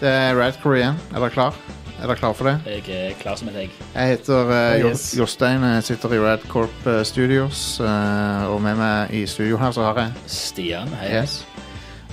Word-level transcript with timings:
det 0.00 0.08
er 0.08 0.34
Rad 0.38 0.56
Korean. 0.62 0.96
Er 1.14 1.20
dere 1.20 1.30
klar? 1.34 1.54
Er 2.00 2.06
dere 2.08 2.16
klar 2.16 2.32
for 2.36 2.48
det? 2.48 2.54
Jeg 2.66 3.10
er 3.10 3.16
klar 3.20 3.36
som 3.36 3.48
et 3.52 3.56
egg. 3.66 3.74
Jeg 3.94 4.08
heter 4.14 4.48
uh, 4.48 4.84
Oh, 4.84 4.90
yes. 4.90 5.02
Jostein. 5.18 5.62
Jeg 5.76 5.82
sitter 5.90 6.14
i 6.16 6.20
Rad 6.22 6.46
Corp 6.48 6.86
eh, 6.88 7.02
Studios. 7.04 7.80
Uh, 7.80 8.46
og 8.54 8.62
med 8.64 8.78
meg 8.80 9.12
i 9.14 9.26
studio 9.28 9.58
her 9.60 9.74
så 9.76 9.84
har 9.90 10.00
jeg 10.00 10.12
Stian, 10.32 10.88
hei. 11.02 11.10
Yes. 11.20 11.42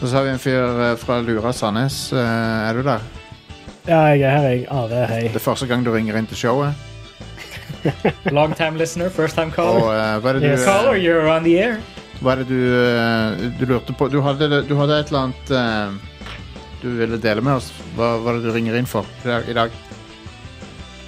Og 0.01 0.07
så 0.07 0.17
har 0.19 0.27
vi 0.27 0.33
en 0.35 0.39
fyr 0.43 0.97
fra 1.01 1.21
Lura 1.23 1.53
Sandnes. 1.55 2.01
Uh, 2.13 2.19
er 2.19 2.73
du 2.73 2.83
der? 2.85 3.05
Ja, 3.87 4.01
jeg 4.11 4.21
er 4.27 4.35
her, 4.35 4.49
jeg. 4.51 4.65
Are, 4.69 5.05
hei. 5.13 5.21
Det 5.31 5.39
er 5.39 5.45
første 5.47 5.67
gang 5.71 5.85
du 5.87 5.93
ringer 5.95 6.17
inn 6.19 6.27
til 6.27 6.37
showet. 6.37 6.73
Long 8.35 8.51
time 8.55 8.77
listener, 8.77 9.09
first 9.09 9.35
time 9.35 9.47
Og 9.47 9.55
caller. 9.55 9.87
eh, 9.93 10.19
hva 10.19 10.29
er 10.29 10.33
det 10.33 10.41
du 10.43 10.47
Yes. 10.49 10.65
Caller, 10.65 10.97
you're 10.99 11.29
on 11.31 11.43
the 11.47 11.55
air. 11.63 11.77
Hva 12.19 12.33
er 12.33 12.41
det 12.43 12.47
du, 12.49 12.59
uh, 12.75 13.59
du 13.59 13.65
lurte 13.69 13.93
på? 13.95 14.07
Du 14.11 14.19
hadde, 14.25 14.63
du 14.67 14.75
hadde 14.79 14.99
et 14.99 15.11
eller 15.11 15.27
annet 15.29 15.51
eh, 15.53 16.16
du 16.87 16.95
ville 17.01 17.19
dele 17.21 17.43
med 17.43 17.59
oss. 17.59 17.69
Hva 17.97 18.15
var 18.23 18.37
det 18.37 18.47
du 18.47 18.53
ringer 18.55 18.77
inn 18.79 18.87
for 18.89 19.05
i 19.27 19.55
dag? 19.57 19.75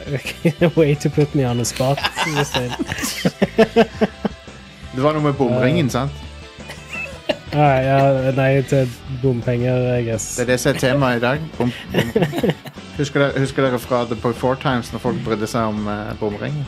Way 0.75 0.95
to 0.95 1.09
put 1.09 1.35
me 1.35 1.45
on 1.45 1.59
a 1.59 1.65
spot. 1.65 1.99
Jostein. 2.35 2.71
Det 4.89 5.03
var 5.03 5.13
noe 5.13 5.21
med 5.21 5.37
bomringen, 5.37 5.89
sant? 5.93 6.11
Ah, 7.49 7.79
ja, 7.81 8.31
nei, 8.37 8.59
til 8.69 8.85
bompenger, 9.23 9.79
I 9.97 10.03
guess. 10.05 10.35
Det 10.37 10.43
er 10.43 10.49
det 10.51 10.57
som 10.61 10.69
er 10.69 10.77
temaet 10.83 11.17
i 11.17 11.21
dag. 11.23 11.45
Bom, 11.57 11.71
bom. 11.89 12.11
Husker, 12.99 13.23
dere, 13.23 13.41
husker 13.41 13.65
dere 13.65 13.79
fra 13.81 14.03
The 14.05 14.17
Boy 14.21 14.35
Four 14.37 14.59
Times 14.61 14.91
når 14.93 15.01
folk 15.01 15.17
brydde 15.25 15.49
seg 15.49 15.71
om 15.71 15.87
uh, 15.89 16.11
bomringen? 16.21 16.61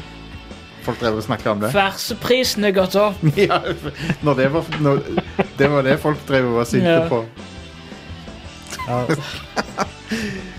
Folk 0.81 0.97
drev 1.03 1.19
og 1.19 1.25
snakka 1.27 1.53
om 1.53 1.61
det. 1.61 1.69
Ferseprisen 1.75 2.65
er 2.65 2.73
gått 2.73 2.97
opp. 2.97 3.21
ja, 3.37 3.59
når 4.25 4.41
det, 4.41 4.47
var, 4.55 4.73
når, 4.81 5.03
det 5.59 5.69
var 5.69 5.85
det 5.85 5.99
folk 6.01 6.25
drev 6.25 6.49
og 6.49 6.57
var 6.63 6.69
sinte 6.73 6.97
Ja. 6.97 7.05
på. 7.11 7.21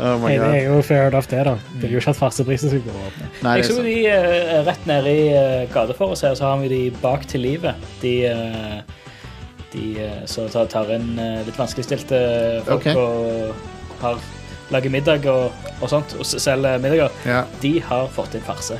Oh 0.00 0.16
my 0.18 0.36
God. 0.36 0.46
det 0.46 0.60
er 0.62 0.64
jo 0.64 0.82
fair 0.82 1.08
enough, 1.08 1.26
det, 1.30 1.42
da. 1.44 1.56
Det 1.80 1.88
er 1.88 1.92
jo 1.92 2.00
ikke 2.00 2.12
at 2.14 2.16
farseprisen 2.16 2.70
skal 2.72 2.82
gå 2.86 2.92
opp. 2.94 3.16
Nei, 3.42 3.56
Jeg 3.58 3.64
det 3.64 3.64
er 3.64 3.68
så 3.68 3.74
sant. 3.74 3.88
de 3.88 3.96
uh, 4.08 4.66
rett 4.68 4.86
nede 4.88 5.12
i 5.12 5.24
uh, 5.34 5.72
gata 5.74 5.96
for 5.98 6.14
oss 6.14 6.22
her, 6.24 6.36
så 6.38 6.46
har 6.46 6.60
vi 6.62 6.70
de 6.72 6.80
bak 7.02 7.26
til 7.28 7.44
livet. 7.44 7.88
De, 8.00 8.14
uh, 8.30 8.78
de 9.74 9.84
uh, 9.98 10.20
som 10.30 10.48
tar, 10.52 10.70
tar 10.72 10.92
inn 10.94 11.10
uh, 11.18 11.42
litt 11.46 11.58
vanskeligstilte 11.58 12.20
folk 12.68 12.86
okay. 12.86 12.94
og 12.96 14.00
har, 14.04 14.22
lager 14.70 14.94
middag 14.94 15.28
og, 15.28 15.68
og 15.80 15.92
sånt, 15.92 16.16
og 16.16 16.28
selger 16.30 16.80
middager. 16.80 17.20
Ja, 17.28 17.44
De 17.60 17.74
har 17.90 18.08
fått 18.14 18.38
inn 18.38 18.46
farse. 18.46 18.78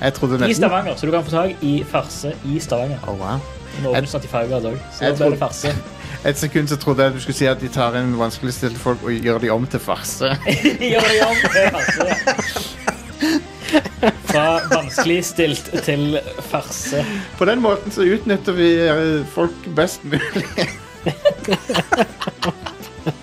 I 0.00 0.54
Stavanger, 0.54 0.96
så 0.96 1.08
du 1.08 1.12
kan 1.12 1.24
få 1.24 1.32
tak 1.32 1.62
i 1.64 1.78
farse 1.88 2.32
i 2.44 2.60
Stavanger. 2.60 3.00
oh, 3.08 3.16
wow. 3.18 3.52
Nå 3.82 3.92
åpner 3.92 4.08
snart 4.08 4.24
i 4.24 4.28
Fagerad 4.30 4.64
òg, 4.70 4.80
så 4.94 5.10
da 5.10 5.16
blir 5.18 5.36
det 5.36 5.42
farse. 5.42 5.72
Et 6.26 6.38
sekund 6.38 6.68
så 6.68 6.76
trodde 6.76 7.04
jeg 7.04 7.14
du 7.14 7.20
skulle 7.22 7.36
si 7.38 7.46
at 7.46 7.60
de 7.62 7.68
tar 7.70 7.94
inn 8.00 8.16
vanskeligstilte 8.18 8.80
folk 8.82 9.04
og 9.06 9.12
gjør 9.14 9.38
de 9.44 9.50
om 9.54 9.66
til 9.70 9.80
farse. 9.80 10.32
Gjør 10.92 11.06
de 11.12 11.20
om 11.26 11.36
til 11.44 11.68
farse. 11.76 12.06
Fra 14.26 14.46
vanskeligstilt 14.72 15.70
til 15.86 16.18
farse. 16.50 17.04
På 17.38 17.44
den 17.46 17.62
måten 17.62 17.94
så 17.94 18.02
utnytter 18.02 18.52
vi 18.58 18.72
eh, 18.88 19.26
folk 19.34 19.70
best 19.76 20.04
mulig. 20.04 20.44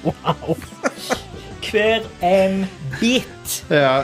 wow. 0.04 0.56
Hver 1.74 2.02
en 2.22 2.66
bit. 3.00 3.64
ja. 3.70 4.04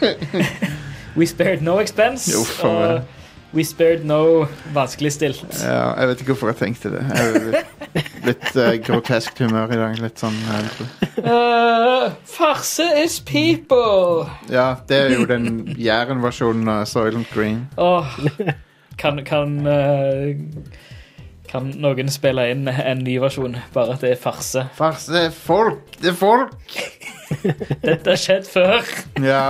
We 1.16 1.26
spared 1.26 1.62
no 1.62 1.78
expense. 1.80 2.32
Jo, 2.32 2.44
for 2.44 3.00
we 3.54 3.64
spared 3.64 4.04
no 4.04 4.44
vanskeligstilt. 4.74 5.62
ja, 5.62 5.94
jeg 6.00 6.08
vet 6.08 6.20
ikke 6.20 6.32
hvorfor 6.34 6.46
jeg 6.52 6.56
tenkte 6.56 6.90
det. 6.92 7.06
Jeg 7.94 8.04
litt, 8.26 8.48
uh, 8.56 8.62
eh, 8.68 8.78
groteskt 8.84 9.40
humør 9.42 9.72
i 9.74 9.80
dag. 9.80 10.00
Litt 10.02 10.22
sånn 10.22 10.36
Uh, 11.16 12.12
farse 12.28 12.84
is 13.00 13.16
people. 13.24 14.26
Ja, 14.52 14.76
det 14.86 14.98
er 14.98 15.14
jo 15.16 15.24
den 15.26 15.74
Jæren-versjonen 15.80 16.68
av 16.70 16.84
Soylent 16.90 17.30
Green. 17.32 17.64
Oh, 17.80 18.04
kan, 19.00 19.22
kan, 19.24 19.56
uh, 19.66 20.36
kan 21.50 21.72
noen 21.80 22.12
spille 22.12 22.44
inn 22.52 22.68
en 22.68 23.02
ny 23.06 23.16
versjon, 23.22 23.56
bare 23.74 23.96
at 23.96 24.04
det 24.04 24.12
er 24.14 24.20
farse? 24.20 24.66
Farse, 24.76 25.28
folk! 25.34 25.96
Det 26.02 26.12
er 26.12 26.18
folk! 26.20 26.76
Dette 27.82 28.12
har 28.12 28.20
skjedd 28.20 28.46
før. 28.50 28.92
Ja. 29.24 29.42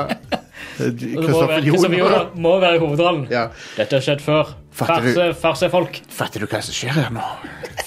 Kristoffer 0.77 1.65
Joner. 1.65 2.31
Må 2.35 2.57
være 2.63 2.81
hovedrollen. 2.81 3.27
Ja. 3.33 3.49
Dette 3.77 3.99
har 3.99 4.05
skjedd 4.05 4.25
før. 4.25 4.55
Farse, 4.77 5.31
farse 5.41 5.71
folk. 5.73 6.01
Fatter 6.13 6.45
du 6.45 6.51
hva 6.51 6.61
som 6.65 6.77
skjer 6.77 6.97
her 6.97 7.13
nå? 7.15 7.25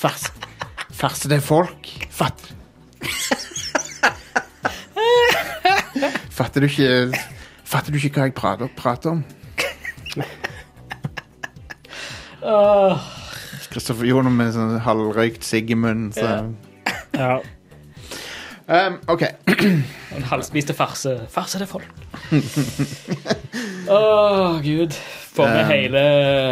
Farse, 0.01 0.33
farse 0.99 1.29
det 1.31 1.37
er 1.39 1.45
folk. 1.45 1.87
Fatter 2.11 2.55
Fatter 6.39 6.63
du 6.63 6.67
ikke 6.67 6.89
Fatter 7.63 7.93
du 7.93 7.97
ikke 7.99 8.11
hva 8.17 8.23
jeg 8.27 8.33
prater, 8.35 8.67
prater 8.77 9.09
om? 9.13 9.21
Åh, 12.39 12.97
Kristoffer 13.69 14.07
noe 14.09 14.31
med 14.33 14.53
sånn 14.55 14.79
halvrøykt 14.81 15.43
sigg 15.45 15.69
i 15.69 15.75
munnen. 15.77 16.09
Så. 16.15 16.25
Ja. 17.13 17.35
Um, 18.69 18.97
OK. 19.11 19.23
en 20.15 20.25
halvspiste 20.31 20.73
farse. 20.77 21.27
Farse 21.29 21.59
det 21.61 21.67
er 21.67 21.69
folk. 21.69 21.89
Åh, 23.99 24.57
gud. 24.65 24.93
Får 25.39 25.49
med 25.53 25.63
Um. 25.63 25.71
hele, 25.71 26.03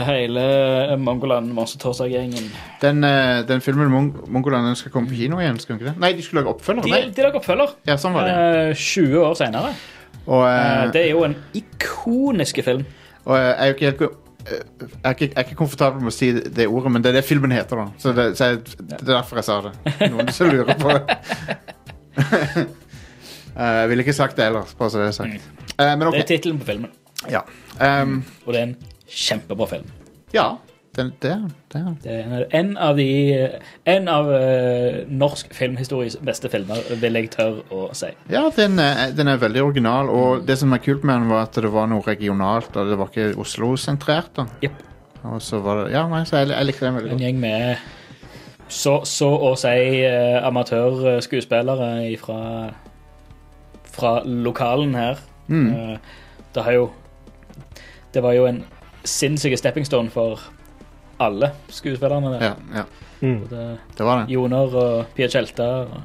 hele 0.08 0.98
Mongoland 1.04 1.52
Monster 1.54 1.82
Torsdag-gjengen. 1.84 2.48
Den, 2.82 3.04
eh, 3.04 3.42
den 3.48 3.62
filmen 3.62 3.92
Mong 3.92 4.10
Mongoland 4.32 4.78
skal 4.80 4.94
komme 4.94 5.12
på 5.12 5.18
kino 5.20 5.42
igjen, 5.44 5.60
skal 5.60 5.76
den 5.76 5.82
ikke 5.84 5.92
det? 5.94 6.02
Nei, 6.04 6.14
de 6.18 6.26
skulle 6.26 6.44
lage 6.44 6.56
oppfølger. 6.56 6.88
De, 6.88 7.02
de 7.16 7.26
lager 7.26 7.42
oppfølger. 7.42 7.76
Ja, 7.90 7.98
sånn 8.02 8.16
var 8.16 8.30
det. 8.30 8.38
Uh, 8.38 8.86
20 8.88 9.20
år 9.26 9.36
senere. 9.40 9.74
Og, 10.28 10.42
Eh, 10.44 10.84
eh, 10.84 10.86
det 10.94 11.04
er 11.06 11.12
jo 11.12 11.24
en 11.28 11.36
ikonisk 11.56 12.64
film. 12.64 12.86
og 13.26 13.36
uh, 13.36 13.42
jeg 13.42 13.56
er 13.60 13.68
jo 13.68 13.74
ikke 13.78 13.92
helt 13.92 14.02
eh, 14.02 14.10
jeg 14.48 14.90
er, 15.04 15.10
ikke, 15.12 15.26
jeg 15.26 15.34
er 15.36 15.46
ikke 15.46 15.60
komfortabel 15.60 16.04
med 16.04 16.12
å 16.12 16.16
si 16.16 16.32
det, 16.36 16.56
det 16.56 16.68
ordet, 16.68 16.92
men 16.92 17.04
det 17.04 17.12
er 17.12 17.20
det 17.20 17.26
filmen 17.28 17.52
heter, 17.52 17.84
da. 17.84 17.88
Så 18.00 18.16
det, 18.16 18.30
så 18.40 18.52
jeg, 18.54 18.64
det 18.80 19.02
er 19.02 19.14
derfor 19.14 19.42
jeg 19.42 19.48
sa 19.48 19.62
det. 19.68 20.12
Noen 20.12 20.32
som 20.36 20.52
lurer 20.52 20.76
på 20.80 20.96
det. 20.96 21.18
Eh, 23.58 23.66
jeg 23.82 23.90
ville 23.90 24.04
ikke 24.06 24.14
sagt 24.14 24.38
det 24.38 24.46
ellers, 24.46 24.74
bare 24.78 24.90
så 24.94 25.00
det 25.02 25.08
er 25.08 25.16
sagt. 25.16 25.46
Eh, 25.82 25.94
okay. 25.98 26.12
Det 26.12 26.20
er 26.20 26.28
tittelen 26.30 26.60
på 26.62 26.66
filmen. 26.68 26.92
Ja. 27.32 27.42
Um, 27.82 28.24
Og 28.46 28.54
det 28.54 28.60
er 28.62 28.66
en 28.72 28.78
kjempebra 29.10 29.68
film. 29.76 29.92
ja. 30.34 30.50
Den, 30.98 31.12
det, 31.22 31.30
er- 31.30 31.52
det. 31.74 31.82
Det 32.02 32.14
er 32.26 32.46
en 32.58 32.72
av 32.82 32.96
de 32.98 33.06
En 33.86 34.08
av 34.10 34.26
uh, 34.34 35.04
norsk 35.14 35.52
filmhistories 35.54 36.16
beste 36.26 36.50
filmer, 36.50 36.80
vil 36.98 37.14
jeg 37.20 37.30
tørre 37.36 37.62
å 37.70 37.84
si. 37.94 38.08
Ja, 38.34 38.48
den 38.56 38.80
er, 38.82 39.12
den 39.14 39.30
er 39.30 39.38
veldig 39.38 39.62
original, 39.62 40.10
og 40.10 40.48
det 40.48 40.56
som 40.58 40.74
er 40.74 40.82
kult 40.82 41.04
med 41.06 41.20
den, 41.20 41.28
var 41.30 41.44
at 41.46 41.54
det 41.62 41.70
var 41.70 41.86
noe 41.92 42.02
regionalt, 42.02 42.74
og 42.74 42.90
det 42.90 42.98
var 42.98 43.12
ikke 43.14 43.28
Oslo-sentrert. 43.44 44.42
Yep. 44.66 44.82
Og 45.30 45.38
så 45.46 45.60
var 45.62 45.84
det 45.84 45.94
Ja, 45.94 46.08
nei, 46.10 46.24
så 46.26 46.40
jeg, 46.42 46.50
jeg 46.56 46.66
liker 46.72 46.88
den 46.88 46.96
veldig 46.98 47.12
godt. 47.12 47.22
En 47.22 47.26
gjeng 47.28 47.40
med 47.46 47.78
så, 48.74 48.96
så 49.06 49.30
å 49.52 49.54
si 49.60 49.78
uh, 50.02 50.48
amatørskuespillere 50.50 51.92
fra 52.26 52.42
fra 53.98 54.16
lokalen 54.26 54.96
her. 54.98 55.22
Mm. 55.48 55.70
Uh, 55.70 55.98
det 56.58 56.64
har 56.66 56.72
jo 56.82 56.90
Det 58.18 58.24
var 58.26 58.34
jo 58.34 58.48
en 58.50 58.64
sinnssyk 59.06 59.54
stepping 59.58 59.86
stone 59.86 60.10
for 60.10 60.42
alle 61.22 61.52
skuespillerne 61.70 62.32
der. 62.34 62.44
Ja, 62.44 62.54
ja, 62.76 62.84
Mm. 63.22 63.48
Det 63.98 64.06
var 64.06 64.20
det. 64.20 64.34
Joner 64.34 64.76
og 64.76 65.06
Pia 65.16 65.28
Tjelta 65.28 65.64
og 65.64 66.02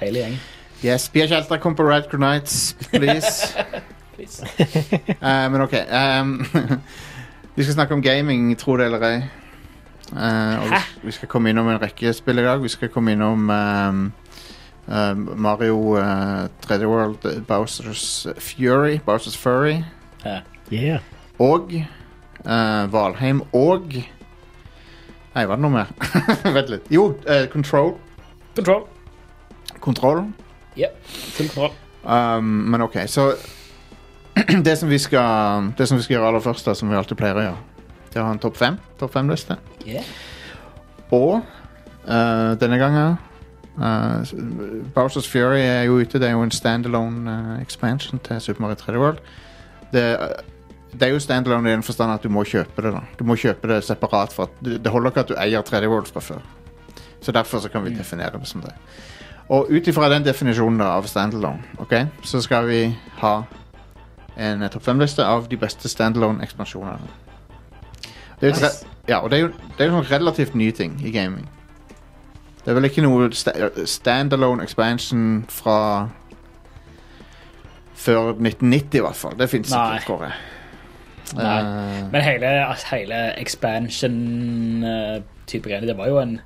hele 0.00 0.18
gjengen. 0.18 0.38
Yes, 0.84 1.08
Pia 1.08 1.26
Tjelta, 1.26 1.56
kom 1.56 1.76
på 1.76 1.82
Rad 1.82 2.18
Nights, 2.18 2.76
please. 2.92 3.56
Please. 4.16 4.44
uh, 5.22 5.50
men 5.52 5.60
OK. 5.60 5.74
Um, 6.20 6.46
vi 7.56 7.62
skal 7.62 7.74
snakke 7.74 7.94
om 7.94 8.02
gaming, 8.02 8.58
tro 8.58 8.76
det 8.76 8.84
eller 8.84 9.02
ei. 9.08 9.16
Uh, 10.12 10.62
og 10.62 10.70
vi, 10.70 10.80
vi 11.02 11.12
skal 11.12 11.28
komme 11.28 11.50
innom 11.50 11.68
en 11.68 11.80
rekke 11.82 12.12
spill 12.12 12.38
i 12.38 12.44
dag. 12.44 12.62
Vi 12.62 12.68
skal 12.68 12.88
komme 12.88 13.12
innom 13.12 13.50
um, 13.50 14.12
uh, 14.88 15.16
Mario 15.36 15.96
uh, 15.96 16.48
3D 16.68 16.84
World, 16.84 17.24
eh, 17.24 17.42
Bowsers 17.48 18.26
Fury, 18.38 19.00
Bowsers 19.06 19.36
Furry. 19.36 19.84
Yeah. 20.72 21.00
Og 21.42 21.74
eh, 21.76 22.92
Valheim 22.92 23.42
og 23.52 23.92
Nei, 25.36 25.44
var 25.44 25.58
det 25.58 25.62
noe 25.66 25.74
mer? 25.74 25.90
Vent 26.56 26.70
litt. 26.72 26.86
Jo, 26.88 27.10
eh, 27.28 27.44
Control. 27.52 27.92
Control. 28.56 28.86
Kontroll. 29.84 30.22
Ja, 30.76 30.88
full 31.04 31.50
kontroll. 31.50 31.74
Um, 32.06 32.44
men 32.72 32.82
OK, 32.82 32.96
så 33.06 33.34
det 34.66 34.78
som, 34.78 34.88
vi 34.88 34.98
skal, 34.98 35.72
det 35.76 35.88
som 35.88 35.98
vi 35.98 36.06
skal 36.06 36.16
gjøre 36.16 36.32
aller 36.32 36.44
først, 36.44 36.66
da, 36.66 36.74
som 36.74 36.88
vi 36.88 36.96
alltid 36.96 37.20
pleier 37.20 37.36
å 37.36 37.44
gjøre, 37.44 37.92
det 38.08 38.16
er 38.16 38.24
å 38.24 38.26
ha 38.30 38.34
en 38.36 38.40
topp 38.40 38.56
fem. 38.56 38.80
Topp 39.00 39.12
fem-liste. 39.12 39.58
Yeah. 39.84 40.08
Og 41.12 41.38
uh, 42.08 42.52
denne 42.60 42.80
gangen 42.80 43.16
uh, 43.76 44.88
Bowsers 44.96 45.28
Fury 45.28 45.60
er 45.60 45.84
jo 45.90 46.00
ute. 46.00 46.20
Det 46.20 46.30
er 46.30 46.36
jo 46.36 46.44
en 46.46 46.54
standalone 46.54 47.28
uh, 47.28 47.54
expansion 47.60 48.20
til 48.24 48.40
Super 48.40 48.64
Mario 48.64 48.80
3D 48.80 49.00
World. 49.00 49.20
Det, 49.92 50.02
eh, 50.02 50.55
det 51.00 51.08
er 51.08 51.12
jo 51.14 51.20
standalone 51.20 51.70
i 51.70 51.74
den 51.74 51.82
forstand 51.82 52.12
at 52.12 52.22
du 52.24 52.28
må 52.32 52.44
kjøpe 52.44 52.82
det. 52.82 52.92
da 52.92 53.02
Du 53.18 53.24
må 53.24 53.36
kjøpe 53.36 53.68
det 53.68 53.84
separat. 53.84 54.32
For 54.32 54.48
at, 54.48 54.62
det 54.64 54.92
holder 54.92 55.12
ikke 55.12 55.20
at 55.20 55.28
du 55.28 55.36
eier 55.38 55.62
3D 55.62 55.90
World 55.92 56.06
fra 56.12 56.20
før. 56.20 56.40
Så 57.20 57.32
derfor 57.32 57.58
så 57.58 57.68
kan 57.68 57.84
vi 57.84 57.94
definere 57.94 58.38
det 58.38 58.48
som 58.48 58.60
det. 58.62 58.72
Og 59.48 59.70
ut 59.70 59.88
ifra 59.88 60.08
den 60.10 60.24
definisjonen 60.24 60.80
av 60.80 61.06
standalone, 61.06 61.62
okay, 61.78 62.06
så 62.22 62.40
skal 62.42 62.66
vi 62.66 62.80
ha 63.20 63.34
en 64.36 64.62
eh, 64.62 64.70
topp 64.70 64.82
fem-liste 64.82 65.24
av 65.24 65.46
de 65.48 65.56
beste 65.56 65.88
standalone-ekspansjonene. 65.88 66.98
Det 68.40 68.50
er 68.50 68.72
ja, 69.08 69.20
og 69.22 69.30
det 69.30 69.38
er 69.38 69.42
jo 69.46 69.52
det 69.78 69.86
er 69.86 69.92
jo 69.92 70.02
relativt 70.10 70.54
ny 70.54 70.70
ting 70.70 70.98
i 71.04 71.10
gaming. 71.10 71.46
Det 72.64 72.72
er 72.72 72.74
vel 72.74 72.88
ikke 72.88 73.04
noe 73.04 73.30
sta 73.32 73.52
standalone 73.86 74.64
expansion 74.66 75.44
fra 75.48 76.08
før 77.94 78.34
1990 78.34 78.98
i 78.98 79.04
hvert 79.06 79.16
fall. 79.16 79.38
Det 79.38 79.50
fins 79.50 79.70
ikke, 79.70 80.02
tror 80.06 80.26
jeg. 80.26 80.34
Nei. 81.34 81.58
Eh, 81.58 81.64
Men 82.12 82.22
hele, 82.22 82.46
hele 82.90 83.32
expansion-type 83.40 85.68
greiene, 85.68 85.86
det 85.86 85.96
var 85.98 86.06
jo 86.08 86.18
en 86.22 86.40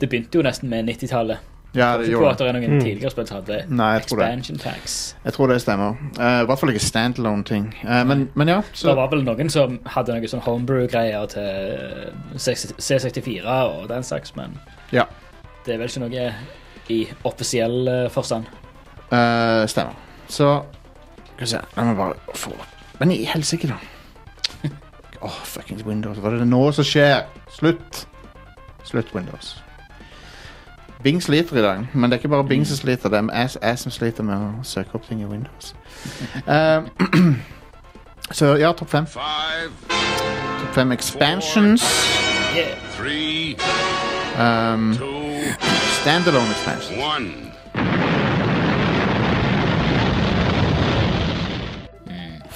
Det 0.00 0.08
begynte 0.10 0.34
jo 0.38 0.42
nesten 0.42 0.68
med 0.68 0.84
90-tallet. 0.88 1.38
ja, 1.74 1.96
det 1.98 2.08
gjorde 2.10 2.30
at 2.30 2.38
det. 2.38 2.46
det 2.46 2.54
er 2.54 2.60
noen 2.60 2.70
Mm. 2.78 2.84
tidligere 2.84 3.10
spill 3.10 3.26
som 3.26 3.36
hadde 3.40 3.64
Nei, 3.68 3.92
jeg 3.94 4.02
det. 4.02 4.12
expansion 4.12 4.58
packs. 4.58 5.16
Jeg 5.24 5.32
tror 5.32 5.46
det 5.48 5.60
stemmer. 5.60 5.90
Uh, 6.18 6.42
I 6.42 6.44
hvert 6.46 6.58
fall 6.58 6.68
ikke 6.70 6.80
standalone-ting. 6.80 7.74
Uh, 7.84 8.04
men, 8.04 8.28
men 8.34 8.48
ja. 8.48 8.60
Det 8.82 8.96
var 8.96 9.08
vel 9.10 9.22
noen 9.24 9.50
som 9.50 9.80
hadde 9.86 10.12
noen 10.14 10.28
sånn 10.28 10.40
homebrew-greier 10.42 11.26
til 11.26 12.12
C64 12.36 13.46
og 13.46 13.88
den 13.88 14.02
slags, 14.02 14.36
men 14.36 14.58
Ja. 14.92 15.04
det 15.66 15.74
er 15.74 15.78
vel 15.78 15.88
ikke 15.88 16.00
noe 16.00 16.34
i 16.90 17.08
offisiell 17.24 17.88
eh, 17.88 18.08
forstand. 18.10 18.44
Uh, 19.12 19.66
stemmer. 19.66 19.92
Så 20.28 20.62
Skal 21.34 21.40
vi 21.40 21.46
se 21.46 21.58
La 21.76 21.84
meg 21.84 21.96
bare 21.96 22.14
få 22.34 22.52
Men 23.00 23.10
i 23.10 23.24
helsike, 23.24 23.66
da. 23.68 23.74
Åh, 25.24 25.44
fuckings 25.44 25.86
Windows. 25.86 26.18
Hva 26.18 26.32
er 26.32 26.42
det 26.42 26.48
nå 26.48 26.72
som 26.72 26.84
skjer? 26.84 27.22
Slutt. 27.52 28.06
Slutt, 28.84 29.14
Windows. 29.14 29.56
Bing 31.04 31.22
sliter 31.22 31.56
i 31.56 31.62
dag, 31.62 31.86
men 31.92 32.10
det 32.10 32.16
er 32.16 32.18
ikke 32.22 32.28
bare 32.28 32.44
Bing 32.44 32.66
som 32.66 32.76
sliter. 32.76 33.08
Det 33.08 33.30
er 33.32 33.56
jeg, 33.62 33.78
som 33.78 33.92
sliter 33.92 34.24
med 34.24 34.36
å 34.36 34.64
søke 34.64 34.94
opp 34.94 35.08
ting 35.08 35.20
i 35.20 35.28
Windows. 35.28 35.74
Uh, 36.48 36.88
så 38.38 38.54
ja, 38.56 38.72
topp 38.72 38.88
fem. 38.88 39.06
Topp 39.06 40.72
fem 40.74 40.92
expansions. 40.92 41.84
Um, 44.40 44.92
standalone 46.00 46.50
expansions. 46.56 48.23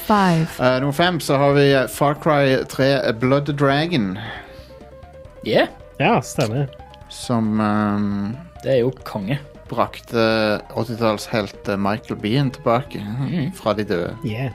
Five, 0.09 0.49
Uh, 0.59 0.79
nummer 0.81 0.93
fem 0.97 1.21
så 1.21 1.37
har 1.39 1.53
vi 1.57 1.67
eh, 1.77 1.87
Far 1.93 2.15
Cry 2.23 2.57
3 2.69 3.13
Blood 3.21 3.53
Dragon, 3.61 4.17
yeah. 5.47 5.69
Ja, 6.01 6.21
stemmer. 6.23 6.67
som 7.09 7.61
um, 7.61 8.37
Det 8.63 8.73
er 8.73 8.81
jo 8.83 8.91
konge. 9.05 9.39
brakte 9.69 10.23
80-tallshelt 10.73 11.69
eh, 11.69 11.77
Michael 11.77 12.17
Bean 12.23 12.51
tilbake 12.51 13.03
Mm. 13.05 13.53
fra 13.53 13.75
de 13.77 13.85
døde. 13.85 14.15
Yeah. 14.25 14.53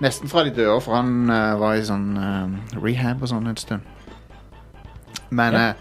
Nesten 0.00 0.28
fra 0.30 0.44
de 0.44 0.50
døde, 0.54 0.80
for 0.80 0.94
han 0.94 1.30
uh, 1.30 1.56
var 1.58 1.74
i 1.74 1.82
sånn 1.82 2.12
uh, 2.16 2.78
rehab 2.78 3.22
og 3.22 3.28
sånn 3.32 3.48
en 3.50 3.56
stund. 3.58 3.80
Men 5.30 5.52
Ja. 5.54 5.68
eh, 5.68 5.74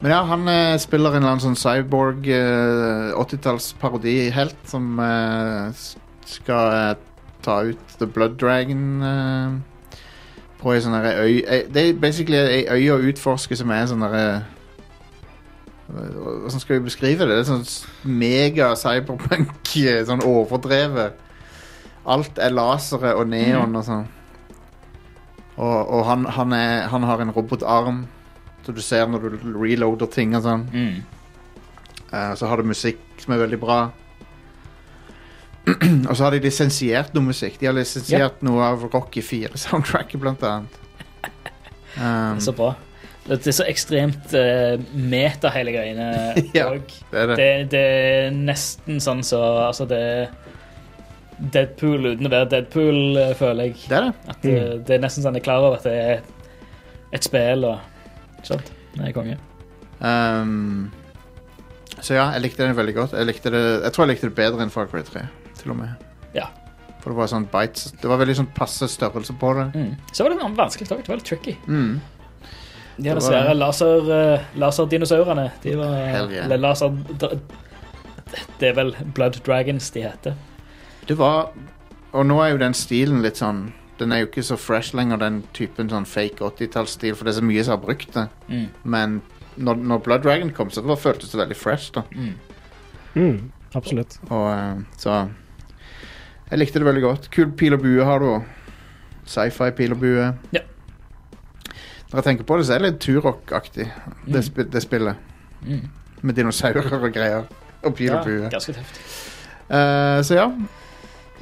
men 0.00 0.12
ja, 0.12 0.20
han 0.28 0.44
eh, 0.48 0.76
spiller 0.78 1.10
en 1.16 1.22
eller 1.24 1.32
annen 1.32 1.40
sånn 1.42 1.56
cyborg 1.58 2.28
uh, 2.28 3.16
80-tallsparodihelt 3.18 4.60
som 4.70 4.98
eh, 5.00 5.72
skal 6.28 6.74
eh, 6.76 6.94
ta 7.42 7.60
ut 7.68 7.98
The 7.98 8.06
Blood 8.06 8.38
Dragon 8.40 9.02
uh, 9.02 9.58
på 10.58 10.74
ei 10.74 10.82
sånn 10.82 10.96
øy 10.98 11.40
eh, 11.46 11.66
Det 11.70 11.84
er 11.84 12.00
basically 12.00 12.38
ei 12.38 12.64
øy 12.66 12.90
å 12.94 13.02
utforske 13.10 13.56
som 13.58 13.70
er 13.74 13.86
sånn 13.90 14.02
derre 14.02 14.44
Hvordan 15.88 16.60
skal 16.60 16.76
vi 16.76 16.84
beskrive 16.84 17.24
det? 17.24 17.38
Det 17.38 17.44
er 17.46 17.48
sånn 17.48 18.10
mega 18.20 18.74
cyberpunk, 18.76 19.70
eh, 19.80 20.02
sånn 20.04 20.20
overdrevet. 20.20 21.16
Alt 22.04 22.36
er 22.44 22.52
lasere 22.52 23.14
og 23.16 23.30
neon 23.30 23.72
og 23.72 23.86
sånn. 23.86 24.02
Og, 25.56 25.78
og 25.88 26.02
han, 26.04 26.26
han, 26.36 26.52
er, 26.52 26.82
han 26.92 27.06
har 27.08 27.24
en 27.24 27.32
robotarm, 27.32 28.02
så 28.66 28.74
du 28.76 28.82
ser 28.84 29.08
når 29.08 29.24
du 29.24 29.48
reloader 29.56 30.12
ting 30.12 30.36
og 30.36 30.44
sånn. 30.44 30.66
Mm. 30.76 31.00
Uh, 32.12 32.34
så 32.36 32.52
har 32.52 32.60
du 32.60 32.68
musikk 32.68 33.00
som 33.24 33.32
er 33.34 33.42
veldig 33.46 33.60
bra. 33.64 33.80
og 36.08 36.12
så 36.16 36.24
har 36.24 36.34
de 36.34 36.42
lisensiert 36.44 37.14
noe 37.16 37.28
musikk. 37.30 37.58
De 37.60 37.68
har 37.68 37.76
lisensiert 37.76 38.42
noe 38.46 38.64
av 38.66 38.84
Rocky 38.88 39.22
4-soundtracket, 39.24 40.20
blant 40.22 40.44
annet. 40.46 40.84
Um, 41.98 42.36
Så 42.38 42.52
bra. 42.54 42.76
Det 43.26 43.40
er 43.50 43.54
så 43.56 43.64
ekstremt 43.66 44.30
uh, 44.38 44.76
meta, 44.94 45.50
hele 45.50 45.72
greiene. 45.74 46.04
Ja. 46.54 46.68
det 46.70 47.22
er 47.24 47.32
det. 47.32 47.38
det, 47.40 47.48
det 47.72 47.80
er 47.80 48.36
nesten 48.36 49.00
sånn 49.02 49.24
så 49.26 49.40
Altså, 49.64 49.88
det 49.88 49.98
er 49.98 50.28
Deadpool 51.38 52.12
uten 52.12 52.28
å 52.28 52.32
være 52.32 52.50
Deadpool, 52.52 53.00
eh, 53.18 53.34
føler 53.38 53.70
jeg. 53.70 53.80
Det 53.88 53.98
er 53.98 54.06
det. 54.06 54.14
At 54.30 54.46
mm. 54.46 54.86
det 54.86 54.94
er 54.96 55.02
nesten 55.02 55.26
sånn 55.26 55.36
jeg 55.38 55.42
er 55.42 55.48
klar 55.48 55.66
over 55.66 55.78
at 55.78 55.86
det 55.88 55.98
er 55.98 56.22
et 57.14 57.26
spill 57.26 57.66
og 57.66 58.46
Sant? 58.46 58.72
Det 58.94 59.08
er 59.08 59.14
konge. 59.14 59.36
Um, 59.98 60.90
så 62.00 62.14
ja, 62.14 62.28
jeg 62.34 62.44
likte 62.44 62.62
den 62.62 62.76
veldig 62.78 62.94
godt. 62.94 63.14
Jeg, 63.18 63.26
det, 63.42 63.62
jeg 63.82 63.92
tror 63.94 64.06
jeg 64.06 64.14
likte 64.14 64.30
det 64.30 64.38
bedre 64.38 64.64
enn 64.64 64.72
Far 64.72 64.86
Cry 64.90 65.02
3, 65.06 65.24
til 65.68 65.76
og 65.76 65.80
med. 65.82 66.08
Ja. 66.34 66.48
For 66.98 67.12
det 67.12 67.20
var 67.20 67.30
sånn 67.30 67.46
bites 67.52 67.92
Det 68.00 68.10
var 68.10 68.18
veldig 68.20 68.36
sånn 68.40 68.50
passe 68.56 68.88
størrelse 68.90 69.36
på 69.38 69.54
det. 69.58 69.68
Mm. 69.76 69.90
Så 70.12 70.24
var 70.24 70.34
det 70.34 70.52
vanskelig 70.58 70.90
òg. 70.90 71.02
Det 71.04 71.12
var 71.12 71.20
litt 71.20 71.28
tricky. 71.28 71.56
Mm. 71.66 72.00
De 72.98 73.02
Det 73.02 73.12
hadde 73.12 73.22
var 73.22 73.30
svære 73.30 73.54
laser, 73.54 74.10
uh, 74.10 74.46
laserdinosaurene. 74.58 75.48
De 75.62 75.74
var 75.78 75.96
Hell 76.08 76.30
yeah. 76.32 76.46
Eller 76.46 76.62
laser... 76.62 76.94
Det 78.60 78.68
er 78.68 78.74
vel 78.76 78.92
Blood 79.16 79.38
Dragons 79.46 79.90
de 79.94 80.02
heter. 80.04 80.34
Det 81.08 81.16
var 81.16 81.54
Og 82.12 82.26
nå 82.26 82.40
er 82.42 82.50
jo 82.52 82.58
den 82.60 82.74
stilen 82.76 83.22
litt 83.24 83.40
sånn 83.40 83.70
Den 83.96 84.12
er 84.12 84.20
jo 84.20 84.28
ikke 84.28 84.44
så 84.44 84.58
fresh 84.60 84.92
lenger, 84.96 85.16
den 85.22 85.40
typen 85.56 85.88
sånn 85.88 86.04
fake 86.06 86.44
80-tallsstil, 86.44 87.16
for 87.16 87.24
det 87.24 87.32
er 87.32 87.38
så 87.40 87.46
mye 87.48 87.64
som 87.66 87.74
har 87.74 87.80
brukt 87.82 88.12
det. 88.14 88.28
Mm. 88.46 88.66
Men 88.84 89.16
når, 89.56 89.80
når 89.90 90.02
Blood 90.04 90.22
Dragon 90.22 90.52
kom, 90.54 90.70
så 90.70 90.84
var, 90.86 91.00
føltes 91.02 91.32
det 91.32 91.40
veldig 91.40 91.56
fresh, 91.58 91.90
da. 91.96 92.04
Mm. 92.14 92.36
Mm, 93.18 93.40
absolutt. 93.74 94.20
Og 94.28 94.46
eh, 94.52 94.84
så 95.02 95.16
Jeg 96.50 96.58
likte 96.62 96.80
det 96.80 96.86
veldig 96.88 97.02
godt. 97.04 97.28
Kul 97.34 97.50
pil 97.52 97.74
og 97.76 97.82
bue 97.84 98.04
har 98.04 98.18
du. 98.22 98.28
òg. 98.38 98.42
Sci-fi 99.28 99.70
pil 99.76 99.92
og 99.92 100.00
bue. 100.00 100.28
Ja. 100.56 100.62
Når 102.08 102.16
jeg 102.22 102.24
tenker 102.24 102.44
på 102.48 102.56
det, 102.56 102.66
så 102.66 102.72
er 102.74 102.78
det 102.80 102.88
litt 102.92 103.00
Turok-aktig, 103.04 103.84
det, 104.32 104.40
sp 104.46 104.62
det 104.72 104.80
spillet. 104.80 105.16
Mm. 105.60 105.82
Med 106.24 106.34
dinosaurer 106.38 106.88
og 106.96 107.10
greier. 107.12 107.44
Og 107.84 107.94
pil 107.94 108.08
Ja, 108.08 108.18
og 108.20 108.24
bue. 108.24 108.48
ganske 108.50 108.72
tøft. 108.72 109.00
Uh, 109.68 110.22
så 110.24 110.34
ja. 110.38 110.46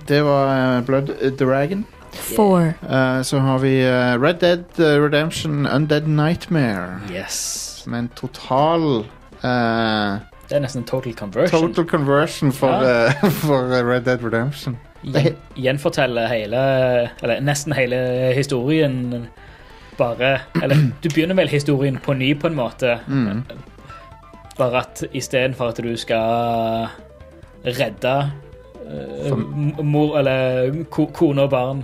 Det 0.09 0.19
var 0.25 0.51
eh, 0.79 0.83
Blood 0.85 1.13
Dragon. 1.39 1.87
four, 2.13 2.73
Uh, 2.83 3.23
så 3.23 3.39
har 3.41 3.59
vi 3.59 3.83
Red 4.19 4.35
Dead 4.41 4.65
Redemption 4.79 5.67
Undead 5.67 6.07
Nightmare. 6.07 7.01
Yes. 7.15 7.83
Med 7.87 7.99
en 7.99 8.09
total 8.17 8.81
uh, 9.45 10.19
Det 10.49 10.57
er 10.57 10.61
nesten 10.61 10.83
en 10.83 10.87
total 10.89 11.15
conversion. 11.15 11.61
Total 11.69 11.85
conversion 11.87 12.53
for, 12.53 12.69
Ja. 12.83 13.11
for 13.47 13.71
Red 13.93 14.01
Dead 14.05 14.25
Redemption. 14.25 14.77
Gjen, 15.07 15.37
gjenfortelle 15.55 16.27
hele 16.27 16.61
Eller 17.23 17.41
nesten 17.41 17.75
hele 17.79 17.99
historien 18.35 19.29
bare 19.97 20.41
Eller 20.63 20.77
du 21.03 21.09
begynner 21.09 21.39
vel 21.39 21.49
historien 21.49 21.99
på 22.03 22.15
ny, 22.15 22.35
på 22.35 22.51
en 22.51 22.57
måte. 22.57 22.99
Mm. 23.07 23.45
Bare 24.59 24.83
at 24.83 25.05
istedenfor 25.13 25.73
at 25.73 25.81
du 25.85 25.97
skal 25.97 26.89
redde 27.65 28.13
uh, 28.85 29.39
mor 29.85 30.19
eller 30.19 30.85
ko 30.91 31.07
kone 31.07 31.43
og 31.43 31.51
barn, 31.51 31.81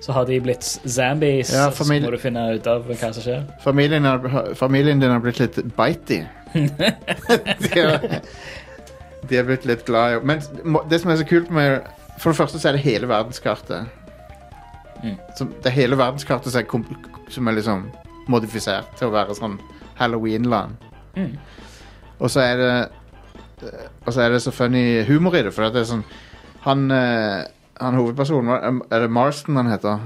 så 0.00 0.12
har 0.12 0.26
de 0.28 0.40
blitt 0.40 0.64
zambies. 0.64 1.54
Ja, 1.54 1.70
Så 1.70 1.88
må 1.88 2.10
du 2.10 2.18
finne 2.20 2.44
ut 2.54 2.66
av 2.68 2.84
hva 2.84 3.12
som 3.12 3.24
skjer. 3.24 3.42
Familien, 3.64 4.04
har, 4.04 4.52
familien 4.54 5.00
din 5.00 5.10
har 5.10 5.24
blitt 5.24 5.40
litt 5.40 5.56
bitey. 5.76 6.24
de, 6.54 7.80
har, 7.80 8.08
de 9.28 9.36
har 9.36 9.48
blitt 9.48 9.64
litt 9.64 9.84
glad 9.86 10.18
i 10.18 10.24
Men 10.24 10.44
det 10.90 11.00
som 11.00 11.10
er 11.10 11.22
så 11.22 11.28
kult 11.28 11.50
med 11.50 11.80
For 12.18 12.30
det 12.30 12.38
første 12.38 12.58
så 12.60 12.68
er 12.70 12.76
det 12.78 12.84
hele 12.84 13.08
verdenskartet. 13.10 13.86
Mm. 15.04 15.16
Som, 15.36 15.50
det 15.60 15.66
er 15.70 15.76
hele 15.76 15.96
verdenskartet 16.00 16.52
som 16.52 16.60
er, 16.62 16.68
kom, 16.70 16.84
som 17.28 17.48
er 17.50 17.56
liksom 17.58 17.88
modifisert 18.32 18.94
til 18.98 19.10
å 19.10 19.14
være 19.14 19.34
sånn 19.36 19.58
Halloween-land. 19.98 20.78
Mm. 21.18 21.34
Og 22.18 22.30
så 22.30 22.40
er 22.44 22.56
det 22.60 22.74
Og 24.04 24.12
så 24.12 24.20
er 24.24 24.32
det 24.34 24.40
så 24.42 24.50
funny 24.52 25.02
humor 25.08 25.34
i 25.38 25.42
det, 25.46 25.52
for 25.54 25.70
det 25.72 25.82
er 25.84 25.86
sånn 25.88 26.02
Han, 26.64 26.90
eh, 26.90 27.44
han 27.80 27.94
hovedpersonen 27.98 28.50
hva- 28.50 28.86
Er 28.90 29.04
det 29.04 29.10
Marston 29.14 29.56
han 29.56 29.70
heter? 29.70 30.00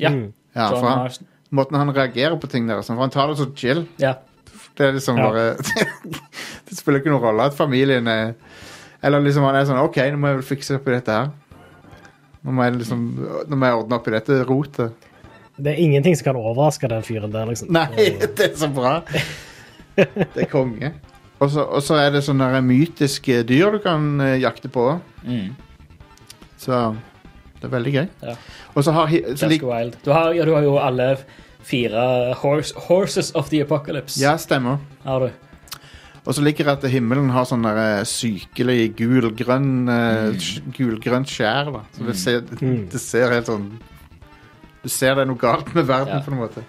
Ja. 0.00 0.10
Mm. 0.10 0.32
Ja, 0.56 0.70
John 0.70 0.80
for 0.80 0.88
han, 0.88 0.98
Marston. 1.04 1.26
måten 1.52 1.76
han 1.78 1.92
reagerer 1.94 2.36
på 2.40 2.50
ting 2.50 2.66
der, 2.66 2.82
sånn, 2.82 2.96
for 2.96 3.02
han 3.06 3.10
tar 3.14 3.28
det 3.28 3.36
så 3.38 3.46
chill. 3.56 3.86
Ja. 3.98 4.14
Det 4.76 4.88
er 4.88 4.92
liksom 4.96 5.16
Ja. 5.18 5.28
bare 5.30 5.56
Det 6.66 6.76
spiller 6.76 7.00
ikke 7.00 7.10
noen 7.12 7.22
rolle 7.22 7.46
at 7.46 7.54
familien 7.54 8.08
er 8.08 8.34
Eller 9.04 9.24
liksom 9.24 9.44
han 9.44 9.58
er 9.58 9.66
sånn 9.68 9.82
OK, 9.82 9.98
nå 10.12 10.20
må 10.20 10.30
jeg 10.30 10.40
vel 10.40 10.46
fikse 10.48 10.78
opp 10.78 10.86
i 10.88 10.94
dette 10.96 11.16
her. 11.18 11.32
Nå 12.44 12.54
må 12.56 12.66
jeg 12.66 12.78
liksom 12.78 13.02
Nå 13.48 13.56
må 13.56 13.68
jeg 13.68 13.80
ordne 13.80 13.98
opp 13.98 14.08
i 14.08 14.14
dette 14.16 14.38
rotet. 14.48 15.10
Det 15.54 15.70
er 15.70 15.80
ingenting 15.80 16.16
som 16.18 16.32
kan 16.32 16.38
overraske 16.40 16.88
den 16.90 17.04
fyren 17.06 17.32
der, 17.34 17.46
liksom. 17.46 17.70
Nei, 17.74 17.86
det 18.36 18.48
er 18.48 18.54
så 18.58 18.68
bra. 18.72 18.96
Det 19.94 20.46
er 20.46 20.48
konge. 20.50 20.90
Og 21.44 21.50
så, 21.52 21.98
er 21.98 22.10
det 22.14 22.24
sånne 22.26 22.48
mytiske 22.64 23.42
dyr 23.46 23.76
du 23.76 23.80
kan 23.84 24.16
eh, 24.24 24.38
jakte 24.42 24.70
på. 24.72 24.88
Mm. 25.26 25.52
Så 26.58 26.80
det 27.60 27.68
er 27.68 27.74
veldig 27.74 27.94
gøy. 27.94 28.06
Ja. 28.24 28.34
Og 28.74 28.86
så 28.86 28.94
har 28.96 29.12
så 29.36 29.50
like, 29.50 29.66
wild. 29.68 29.98
Du 30.04 30.10
har, 30.14 30.32
ja, 30.34 30.46
du 30.48 30.54
har 30.56 30.64
jo 30.66 30.78
alle 30.80 31.12
fire 31.64 32.34
horse, 32.40 32.74
Horses 32.88 33.30
of 33.34 33.50
the 33.52 33.62
Apocalypse. 33.62 34.18
Ja, 34.20 34.36
stemmer. 34.40 34.82
Har 35.04 35.26
du. 35.26 35.43
Og 36.26 36.32
så 36.32 36.40
ligger 36.42 36.64
det 36.64 36.72
at 36.78 36.84
himmelen 36.90 37.28
har 37.34 37.44
sånn 37.44 37.66
eh, 37.68 38.02
sykelig 38.08 38.94
gulgrønn 38.96 39.88
eh, 39.92 40.30
Mm. 40.32 40.72
gulgrønt 40.72 41.28
skjær. 41.28 41.72
Da. 41.72 41.82
Så 41.92 42.06
det 42.06 42.16
ser, 42.16 42.40
Mm. 42.60 42.88
det 42.90 43.00
ser 43.00 43.30
helt 43.30 43.46
sånn 43.46 43.78
Du 44.82 44.88
ser 44.88 45.14
det 45.14 45.22
er 45.22 45.26
noe 45.26 45.36
galt 45.40 45.74
med 45.74 45.86
verden, 45.86 46.08
Ja. 46.18 46.20
på 46.20 46.32
en 46.32 46.38
måte. 46.38 46.62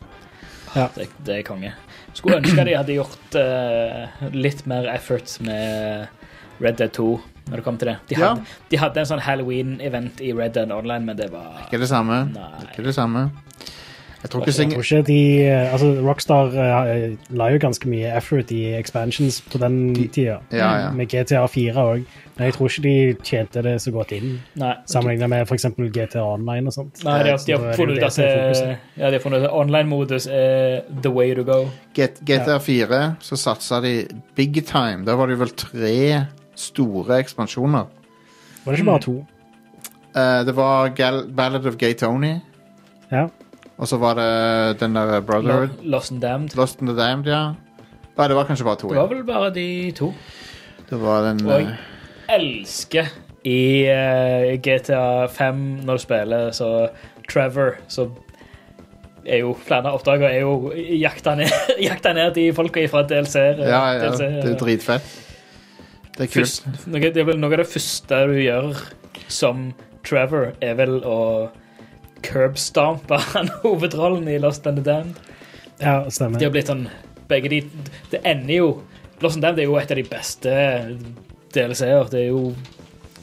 Det, 0.95 1.07
det 1.23 1.35
er 1.39 1.43
konge. 1.43 1.73
Skulle 2.13 2.37
ønske 2.41 2.63
de 2.65 2.73
hadde 2.75 2.95
gjort 2.95 3.35
uh, 3.35 4.29
litt 4.31 4.65
mer 4.67 4.87
effort 4.87 5.37
med 5.41 6.07
Red 6.61 6.77
Dead 6.77 6.91
2 6.93 7.21
når 7.49 7.55
det 7.57 7.63
kom 7.63 7.77
til 7.77 7.87
det. 7.89 7.97
De 8.07 8.15
Ja. 8.15 8.29
hadde, 8.35 8.45
de 8.69 8.77
hadde 8.77 8.97
en 8.97 9.05
sånn 9.05 9.19
Halloween-event 9.21 10.21
i 10.21 10.31
Red 10.33 10.53
Dead 10.53 10.71
Online, 10.71 11.05
men 11.05 11.15
det 11.17 11.29
var 11.31 11.61
Ikke 11.67 11.79
det 11.79 11.87
samme. 11.89 12.31
Nei. 12.33 12.61
Ikke 12.71 12.83
det 12.83 12.95
samme. 12.95 13.31
Jeg 14.25 14.31
tror 14.33 14.41
ikke 14.41 14.61
Jeg 14.63 14.71
tror 14.73 14.81
ikke 14.81 15.07
de 15.07 15.19
eh, 15.45 15.73
Altså, 15.73 15.87
Rockstar 16.01 16.47
uh, 16.49 17.17
la 17.37 17.49
jo 17.53 17.59
ganske 17.61 17.89
mye 17.89 18.09
effort 18.17 18.51
i 18.51 18.61
expansions 18.73 19.37
på 19.51 19.59
den 19.61 19.75
De- 19.93 20.07
tida. 20.07 20.39
Ja, 20.51 20.69
ja. 20.81 20.87
Med 20.91 21.11
GTA 21.11 21.43
4 21.45 21.83
òg. 21.83 22.07
Men 22.35 22.47
jeg 22.49 22.55
tror 22.55 22.71
ikke 22.71 22.83
de 22.83 22.95
tjente 23.23 23.61
det 23.63 23.75
så 23.81 23.91
godt 23.95 24.11
inn, 24.17 24.39
Nei. 24.59 24.73
sammenlignet 24.91 25.29
med 25.29 25.45
f.eks. 25.45 25.67
GTA 25.95 26.23
Online 26.25 26.67
og 26.67 26.73
sånt. 26.73 27.03
Nei, 27.05 27.19
de 27.23 27.31
har, 27.31 27.69
funnet 27.77 28.01
ut 28.01 28.07
at 28.09 28.17
ja, 28.19 29.07
de 29.07 29.13
har 29.13 29.21
funnet 29.23 29.45
online-modus 29.47 30.27
er 30.27 30.81
the 31.05 31.11
way 31.13 31.35
to 31.37 31.45
go. 31.47 31.61
Get, 31.95 32.19
GTA 32.25 32.57
4 32.59 33.03
så 33.23 33.39
satsa 33.39 33.79
de 33.85 33.93
big 34.35 34.57
time. 34.65 35.05
Da 35.05 35.15
var 35.15 35.31
det 35.31 35.39
vel 35.39 35.53
tre 35.55 36.25
store 36.59 37.21
ekspansjoner. 37.21 37.87
Var 38.65 38.73
det 38.73 38.81
ikke 38.81 38.89
bare 38.89 39.05
to? 39.05 39.15
Uh, 40.15 40.41
det 40.47 40.57
var 40.57 40.91
Gal 40.97 41.23
Ballad 41.37 41.65
of 41.69 41.77
Gay 41.77 41.93
Tony, 41.93 42.39
Ja. 43.11 43.27
Og 43.77 43.87
så 43.87 43.99
var 43.99 44.15
det 44.15 44.79
den 44.79 44.95
der 44.95 45.19
Brotherhood. 45.21 45.83
Lost 45.83 46.11
and 46.11 46.21
Damned. 46.21 46.55
Lost 46.55 46.81
in 46.81 46.87
the 46.87 46.95
Damned, 46.97 47.27
ja. 47.27 47.53
Nei, 48.15 48.27
det 48.27 48.35
var 48.35 48.47
kanskje 48.47 48.65
bare 48.65 48.79
to. 48.79 48.89
Det 48.89 48.97
var 48.97 49.11
vel 49.11 49.23
bare 49.27 49.51
de 49.55 49.91
to. 49.95 50.13
Det 50.89 50.99
var 51.01 51.25
den 51.27 51.41
Og 51.47 51.61
eh, 51.61 51.67
jeg 51.67 52.39
elsker 52.39 53.09
i 53.45 53.59
uh, 53.91 54.53
GTA 54.63 55.27
5 55.27 55.65
når 55.85 55.99
du 55.99 56.01
spiller 56.01 56.51
så 56.55 56.69
Trevor, 57.29 57.75
så 57.87 58.07
er 59.25 59.41
jo 59.41 59.55
flere 59.57 59.91
oppdager, 59.91 60.29
er 60.29 60.39
jo 60.45 60.71
jakta 61.01 61.35
ned, 61.35 61.51
jakta 61.89 62.13
ned 62.13 62.33
de 62.37 62.47
folka 62.53 62.85
fra 62.87 63.03
DLC. 63.09 63.35
Ja, 63.59 63.83
ja. 63.91 64.09
DLC, 64.09 64.19
Det 64.19 64.51
er 64.53 64.59
dritfett. 64.61 65.13
Det 66.15 66.23
er 66.23 66.31
kult. 66.31 66.39
Først, 66.39 66.67
noe, 66.87 67.01
det 67.01 67.21
er 67.21 67.27
vel 67.27 67.41
noe 67.41 67.51
av 67.51 67.65
det 67.65 67.67
første 67.67 68.21
du 68.29 68.37
gjør 68.39 68.71
som 69.27 69.67
Trevor, 70.05 70.53
er 70.61 70.77
vel 70.77 71.01
å 71.03 71.19
curbstampe 72.25 73.17
han 73.33 73.49
hovedrollen 73.63 74.27
i 74.27 74.37
Lost 74.41 74.67
and 74.67 74.77
the 74.81 74.83
Damned. 74.83 75.15
ja, 75.79 76.03
De 76.09 76.43
har 76.45 76.51
blitt 76.55 76.67
sånn 76.71 76.87
Begge 77.27 77.49
de 77.49 77.61
Det 78.11 78.19
ender 78.25 78.53
jo 78.59 78.67
Lost 79.23 79.37
and 79.39 79.43
Damned 79.47 79.59
er 79.63 79.69
jo 79.69 79.77
et 79.79 79.91
av 79.91 79.97
de 79.97 80.03
beste 80.03 80.51
DLC-er. 81.55 82.09
Det 82.11 82.19
er 82.25 82.27
jo 82.33 82.53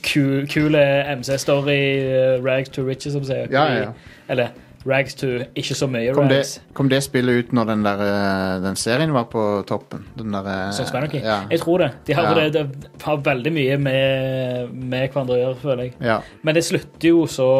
ku- 0.02 0.46
kule 0.50 0.80
MC-story, 1.18 1.78
eh, 2.00 2.42
rags 2.42 2.70
to 2.72 2.82
riches, 2.86 3.12
som 3.12 3.22
sier. 3.28 3.46
Ja, 3.52 3.66
ja, 3.68 3.80
ja. 3.82 3.92
Eller 4.32 4.48
rags 4.88 5.14
to 5.14 5.28
ikke 5.54 5.76
så 5.78 5.86
mye 5.86 6.14
Kom 6.16 6.26
det, 6.28 6.38
rags. 6.40 6.54
kom 6.74 6.88
det 6.88 7.02
spillet 7.04 7.44
ut 7.44 7.52
når 7.54 7.66
den, 7.68 7.82
der, 7.86 8.00
eh, 8.02 8.60
den 8.64 8.74
serien 8.80 9.12
var 9.14 9.24
på 9.30 9.44
toppen? 9.68 10.06
Den 10.16 10.32
der, 10.32 10.48
eh, 10.48 10.70
Sons 10.72 10.88
of 10.88 10.94
Anarchy? 10.96 11.20
Ja. 11.22 11.42
Jeg 11.50 11.60
tror 11.60 11.78
det. 11.78 11.90
De 12.06 12.12
har, 12.14 12.22
Ja. 12.40 12.48
det, 12.48 12.52
det 12.52 13.02
har 13.02 13.16
veldig 13.18 13.52
mye 13.52 13.76
med, 13.78 14.72
med 14.74 15.10
hverandre 15.12 15.36
å 15.36 15.42
gjøre, 15.44 15.56
føler 15.62 15.82
jeg. 15.84 15.94
ja. 16.00 16.20
Men 16.42 16.54
det 16.54 16.64
slutter 16.64 17.08
jo 17.08 17.26
så 17.26 17.50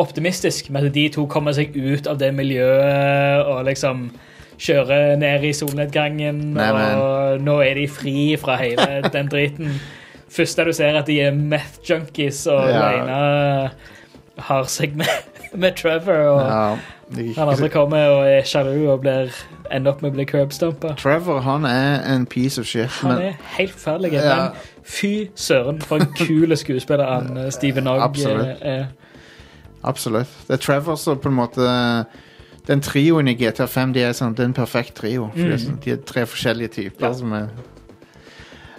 optimistisk 0.00 0.70
med 0.74 0.88
at 0.90 0.94
de 0.96 1.06
to 1.14 1.26
kommer 1.30 1.52
seg 1.56 1.76
ut 1.76 2.06
av 2.10 2.18
det 2.20 2.32
miljøet 2.36 3.46
og 3.46 3.64
liksom 3.68 4.10
kjører 4.60 5.14
ned 5.16 5.44
i 5.48 5.52
solnedgangen, 5.56 6.40
Nei, 6.58 6.66
og 7.00 7.40
nå 7.40 7.54
er 7.64 7.78
de 7.80 7.86
fri 7.88 8.36
fra 8.40 8.58
hele 8.60 9.00
den 9.14 9.30
driten. 9.32 9.78
Først 10.30 10.58
da 10.60 10.66
du 10.68 10.72
ser 10.76 10.98
at 11.00 11.08
de 11.08 11.16
er 11.24 11.32
meth-junkies, 11.34 12.44
og 12.52 12.68
Ja. 12.68 12.80
Leina 12.84 13.70
har 14.50 14.68
seg 14.72 14.94
med, 14.96 15.08
med 15.54 15.76
Trevor, 15.80 16.20
og 16.34 16.42
ja. 16.50 16.64
De- 17.10 17.32
han 17.34 17.48
andre 17.50 17.68
kommer 17.68 18.04
og 18.12 18.28
er 18.30 18.44
sjalu 18.46 18.84
og 18.92 19.00
blir, 19.02 19.32
ender 19.74 19.90
opp 19.90 20.02
med 20.04 20.12
å 20.12 20.14
bli 20.14 20.24
curbstumpa. 20.30 20.92
Trevor 21.00 21.40
han 21.42 21.64
er 21.66 22.04
en 22.12 22.26
piece 22.30 22.60
of 22.62 22.68
shit. 22.70 22.86
Han 23.00 23.16
Men, 23.16 23.22
er 23.32 23.40
helt 23.56 23.72
forferdelig, 23.74 24.12
Ja. 24.12 24.36
men 24.36 24.84
fy 24.86 25.10
søren 25.34 25.80
for 25.82 25.98
en 26.04 26.12
kul 26.20 26.54
skuespiller 26.56 27.04
han 27.10 27.32
Stephen 27.50 27.50
Steven 27.50 27.88
Ogg 27.88 28.20
eh, 28.22 28.54
er. 28.76 28.86
Absolutt. 29.84 30.28
Det 30.48 30.54
er 30.58 30.64
Trevor 30.64 30.96
som 30.96 31.18
på 31.18 31.28
en 31.28 31.34
måte 31.38 32.06
Den 32.66 32.80
trioen 32.84 33.26
i 33.28 33.34
GTA 33.34 33.66
5 33.66 33.92
de 33.94 34.00
er, 34.04 34.12
sånn, 34.12 34.34
det 34.36 34.42
er 34.44 34.48
en 34.50 34.54
perfekt 34.54 34.94
trio. 35.00 35.30
For 35.32 35.38
det 35.38 35.52
er 35.52 35.56
Mm. 35.56 35.64
sånn, 35.66 35.80
de 35.84 35.90
er 35.92 35.96
tre 35.96 36.22
forskjellige 36.26 36.68
typer 36.70 37.06
Ja. 37.08 37.12
som 37.14 37.32
er 37.32 37.48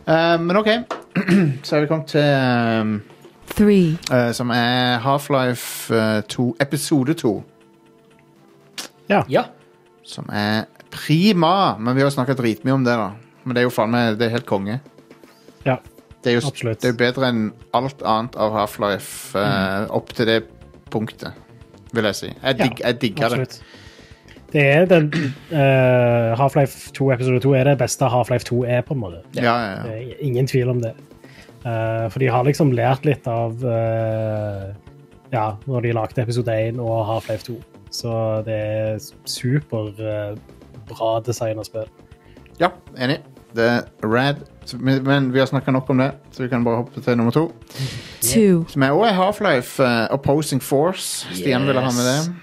Eh, 0.08 0.38
Men 0.40 0.58
OK. 0.58 0.68
Så 1.64 1.76
er 1.76 1.82
vi 1.82 1.88
kommet 1.88 2.08
til 2.08 2.24
um, 2.82 3.02
three, 3.56 3.98
eh, 4.12 4.32
Som 4.32 4.50
er 4.50 4.98
Half-Life 5.00 5.92
eh, 5.94 6.22
2, 6.22 6.56
episode 6.60 7.14
2. 7.14 7.44
Ja. 9.10 9.44
Som 10.04 10.26
er 10.34 10.66
prima. 10.92 11.78
Men 11.80 11.96
vi 11.96 12.02
har 12.02 12.10
snakka 12.10 12.34
dritmye 12.34 12.74
om 12.74 12.84
det, 12.84 12.96
da. 12.98 13.12
Men 13.44 13.56
det 13.56 13.62
er 13.62 13.68
jo 13.70 13.74
faen 13.76 13.92
meg 13.92 14.18
Det 14.18 14.28
er 14.28 14.36
helt 14.38 14.46
konge. 14.50 14.80
Ja, 15.66 15.78
Det 16.24 16.32
er 16.36 16.40
jo, 16.40 16.48
absolutt. 16.48 16.82
det 16.82 16.88
er 16.90 16.94
jo 16.94 16.98
bedre 17.12 17.28
enn 17.30 17.52
alt 17.74 18.02
annet 18.06 18.36
av 18.36 18.52
Half-Life 18.54 19.36
eh, 19.40 19.88
opp 19.90 20.10
til 20.14 20.26
det 20.26 20.44
punktet, 20.92 21.38
vil 21.96 22.10
jeg 22.10 22.20
si. 22.20 22.30
Jeg, 22.32 22.60
Ja, 22.60 22.70
jeg 22.86 23.02
digger 23.02 23.38
det. 23.38 23.62
Det 24.52 24.64
er 24.68 24.86
den 24.86 25.08
uh, 25.54 26.36
Half-Life 26.36 26.92
2 26.98 27.12
episode 27.14 27.40
2 27.40 27.54
er 27.56 27.70
det 27.70 27.78
beste 27.80 28.08
Half-Life 28.12 28.44
2 28.50 28.64
er, 28.68 28.82
på 28.84 28.94
en 28.94 29.00
måte. 29.00 29.22
Ja, 29.36 29.56
ja, 29.56 29.84
Det 29.86 29.94
er 29.96 30.24
ingen 30.28 30.48
tvil 30.48 30.70
om 30.70 30.82
det. 30.84 30.92
Uh, 31.64 32.10
for 32.12 32.20
de 32.20 32.28
har 32.28 32.44
liksom 32.44 32.74
lært 32.76 33.06
litt 33.06 33.28
av 33.30 33.64
uh, 33.64 34.74
Ja, 35.32 35.54
når 35.70 35.86
de 35.86 35.94
lagde 35.96 36.22
episode 36.22 36.52
1 36.52 36.80
og 36.84 37.06
Half-Life 37.08 37.48
2. 37.48 37.56
Så 37.92 38.12
det 38.48 38.56
er 38.56 39.00
superbra 39.28 41.12
design 41.28 41.60
å 41.60 41.68
spill. 41.68 41.88
ja 42.60 42.72
enig. 42.98 43.22
Det 43.56 43.66
er 43.68 43.82
rad. 44.08 44.36
Men, 44.80 45.02
men 45.04 45.30
vi 45.34 45.40
har 45.42 45.46
snakka 45.50 45.72
nok 45.74 45.90
om 45.90 45.98
det, 45.98 46.12
så 46.32 46.44
vi 46.44 46.50
kan 46.52 46.64
bare 46.64 46.76
hoppe 46.84 47.02
til 47.04 47.18
nummer 47.18 47.34
to. 47.36 47.48
two, 48.22 48.64
Som 48.70 48.84
er 48.86 48.92
også 48.94 49.10
er 49.10 49.18
Half-Life 49.18 49.84
uh, 49.84 50.14
Opposing 50.16 50.62
Force. 50.64 51.28
Stian 51.34 51.66
ville 51.68 51.82
ha 51.82 51.92
med 51.92 52.08
det. 52.08 52.36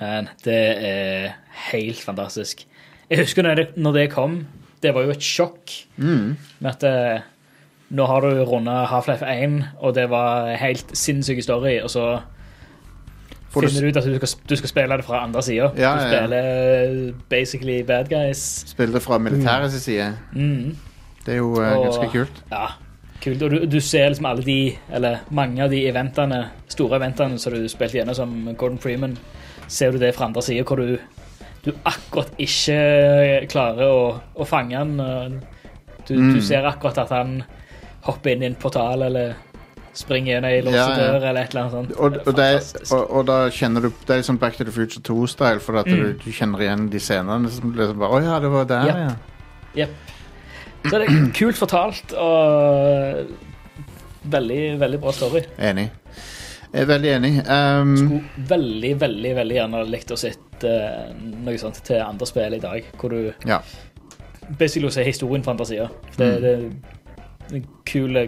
Men 0.00 0.28
det 0.44 0.58
er 0.88 1.36
helt 1.70 2.00
fantastisk. 2.02 2.66
Jeg 3.10 3.18
husker 3.22 3.42
når 3.46 3.54
det, 3.54 3.66
når 3.76 3.92
det 3.92 4.10
kom, 4.12 4.40
det 4.82 4.94
var 4.94 5.06
jo 5.06 5.14
et 5.14 5.22
sjokk 5.22 5.70
Mm. 5.96 6.36
med 6.60 6.70
at 6.70 6.84
eh, 6.84 7.20
nå 7.94 8.06
har 8.10 8.20
du 8.24 8.42
runda 8.44 8.84
Half-Life 8.90 9.22
1, 9.44 9.60
og 9.78 9.94
det 9.94 10.08
var 10.10 10.48
helt 10.58 10.90
sinnssyk 10.96 11.42
story, 11.42 11.76
og 11.82 11.90
så 11.90 12.20
finner 13.62 13.80
du 13.80 13.88
ut 13.88 13.96
at 13.96 14.04
du 14.04 14.14
skal, 14.26 14.40
du 14.50 14.56
skal 14.56 14.68
spille 14.68 14.96
det 14.96 15.04
fra 15.04 15.22
andre 15.24 15.42
sida. 15.42 15.70
Ja, 15.78 15.94
du 15.94 16.02
ja. 16.02 16.08
spiller 16.08 17.14
basically 17.30 17.82
bad 17.82 18.08
guys. 18.08 18.64
Spiller 18.68 18.92
det 18.98 19.02
fra 19.02 19.18
militærets 19.18 19.74
side. 19.84 20.10
Mm. 20.32 20.76
Det 21.26 21.32
er 21.34 21.36
jo 21.38 21.54
eh, 21.62 21.72
Og- 21.76 21.84
ganske 21.86 22.10
kult. 22.12 22.42
Ja, 22.50 22.66
kult. 23.24 23.42
Og 23.42 23.50
du, 23.50 23.64
du 23.66 23.80
ser 23.80 24.08
liksom 24.08 24.26
alle 24.26 24.42
de, 24.44 24.58
eller 24.92 25.18
mange 25.30 25.62
av 25.64 25.70
de 25.70 25.86
eventene, 25.88 26.42
store 26.68 26.96
eventene 26.96 27.38
som 27.38 27.52
du 27.52 27.68
spilte 27.68 27.96
gjennom 27.98 28.14
som 28.14 28.34
Gordon 28.58 28.78
Freeman, 28.78 29.16
ser 29.68 29.90
du 29.92 29.98
det 29.98 30.14
fra 30.14 30.26
andre 30.26 30.42
sida, 30.42 30.64
hvor 30.68 30.76
du, 30.76 30.98
du 31.64 31.72
akkurat 31.88 32.28
ikke 32.38 33.46
klarer 33.48 33.88
å, 33.88 34.20
å 34.36 34.44
fange 34.44 34.76
han. 34.76 34.96
Du, 36.06 36.14
Mm. 36.18 36.34
du 36.34 36.40
ser 36.44 36.66
akkurat 36.68 36.98
at 36.98 37.08
han 37.16 37.38
hopper 38.04 38.34
inn 38.34 38.42
i 38.42 38.46
en 38.50 38.54
portal, 38.60 39.02
eller 39.06 39.34
springer 39.94 40.32
gjennom 40.34 40.50
ei 40.50 40.60
låst 40.66 40.74
Ja, 40.76 40.86
ja. 40.90 40.96
dør, 41.00 41.26
eller 41.30 41.40
et 41.44 41.54
eller 41.54 41.60
annet 41.62 41.72
sånt. 41.72 41.92
Og, 41.98 42.16
og, 42.26 42.34
det, 42.36 42.48
og, 42.92 43.10
og 43.18 43.26
da 43.28 43.36
kjenner 43.54 43.80
du 43.86 43.88
Det 43.90 44.10
er 44.10 44.20
liksom 44.22 44.38
Back 44.42 44.56
to 44.58 44.64
the 44.64 44.72
Future 44.74 45.02
2-style, 45.06 45.60
for 45.60 45.78
at 45.78 45.86
du, 45.86 45.94
Mm. 45.94 46.18
du 46.24 46.30
kjenner 46.32 46.58
igjen 46.66 46.88
de 46.90 47.00
scenene. 47.00 47.50
Som 47.50 47.72
liksom 47.76 47.98
bare, 47.98 48.10
Å 48.18 48.22
ja, 48.24 48.38
det 48.40 48.50
var 48.50 48.64
der, 48.64 48.86
Ja. 48.86 48.96
ja. 49.08 49.14
Jep. 49.74 49.90
Så 50.84 50.98
det 51.00 51.06
er 51.08 51.30
kult 51.34 51.56
fortalt, 51.56 52.12
og 52.12 53.26
veldig, 54.30 54.62
veldig 54.80 55.00
bra 55.00 55.12
story. 55.16 55.40
Enig. 55.58 55.90
Jeg 56.74 56.82
er 56.82 56.86
veldig 56.90 57.10
enig. 57.14 57.32
Um, 57.48 57.96
Skulle 57.96 58.46
veldig, 58.50 58.92
veldig 59.00 59.34
veldig 59.36 59.56
gjerne 59.60 59.82
likt 59.88 60.10
å 60.10 60.18
sett 60.18 60.64
uh, 60.66 61.12
noe 61.46 61.56
sånt 61.60 61.78
til 61.86 62.00
andre 62.02 62.26
spill 62.26 62.56
i 62.56 62.62
dag, 62.62 62.88
hvor 62.98 63.14
du 63.14 63.32
ja. 63.46 63.60
basically 64.58 64.90
ser 64.90 65.06
historien 65.06 65.44
fra 65.46 65.54
andre 65.54 65.66
sida. 65.70 65.88
Det, 66.18 66.30
Mm. 66.34 66.42
det, 66.42 67.58
er 67.58 67.62
kule 67.86 68.26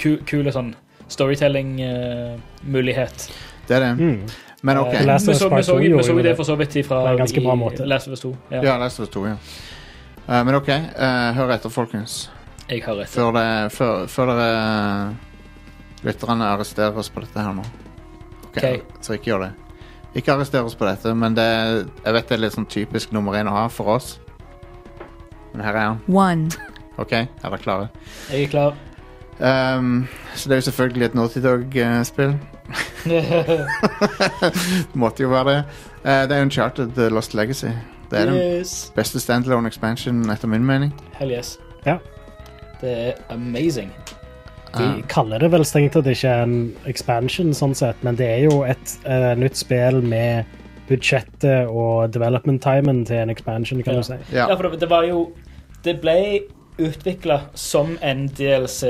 ku, 0.00 0.16
Kule 0.26 0.52
sånn 0.54 0.74
storytelling-mulighet. 1.10 3.32
Det 3.68 3.76
er 3.76 3.80
det. 3.84 3.92
Mm. 3.98 4.20
Men 4.60 4.78
OK. 4.78 4.94
Eh, 4.94 5.06
Last 5.06 5.28
vi 5.28 5.32
of 5.32 5.34
Us 5.34 5.42
så, 5.42 5.48
vi 5.48 5.62
så, 5.62 5.78
vi 5.78 6.02
så 6.04 6.22
det 6.22 6.36
for 6.36 6.44
så 6.44 6.56
vidt 6.56 6.86
fra 6.86 7.02
på 7.02 7.08
en 7.08 7.18
ganske 7.18 7.40
bra 7.40 7.52
i 7.52 7.56
måte. 7.56 7.86
Last 7.86 8.06
of 8.06 8.10
Us 8.12 8.20
2. 8.20 8.36
Ja. 8.50 8.64
Ja, 8.64 8.78
Last 8.78 9.00
of 9.00 9.08
Us 9.08 9.14
2, 9.14 9.26
ja. 9.26 9.36
Uh, 10.28 10.44
men 10.44 10.54
OK, 10.54 10.68
uh, 10.68 11.32
hør 11.34 11.50
etter, 11.54 11.68
folkens. 11.72 12.30
Jeg 12.68 12.82
har 12.84 13.00
etter. 13.02 13.14
Før, 13.14 13.32
det, 13.34 13.72
før, 13.74 14.06
før 14.06 14.26
dere 14.30 14.50
lytterne 16.06 16.44
arresterer 16.54 16.98
oss 16.98 17.10
på 17.12 17.20
dette 17.24 17.40
her 17.40 17.52
nå. 17.56 17.62
Ok, 18.44 18.56
okay. 18.56 18.80
Så 19.00 19.12
ikke 19.16 19.24
gjør 19.32 19.40
det. 19.48 19.52
Ikke 20.14 20.34
arrester 20.34 20.66
oss 20.66 20.74
på 20.74 20.86
dette, 20.88 21.14
men 21.14 21.34
det, 21.38 21.46
jeg 22.04 22.12
vet 22.16 22.28
det 22.28 22.34
er 22.36 22.42
litt 22.44 22.56
sånn 22.56 22.68
typisk 22.70 23.12
nummer 23.14 23.32
én 23.38 23.50
å 23.50 23.54
ha 23.54 23.64
for 23.70 23.86
oss. 23.94 24.18
Men 25.52 25.60
her 25.66 25.74
er 25.74 25.86
han. 25.92 26.00
one, 26.10 26.50
OK, 26.98 27.12
er 27.14 27.28
dere 27.42 27.62
klare? 27.62 27.90
Jeg 28.30 28.48
er 28.48 28.52
klar. 28.52 28.78
Um, 29.40 30.06
så 30.34 30.48
det 30.48 30.52
er 30.52 30.56
jo 30.60 30.60
selvfølgelig 30.68 31.04
et 31.04 31.14
Naughty 31.14 31.38
Dog-spill. 31.38 32.34
Måtte 35.00 35.22
jo 35.22 35.28
være 35.32 35.48
det. 35.54 35.64
Uh, 36.04 36.10
det 36.28 36.36
er 36.36 36.42
Uncharted 36.42 36.92
The 36.96 37.08
Lost 37.08 37.34
Legacy. 37.34 37.72
Det 38.10 38.18
er 38.20 38.24
den 38.26 38.58
yes. 38.58 38.92
beste 38.96 39.20
standalone 39.20 39.68
expansion 39.70 40.30
etter 40.30 40.48
min 40.50 40.64
mening. 40.66 40.94
Hell 41.18 41.30
yes. 41.32 41.58
Ja. 41.86 41.96
Det 42.80 42.90
er 43.08 43.12
amazing. 43.30 43.92
De 44.76 44.82
Eh, 44.84 45.02
kaller 45.08 45.38
det 45.42 45.48
vel 45.52 45.64
strengt 45.66 45.92
tatt 45.96 46.06
ikke 46.06 46.30
en 46.44 46.52
expansion, 46.86 47.50
sånn 47.54 47.74
sett, 47.74 47.98
men 48.06 48.14
det 48.18 48.26
er 48.30 48.44
jo 48.44 48.60
et 48.62 48.92
uh, 49.06 49.32
nytt 49.38 49.56
spill 49.58 49.98
med 50.02 50.44
budsjettet 50.88 51.66
og 51.70 52.12
development 52.14 52.62
timen 52.62 53.04
til 53.06 53.16
en 53.24 53.30
expansion, 53.30 53.82
kan 53.82 53.94
Ja. 53.94 53.98
du 53.98 54.02
si. 54.06 54.18
ja. 54.32 54.46
Ja, 54.48 54.54
for 54.54 54.68
det, 54.68 54.80
det 54.80 54.90
var 54.90 55.02
jo 55.04 55.32
Det 55.84 56.00
ble 56.00 56.40
utvikla 56.86 57.40
som 57.54 57.96
en 58.02 58.26
DLC 58.28 58.80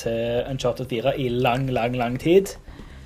til 0.00 0.44
Uncharted 0.50 0.88
4 0.90 1.14
i 1.18 1.28
lang, 1.32 1.68
lang, 1.72 1.96
lang 1.96 2.18
tid. 2.20 2.54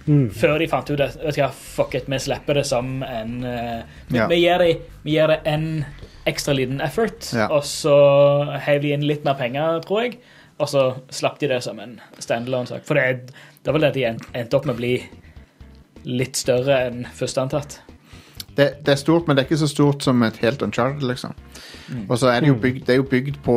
Mm. 0.06 0.30
Før 0.34 0.58
de 0.58 0.66
fant 0.66 0.88
ut 0.90 1.00
at 1.00 1.14
vet 1.22 1.37
du 1.37 1.40
hva, 1.44 1.50
fuck 1.54 1.94
it, 1.94 2.08
vi 2.11 2.18
slipper 2.18 2.58
det 2.58 2.64
som 2.66 3.02
en 3.06 3.37
uh, 3.46 3.82
Ja. 4.11 4.26
vi, 4.26 4.40
gir 4.42 4.58
det, 4.58 4.72
vi 5.04 5.14
gir 5.14 5.30
det 5.30 5.40
en 5.46 5.84
ekstra 6.26 6.54
liten 6.58 6.80
effort, 6.82 7.28
Ja. 7.34 7.46
og 7.54 7.62
så 7.66 7.94
heiv 8.66 8.82
de 8.82 8.92
inn 8.96 9.06
litt 9.06 9.25
mer 9.25 9.34
penger, 9.38 9.78
tror 9.87 10.02
jeg. 10.02 10.18
Og 10.58 10.68
så 10.70 10.82
slapp 11.11 11.38
de 11.40 11.49
det 11.50 11.62
som 11.64 11.78
en 11.82 11.96
standalone-sak. 12.18 12.84
For 12.87 12.94
det, 12.94 13.02
er- 13.02 13.22
det 13.62 13.66
var 13.70 13.78
vel 13.78 13.87
det 13.88 13.94
de 13.94 14.04
en- 14.11 14.20
endte 14.34 14.54
opp 14.58 14.66
med 14.66 14.75
å 14.75 14.78
bli 14.78 14.92
litt 16.04 16.37
større 16.37 16.80
enn 16.88 17.04
først 17.14 17.38
antatt. 17.38 17.80
Det, 18.56 18.66
det 18.85 18.92
er 18.92 19.00
stort, 19.00 19.26
men 19.26 19.37
det 19.37 19.42
er 19.42 19.49
ikke 19.50 19.61
så 19.62 19.68
stort 19.71 20.02
som 20.04 20.23
et 20.26 20.37
helt 20.42 20.62
Uncharted, 20.62 21.04
liksom. 21.09 21.32
Og 22.09 22.18
så 22.18 22.28
er 22.32 22.40
det 22.44 22.49
jo 22.52 22.59
bygd, 22.61 22.85
det 22.87 22.94
er 22.94 23.00
jo 23.00 23.06
bygd 23.09 23.38
på, 23.44 23.56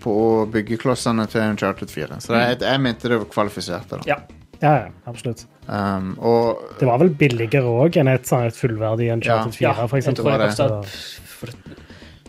på 0.00 0.14
byggeklossene 0.52 1.26
til 1.32 1.40
Uncharted 1.40 1.88
4. 1.92 2.20
Så 2.20 2.34
det 2.34 2.42
er, 2.42 2.68
jeg 2.72 2.80
mente 2.84 3.08
det 3.08 3.18
var 3.22 3.30
kvalifisert. 3.32 3.88
Da. 3.90 4.02
Ja. 4.08 4.20
Ja, 4.60 4.72
ja, 4.74 4.88
absolutt. 5.08 5.46
Um, 5.68 6.18
og 6.18 6.58
Det 6.80 6.84
var 6.88 6.98
vel 7.00 7.14
billigere 7.16 7.64
òg 7.64 7.96
enn 7.96 8.10
et, 8.12 8.26
sånn, 8.28 8.44
et 8.50 8.56
fullverdig 8.56 9.08
Uncharted 9.14 9.56
4, 9.56 9.64
Ja, 9.64 9.86
for 9.88 9.96
jeg 9.96 10.04
tror 10.10 10.18
tror 10.20 10.36
det 10.36 10.58
var 10.58 11.54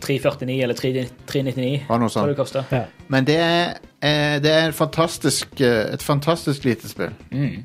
349 0.02 0.62
eller 0.64 0.74
399. 0.74 1.84
var 1.88 2.00
noe 2.00 2.08
Tror 2.08 2.32
det 2.32 2.36
sånt. 2.36 2.40
kostet. 2.40 2.72
Ja. 2.72 2.84
Men 3.12 3.28
det 3.28 3.36
er, 3.36 3.74
eh, 4.00 4.38
det 4.42 4.50
er 4.50 4.68
et 4.70 4.74
fantastisk, 4.74 5.60
eh, 5.60 5.92
et 5.92 6.02
fantastisk 6.02 6.64
lite 6.64 6.88
spill. 6.88 7.12
Mm. 7.30 7.64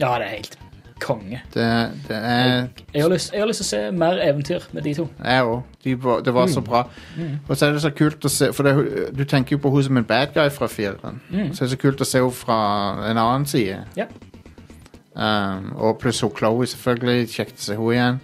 Ja, 0.00 0.16
det 0.18 0.26
er 0.26 0.32
helt 0.38 0.56
konge. 1.00 1.40
Det, 1.54 1.64
det 2.08 2.16
er 2.16 2.68
Jeg 2.94 3.02
har, 3.02 3.08
lyst, 3.12 3.32
jeg 3.32 3.40
har 3.42 3.48
lyst 3.50 3.60
til 3.62 3.66
å 3.66 3.68
se 3.68 3.80
mer 3.92 4.18
eventyr 4.24 4.64
med 4.72 4.82
de 4.86 4.94
to. 4.94 5.08
Jeg 5.24 5.44
òg. 5.44 5.62
De 5.84 5.94
var- 6.02 6.20
Det 6.24 6.34
var 6.34 6.46
så 6.46 6.60
bra. 6.64 6.84
Og 7.48 7.56
så 7.56 7.66
er 7.66 7.72
det 7.72 7.82
så 7.82 7.90
kult 7.90 8.24
å 8.24 8.28
se 8.32 8.48
For 8.52 8.62
det, 8.62 9.12
du 9.16 9.24
tenker 9.24 9.56
jo 9.56 9.58
på 9.58 9.70
henne 9.74 9.84
som 9.84 9.96
en 9.96 10.04
bad 10.04 10.32
guy 10.34 10.48
fra 10.50 10.66
fireren. 10.66 11.20
Så 11.52 11.64
er 11.64 11.68
det 11.68 11.70
så 11.78 11.82
kult 11.82 12.00
å 12.00 12.04
se 12.06 12.18
henne 12.18 12.32
fra 12.32 13.10
en 13.10 13.16
annen 13.18 13.46
side. 13.46 13.84
Ja. 13.96 14.06
Um, 15.16 15.72
og 15.76 15.98
pluss 15.98 16.20
hun 16.20 16.30
Chloé, 16.36 16.66
selvfølgelig. 16.68 17.28
Kjekt 17.32 17.56
å 17.60 17.64
se 17.64 17.76
henne 17.76 17.92
igjen. 17.92 18.20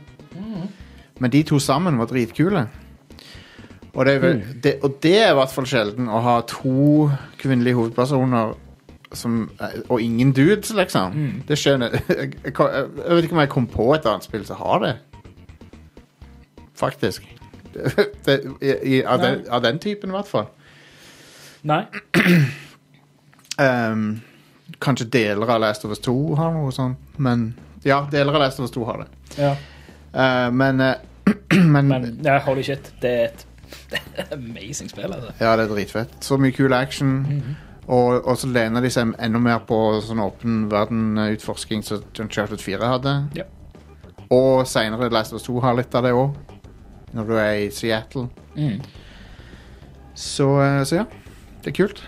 Men 1.20 1.30
de 1.30 1.42
to 1.42 1.58
sammen 1.58 1.98
var 1.98 2.06
dritkule. 2.10 2.66
Og 3.94 4.06
det, 4.06 4.14
er, 4.14 4.18
vel- 4.20 4.42
det, 4.64 4.78
og 4.82 4.94
det 5.02 5.14
er 5.22 5.30
i 5.32 5.36
hvert 5.36 5.52
fall 5.52 5.66
sjelden 5.68 6.06
å 6.08 6.20
ha 6.24 6.38
to 6.48 7.10
kvinnelige 7.38 7.76
hovedpersoner 7.76 8.54
som, 9.14 9.50
og 9.88 10.00
ingen 10.02 10.32
dudes, 10.32 10.72
liksom. 10.74 11.16
Det 11.48 11.58
skjønner 11.58 11.94
jeg, 12.08 12.32
jeg, 12.44 12.54
jeg 12.54 13.16
vet 13.16 13.24
ikke 13.28 13.36
om 13.36 13.42
jeg 13.44 13.52
kom 13.52 13.68
på 13.70 13.92
et 13.96 14.08
annet 14.08 14.26
spill 14.26 14.46
som 14.48 14.60
har 14.62 14.82
det. 14.86 14.96
Faktisk. 16.74 17.28
Det, 18.26 18.34
i, 18.60 18.72
i, 18.96 19.04
av, 19.04 19.22
den, 19.22 19.46
av 19.48 19.62
den 19.64 19.78
typen, 19.80 20.10
i 20.10 20.12
hvert 20.12 20.28
fall. 20.28 20.50
Nei. 21.64 21.86
Um, 23.56 24.20
kanskje 24.84 25.06
deler 25.08 25.54
av 25.54 25.62
Last 25.62 25.86
of 25.86 25.94
Us 25.94 26.02
2 26.04 26.34
har 26.36 26.52
noe 26.52 26.72
sånt, 26.74 27.16
men 27.16 27.52
Ja, 27.86 28.02
deler 28.12 28.36
av 28.36 28.44
Last 28.44 28.60
of 28.60 28.68
Us 28.68 28.74
2 28.76 28.84
har 28.90 29.00
det. 29.04 29.08
Ja. 29.38 29.54
Uh, 30.12 30.50
men 30.52 30.84
uh, 30.84 30.92
men, 31.74 31.88
Men 31.88 32.20
ja, 32.24 32.38
holy 32.44 32.62
shit, 32.66 32.92
det 33.00 33.10
er 33.10 33.24
et, 33.30 33.46
det 33.92 34.02
amazing 34.36 34.90
spill, 34.92 35.08
altså. 35.08 35.32
Ja, 35.40 35.56
det 35.56 35.64
er 35.64 35.74
dritfett. 35.74 36.16
Så 36.20 36.36
mye 36.36 36.52
kul 36.52 36.76
action. 36.76 37.22
Og, 37.88 38.22
og 38.22 38.36
så 38.38 38.50
lener 38.52 38.84
de 38.84 38.90
seg 38.94 39.10
enda 39.18 39.40
mer 39.42 39.64
på 39.66 39.76
sånn 40.06 40.22
åpen 40.22 40.66
verden-utforsking 40.70 41.82
som 41.86 42.04
Uncharted 42.22 42.62
4 42.62 42.90
hadde. 42.94 43.14
Ja. 43.38 43.48
Og 44.32 44.62
seinere 44.70 45.10
Last 45.12 45.34
of 45.34 45.40
Us 45.40 45.48
2 45.48 45.58
har 45.64 45.76
litt 45.76 45.94
av 45.98 46.06
det 46.06 46.14
òg, 46.16 46.36
når 47.12 47.28
du 47.28 47.34
er 47.36 47.52
i 47.64 47.70
Seattle. 47.74 48.28
Mm. 48.54 48.78
Så, 50.14 50.46
uh, 50.60 50.82
så 50.86 51.02
ja, 51.02 51.06
det 51.64 51.72
er 51.72 51.78
kult. 51.82 52.04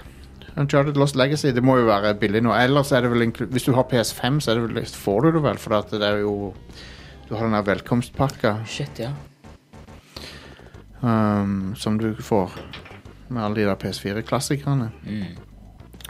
Uncharted 0.54 0.98
Lost 1.00 1.16
Legacy 1.18 1.50
det 1.50 1.64
må 1.66 1.80
jo 1.80 1.88
være 1.88 2.14
billig 2.20 2.44
nå. 2.44 2.52
Ellers 2.54 2.92
er 2.94 3.02
det 3.02 3.10
vel 3.10 3.26
Hvis 3.50 3.66
du 3.66 3.72
har 3.74 3.88
PS5, 3.90 4.38
så 4.38 4.52
er 4.52 4.60
det 4.60 4.68
vel, 4.68 4.84
får 4.86 5.24
du 5.24 5.30
det 5.34 5.42
vel, 5.42 5.58
for 5.58 5.74
det 5.90 6.02
er 6.06 6.20
jo 6.22 6.54
Du 7.26 7.34
har 7.34 7.42
den 7.42 7.56
der 7.56 7.66
velkomstpakka 7.66 8.60
Shit, 8.68 9.00
ja. 9.02 9.10
um, 11.00 11.74
som 11.74 11.98
du 11.98 12.14
får 12.14 12.54
med 13.28 13.42
alle 13.42 13.56
de 13.56 13.66
der 13.66 13.80
PS4-klassikerne. 13.80 14.90
Mm. 15.02 15.53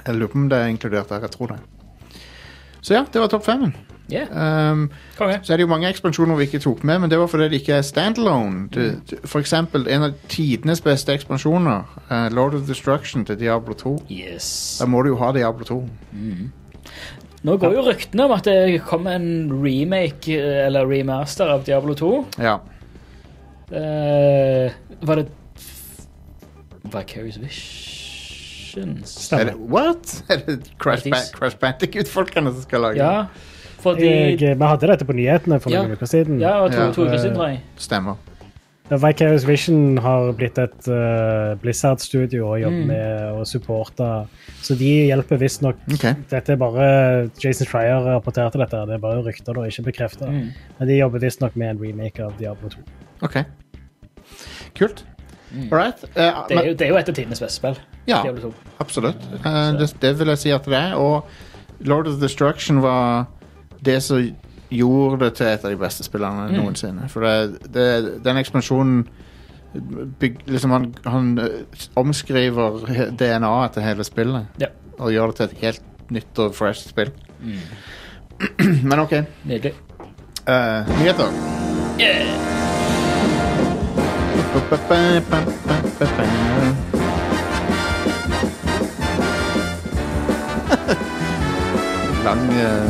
Jeg 0.07 0.15
lurer 0.19 0.29
på 0.33 0.39
om 0.39 0.49
det 0.49 0.59
er 0.59 0.67
inkludert 0.73 1.09
der. 1.09 1.21
Jeg 1.21 1.31
tror 1.31 1.47
det. 1.55 1.59
Så 2.85 2.95
ja, 2.95 3.05
det 3.13 3.21
var 3.21 3.29
topp 3.33 3.45
femmen. 3.47 3.75
Yeah, 4.13 4.29
Um, 4.73 4.91
konge. 5.17 5.39
så 5.43 5.53
er 5.55 5.57
det 5.57 5.63
jo 5.65 5.69
mange 5.71 5.89
ekspansjoner 5.89 6.37
vi 6.37 6.45
ikke 6.45 6.59
tok 6.61 6.83
med, 6.85 6.99
men 7.01 7.09
det 7.11 7.17
var 7.19 7.27
fordi 7.27 7.47
det 7.49 7.61
ikke 7.63 7.73
er 7.79 7.83
standalone. 7.83 8.69
Det, 8.75 9.01
det- 9.11 9.21
for 9.25 9.41
eksempel 9.41 9.87
en 9.89 10.03
av 10.03 10.13
tidenes 10.29 10.81
beste 10.85 11.15
ekspansjoner, 11.15 11.87
uh, 12.11 12.29
Lord 12.37 12.55
of 12.55 12.67
Destruction 12.69 13.25
til 13.25 13.39
Diablo 13.41 13.73
2. 13.75 13.95
Yes. 14.13 14.77
Da 14.81 14.87
må 14.87 15.01
du 15.03 15.09
jo 15.09 15.17
ha 15.23 15.33
Diablo 15.33 15.65
2. 15.65 15.79
Nå 17.45 17.57
går 17.57 17.73
jo 17.79 17.87
ryktene 17.89 18.25
om 18.29 18.33
at 18.37 18.45
det 18.45 18.83
kommer 18.85 19.17
en 19.17 19.49
remake 19.65 20.29
eh, 20.37 20.67
eller 20.67 20.85
remaster 20.89 21.49
av 21.49 21.65
Diablo 21.65 21.95
2. 21.95 22.13
Ja. 22.45 22.59
Uh, 23.73 24.69
var 25.01 25.17
det 25.23 25.29
Vicarious 26.93 27.39
Visions? 28.75 29.33
Er 29.33 29.45
det, 29.45 29.55
Stemmer. 29.55 29.71
what? 29.71 30.23
Er 30.31 30.37
det 30.47 30.71
Crash, 30.79 31.09
ba 31.11 31.17
Crash 31.33 31.57
Bandicoot-folkene 31.63 32.53
som 32.53 32.63
skal 32.63 32.81
lage 32.81 32.97
Ja, 32.99 33.27
fordi 33.85 34.07
Jeg, 34.41 34.57
vi 34.59 34.65
hadde 34.65 34.87
dette 34.89 35.05
på 35.05 35.13
nyhetene 35.15 35.61
for 35.61 35.71
Ja. 35.71 35.83
noen 35.83 35.93
uker 35.97 36.07
siden. 36.07 36.41
Ja, 36.41 36.59
og 36.65 36.73
to, 36.73 36.79
Ja. 36.79 36.93
to 36.93 37.03
uker 37.07 37.19
siden, 37.19 37.35
tror 37.37 37.49
jeg. 37.53 37.61
Stemmer. 37.77 38.17
Ja, 38.91 38.97
Vicarious 39.01 39.47
Vision 39.49 39.97
har 39.99 40.33
blitt 40.37 40.59
et 40.61 40.89
uh, 40.93 41.55
Blizzard-studio 41.63 42.51
og 42.53 42.61
jobber 42.61 42.83
Mm. 42.83 42.87
med 42.87 43.33
å 43.33 43.45
supporte 43.49 44.27
Så 44.61 44.77
de 44.77 45.07
hjelper 45.09 45.39
visstnok 45.41 45.77
Okay. 45.93 46.15
Dette 46.31 46.53
er 46.53 46.57
bare 46.57 47.31
Jason 47.43 47.67
Schreier 47.67 48.05
rapporterte 48.05 48.59
dette, 48.61 48.87
det 48.87 48.95
er 48.95 48.99
bare 48.99 49.23
rykter 49.25 49.57
og 49.57 49.67
ikke 49.69 49.85
bekreftet. 49.91 50.29
Mm. 50.29 50.51
Men 50.79 50.89
de 50.89 50.99
jobber 50.99 51.19
visstnok 51.19 51.57
med 51.57 51.71
en 51.71 51.79
remake 51.79 52.21
av 52.21 52.37
Diablo 52.39 52.69
2. 52.69 52.79
Ok. 53.23 53.45
Kult. 54.75 55.05
Mm. 55.55 55.69
Right. 55.73 56.05
Uh, 56.17 56.47
Det 56.49 56.57
er, 56.59 56.65
jo, 56.67 56.73
det 56.75 56.81
er 56.83 56.89
jo 56.89 56.97
et 56.99 57.09
av 57.09 57.15
tidenes 57.15 57.41
beste 57.41 57.57
spill. 57.61 57.77
ja, 58.11 58.23
absolutt. 58.83 59.23
Uh, 59.45 59.73
det, 59.79 59.93
det 60.03 60.15
vil 60.19 60.27
jeg 60.35 60.39
si 60.39 60.51
at 60.51 60.65
det 60.67 60.75
er. 60.79 60.95
Og 60.99 61.25
Lord 61.87 62.09
of 62.09 62.21
Destruction 62.21 62.83
var 62.83 63.27
det 63.85 64.03
som 64.03 64.19
gjorde 64.71 65.21
det 65.25 65.35
til 65.39 65.47
et 65.47 65.65
av 65.65 65.71
de 65.71 65.77
beste 65.79 66.03
spillene 66.05 66.49
Mm. 66.51 66.57
noensinne. 66.65 67.09
For 67.09 67.21
det, 67.71 68.23
den 68.25 68.37
ekspansjonen 68.41 69.05
byg, 70.21 70.39
liksom 70.47 70.71
han, 70.71 70.95
han 71.05 71.39
eh, 71.39 71.87
omskriver 71.97 72.81
DNA-et 73.19 73.73
til 73.75 73.83
hele 73.83 74.05
spillet. 74.05 74.47
Ja. 74.63 74.67
Og 74.99 75.13
gjør 75.13 75.27
det 75.33 75.37
til 75.37 75.45
et 75.45 75.59
helt 75.63 76.11
nytt 76.11 76.39
og 76.39 76.55
fresh 76.55 76.89
spill. 76.89 77.11
Men 78.89 78.99
OK. 78.99 79.13
Nydelig. 79.45 79.75
Uh, 80.49 80.85
nyheter. 80.99 82.64
Lang 92.25 92.49
uh. 92.49 92.89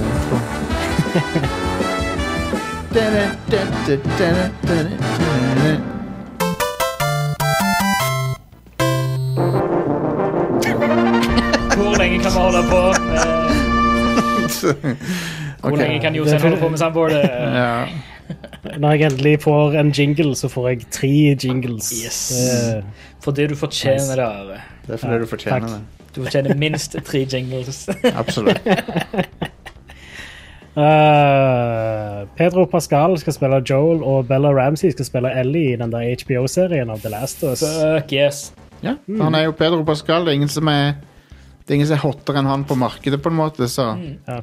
Hvor 11.75 11.99
lenge 11.99 12.19
kan 12.19 12.31
vi 12.31 12.39
holde 12.39 12.63
på? 12.71 12.81
Hvor 15.69 15.77
lenge 15.77 16.01
kan 16.01 16.15
Jostein 16.15 16.41
holde 16.41 16.57
på 16.57 16.69
med 16.69 16.79
soundboardet? 16.79 17.31
Når 18.79 18.91
jeg 18.95 19.03
endelig 19.11 19.35
får 19.43 19.75
en 19.81 19.91
jingle, 19.93 20.35
så 20.37 20.49
får 20.49 20.69
jeg 20.69 20.87
tre 20.91 21.11
jingles. 21.45 21.91
Yes. 22.05 22.21
Det- 22.29 22.85
Fordi 23.25 23.47
du 23.47 23.55
fortjener 23.57 24.17
det, 24.17 24.25
Are. 24.25 24.61
Det 24.87 24.95
er 24.95 24.97
fordi 25.03 25.13
Ja, 25.13 25.19
du 25.19 25.27
fortjener 25.27 25.61
takk. 25.61 25.71
det. 25.71 26.15
Du 26.17 26.23
fortjener 26.25 26.55
minst 26.57 26.97
tre 27.05 27.25
jingles. 27.33 27.89
Absolutt. 28.23 28.61
Uh, 30.75 32.27
Pedro 32.39 32.65
Pascal 32.67 33.17
skal 33.19 33.33
spille 33.37 33.61
Joel, 33.71 34.03
og 34.03 34.27
Bella 34.29 34.51
Ramsey 34.57 34.91
skal 34.95 35.07
spille 35.07 35.31
Ellie 35.41 35.75
i 35.75 35.79
den 35.81 35.93
der 35.93 36.07
HBO-serien 36.25 36.91
av 36.91 37.01
The 37.05 37.13
Last 37.15 37.43
Us. 37.47 37.63
Fuck 37.63 38.13
yes. 38.13 38.53
Ja, 38.85 38.97
Han 39.21 39.35
er 39.35 39.47
jo 39.47 39.53
Pedro 39.57 39.83
Pascal. 39.87 40.25
Det 40.27 40.35
er 40.35 40.41
ingen 40.43 40.49
som 40.53 40.69
er 40.69 40.95
Det 41.65 41.71
er 41.73 41.75
ingen 41.79 41.89
som 41.89 41.97
er 41.97 42.03
hottere 42.05 42.39
enn 42.43 42.47
han 42.51 42.65
på 42.69 42.75
markedet, 42.77 43.23
på 43.25 43.31
en 43.33 43.39
måte, 43.39 43.65
så, 43.73 43.95
Ja, 44.29 44.43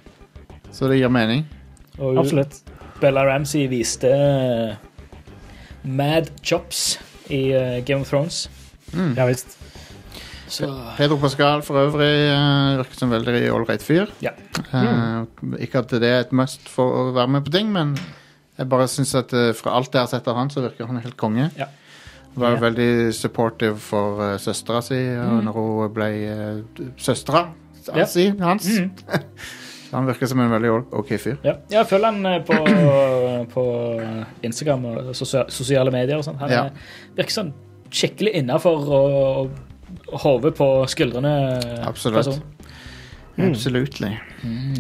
så 0.73 0.87
det 0.89 0.97
gir 0.97 1.11
mening. 1.13 1.43
Og 1.99 2.17
absolutt. 2.17 2.55
Bella 3.01 3.25
Ramsey 3.27 3.67
viste 3.71 4.09
eh, 4.11 4.75
Mad 5.83 6.31
Chops 6.45 6.99
i 7.31 7.49
eh, 7.55 7.79
Game 7.85 8.01
of 8.05 8.09
Thrones. 8.11 8.45
Ja 9.17 9.25
visst. 9.29 9.57
Så 10.51 10.67
Pedro 10.97 11.15
Pascal 11.21 11.61
for 11.63 11.79
øvrig 11.79 12.11
virket 12.27 12.81
virker 12.81 12.99
som 12.99 13.13
veldig 13.13 13.43
ålreit 13.55 13.83
fyr. 13.85 14.09
Ja. 14.21 14.33
Mm. 14.73 15.53
ikke 15.63 15.79
at 15.79 15.93
det 15.95 16.09
er 16.09 16.25
et 16.25 16.33
must 16.35 16.67
for 16.69 16.91
å 16.91 17.05
være 17.15 17.31
med 17.37 17.45
på 17.47 17.53
ting, 17.55 17.71
men 17.71 17.93
jeg 18.59 18.67
bare 18.69 18.89
syns 18.91 19.13
at 19.15 19.31
eh, 19.33 19.53
fra 19.55 19.77
alt 19.79 19.93
jeg 19.95 20.03
har 20.03 20.11
sett 20.11 20.27
av 20.27 20.35
han, 20.37 20.51
så 20.51 20.63
virker 20.65 20.89
han 20.89 20.99
helt 21.01 21.17
konge. 21.17 21.47
Ja. 21.57 21.69
Var 22.35 22.53
Ja. 22.55 22.59
veldig 22.63 23.13
supportive 23.13 23.77
for 23.79 24.21
uh, 24.21 24.37
søstera 24.39 24.79
si 24.81 24.95
mm. 24.95 25.41
når 25.43 25.55
hun 25.57 25.89
ble 25.95 26.05
uh, 26.31 26.85
søstera 26.95 27.49
hans. 28.39 28.67
Mhm. 28.69 28.91
Så 29.91 29.97
han 29.99 30.05
virker 30.07 30.29
som 30.31 30.39
en 30.39 30.51
veldig 30.53 30.69
OK 30.95 31.09
fyr. 31.19 31.35
ja. 31.43 31.57
ja, 31.69 31.81
følg 31.83 32.05
han 32.07 32.25
eh, 32.25 32.37
på, 32.47 32.55
på 33.55 33.63
Instagram 34.47 34.85
og 34.87 35.09
sosiale 35.15 35.91
medier 35.91 36.15
og 36.21 36.23
sånn. 36.23 36.39
Han 36.39 36.49
Ja. 36.49 36.61
er- 36.69 37.17
virker 37.17 37.35
sånn 37.35 37.51
skikkelig 37.91 38.31
innafor 38.39 38.87
og, 38.87 39.51
og 40.07 40.19
hodet 40.23 40.55
på 40.55 40.69
skuldrene. 40.87 41.33
eh, 41.59 41.87
Absolutt. 41.87 42.15
person. 42.23 42.41
Absolutely. 43.41 44.13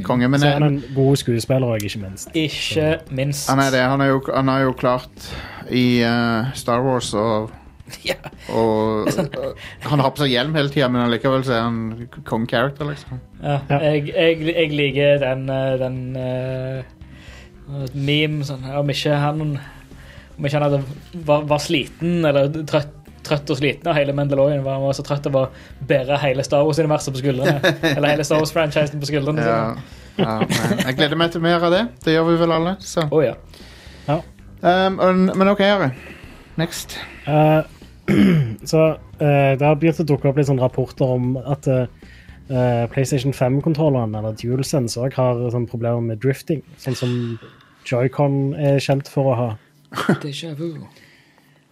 Konge. 0.03 0.27
Men 0.29 0.39
Så 0.39 0.47
er 0.47 0.51
han 0.59 0.63
en 0.63 0.83
god 0.95 1.15
skuespiller 1.17 1.67
òg, 1.75 1.83
ikke 1.87 2.01
minst. 2.03 2.29
Ikke 2.35 2.99
minst. 3.11 3.49
han 3.49 3.59
er 3.59 3.71
det. 3.71 3.81
Han 3.81 4.01
er 4.01 4.11
jo, 4.11 4.21
han 4.33 4.47
har 4.47 4.59
jo 4.65 4.73
klart 4.73 5.27
i 5.71 6.03
uh, 6.03 6.51
Star 6.53 6.81
Wars 6.83 7.13
og 7.13 7.51
Ja. 8.11 8.17
Og 8.53 9.07
uh, 9.07 9.51
han 9.85 10.01
har 10.03 10.13
på 10.13 10.23
seg 10.23 10.33
hjelm 10.33 10.55
hele 10.57 10.71
tida, 10.73 10.89
men 10.91 11.05
allikevel 11.05 11.43
så 11.47 11.57
er 11.57 11.65
han 11.65 12.07
kong-character, 12.27 12.87
liksom. 12.89 13.21
Ja, 13.41 13.59
Ja. 13.69 13.79
Jeg, 13.91 14.09
jeg, 14.13 14.39
jeg 14.49 14.71
liker 14.77 15.21
den, 15.21 15.45
eh, 15.49 15.75
den 15.81 15.99
uh, 16.17 17.85
meme 17.93 18.45
sånn, 18.45 18.65
Om 18.77 18.89
ikke 18.93 19.15
han 19.17 19.41
Om 19.41 20.45
ikke 20.45 20.57
han 20.57 20.65
hadde, 20.67 20.81
var, 21.27 21.45
var 21.49 21.61
sliten 21.63 22.25
eller 22.27 22.51
trøtt, 22.69 22.93
trøtt 23.25 23.53
og 23.53 23.59
sliten 23.59 23.89
av 23.89 23.97
hele 23.97 24.15
Mandalorian, 24.17 24.63
var 24.65 24.79
han 24.79 24.85
var 24.87 24.97
så 24.97 25.05
trøtt 25.05 25.29
av 25.29 25.37
å 25.37 25.47
bære 25.87 26.17
hele 26.23 26.45
Star 26.45 26.65
Wars-universet 26.65 27.13
på 27.13 27.21
skuldrene. 27.21 27.73
eller 27.95 28.15
hele 28.15 28.25
Star 28.25 28.41
Wars-franchisen 28.41 29.01
på 29.01 29.09
skuldrene. 29.11 29.45
Ja, 29.45 29.59
ja, 30.17 30.39
jeg 30.87 30.97
gleder 30.97 31.19
meg 31.21 31.33
til 31.33 31.43
mer 31.45 31.61
av 31.61 31.73
det. 31.73 31.83
Det 32.05 32.15
gjør 32.17 32.31
vi 32.31 32.39
vel 32.41 32.55
alle. 32.57 32.73
Så. 32.81 33.05
Oh, 33.13 33.21
ja. 33.21 33.37
Um, 34.61 35.31
men 35.37 35.49
OK, 35.49 35.61
Are. 35.65 35.91
Next. 36.55 36.99
Eh, 37.25 37.59
så 38.71 38.87
eh, 39.19 39.53
det 39.59 39.65
har 39.65 39.77
begynt 39.79 40.01
å 40.03 40.07
dukke 40.07 40.29
opp 40.29 40.39
litt 40.39 40.49
sånne 40.49 40.63
rapporter 40.63 41.15
om 41.17 41.35
at 41.41 41.67
eh, 41.71 41.85
eh, 42.49 42.85
PlayStation 42.91 43.35
5-kontrolleren, 43.35 44.15
eller 44.17 44.37
DualSense, 44.39 44.99
òg 45.01 45.17
har 45.19 45.41
sånne 45.53 45.69
problemer 45.71 46.03
med 46.05 46.21
drifting. 46.23 46.63
Sånn 46.81 46.97
som 46.97 47.15
Joy-Con 47.87 48.53
er 48.59 48.81
kjent 48.83 49.09
for 49.11 49.31
å 49.31 49.37
ha. 49.39 49.49
Déjà 50.23 50.53
vu. 50.57 50.75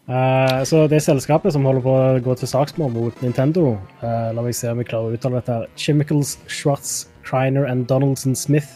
Uh, 0.10 0.64
så 0.66 0.88
det 0.90 1.04
selskapet 1.06 1.54
som 1.54 1.68
holder 1.70 1.84
på 1.86 1.92
å 1.94 2.22
gå 2.26 2.34
til 2.40 2.50
saksmål 2.50 2.96
mot 2.96 3.20
Nintendo 3.22 3.76
uh, 4.02 4.32
La 4.34 4.42
meg 4.42 4.56
se 4.58 4.72
om 4.72 4.80
vi 4.82 4.86
klarer 4.90 5.12
å 5.12 5.14
uttale 5.14 5.38
dette. 5.38 5.58
Chemicals, 5.78 6.40
Schwartz, 6.50 7.12
Kreiner 7.28 7.70
and 7.70 7.86
Donaldson 7.92 8.34
Smith. 8.34 8.72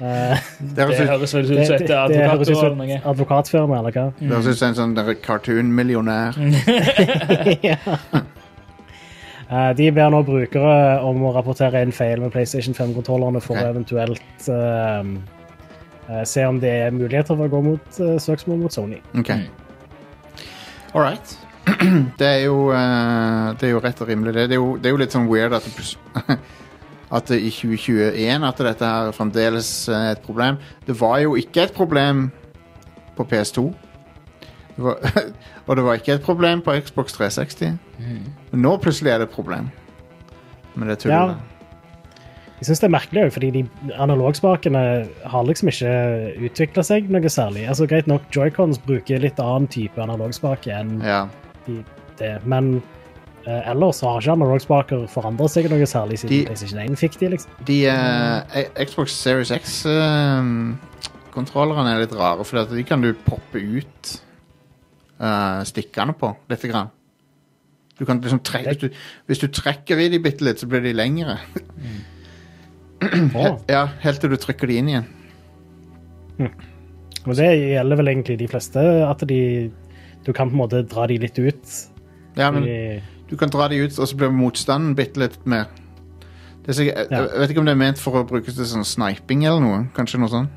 Eh, 0.00 0.38
Det 0.74 0.86
høres 0.86 1.34
vel 1.34 1.44
ut 1.44 1.66
som 1.66 1.74
et 1.76 1.90
advokatbyrå. 1.90 2.60
eller 2.64 2.76
noe. 2.78 3.00
advokatfirma, 3.12 3.78
eller 3.78 3.92
hva? 3.92 4.04
det 4.18 4.28
høres 4.30 4.46
ut 4.46 4.58
som 4.58 4.68
en 4.68 4.78
sånn 4.78 4.94
der 4.96 5.14
cartoon-millionær. 5.14 6.38
ja. 7.62 7.76
Eh, 9.50 9.72
De 9.74 9.88
ber 9.90 10.10
nå 10.14 10.20
brukere 10.22 11.00
om 11.02 11.24
å 11.26 11.32
rapportere 11.34 11.80
inn 11.82 11.90
feil 11.90 12.20
med 12.22 12.30
PlayStation 12.30 12.74
5-kontrollerne 12.76 13.40
for 13.42 13.56
Ok. 13.58 13.64
å 13.64 13.70
eventuelt 13.72 14.46
eh, 14.46 15.08
eh, 16.06 16.20
se 16.24 16.44
om 16.46 16.60
det 16.62 16.70
er 16.86 16.94
muligheter 16.94 17.34
for 17.34 17.48
å 17.48 17.50
gå 17.50 17.62
mot 17.64 17.98
uh, 17.98 18.14
søksmål 18.22 18.60
mot 18.62 18.72
Sony. 18.72 19.00
OK. 19.18 19.32
All 20.94 21.02
right. 21.02 21.34
Det 22.20 22.26
er 22.26 22.44
jo 22.46 22.70
eh, 22.72 23.50
Det 23.58 23.68
er 23.68 23.74
jo 23.74 23.80
rett 23.82 24.00
og 24.02 24.08
rimelig, 24.08 24.34
det. 24.38 24.46
Det 24.50 24.56
er 24.56 24.62
jo, 24.62 24.76
det 24.78 24.86
er 24.86 24.94
jo 24.94 25.02
litt 25.02 25.12
sånn 25.18 25.26
weird 25.30 25.52
at 25.58 25.66
at 27.12 27.30
i 27.34 27.50
2021 27.50 28.46
at 28.46 28.60
dette 28.66 28.86
her 28.86 29.10
fremdeles 29.16 29.70
er 29.88 30.12
et 30.14 30.22
problem. 30.24 30.58
Det 30.86 30.94
var 31.00 31.18
jo 31.24 31.34
ikke 31.38 31.62
et 31.66 31.72
problem 31.76 32.28
på 33.16 33.26
PS2. 33.32 33.64
Det 34.76 34.84
var, 34.84 34.98
og 35.66 35.76
det 35.76 35.84
var 35.84 35.98
ikke 35.98 36.12
et 36.18 36.22
problem 36.26 36.62
på 36.62 36.76
Xbox 36.86 37.12
360. 37.18 37.78
Men 38.52 38.62
nå 38.64 38.76
plutselig 38.82 39.10
er 39.12 39.18
det 39.24 39.28
et 39.30 39.34
problem. 39.34 39.70
Men 40.74 40.88
det 40.88 41.04
er 41.06 41.10
Ja. 41.10 41.34
Jeg 42.60 42.66
synes 42.68 42.80
det 42.80 42.86
er 42.86 42.92
merkelig 42.92 43.32
fordi 43.32 43.50
de 43.50 43.60
analogspakene 43.96 44.80
har 45.32 45.44
liksom 45.48 45.68
ikke 45.72 45.92
utvikla 46.44 46.82
seg 46.84 47.06
noe 47.08 47.28
særlig. 47.32 47.62
Altså 47.68 47.86
Greit 47.88 48.06
nok, 48.06 48.26
Joy-Cons 48.36 48.82
bruker 48.84 49.18
litt 49.22 49.40
annen 49.40 49.66
type 49.72 49.96
analogspake 50.02 50.68
enn 50.76 50.98
Ja. 51.02 51.22
de, 51.66 51.78
det, 52.18 52.34
men 52.44 52.74
eh, 52.76 52.82
ellers 53.48 53.96
så 54.00 54.04
har 54.10 54.18
ikke 54.20 54.34
analogspaker 54.36 55.00
forandra 55.10 55.46
seg 55.48 55.70
noe 55.72 55.86
særlig 55.88 56.16
siden 56.20 56.32
De- 56.34 56.44
PlayStation 56.50 56.80
1 56.82 56.96
fikk 57.00 57.14
de, 57.20 57.26
liksom. 57.34 57.50
De 57.68 57.78
eh, 57.88 58.38
Xbox 58.84 59.08
Series 59.16 59.50
X-kontrollerne 59.56 61.90
er 61.94 62.00
litt 62.04 62.16
rare, 62.18 62.42
for 62.44 62.54
de 62.68 62.84
kan 62.84 63.00
du 63.04 63.10
poppe 63.26 63.58
ut 63.60 64.02
uh, 65.20 65.60
stikkene 65.68 66.12
på 66.20 66.28
litt. 66.52 66.64
Grann. 66.70 66.88
Du 68.00 68.04
kan 68.08 68.16
liksom 68.20 68.40
trekke, 68.44 68.68
hvis, 68.72 68.80
du, 68.80 68.88
hvis 69.28 69.42
du 69.42 69.46
trekker 69.52 69.96
i 70.00 70.08
de 70.12 70.18
bitte 70.24 70.44
litt, 70.44 70.58
så 70.60 70.66
blir 70.68 70.80
de 70.84 70.92
lengre. 70.96 71.36
Å, 73.00 73.44
ja, 73.68 73.86
helt 74.04 74.20
til 74.20 74.30
du 74.32 74.36
trykker 74.40 74.66
de 74.68 74.74
inn 74.80 74.88
igjen. 74.92 75.06
Og 77.26 77.32
det 77.36 77.50
gjelder 77.52 77.96
vel 78.00 78.08
egentlig 78.14 78.36
de 78.40 78.48
fleste, 78.48 78.80
at 79.04 79.20
de 79.28 79.40
Du 80.24 80.32
kan 80.36 80.48
på 80.48 80.54
en 80.56 80.60
måte 80.60 80.82
dra 80.84 81.06
de 81.08 81.18
litt 81.20 81.38
ut. 81.40 81.64
Ja, 82.36 82.50
men 82.52 82.64
Du 83.30 83.36
kan 83.38 83.48
dra 83.52 83.68
de 83.70 83.76
ut, 83.84 83.98
og 83.98 84.08
så 84.10 84.16
blir 84.18 84.32
motstanden 84.34 84.96
bitte 84.98 85.20
litt 85.22 85.38
mer. 85.46 85.68
Det 86.64 86.68
er 86.74 86.76
sikkert, 86.80 87.10
Ja. 87.10 87.20
jeg 87.30 87.38
vet 87.40 87.50
ikke 87.54 87.60
om 87.62 87.68
det 87.70 87.72
er 87.72 87.78
ment 87.80 87.98
for 87.98 88.18
å 88.20 88.26
brukes 88.26 88.54
til 88.58 88.64
sånn 88.66 88.84
sniping 88.84 89.44
eller 89.46 89.60
noe. 89.60 89.78
Kanskje 89.96 90.18
noe 90.20 90.28
sånt. 90.28 90.50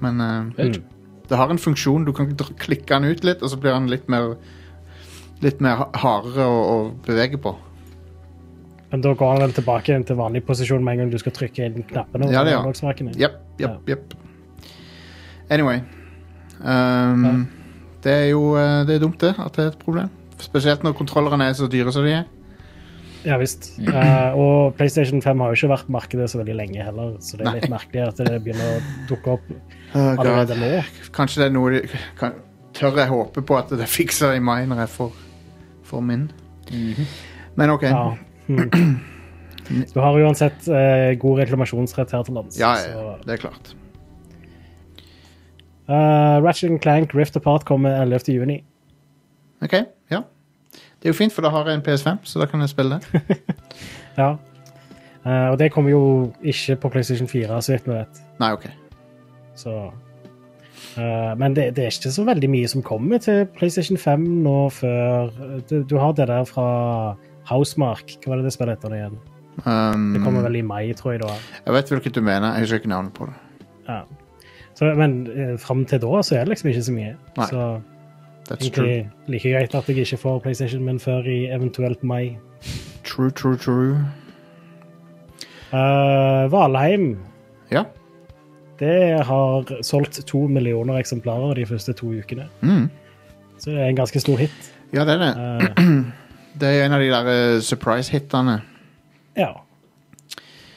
Men 0.00 0.20
uh, 0.20 0.44
Mm. 0.56 0.82
det 1.28 1.36
har 1.36 1.50
en 1.50 1.58
funksjon. 1.58 2.04
Du 2.06 2.12
kan 2.12 2.30
klikke 2.34 2.86
den 2.88 3.04
ut 3.10 3.24
litt, 3.24 3.42
og 3.42 3.50
så 3.50 3.56
blir 3.60 3.72
den 3.74 3.88
litt 3.88 4.08
mer 4.08 4.36
Litt 5.42 5.58
mer 5.58 5.86
hardere 5.94 6.44
å, 6.44 6.56
å 6.68 6.94
bevege 7.06 7.38
på. 7.40 7.54
Men 8.92 9.00
da 9.00 9.14
går 9.14 9.30
han 9.30 9.38
vel 9.40 9.52
tilbake 9.56 9.94
til 10.04 10.16
vanlig 10.18 10.42
posisjon 10.44 10.84
med 10.84 10.92
en 10.92 10.98
gang 10.98 11.10
du 11.14 11.16
skal 11.18 11.32
trykke 11.32 11.64
inn 11.64 11.82
knappene. 11.88 12.28
Ja, 12.30 12.42
det 12.44 12.52
gjør. 12.52 12.58
analogspakene. 12.66 13.14
Jepp, 13.16 13.38
jepp, 13.58 13.88
jepp. 13.88 14.12
Anyway. 15.48 15.80
Um, 16.60 17.48
Det 18.04 18.12
er 18.12 18.26
jo 18.30 18.54
eh, 18.56 18.84
det 18.84 18.94
er 18.96 19.00
dumt, 19.00 19.18
det. 19.20 19.34
At 19.38 19.56
det 19.56 19.64
er 19.64 19.68
et 19.72 19.78
problem. 19.78 20.10
Spesielt 20.40 20.84
når 20.86 20.96
kontrollerne 20.98 21.48
er 21.50 21.56
så 21.58 21.68
dyre 21.70 21.92
som 21.94 22.04
de 22.06 22.14
er. 22.20 22.28
Ja 23.26 23.36
visst. 23.36 23.66
Uh, 23.84 24.32
og 24.40 24.76
PlayStation 24.78 25.20
5 25.20 25.40
har 25.44 25.50
jo 25.52 25.58
ikke 25.58 25.68
vært 25.74 25.88
på 25.90 25.92
markedet 25.92 26.30
så 26.32 26.38
veldig 26.40 26.54
lenge 26.56 26.84
heller, 26.86 27.18
så 27.20 27.36
det 27.36 27.46
er 27.50 27.58
litt 27.58 27.72
merkelig 27.72 28.06
at 28.06 28.22
det 28.24 28.38
begynner 28.46 28.78
å 28.78 28.80
dukke 29.10 29.34
opp 29.36 29.50
Oh, 29.90 30.14
allerede 30.22 30.54
nå. 30.54 30.66
Kanskje 31.12 31.40
det 31.42 31.46
er 31.48 31.52
noe 31.56 31.72
de 31.74 31.80
kan, 32.16 32.36
Tør 32.78 32.94
jeg 33.00 33.10
håpe 33.10 33.42
på 33.42 33.56
at 33.58 33.72
det 33.74 33.88
fikser 33.90 34.36
i 34.38 34.40
mai 34.40 34.62
når 34.70 34.84
jeg 34.84 34.92
får, 34.94 35.16
får 35.90 36.04
min. 36.06 36.28
Men 37.58 37.72
OK. 37.74 37.88
Ja. 37.90 38.04
Mm. 38.46 39.00
Du 39.90 39.98
har 40.02 40.16
uansett 40.22 40.68
uh, 40.70 41.10
god 41.20 41.42
reklamasjonsrett 41.42 42.14
her 42.14 42.22
til 42.26 42.38
lands. 42.38 42.56
Ja, 42.58 42.72
så- 42.78 42.94
ja, 42.94 43.16
det 43.26 43.34
er 43.36 43.42
klart. 43.42 43.72
Uh, 45.90 46.38
Ratchet 46.46 46.78
Clank 46.82 47.14
Rift 47.18 47.36
Apart 47.36 47.66
kommer 47.66 47.98
11. 48.04 48.60
OK, 49.62 49.74
ja. 50.10 50.22
Det 51.00 51.08
er 51.08 51.12
jo 51.14 51.16
fint, 51.16 51.32
for 51.32 51.44
da 51.44 51.50
har 51.52 51.68
jeg 51.68 51.78
en 51.80 51.84
PS5, 51.86 52.20
så 52.28 52.40
da 52.42 52.46
kan 52.50 52.60
jeg 52.64 52.72
spille 52.72 53.00
det. 53.00 53.40
Ja. 54.18 54.34
Uh, 55.24 55.52
og 55.52 55.58
det 55.60 55.70
kommer 55.72 55.90
jo 55.92 56.02
ikke 56.42 56.74
på 56.80 56.88
PlayStation 56.92 57.28
4, 57.28 57.58
så 57.62 57.72
vidt 57.72 57.86
vi 57.88 57.92
vet. 57.94 58.20
Nei, 58.40 58.48
OK. 58.56 58.64
Så 59.56 59.72
uh, 60.96 61.32
Men 61.38 61.54
det, 61.56 61.76
det 61.76 61.84
er 61.84 61.92
ikke 61.92 62.12
så 62.12 62.24
veldig 62.26 62.50
mye 62.50 62.68
som 62.68 62.82
kommer 62.84 63.20
til 63.22 63.44
PlayStation 63.56 63.98
5 64.00 64.24
nå 64.44 64.56
før 64.72 65.30
Du, 65.70 65.82
du 65.84 65.94
har 66.00 66.12
det 66.16 66.26
der 66.28 66.44
fra 66.48 66.66
Housemark. 67.48 68.16
Hva 68.24 68.32
var 68.34 68.40
det 68.40 68.48
det 68.48 68.54
spillet 68.56 68.78
heter 68.78 68.92
det 68.92 69.00
igjen? 69.02 69.20
Um, 69.64 70.10
Det 70.16 70.24
kommer 70.24 70.44
vel 70.48 70.56
i 70.60 70.64
mai, 70.64 70.92
tror 70.96 71.12
jeg. 71.14 71.22
da. 71.22 71.36
Jeg 71.66 71.76
vet 71.78 71.92
hvilket 71.94 72.16
du 72.16 72.20
mener. 72.24 72.52
Jeg 72.56 72.66
husker 72.66 72.82
ikke 72.82 72.92
navnet 72.92 73.12
på 73.16 73.28
det. 73.30 73.64
Ja. 73.88 74.00
Så, 74.74 74.90
men 74.96 75.16
uh, 75.28 75.54
fram 75.60 75.84
til 75.84 76.00
da 76.02 76.22
så 76.24 76.36
er 76.40 76.44
det 76.44 76.54
liksom 76.56 76.72
ikke 76.72 76.84
så 76.88 76.96
mye. 76.96 77.14
Nei, 77.38 77.48
så 77.52 77.70
That's 78.50 78.66
egentlig 78.66 79.08
like 79.28 79.48
greit 79.52 79.74
at 79.74 79.88
jeg 79.88 79.96
ikke 80.02 80.16
får 80.16 80.38
PlayStation 80.42 80.82
min 80.84 80.98
før 81.00 81.22
i 81.28 81.44
eventuelt 81.54 82.02
mai. 82.04 82.36
True, 83.04 83.30
true, 83.30 83.56
true. 83.56 83.96
Uh, 85.72 86.50
Valheim 86.52 87.18
Ja. 87.70 87.84
det 88.80 89.24
har 89.26 89.82
solgt 89.82 90.18
to 90.26 90.46
millioner 90.48 90.98
eksemplarer 90.98 91.54
de 91.54 91.66
første 91.66 91.92
to 91.92 92.06
ukene. 92.10 92.48
Mm. 92.62 92.88
Så 93.58 93.70
det 93.70 93.78
er 93.80 93.86
en 93.92 93.96
ganske 93.96 94.20
stor 94.20 94.36
hit. 94.36 94.72
Ja, 94.92 95.04
det 95.04 95.14
er 95.14 95.18
det. 95.18 95.34
Uh, 95.78 96.04
Det 96.60 96.66
er 96.68 96.84
en 96.84 96.92
av 96.92 97.00
de 97.00 97.06
der 97.12 97.28
uh, 97.56 97.60
surprise-hitene. 97.62 98.60
ja. 99.38 99.52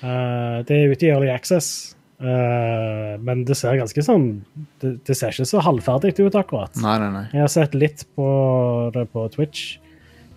Eh, 0.04 0.58
det 0.68 0.76
er 0.78 0.92
ute 0.92 1.06
i 1.06 1.10
Early 1.10 1.30
Access, 1.32 1.96
eh, 2.24 3.14
men 3.20 3.44
det 3.48 3.58
ser 3.60 3.76
ganske 3.80 4.04
sånn 4.06 4.28
det, 4.82 4.96
det 5.08 5.16
ser 5.20 5.36
ikke 5.36 5.46
så 5.50 5.62
halvferdig 5.66 6.16
ut, 6.24 6.36
akkurat. 6.40 6.76
Nei, 6.82 6.96
nei, 7.04 7.12
nei. 7.18 7.26
Jeg 7.34 7.44
har 7.46 7.52
sett 7.52 7.76
litt 7.78 8.06
på 8.16 8.28
det 8.96 9.06
på 9.14 9.28
Twitch, 9.36 9.78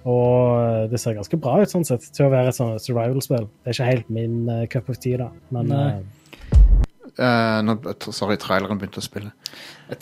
og 0.07 0.91
det 0.93 1.01
ser 1.03 1.17
ganske 1.19 1.39
bra 1.43 1.61
ut 1.63 1.73
sånn 1.73 1.87
sett, 1.87 2.05
til 2.15 2.27
å 2.29 2.33
være 2.35 2.53
et 2.53 2.59
sånt 2.59 2.83
survival-spill. 2.85 3.49
Det 3.65 3.73
er 3.73 3.79
ikke 3.79 3.91
helt 3.95 4.13
min 4.19 4.37
uh, 4.51 4.67
cup 4.71 4.91
of 4.93 4.99
tea, 5.03 5.17
da, 5.23 5.31
men 5.55 5.73
Nei. 5.73 5.89
eh, 5.97 6.05
Eh, 7.17 7.63
nå, 7.65 7.79
sorry, 8.13 8.35
traileren 8.37 8.77
begynte 8.77 9.01
å 9.01 9.05
spille. 9.05 9.31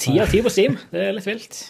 Ti 0.02 0.16
av 0.18 0.32
ti 0.32 0.40
på 0.42 0.50
Steam. 0.50 0.74
Det 0.90 0.98
er 0.98 1.12
litt 1.14 1.28
vilt. 1.28 1.60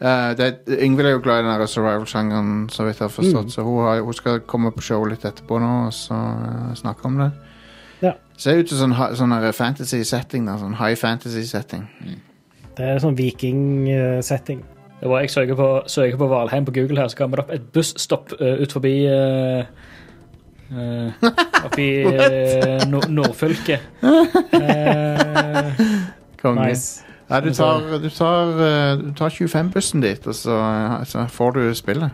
Ingvild 0.00 1.08
er 1.10 1.12
jo 1.12 1.20
glad 1.24 1.44
i 1.44 1.48
den 1.50 1.68
survival-sjangeren, 1.68 2.70
så 2.72 2.86
vidt 2.86 3.02
jeg 3.02 3.04
har 3.04 3.12
forstått, 3.12 3.50
Mm. 3.50 3.52
så 3.52 3.64
hun, 3.66 3.84
har, 3.84 4.00
hun 4.00 4.16
skal 4.16 4.40
komme 4.48 4.72
på 4.72 4.80
show 4.80 5.04
litt 5.04 5.24
etterpå 5.28 5.60
nå 5.60 5.86
og 5.88 5.92
så 5.92 6.16
uh, 6.16 6.72
snakke 6.74 7.04
om 7.04 7.18
det. 7.20 7.30
Ser 8.36 8.60
ut 8.60 8.68
som 8.70 8.92
sånn, 8.92 9.16
sånn 9.16 9.34
fantasy-setting, 9.56 10.46
da, 10.48 10.58
sånn 10.60 10.76
high 10.76 10.96
fantasy-setting. 11.00 11.86
det 12.76 12.84
er 12.84 12.98
sånn 13.00 13.16
viking-setting. 13.16 14.64
Det 15.00 15.08
var, 15.12 15.24
jeg 15.24 15.32
søker 15.32 15.56
på, 15.56 15.68
søker 15.92 16.20
på 16.20 16.28
Valheim 16.28 16.64
på 16.64 16.74
Google 16.76 17.00
her, 17.00 17.08
så 17.12 17.16
kommer 17.18 17.40
det 17.40 17.46
opp 17.46 17.54
et 17.56 17.66
busstopp 17.72 18.32
uh, 18.40 18.62
ut 18.62 18.72
forbi 18.72 18.94
uh, 19.12 19.64
uh, 20.72 21.26
Oppi 21.64 21.88
uh, 22.04 22.84
nord 22.92 23.10
Nordfylket. 23.12 23.80
Uh, 24.04 25.82
Konge. 26.40 26.70
Nice. 26.70 27.06
Ja, 27.28 27.40
du 27.40 27.50
tar, 27.54 27.98
du 27.98 28.10
tar, 28.10 28.50
eh, 28.62 29.14
tar 29.18 29.30
25-bussen 29.34 30.00
dit, 30.00 30.26
og 30.26 30.34
så, 30.34 30.58
eh, 30.60 31.04
så 31.04 31.26
får 31.26 31.50
du 31.56 31.74
spillet. 31.74 32.10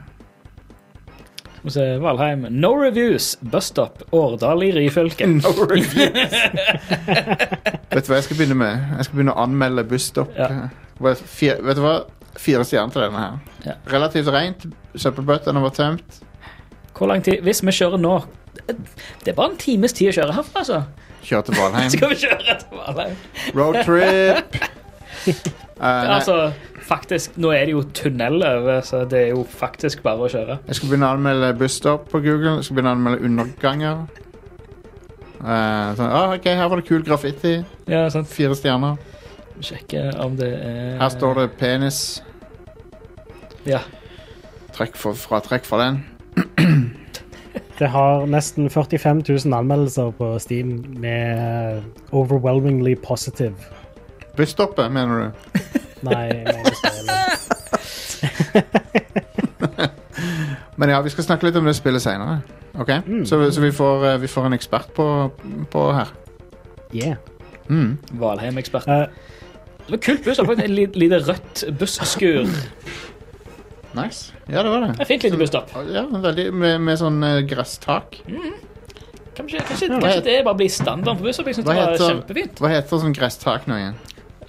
Skal 1.63 1.71
så 1.71 1.99
Valheim. 2.03 2.47
No 2.51 2.73
reviews. 2.75 3.37
Busstop. 3.41 4.03
Årdal 4.11 4.63
i 4.63 4.73
Ryfylke. 4.73 5.27
Vet 7.93 8.03
du 8.03 8.11
hva 8.11 8.19
jeg 8.19 8.25
skal 8.27 8.37
begynne 8.41 8.57
med? 8.59 8.81
Jeg 8.97 9.07
skal 9.07 9.15
begynne 9.15 9.35
å 9.37 9.45
anmelde 9.45 9.85
busstopp. 9.87 10.35
Ja. 10.35 10.49
Vet 10.99 11.23
vet 11.63 11.79
du 11.79 11.83
hva? 11.85 11.95
Fire 12.41 12.65
stjerner 12.67 12.91
til 12.95 13.05
denne 13.05 13.23
her. 13.23 13.39
Ja. 13.69 13.77
Relativt 13.93 14.33
rent. 14.35 14.67
Søppelbøttene 14.99 15.63
var 15.63 15.71
tømt. 15.77 16.19
Hvor 16.99 17.07
lang 17.13 17.23
tid 17.25 17.41
Hvis 17.47 17.63
vi 17.65 17.73
kjører 17.73 17.97
nå 18.03 18.19
Det 18.69 19.31
er 19.31 19.37
bare 19.37 19.53
en 19.55 19.57
times 19.57 19.95
tid 19.97 20.11
å 20.11 20.17
kjøre 20.19 20.35
herfra, 20.37 20.59
altså. 20.65 20.83
Kjør 21.23 21.47
til 21.47 21.55
Valheim. 21.61 21.91
Skal 21.95 22.11
vi 22.11 22.19
kjøre 22.25 22.59
til 22.59 22.81
Valheim? 22.81 23.15
Roadtrip! 23.55 24.59
Uh, 25.79 25.87
Altså, 26.19 26.53
faktisk, 26.87 27.37
nå 27.41 27.53
er 27.55 27.67
det 27.69 27.75
jo 27.75 27.83
tunnel 27.95 28.43
over, 28.47 28.81
så 28.87 29.05
det 29.09 29.21
er 29.21 29.31
jo 29.33 29.45
faktisk 29.49 30.03
bare 30.03 30.27
å 30.27 30.31
kjøre. 30.33 30.59
jeg 30.67 30.79
skal 30.79 30.91
begynne 30.91 31.09
å 31.09 31.17
anmelde 31.17 31.53
busstopp 31.59 32.09
på 32.11 32.21
Google. 32.25 32.59
Jeg 32.59 32.69
skal 32.69 32.79
begynne 32.79 32.93
å 32.93 32.99
anmelde 32.99 33.29
underganger. 33.29 34.05
Uh, 35.43 35.89
sånn, 35.99 36.07
ah, 36.07 36.37
ok, 36.37 36.45
Her 36.55 36.69
var 36.71 36.79
det 36.79 36.87
kul 36.87 37.03
graffiti. 37.03 37.57
Ja, 37.91 38.07
sant. 38.15 38.31
Fire 38.31 38.55
stjerner. 38.55 39.01
Sjekke 39.63 40.09
om 40.23 40.37
det 40.39 40.53
er 40.59 40.97
Her 41.01 41.11
står 41.13 41.41
det 41.41 41.49
penis. 41.59 42.23
Ja. 43.67 43.83
Trekk 44.75 44.97
for, 44.99 45.19
fra 45.19 45.43
trekk 45.45 45.67
fra 45.69 45.85
den. 45.87 46.03
Det 47.79 47.89
har 47.91 48.27
nesten 48.31 48.71
45 48.71 49.23
000 49.29 49.55
anmeldelser 49.57 50.13
på 50.15 50.27
Steam 50.39 50.85
med 51.03 51.83
overwhelmingly 52.13 52.95
positive. 52.95 53.55
Busstoppet, 54.37 54.93
mener 54.93 55.25
du? 55.25 55.59
Nei. 56.03 56.45
Men 60.77 60.89
ja, 60.91 61.01
vi 61.05 61.11
skal 61.13 61.25
snakke 61.27 61.47
litt 61.49 61.57
om 61.61 61.67
det 61.69 61.75
spillet 61.79 62.03
seinere. 62.03 62.41
Ok? 62.81 62.91
Så, 63.29 63.39
så 63.53 63.61
vi, 63.63 63.71
får, 63.77 64.07
eh, 64.09 64.17
vi 64.23 64.29
får 64.31 64.49
en 64.49 64.57
ekspert 64.57 64.93
på, 64.97 65.07
på 65.73 65.83
her. 65.95 66.09
Yeah. 66.97 67.17
Mm. 67.69 67.99
Valheim-ekspert. 68.21 68.89
Uh, 68.89 69.07
Det 69.87 69.97
var 69.97 70.03
kult 70.07 70.25
buss. 70.25 70.39
Et 70.39 70.97
lite 70.97 71.19
rødt 71.27 71.65
busskur. 71.79 72.47
Nice. 73.93 74.33
Ja, 74.49 74.63
det 74.65 74.71
var 74.73 74.81
det. 74.87 74.91
Et 75.03 75.09
fint 75.11 75.23
lite 75.27 75.37
busstopp. 75.41 75.73
Ja, 75.93 76.07
veldig, 76.09 76.49
med, 76.57 76.79
med 76.87 77.01
sånn 77.01 77.19
gresstak. 77.51 78.17
Mm. 78.31 78.53
Kanskje, 79.37 79.61
kanskje, 79.65 79.89
kanskje 79.93 80.23
det 80.27 80.39
bare 80.47 80.59
blir 80.61 80.71
standarden 80.73 81.19
på 81.21 81.27
busser. 81.29 81.45
Jeg 81.49 81.55
synes 81.59 81.67
Hva 81.69 81.75
det 81.77 81.83
var 81.83 81.93
heter- 81.95 82.11
kjempefint. 82.15 82.55
Hva 82.63 82.69
heter 82.73 83.03
sånn 83.05 83.17
gresstak 83.17 83.69
nå 83.69 83.79
igjen? 83.81 83.97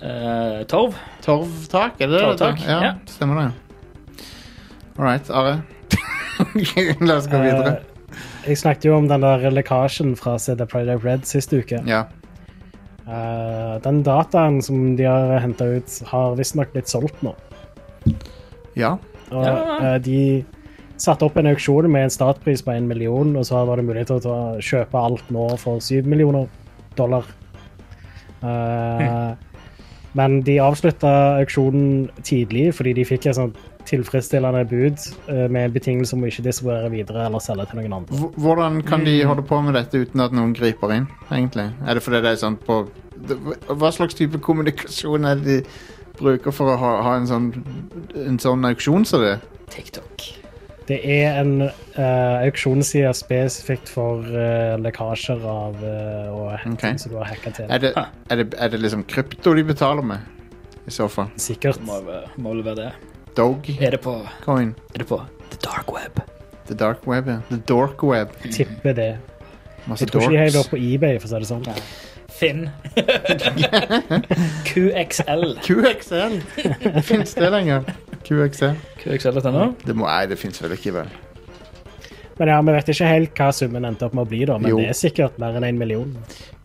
Eh, 0.04 0.63
torv. 0.68 0.96
Torvtak, 1.24 2.02
er 2.02 2.10
det 2.12 2.18
det? 2.18 2.24
Torvtak? 2.26 2.63
Ja, 2.68 2.80
ja. 2.84 2.94
stemmer 3.08 3.39
det. 3.39 3.52
All 4.98 5.06
right, 5.06 5.30
Are. 5.32 5.62
La 7.08 7.16
oss 7.22 7.30
gå 7.32 7.39
videre. 7.39 7.78
Uh, 7.78 8.18
jeg 8.50 8.60
snakket 8.60 8.89
jo 8.89 8.98
om 8.98 9.08
den 9.08 9.24
der 9.24 9.46
lekkasjen 9.54 10.12
fra 10.20 10.36
CD 10.42 10.66
Projekt 10.70 11.06
Red 11.08 11.24
sist 11.30 11.54
uke. 11.56 11.80
Ja. 11.88 12.04
Uh, 13.08 13.80
den 13.84 14.02
dataen 14.04 14.60
som 14.63 14.96
de 15.00 15.08
har 15.08 15.38
henta 15.44 15.70
ut, 15.78 15.96
har 16.12 16.36
visstnok 16.39 16.74
blitt 16.76 16.92
solgt 16.92 17.24
nå. 17.24 17.34
Ja. 18.76 18.98
Og 19.32 19.46
Ja. 19.48 19.56
eh, 19.96 19.98
de 20.04 20.20
satte 21.00 21.26
opp 21.26 21.38
en 21.39 21.48
auksjon 21.50 21.88
med 21.92 22.04
en 22.06 22.12
startpris 22.13 22.62
på 22.62 22.72
én 22.76 22.86
million, 22.88 23.36
og 23.39 23.46
så 23.48 23.63
var 23.66 23.78
det 23.80 23.86
mulighet 23.88 24.08
til 24.12 24.30
å 24.30 24.60
kjøpe 24.62 25.00
alt 25.00 25.32
nå 25.34 25.48
for 25.58 25.80
syv 25.80 26.06
millioner 26.12 26.48
dollar. 27.00 27.24
Eh, 28.44 29.36
Men 30.17 30.41
de 30.45 30.60
avslutta 30.62 31.12
auksjonen 31.41 32.10
tidlig 32.26 32.71
fordi 32.78 32.93
de 32.99 33.06
fikk 33.08 33.30
et 33.30 33.38
sånt 33.39 33.58
tilfredsstillende 33.89 34.63
bud 34.69 34.99
eh, 35.28 35.47
med 35.52 35.65
en 35.65 35.73
betingelse 35.73 36.15
om 36.15 36.23
å 36.23 36.30
ikke 36.30 36.45
distribuere 36.45 36.91
videre 36.93 37.26
eller 37.28 37.43
selge 37.43 37.65
til 37.69 37.82
noen 37.82 37.97
andre. 37.99 38.30
Hvordan 38.39 38.82
kan 38.88 39.04
de 39.08 39.17
holde 39.28 39.45
på 39.47 39.60
med 39.65 39.76
dette 39.78 40.04
uten 40.06 40.23
at 40.23 40.36
noen 40.36 40.54
griper 40.56 40.93
inn, 40.95 41.10
egentlig? 41.30 41.69
Er 41.84 41.97
det 41.97 42.06
fordi 42.06 42.21
det 42.23 42.36
er 42.36 42.43
sånn 42.45 42.60
på 42.63 42.84
Hva 43.69 43.91
slags 43.93 44.17
type 44.17 44.39
kommunikasjon 44.43 45.28
er 45.30 45.41
det 45.41 45.60
de 45.63 46.15
bruker 46.19 46.56
for 46.56 46.73
å 46.73 46.78
ha, 46.80 46.93
ha 47.06 47.17
en 47.17 47.28
sånn 47.30 47.52
En 48.28 48.39
sånn 48.41 48.65
auksjon 48.69 49.06
som 49.08 49.23
det? 49.23 49.38
TikTok. 49.73 50.43
Det 50.88 51.00
er 51.08 51.38
en 51.39 51.62
uh, 51.63 52.43
auksjonsside 52.43 53.13
spesifikt 53.15 53.88
for 53.91 54.26
uh, 54.28 54.76
lekkasjer 54.84 55.46
av 55.48 55.80
uh, 55.80 56.34
og 56.34 56.52
hacking 56.58 56.76
Ok. 56.76 57.00
som 57.00 57.13
du 57.13 57.17
har 57.22 57.32
hacka 57.32 57.54
til. 57.56 57.72
Er 57.72 57.84
det, 57.86 57.93
er 57.96 58.41
det 58.41 58.50
er 58.58 58.74
det 58.74 58.82
liksom 58.84 59.06
krypto 59.08 59.56
de 59.56 59.63
betaler 59.63 60.04
med? 60.04 60.30
I 60.84 60.91
så 60.91 61.08
fall. 61.08 61.32
Sikkert. 61.39 61.80
Må, 61.88 62.02
må 62.36 62.58
vel 62.58 62.65
være 62.65 62.76
det. 62.82 62.91
Dog 63.38 63.69
Er 63.80 63.96
det 63.96 64.02
på, 64.04 64.17
er 64.19 64.74
det 65.00 65.08
på 65.08 65.22
The 65.50 65.60
Dark 65.63 65.93
Web? 65.96 66.19
The 66.67 66.76
dark 66.76 67.08
web, 67.08 67.28
ja. 67.28 67.39
The 67.50 67.58
dork 67.67 68.04
web. 68.04 68.28
Tipper 68.52 68.93
det. 68.93 69.17
Masse 69.86 70.06
Jeg 70.06 70.12
tror 70.12 70.22
ikke 70.22 70.32
de 70.32 70.38
har 70.38 70.46
det 70.50 70.60
opp 70.60 70.69
på 70.72 70.80
eBay, 70.80 71.19
for 71.19 71.28
å 71.28 71.32
si 71.34 71.39
det 71.43 71.50
sånn. 71.50 71.65
Finn. 72.34 72.62
QXL. 74.69 75.43
QXL! 75.65 76.38
Fins 77.04 77.36
det 77.36 77.52
lenger? 77.52 77.89
QXL? 78.24 78.80
QXL.no. 79.04 79.70
Det 79.84 79.96
må, 79.96 80.08
nei, 80.08 80.26
det 80.32 80.39
fins 80.39 80.62
vel 80.63 80.76
ikke, 80.78 80.94
vel. 80.96 81.13
Men 82.39 82.50
ja, 82.50 82.58
vi 82.66 82.74
vet 82.74 82.89
ikke 82.89 83.08
helt 83.10 83.38
hva 83.38 83.50
summen 83.54 83.86
endte 83.86 84.08
opp 84.08 84.16
med 84.18 84.26
å 84.26 84.30
bli, 84.32 84.42
da, 84.50 84.58
men 84.58 84.72
Jo. 84.72 84.80
det 84.82 84.89
er 84.89 84.98
sikkert 84.98 85.39
mer 85.42 85.58
enn 85.60 85.68
en 85.68 85.80
million. 85.82 86.13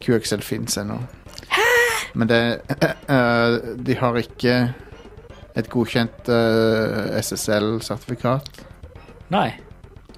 QXL 0.05 0.45
fins 0.47 0.79
ennå. 0.81 1.01
Men 2.19 2.31
det 2.31 2.39
uh, 3.11 3.59
De 3.85 3.97
har 4.01 4.17
ikke 4.17 4.55
et 5.59 5.69
godkjent 5.71 6.31
uh, 6.31 7.11
SSL-sertifikat. 7.19 8.63
Nei. 9.35 9.49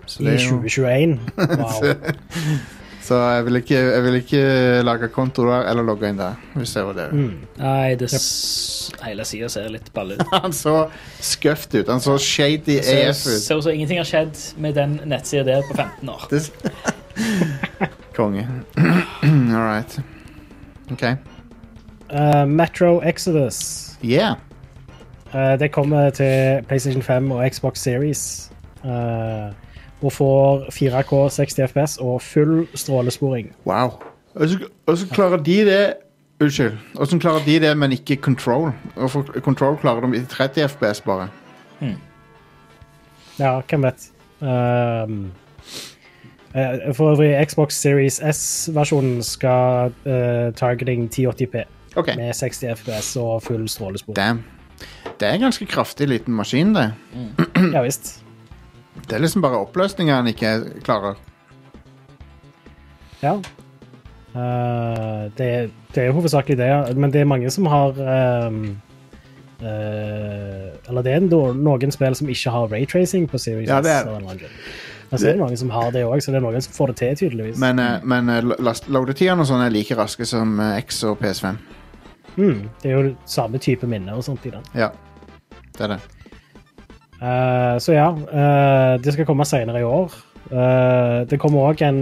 Så 0.07 0.23
I 0.23 0.35
er 0.35 0.39
jo 0.39 0.61
2021. 0.61 1.17
Wow. 1.61 2.80
Så 3.11 3.17
jeg 3.19 3.45
vil 3.47 3.59
ikke, 3.59 3.75
jeg 3.75 4.03
vil 4.05 4.17
ikke 4.21 4.41
lage 4.87 5.09
konto 5.11 5.43
der 5.49 5.65
eller 5.67 5.83
logge 5.83 6.07
inn 6.13 6.19
der. 6.21 6.37
Hvis 6.55 6.71
ser 6.77 6.85
var 6.87 6.95
det. 6.95 7.07
Mm. 7.11 7.33
Nei, 7.59 7.95
det 7.99 8.07
s 8.15 8.93
hele 9.03 9.25
sida 9.27 9.49
ser 9.51 9.67
litt 9.75 9.89
balle 9.97 10.15
ut. 10.15 10.23
Han 10.45 10.55
så 10.55 10.75
scuffed 11.19 11.75
ut. 11.75 11.91
Han 11.91 11.99
så 12.05 12.15
shady 12.23 12.77
AF 12.79 13.19
ut. 13.27 13.41
ser 13.43 13.59
ut 13.59 13.67
som 13.67 13.73
ingenting 13.73 13.99
har 13.99 14.07
skjedd 14.07 14.39
med 14.63 14.79
den 14.79 15.01
nettsida 15.11 15.43
der 15.49 15.67
på 15.67 15.75
15 15.75 16.13
år. 16.15 16.29
Konge. 18.17 18.47
All 18.79 19.67
right. 19.67 19.99
OK. 20.95 21.03
Uh, 22.15 22.47
Metro 22.47 23.01
Exodus. 23.03 23.91
Yeah. 24.05 24.39
Uh, 25.35 25.59
det 25.59 25.73
kommer 25.75 26.11
til 26.15 26.63
PlayStation 26.69 27.03
5 27.03 27.33
og 27.33 27.43
Xbox 27.51 27.83
Series. 27.83 28.53
eh, 28.85 29.51
og 30.03 30.13
får 30.13 30.69
4K 30.73 31.29
60 31.31 31.61
FPS 31.71 31.97
og 32.01 32.23
full 32.23 32.69
strålesporing. 32.75 33.53
Wow. 33.67 33.91
Så, 34.37 35.07
klarer 35.13 35.37
de 35.37 35.59
det 35.67 35.95
Unnskyld. 36.41 36.79
Åssen 36.97 37.21
klarer 37.21 37.45
de 37.45 37.59
det, 37.61 37.77
men 37.77 37.93
ikke 37.93 38.17
Control? 38.17 38.71
Hvorfor 38.97 39.23
Control 39.45 39.77
klarer 39.77 40.07
de 40.07 40.17
i 40.17 40.25
30 40.25 40.69
FPS 40.69 41.01
bare? 41.01 41.29
Ja, 43.39 43.61
hvem 43.69 43.83
vet. 43.83 44.09
Um, 44.41 45.33
for 46.95 47.11
øvrig, 47.13 47.47
Xbox 47.49 47.75
Series 47.75 48.21
S-versjonen 48.35 49.23
skal 49.23 49.93
uh, 50.07 50.55
targeting 50.57 51.11
1080P 51.15 51.57
okay. 51.97 52.17
med 52.17 52.33
60 52.35 52.65
FPS 52.77 53.17
og 53.17 53.43
full 53.43 53.69
strålespor. 53.69 54.15
Damn. 54.15 54.45
Det 55.21 55.29
er 55.29 55.33
en 55.33 55.41
ganske 55.41 55.67
kraftig 55.67 56.09
liten 56.09 56.35
maskin, 56.35 56.75
det. 56.75 56.93
Ja 57.75 57.83
visst. 57.83 58.25
Det 59.07 59.17
er 59.17 59.23
liksom 59.23 59.43
bare 59.43 59.59
oppløsninga 59.65 60.15
han 60.21 60.27
ikke 60.31 60.55
klarer. 60.87 61.17
Ja. 63.23 63.35
Uh, 64.35 65.27
det, 65.37 65.71
det 65.95 66.05
er 66.05 66.13
hovedsakelig 66.15 66.57
det, 66.61 66.67
ja. 66.71 66.85
men 66.95 67.11
det 67.11 67.21
er 67.21 67.27
mange 67.29 67.51
som 67.51 67.67
har 67.67 67.97
um, 68.47 68.61
uh, 69.59 70.69
Eller 70.87 71.03
det 71.03 71.15
er 71.17 71.25
no- 71.27 71.51
noen 71.57 71.91
spill 71.91 72.15
som 72.15 72.31
ikke 72.31 72.53
har 72.55 72.71
raytracing 72.71 73.27
på 73.31 73.41
Series 73.43 73.69
Ja, 73.69 73.81
det 73.83 73.91
er- 73.91 74.05
S. 74.05 74.07
av 74.07 74.15
en 74.15 74.21
eller 74.21 74.31
annen 74.31 74.45
grunn. 74.45 74.55
Men 75.11 75.19
så 75.19 75.27
er 75.27 75.33
det 75.35 75.41
noen 75.43 75.57
som 75.59 75.71
har 75.75 75.91
det 75.91 76.05
òg, 76.07 76.21
så 76.23 76.31
det 76.31 76.39
er 76.39 76.45
noen 76.47 76.63
som 76.63 76.73
får 76.77 76.93
det 76.93 76.97
til, 77.01 77.17
tydeligvis. 77.25 77.59
Men, 77.59 77.81
uh, 77.83 77.99
men 78.07 78.31
loadetidene 78.87 79.43
og 79.43 79.51
sånn 79.51 79.65
er 79.67 79.75
like 79.75 79.97
raske 79.99 80.27
som 80.29 80.55
X 80.79 81.03
og 81.11 81.19
PS5. 81.19 81.59
mm, 82.37 82.61
det 82.83 82.93
er 82.93 82.95
jo 82.95 83.17
samme 83.27 83.59
type 83.59 83.87
minne 83.91 84.15
og 84.15 84.23
sånt 84.23 84.47
i 84.47 84.51
den. 84.55 84.63
Ja, 84.79 84.93
det 85.75 85.81
er 85.89 85.97
det. 85.97 86.01
Eh, 87.21 87.77
så 87.79 87.93
ja, 87.93 88.09
uh, 88.17 88.97
det 89.03 89.13
skal 89.13 89.27
komme 89.29 89.45
senere 89.45 89.81
i 89.83 89.85
år. 89.85 90.15
Uh, 90.51 91.23
det 91.31 91.39
kommer 91.39 91.69
òg 91.69 91.83
en 91.87 91.99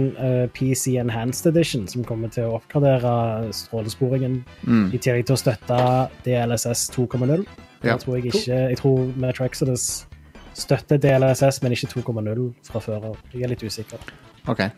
PC 0.55 0.95
Enhanced 0.97 1.49
Edition 1.51 1.83
som 1.91 2.05
kommer 2.07 2.31
til 2.33 2.47
å 2.47 2.55
oppgradere 2.57 3.51
strålesporingen, 3.53 4.43
Mm. 4.65 4.93
i 4.93 4.97
tillegg 4.97 5.25
til 5.27 5.35
å 5.35 5.41
støtte 5.43 5.81
DLSS 6.25 6.87
2.0. 6.95 7.45
Ja. 7.83 7.93
Jeg 7.93 7.99
tror 7.99 8.15
jeg 8.17 8.25
ikke 8.31 8.69
Jeg 8.69 8.77
tror 8.77 9.13
Metro 9.15 9.45
Exodus 9.45 10.05
støtter 10.53 10.97
DLSS, 10.97 11.61
men 11.63 11.71
ikke 11.71 11.87
2.0 11.93 12.53
fra 12.63 12.79
før 12.79 13.05
av. 13.11 13.17
Jeg 13.33 13.43
er 13.43 13.47
litt 13.53 13.63
usikker. 13.63 13.99
Okay. 14.47 14.69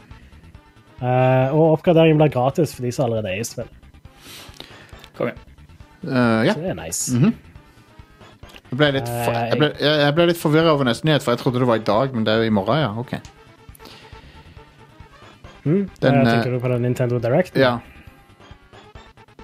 Eh, 1.02 1.54
og 1.56 1.80
oppgraderingen 1.80 2.18
blir 2.20 2.30
gratis 2.34 2.76
for 2.76 2.84
de 2.86 2.92
som 2.94 3.08
allerede 3.08 3.32
er 3.32 3.40
i 3.42 3.46
spillet. 3.48 3.72
Kom 5.18 5.32
igjen. 5.32 5.40
Eh, 6.06 6.44
ja. 6.46 6.54
Så 6.54 6.62
det 6.62 6.70
er 6.70 6.78
nice. 6.78 7.16
Mhm. 7.18 7.34
Jeg 8.72 8.78
ble 8.80 8.88
litt, 8.96 9.08
for, 9.10 9.36
jeg 9.36 9.58
ble, 9.60 9.68
jeg 9.84 10.14
ble 10.16 10.26
litt 10.30 10.38
forvirra 10.40 10.72
over 10.72 10.88
neste 10.88 11.04
nyhet, 11.08 11.24
for 11.26 11.34
jeg 11.36 11.42
trodde 11.42 11.60
det 11.60 11.68
var 11.68 11.76
i 11.82 11.84
dag, 11.84 12.14
men 12.16 12.24
det 12.24 12.32
er 12.32 12.38
jo 12.46 12.48
i 12.48 12.54
morgen, 12.56 12.80
ja. 12.80 12.92
OK. 13.02 13.18
Mm. 15.66 15.90
Den, 16.00 16.16
Eh, 16.16 16.22
eh, 16.22 16.30
tenker 16.32 16.52
du 16.56 16.60
på 16.64 16.68
den 16.72 16.82
Nintendo 16.82 17.20
Direct? 17.20 17.58
Ja, 17.60 17.80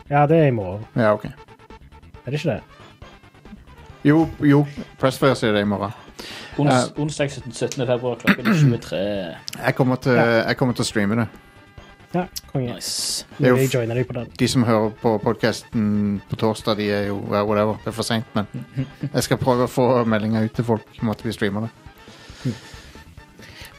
Ja, 0.09 0.25
det 0.25 0.37
er 0.37 0.47
i 0.47 0.51
morgen. 0.55 0.85
ja 0.95 1.11
OK. 1.13 1.25
Er 1.25 2.31
det 2.31 2.39
ikke 2.39 2.53
det? 2.55 2.61
Jo, 4.07 4.27
jo 4.39 4.65
Pressfire 4.99 5.35
sier 5.35 5.51
det 5.53 5.61
i 5.61 5.67
morgen. 5.67 5.91
Ons, 6.57 6.93
onsdag 6.97 7.29
17. 7.29 7.51
17. 7.51 7.85
februar 7.85 8.15
klokken 8.15 8.45
23. 8.45 9.35
Jeg 9.65 9.75
kommer 9.75 9.95
til, 9.95 10.13
Ja. 10.15 10.47
jeg 10.47 10.57
kommer 10.57 10.73
til 10.73 10.83
å 10.83 10.87
streame 10.87 11.15
det. 11.19 11.27
Ja, 12.13 12.23
konge. 12.51 12.75
Nice. 12.75 13.25
Det 13.37 13.47
er 13.47 13.49
jo 13.51 13.57
Jeg 13.57 13.73
joiner 13.73 13.99
deg 13.99 14.07
på 14.07 14.15
den. 14.15 14.29
De 14.39 14.47
som 14.47 14.63
hører 14.63 14.93
på 15.01 15.17
podkasten 15.23 16.21
på 16.29 16.39
torsdag, 16.39 16.77
de 16.79 16.87
er 16.91 17.07
jo 17.09 17.19
ja, 17.31 17.43
whatever. 17.43 17.79
Det 17.83 17.91
er 17.91 17.97
for 17.97 18.07
seint, 18.07 18.29
men 18.37 18.47
jeg 19.13 19.25
skal 19.25 19.41
prøve 19.41 19.67
å 19.67 19.71
få 19.71 19.87
meldinger 20.07 20.47
ut 20.47 20.55
til 20.55 20.67
folk 20.67 21.01
om 21.01 21.11
at 21.11 21.23
vi 21.25 21.35
streamer 21.35 21.67
det. 21.67 22.53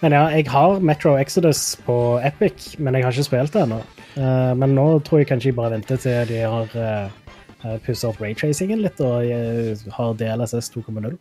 Men 0.03 0.15
ja, 0.15 0.27
jeg 0.31 0.47
har 0.53 0.79
Metro 0.85 1.17
Exodus 1.19 1.73
på 1.87 1.97
Epic, 2.23 2.75
men 2.79 2.95
jeg 2.95 3.07
har 3.07 3.17
ikke 3.17 3.27
spilt 3.27 3.57
det 3.57 3.65
ennå. 3.65 3.81
Eh, 4.15 4.53
men 4.61 4.77
nå 4.77 4.85
tror 5.07 5.23
jeg 5.23 5.31
kanskje 5.33 5.51
jeg 5.51 5.57
bare 5.59 5.73
venter 5.75 5.99
til 5.99 6.29
de 6.29 6.45
har 6.45 6.77
uh, 6.79 7.79
pussa 7.83 8.13
opp 8.13 8.21
raytracingen 8.23 8.85
litt 8.85 9.01
og 9.03 9.25
eh, 9.27 9.89
har 9.97 10.15
DLSS 10.21 10.71
2.0. 10.77 11.17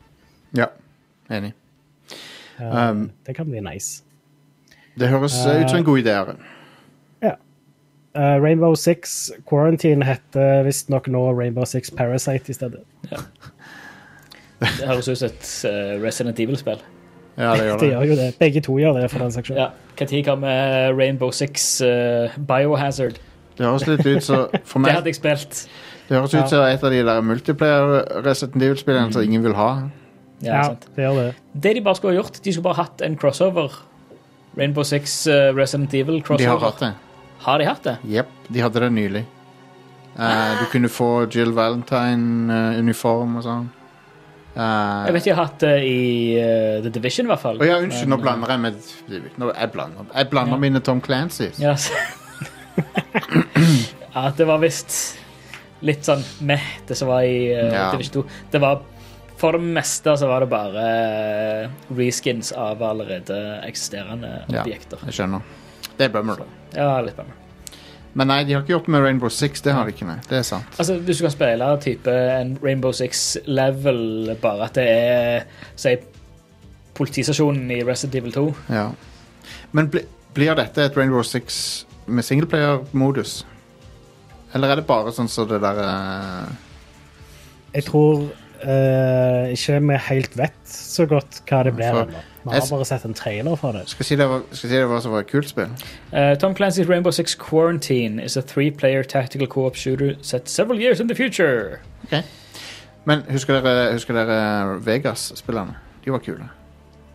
Ja, 0.59 0.69
enig. 1.29 1.53
Eh, 1.53 1.63
Um, 2.57 3.11
det 3.25 3.35
kan 3.37 3.45
bli 3.45 3.59
nice. 3.61 4.03
Det 4.97 5.11
høres 5.11 5.35
eh, 5.45 5.61
ut 5.61 5.69
som 5.69 5.77
en 5.77 5.83
god 5.85 5.99
idé. 6.01 6.13
Are. 6.17 6.33
Ja. 8.17 8.35
Eh, 8.35 8.41
Rainbow 8.43 8.75
Six 8.75 9.31
Quarantine 9.49 10.05
heter 10.05 10.63
visstnok 10.65 11.07
nå 11.07 11.21
Rainbow 11.37 11.65
Six 11.65 11.91
Parasite 11.93 12.49
i 12.49 12.53
stedet. 12.57 12.81
Det 14.59 14.87
høres 14.89 15.07
ut 15.07 15.17
som 15.19 15.27
et 15.29 15.49
uh, 15.69 15.97
Resident 16.01 16.39
Evil-spill. 16.41 16.79
Ja, 17.37 17.51
det 17.53 17.67
gjør 17.67 17.77
Det 17.77 17.81
det. 17.81 17.89
gjør 17.91 18.07
jo 18.09 18.15
det. 18.17 18.27
Begge 18.39 18.61
to 18.65 18.77
gjør 18.81 18.97
det, 18.97 19.11
for 19.11 19.21
den 19.21 19.35
saks 19.35 19.51
skyld. 19.51 19.59
Ja. 19.61 19.67
Når 20.01 20.23
kommer 20.25 20.97
Rainbow 20.97 21.31
Six 21.31 21.81
uh, 21.85 22.33
Biohazard? 22.49 23.19
Det 23.57 23.65
høres 23.65 23.85
litt 23.89 24.05
ut 24.05 24.25
som 24.25 24.47
For 24.69 24.85
Det 24.85 24.97
hadde 24.97 25.13
jeg 25.13 25.19
spilt. 25.19 25.63
Det 26.07 26.17
høres 26.17 26.33
ut 26.33 26.49
som 26.49 26.65
et 26.65 26.83
av 26.83 26.93
de 26.93 27.03
der 27.05 27.21
multiplayer 27.25 28.23
Resident 28.25 28.63
Evil-spillene 28.63 29.13
som 29.13 29.25
ingen 29.25 29.45
vil 29.45 29.57
ha. 29.57 29.71
Ja, 30.41 30.63
Ja, 30.63 30.75
det 30.95 31.05
gjør 31.05 31.19
det. 31.21 31.31
Det 31.53 31.75
de 31.77 31.81
bare 31.85 31.97
skulle 31.97 32.13
ha 32.15 32.21
gjort, 32.21 32.37
de 32.45 32.53
skulle 32.53 32.69
bare 32.69 32.81
hatt 32.81 33.01
en 33.05 33.17
crossover. 33.17 33.73
Rainbow 34.57 34.85
Six 34.85 35.27
uh, 35.29 35.53
Resident 35.57 35.93
Evil 35.93 36.21
crossover. 36.21 36.45
De 36.45 36.49
har 36.49 36.65
hatt 36.71 36.81
det. 36.81 36.95
Har 37.47 37.59
de 37.61 37.65
hatt 37.69 37.83
det? 37.87 37.95
Jepp, 38.11 38.31
de 38.51 38.59
hadde 38.65 38.81
det 38.83 38.89
nylig. 38.91 39.23
Eh, 40.17 40.53
du 40.59 40.65
kunne 40.73 40.89
få 40.91 41.07
Jill 41.31 41.53
Valentine-uniform 41.55 43.37
og 43.39 43.43
sånn. 43.45 43.67
Eh, 44.57 45.05
Jeg 45.07 45.13
vet 45.15 45.27
de 45.27 45.33
har 45.35 45.43
hatt 45.45 45.59
det 45.61 45.73
i 45.85 45.99
eh, 46.41 46.79
The 46.83 46.89
Division, 46.97 47.27
i 47.27 47.31
hvert 47.31 47.43
fall. 47.43 47.59
Å 47.61 47.67
ja, 47.69 47.77
unnskyld, 47.83 48.09
nå 48.11 48.17
blander 48.23 48.51
jeg 48.55 48.63
med 48.63 48.73
nå, 49.37 49.51
Jeg 49.53 49.71
blander, 49.75 50.09
jeg 50.15 50.29
blander 50.33 50.57
mine 50.63 50.81
Tom 50.83 50.99
Clancys. 51.05 51.59
Ja, 51.61 51.75
så- 51.77 51.93
ja, 54.15 54.23
det 54.37 54.45
var 54.49 54.59
visst 54.61 55.17
litt 55.85 56.05
sånn 56.07 56.23
meh, 56.49 56.63
det 56.89 56.97
som 56.97 57.07
var 57.11 57.21
i 57.25 57.51
eh, 57.53 57.71
Ja. 57.73 57.91
Division 57.93 58.23
2. 58.23 58.25
Det 58.51 58.61
var 58.63 58.81
For 59.37 59.53
det 59.53 59.61
meste 59.61 60.15
så 60.17 60.25
var 60.31 60.41
det 60.41 60.47
bare 60.49 60.83
eh, 60.89 61.69
reskins 61.93 62.49
av 62.57 62.81
allerede 62.81 63.35
eksisterende 63.67 64.31
Ja. 64.49 64.63
objekter. 64.63 64.97
Jeg 65.05 65.13
skjønner. 65.13 65.41
Det 65.97 66.07
er 66.07 66.13
bummer, 66.13 66.43
da. 66.43 66.63
Ja, 66.77 66.89
litt 67.01 67.17
bummer. 67.17 67.43
Men 68.17 68.31
nei, 68.31 68.39
de 68.47 68.55
har 68.55 68.63
ikke 68.63 68.73
gjort 68.73 68.87
det 68.87 68.93
med 68.95 69.03
Rainbow 69.05 69.29
Six. 69.29 69.61
Det 69.61 69.73
har 69.75 69.85
de 69.85 69.93
ikke, 69.93 70.07
nei. 70.09 70.17
Det 70.25 70.39
er 70.39 70.45
sant. 70.47 70.77
Altså, 70.81 70.95
Hvis 71.05 71.19
du 71.19 71.27
kan 71.27 71.33
spille 71.35 71.65
type 71.83 72.13
en 72.13 72.55
Rainbow 72.63 72.95
Six-level, 72.95 74.31
bare 74.41 74.69
at 74.69 74.79
det 74.79 74.85
er 74.89 75.43
si, 75.77 75.93
politistasjonen 76.97 77.69
i 77.75 77.83
Resident 77.85 78.17
Evil 78.21 78.33
2 78.33 78.47
Ja. 78.73 78.87
Men 79.77 79.91
bli, 79.93 80.01
blir 80.33 80.57
dette 80.57 80.87
et 80.87 80.97
Rainbow 80.97 81.21
Six 81.21 81.85
med 82.07 82.25
singleplayer-modus? 82.25 83.43
Eller 84.55 84.73
er 84.73 84.81
det 84.81 84.87
bare 84.89 85.13
sånn 85.13 85.29
som 85.29 85.45
det 85.49 85.61
der 85.61 85.83
uh... 85.83 86.49
Jeg 87.75 87.85
tror 87.85 88.23
uh, 88.63 89.53
ikke 89.53 89.77
vi 89.91 90.01
helt 90.07 90.37
vet 90.39 90.57
så 90.71 91.05
godt 91.05 91.43
hva 91.45 91.61
det 91.67 91.75
blir 91.77 91.99
For-. 91.99 92.25
Vi 92.51 92.55
har 92.55 92.61
jeg- 92.61 92.69
bare 92.71 92.85
sett 92.85 93.05
en 93.05 93.13
trailer 93.13 93.55
for 93.55 93.71
det. 93.71 93.81
Skal 93.89 93.99
jeg 94.03 94.05
si 94.05 94.15
det 94.15 94.29
var, 94.29 94.41
skal 94.51 94.67
jeg 94.69 94.75
si 94.75 94.77
det 94.81 94.89
var, 94.89 94.99
så 94.99 95.09
var 95.09 95.19
et 95.19 95.27
kult 95.31 95.49
spill? 95.49 95.67
Uh, 96.13 96.35
Tom 96.35 96.55
Clancy's 96.55 96.89
Rainbow 96.89 97.11
Six 97.11 97.35
Quarantine 97.35 98.19
is 98.23 98.37
a 98.37 98.41
three-player 98.41 99.03
tactical 99.03 99.47
co-op 99.47 99.75
shooter 99.75 100.15
set 100.21 100.49
several 100.49 100.79
years 100.81 100.99
in 100.99 101.07
the 101.07 101.15
future. 101.15 101.79
Men 103.05 103.21
husker 103.29 103.61
dere, 103.61 103.91
husker 103.93 104.13
dere 104.13 104.79
Vegas-spillerne? 104.85 105.75
De 106.05 106.11
var 106.11 106.17
kule. 106.19 106.49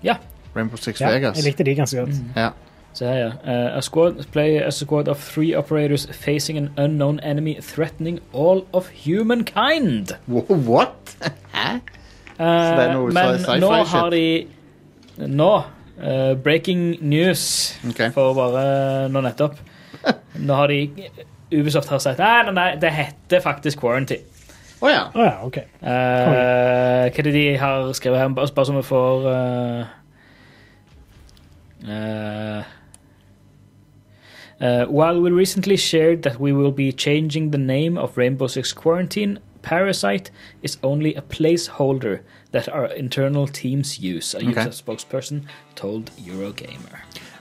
Ja. 0.04 0.16
Rainbow 0.56 0.76
Six 0.76 1.00
Ja, 1.00 1.10
Vegas. 1.10 1.36
jeg 1.36 1.44
likte 1.44 1.64
de 1.64 1.74
ganske 1.74 1.96
godt. 1.98 2.10
Ja. 2.36 2.48
Så 2.94 3.06
her, 3.06 3.14
ja. 3.14 3.26
Uh, 3.26 3.76
a 3.76 3.80
squad 3.80 4.24
play 4.32 4.58
a 4.62 4.70
squad 4.70 5.08
of 5.08 5.16
three 5.34 5.54
operators 5.58 6.06
facing 6.12 6.58
an 6.58 6.70
unknown 6.78 7.20
enemy 7.20 7.54
threatening 7.62 8.18
all 8.34 8.62
of 8.72 8.88
humankind. 9.06 10.08
Wha- 10.28 10.54
What? 10.54 11.16
Hæ? 11.54 11.74
Uh, 11.74 11.80
Så 12.38 12.44
det 12.44 12.88
er 12.88 12.92
noe 12.92 13.06
men 13.12 13.38
sci-fi 13.38 13.58
nå 13.60 13.70
shit? 13.84 13.88
har 13.88 14.10
de 14.10 14.46
Nå 15.18 15.50
uh, 15.58 16.34
Breaking 16.42 16.96
news 17.00 17.74
Ok. 17.88 18.12
for 18.14 18.34
bare 18.34 19.08
nå 19.12 19.20
nettopp. 19.20 19.58
Nå 20.46 20.54
har 20.54 20.66
de 20.72 21.08
Ubisoft 21.52 21.88
har 21.92 21.98
sagt 22.00 22.18
nei, 22.18 22.42
nei, 22.48 22.52
nei, 22.56 22.68
det 22.80 22.90
heter 22.96 23.42
faktisk 23.44 23.82
Quarantine. 23.82 24.24
Å 24.82 24.88
ja. 24.90 25.02
Å 25.14 25.24
ja, 25.26 25.34
OK. 25.46 25.56
Eh, 25.62 25.66
hva 25.86 27.06
er 27.06 27.26
det 27.28 27.32
de 27.36 27.42
har 27.60 27.92
skrevet 27.94 28.18
her? 28.18 28.32
Bare, 28.34 28.50
bare 28.56 28.66
så 28.66 28.74
vi 28.74 28.82
får 28.82 29.26
eh, 29.30 29.92
eh, 31.86 32.64
eh, 34.58 34.84
While 34.90 35.20
we 35.22 35.30
recently 35.30 35.76
shared 35.76 36.24
that 36.24 36.40
we 36.40 36.52
will 36.52 36.72
be 36.72 36.90
changing 36.90 37.52
the 37.52 37.58
name 37.62 37.96
of 37.96 38.18
Rainbow 38.18 38.48
Six 38.48 38.72
Quarantine, 38.72 39.38
Parasite 39.62 40.32
is 40.62 40.78
only 40.82 41.14
a 41.14 41.22
placeholder 41.22 42.18
that 42.52 42.68
our 42.72 42.86
internal 42.96 43.46
teams 43.48 43.98
use, 43.98 44.34
a 44.34 44.38
Okay. 44.38 44.50
user 44.60 44.70
spokesperson 44.72 45.48
told 45.76 46.10
Eurogamer. 46.28 46.98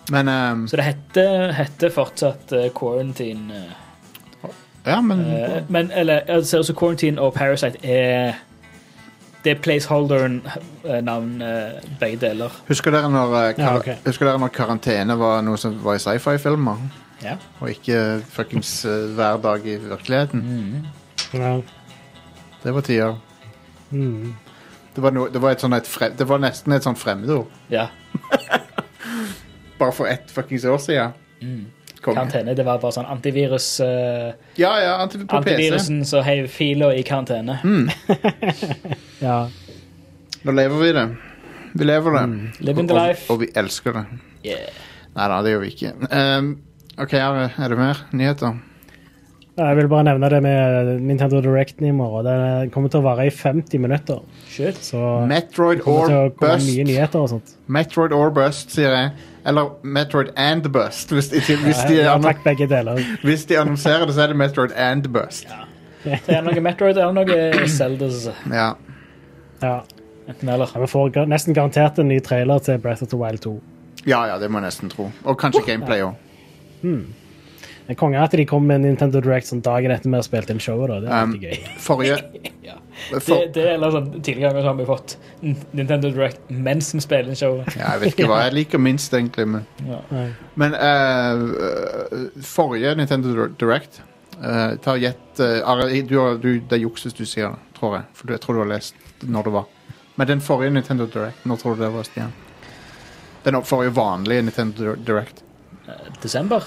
Men, 0.10 0.28
um, 0.30 0.68
Så 0.68 0.76
det 0.78 0.86
heter, 0.86 1.52
heter 1.52 1.90
fortsatt 1.90 2.52
uh, 2.52 2.70
Quarantine. 2.80 3.54
Uh, 4.44 4.50
ja, 4.86 5.02
men 5.02 5.20
uh, 5.20 5.72
men 5.72 5.92
eller, 5.92 6.20
altså, 6.28 6.58
også 6.58 6.74
Quarantine 6.74 7.22
og 7.22 7.34
Parasite 7.34 7.78
er 7.86 8.34
Det 9.44 9.52
er 9.52 9.62
placeholderen-navn, 9.62 11.42
begge 12.00 12.18
deler. 12.28 12.50
husker 12.68 12.92
dere, 12.92 13.10
når, 13.12 13.54
Ja, 13.58 13.76
okay. 13.78 13.96
husker 14.06 14.26
dere 14.26 14.40
når 14.40 14.48
karantene 14.48 15.16
var 15.20 15.42
noe 15.42 15.58
som 15.58 15.80
var 15.84 15.96
i 15.96 16.00
sci-fi-filmer? 16.00 16.78
Ja. 17.24 17.36
og 17.60 17.70
ikke 17.70 18.22
fuckings 18.30 18.84
hver 19.16 19.38
dag 19.42 19.66
i 19.66 19.76
virkeligheten. 19.78 20.86
Ja. 21.34 21.62
Det 22.64 22.74
var 22.74 22.82
tider. 22.82 23.16
Mm. 23.92 24.36
Det 24.96 25.02
var, 25.02 25.12
no, 25.16 25.28
det 25.32 25.40
var, 25.40 25.56
et 25.56 25.64
sånn 25.64 25.76
et 25.76 25.88
frem, 25.88 26.16
det 26.20 26.28
var 26.28 26.42
nesten 26.44 26.76
et 26.76 26.88
sånt 26.88 27.00
fremmedord. 27.00 27.52
ja. 27.72 27.90
Bare 29.82 29.94
for 29.98 30.06
ett 30.06 30.30
fuckings 30.30 30.66
år 30.70 30.78
siden. 30.78 31.14
Mm. 31.42 31.66
Karantene, 32.02 32.54
det 32.58 32.66
var 32.66 32.78
bare 32.82 32.94
sånn 32.94 33.08
antivirus 33.10 33.66
uh, 33.82 34.30
Ja, 34.58 34.72
ja, 34.82 34.92
anti 35.02 35.20
på 35.22 35.26
PC. 35.26 35.38
Antivirusen 35.38 36.00
som 36.06 36.24
heiv 36.26 36.48
filer 36.54 36.94
i 36.98 37.04
karantene. 37.06 37.60
ja. 39.26 39.38
Nå 40.42 40.56
lever 40.58 40.82
vi 40.82 40.92
det. 40.98 41.06
Vi 41.74 41.86
lever 41.86 42.18
det. 42.18 42.24
Living 42.66 42.90
the 42.90 42.98
life. 42.98 43.26
Og, 43.28 43.36
og 43.36 43.44
vi 43.44 43.52
elsker 43.58 43.98
det. 43.98 44.06
Yeah. 44.46 44.82
Nei 45.14 45.30
da, 45.34 45.40
det 45.46 45.54
gjør 45.54 45.64
vi 45.66 45.72
ikke. 45.76 45.94
Um, 46.10 46.52
OK, 47.02 47.14
er 47.18 47.74
det 47.74 47.78
mer 47.80 48.06
nyheter? 48.18 48.58
Jeg 49.58 49.76
vil 49.78 49.88
bare 49.92 50.04
nevne 50.08 50.30
det 50.32 50.38
med 50.44 51.00
Nintendo 51.04 51.42
Direct 51.44 51.82
i 51.84 51.92
morgen. 51.92 52.26
Det 52.26 52.72
kommer 52.74 52.90
til 52.90 53.02
å 53.02 53.04
vare 53.04 53.26
i 53.28 53.30
50 53.36 53.82
minutter. 53.84 54.22
Shit. 54.50 54.78
Så 54.80 55.02
Metroid 55.28 55.78
det 55.82 55.84
kommer 55.86 56.00
or 56.00 56.08
til 56.08 56.16
å 56.18 56.30
komme 56.40 56.54
bust. 56.56 56.70
mye 56.72 56.86
nyheter 56.88 57.20
og 57.20 57.30
sånt. 57.34 57.52
Metroid 57.68 58.16
or 58.16 58.32
bust, 58.32 58.72
sier 58.72 58.96
jeg. 58.96 59.12
Eller 59.46 59.74
Metroid 59.84 60.32
and 60.40 60.70
bust. 60.72 61.12
Hvis 61.12 61.30
de, 61.34 61.42
hvis 61.66 61.84
de, 61.90 62.00
Ja, 62.00 62.16
takk, 62.24 62.40
begge 62.46 62.68
deler. 62.72 63.04
hvis 63.26 63.44
de 63.50 63.58
annonserer 63.60 64.06
det, 64.08 64.16
så 64.16 64.24
er 64.24 64.28
det 64.34 64.38
Metroid 64.40 64.72
and 64.78 65.08
bust. 65.14 65.48
Det 66.06 66.22
er 66.34 66.42
noe 66.42 66.62
Metroid 66.64 66.98
eller 66.98 67.14
noe 67.14 67.68
Zeldas. 67.70 68.30
Ja. 68.50 68.72
Ja. 69.62 69.76
Enten 70.32 70.50
eller. 70.50 70.72
Ja, 70.74 70.80
Vi 70.82 70.88
får 70.88 71.26
nesten 71.28 71.54
garantert 71.54 72.00
en 72.00 72.08
ny 72.08 72.20
trailer 72.24 72.60
til 72.64 72.80
Breath 72.80 73.04
of 73.04 73.10
the 73.10 73.18
Wild 73.20 73.40
2. 73.44 73.60
ja, 74.06 74.24
ja, 74.32 74.40
det 74.40 74.48
må 74.50 74.58
jeg 74.62 74.72
nesten 74.72 74.90
tro. 74.90 75.12
Og 75.26 75.38
kanskje 75.38 75.62
gameplay 75.68 76.02
òg. 76.02 76.16
Det 77.92 77.98
er 77.98 78.00
konge 78.00 78.20
at 78.24 78.32
de 78.32 78.44
kom 78.48 78.64
med 78.64 78.86
Nintendo 78.86 79.20
Direct 79.20 79.50
sånn 79.50 79.60
dagen 79.66 79.92
etter 79.92 80.08
vi 80.08 80.16
har 80.16 80.24
spilt 80.24 80.52
inn 80.54 80.60
showet. 80.64 80.88
da. 80.88 81.00
Det 81.04 81.10
er 81.12 81.24
Um, 81.26 81.32
gøy. 81.42 81.56
Forrige 81.88 82.20
Ja. 82.64 82.76
for, 83.20 83.34
Det, 83.34 83.50
det 83.58 83.64
er 83.66 83.74
eller 83.74 83.92
sånn, 83.92 84.06
Tidligere 84.24 84.54
ganger 84.54 84.68
har 84.70 84.76
vi 84.78 84.86
fått 84.88 85.16
Nintendo 85.76 86.12
Direct 86.14 86.46
mens 86.48 86.94
vi 86.96 87.02
spiller 87.04 87.34
inn 87.34 87.36
showet. 87.36 87.74
ja, 87.76 87.90
Jeg 87.90 88.00
vet 88.00 88.14
ikke 88.14 88.30
hva 88.30 88.38
jeg 88.46 88.54
liker 88.56 88.80
minst, 88.80 89.12
egentlig. 89.18 89.44
Men, 89.58 89.66
Ja. 89.92 90.00
Men 90.56 90.78
eh, 90.78 91.44
eh, 91.68 92.24
forrige 92.48 92.94
Nintendo 92.96 93.50
Direct 93.60 94.00
uh, 94.40 94.78
Ta 94.86 94.96
gjett 94.96 95.42
uh, 95.44 95.84
du, 95.92 96.16
du, 96.40 96.50
Det 96.62 96.78
er 96.78 96.84
juks 96.86 97.04
hvis 97.10 97.18
du 97.20 97.26
sier 97.26 97.50
det, 97.58 97.60
tror 97.76 97.98
jeg. 97.98 98.08
For 98.16 98.32
jeg 98.32 98.40
tror 98.46 98.56
du 98.56 98.64
har 98.64 98.72
lest 98.72 98.96
når 99.28 99.50
det 99.50 99.54
var. 99.58 99.68
Men 100.16 100.32
den 100.32 100.40
forrige 100.40 100.72
Nintendo 100.78 101.10
Direct, 101.12 101.44
når 101.44 101.60
tror 101.60 101.76
du 101.76 101.84
det 101.84 101.92
var, 101.92 102.08
Stian? 102.08 102.32
Den 103.44 103.60
forrige 103.68 103.92
vanlige 104.00 104.48
Nintendo 104.48 104.96
Direct. 104.96 105.44
Desember. 106.24 106.64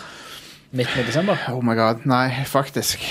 Midten 0.75 1.01
av 1.01 1.07
desember. 1.07 1.39
Oh 1.55 1.61
my 1.62 1.75
god. 1.79 2.05
Nei, 2.11 2.29
faktisk. 2.51 3.03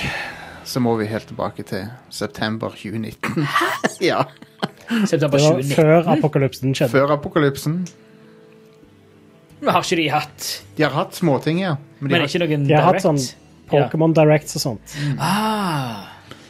Så 0.68 0.80
må 0.84 0.96
vi 1.00 1.06
helt 1.08 1.28
tilbake 1.30 1.64
til 1.68 1.86
september 2.12 2.74
2019. 2.76 3.46
ja. 4.10 4.24
September 5.08 5.38
Det 5.40 5.46
var 5.48 5.62
2019. 5.62 5.76
før 5.78 6.10
apokalypsen 6.18 6.76
skjedde. 6.76 6.92
Før 6.92 7.14
apokalypsen. 7.16 7.78
Men 9.64 9.72
har 9.78 9.86
ikke 9.86 9.96
de 10.02 10.08
hatt 10.12 10.48
De 10.76 10.84
har 10.84 10.92
hatt 10.98 11.16
småting, 11.16 11.62
ja. 11.64 11.76
Men 12.02 12.10
de 12.10 12.14
Men 12.18 12.22
har, 12.26 12.28
ikke 12.28 12.42
noen 12.44 12.66
De 12.68 12.76
har 12.76 12.84
hatt 12.90 13.00
direct? 13.00 13.06
sånn 13.08 13.40
Pokémon 13.72 14.14
Directs 14.14 14.58
og 14.60 14.62
sånt. 14.66 14.96
Ah, 15.24 16.04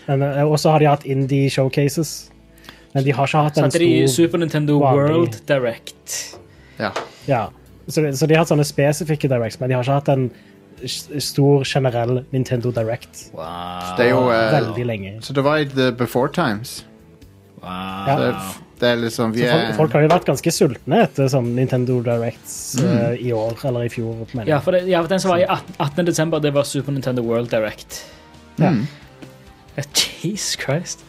Og 0.09 0.57
så 0.59 0.74
har 0.74 0.82
de 0.82 0.88
hatt 0.89 1.05
indie 1.05 1.49
showcases. 1.53 2.32
Men 2.93 3.05
de 3.05 3.14
har 3.14 3.30
ikke 3.30 3.43
hatt 3.47 3.57
en 3.61 3.68
hadde 3.70 3.80
de 3.84 4.07
Super 4.11 4.41
Nintendo 4.41 4.80
vanlig- 4.82 5.14
World 5.14 5.38
Direct. 5.49 6.18
ja. 6.82 6.89
Ja. 7.30 7.43
Så, 7.88 8.01
de- 8.01 8.14
så 8.18 8.26
de 8.28 8.34
har 8.34 8.43
hatt 8.45 8.49
sånne 8.49 8.66
spesifikke 8.66 9.28
directs, 9.30 9.59
men 9.59 9.70
de 9.70 9.76
har 9.76 9.84
ikke 9.84 9.93
hatt 9.99 10.09
en 10.09 10.32
stor, 10.88 11.63
generell 11.65 12.23
Nintendo 12.31 12.71
Direct 12.71 13.29
Wow. 13.34 13.95
Det 13.97 14.05
er 14.05 14.09
jo 14.11 14.25
uh, 14.29 14.51
veldig 14.53 14.86
lenge. 14.86 15.13
Så 15.21 15.34
det 15.34 15.43
var 15.45 15.57
i 15.63 15.65
the 15.65 15.91
before 15.91 16.29
times. 16.31 16.86
wow. 17.61 17.69
Ja. 18.07 18.15
Det, 18.19 18.27
er- 18.34 18.59
det 18.84 18.89
er 18.89 18.95
liksom 18.99 19.31
Vi 19.31 19.39
Så 19.45 19.51
folk, 19.51 19.75
folk 19.77 19.93
har 19.95 20.01
jo 20.01 20.07
vært 20.11 20.25
ganske 20.27 20.51
sultne 20.51 20.97
etter 21.05 21.29
sånn 21.31 21.53
Nintendo 21.55 22.01
Directs 22.03 22.75
eh, 22.84 23.13
i 23.23 23.29
år 23.31 23.61
eller 23.69 23.86
i 23.86 23.89
fjor. 23.93 24.25
mener. 24.34 24.49
Ja, 24.49 24.57
for, 24.59 24.75
det, 24.75 24.81
ja, 24.91 24.99
for 25.01 25.07
den 25.13 25.21
som 25.23 25.31
var 25.31 25.39
i 25.39 25.45
18. 25.47 25.75
18. 25.79 26.05
desember, 26.09 26.39
det 26.43 26.51
var 26.53 26.67
Super 26.67 26.91
Nintendo 26.91 27.23
World 27.23 27.47
Direct. 27.53 28.01
Ja. 28.59 28.73
mm. 28.73 28.84
Jesus 30.23 30.57
Christ. 30.59 31.05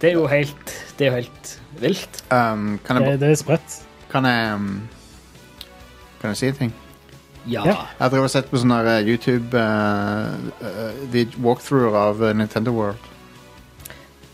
Det 0.00 0.10
er 0.10 0.14
jo 0.18 0.26
helt 0.26 0.70
Det 0.98 1.06
er 1.06 1.10
jo 1.10 1.16
helt 1.16 1.50
vilt. 1.80 2.22
um, 2.30 2.78
kan, 2.86 2.96
jeg, 3.02 3.12
Det, 3.12 3.20
det 3.20 3.30
er 3.30 3.34
sprøtt. 3.42 3.76
kan 4.12 4.24
jeg 4.24 4.54
um, 4.54 4.88
Kan 6.20 6.30
jeg 6.30 6.36
si 6.36 6.46
en 6.52 6.54
ting? 6.54 6.72
Ja. 7.46 7.64
Ja. 7.66 7.74
Jeg 7.98 8.00
har 8.00 8.10
og 8.24 8.30
sett 8.32 8.50
på 8.50 8.56
sånne 8.60 8.78
her, 8.80 8.86
eh, 8.98 9.08
YouTube 9.08 9.54
uh, 9.54 10.32
uh, 10.62 10.92
vid- 11.12 11.36
av 11.96 12.22
Nintendo 12.36 12.72
World. 12.72 12.96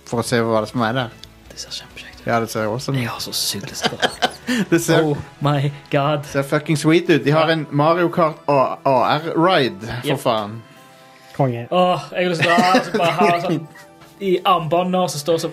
For 0.07 0.21
å 0.23 0.27
se 0.27 0.39
hva 0.43 0.61
det 0.61 0.69
er 0.69 0.73
som 0.73 0.83
er 0.87 0.93
der. 0.93 1.11
Det 1.51 1.59
ser 1.59 1.71
kjempekjekt 1.81 2.21
ut. 2.21 2.27
Ja, 2.27 2.39
det 2.41 2.51
ser 2.51 2.67
awesome. 2.71 2.99
Jeg 2.99 3.09
har 3.11 3.21
så 3.23 3.33
sykt 3.35 3.71
lyst 3.71 3.89
på 3.91 3.97
det. 4.01 4.11
Det 4.71 4.81
ser, 4.83 5.05
Oh 5.07 5.17
my 5.47 5.71
god. 5.93 6.25
ser 6.27 6.43
fucking 6.43 6.77
sweet 6.77 7.11
ut. 7.11 7.23
De 7.25 7.31
har 7.31 7.49
en 7.53 7.67
Mario 7.71 8.09
Kart 8.11 8.41
AR-ride, 8.51 9.81
for 10.03 10.09
Yep. 10.09 10.19
faen. 10.21 10.57
Konge. 11.37 11.67
Åh, 11.71 12.03
jeg 12.13 12.25
har 12.25 12.31
lyst 12.33 12.43
til 12.43 12.51
å 12.51 12.57
ha- 12.59 12.73
altså, 12.75 12.99
bare 12.99 13.13
ha 13.13 13.41
sånn 13.45 13.61
i 14.21 14.33
armbånder 14.45 15.07
som 15.13 15.21
står 15.23 15.39
som 15.45 15.53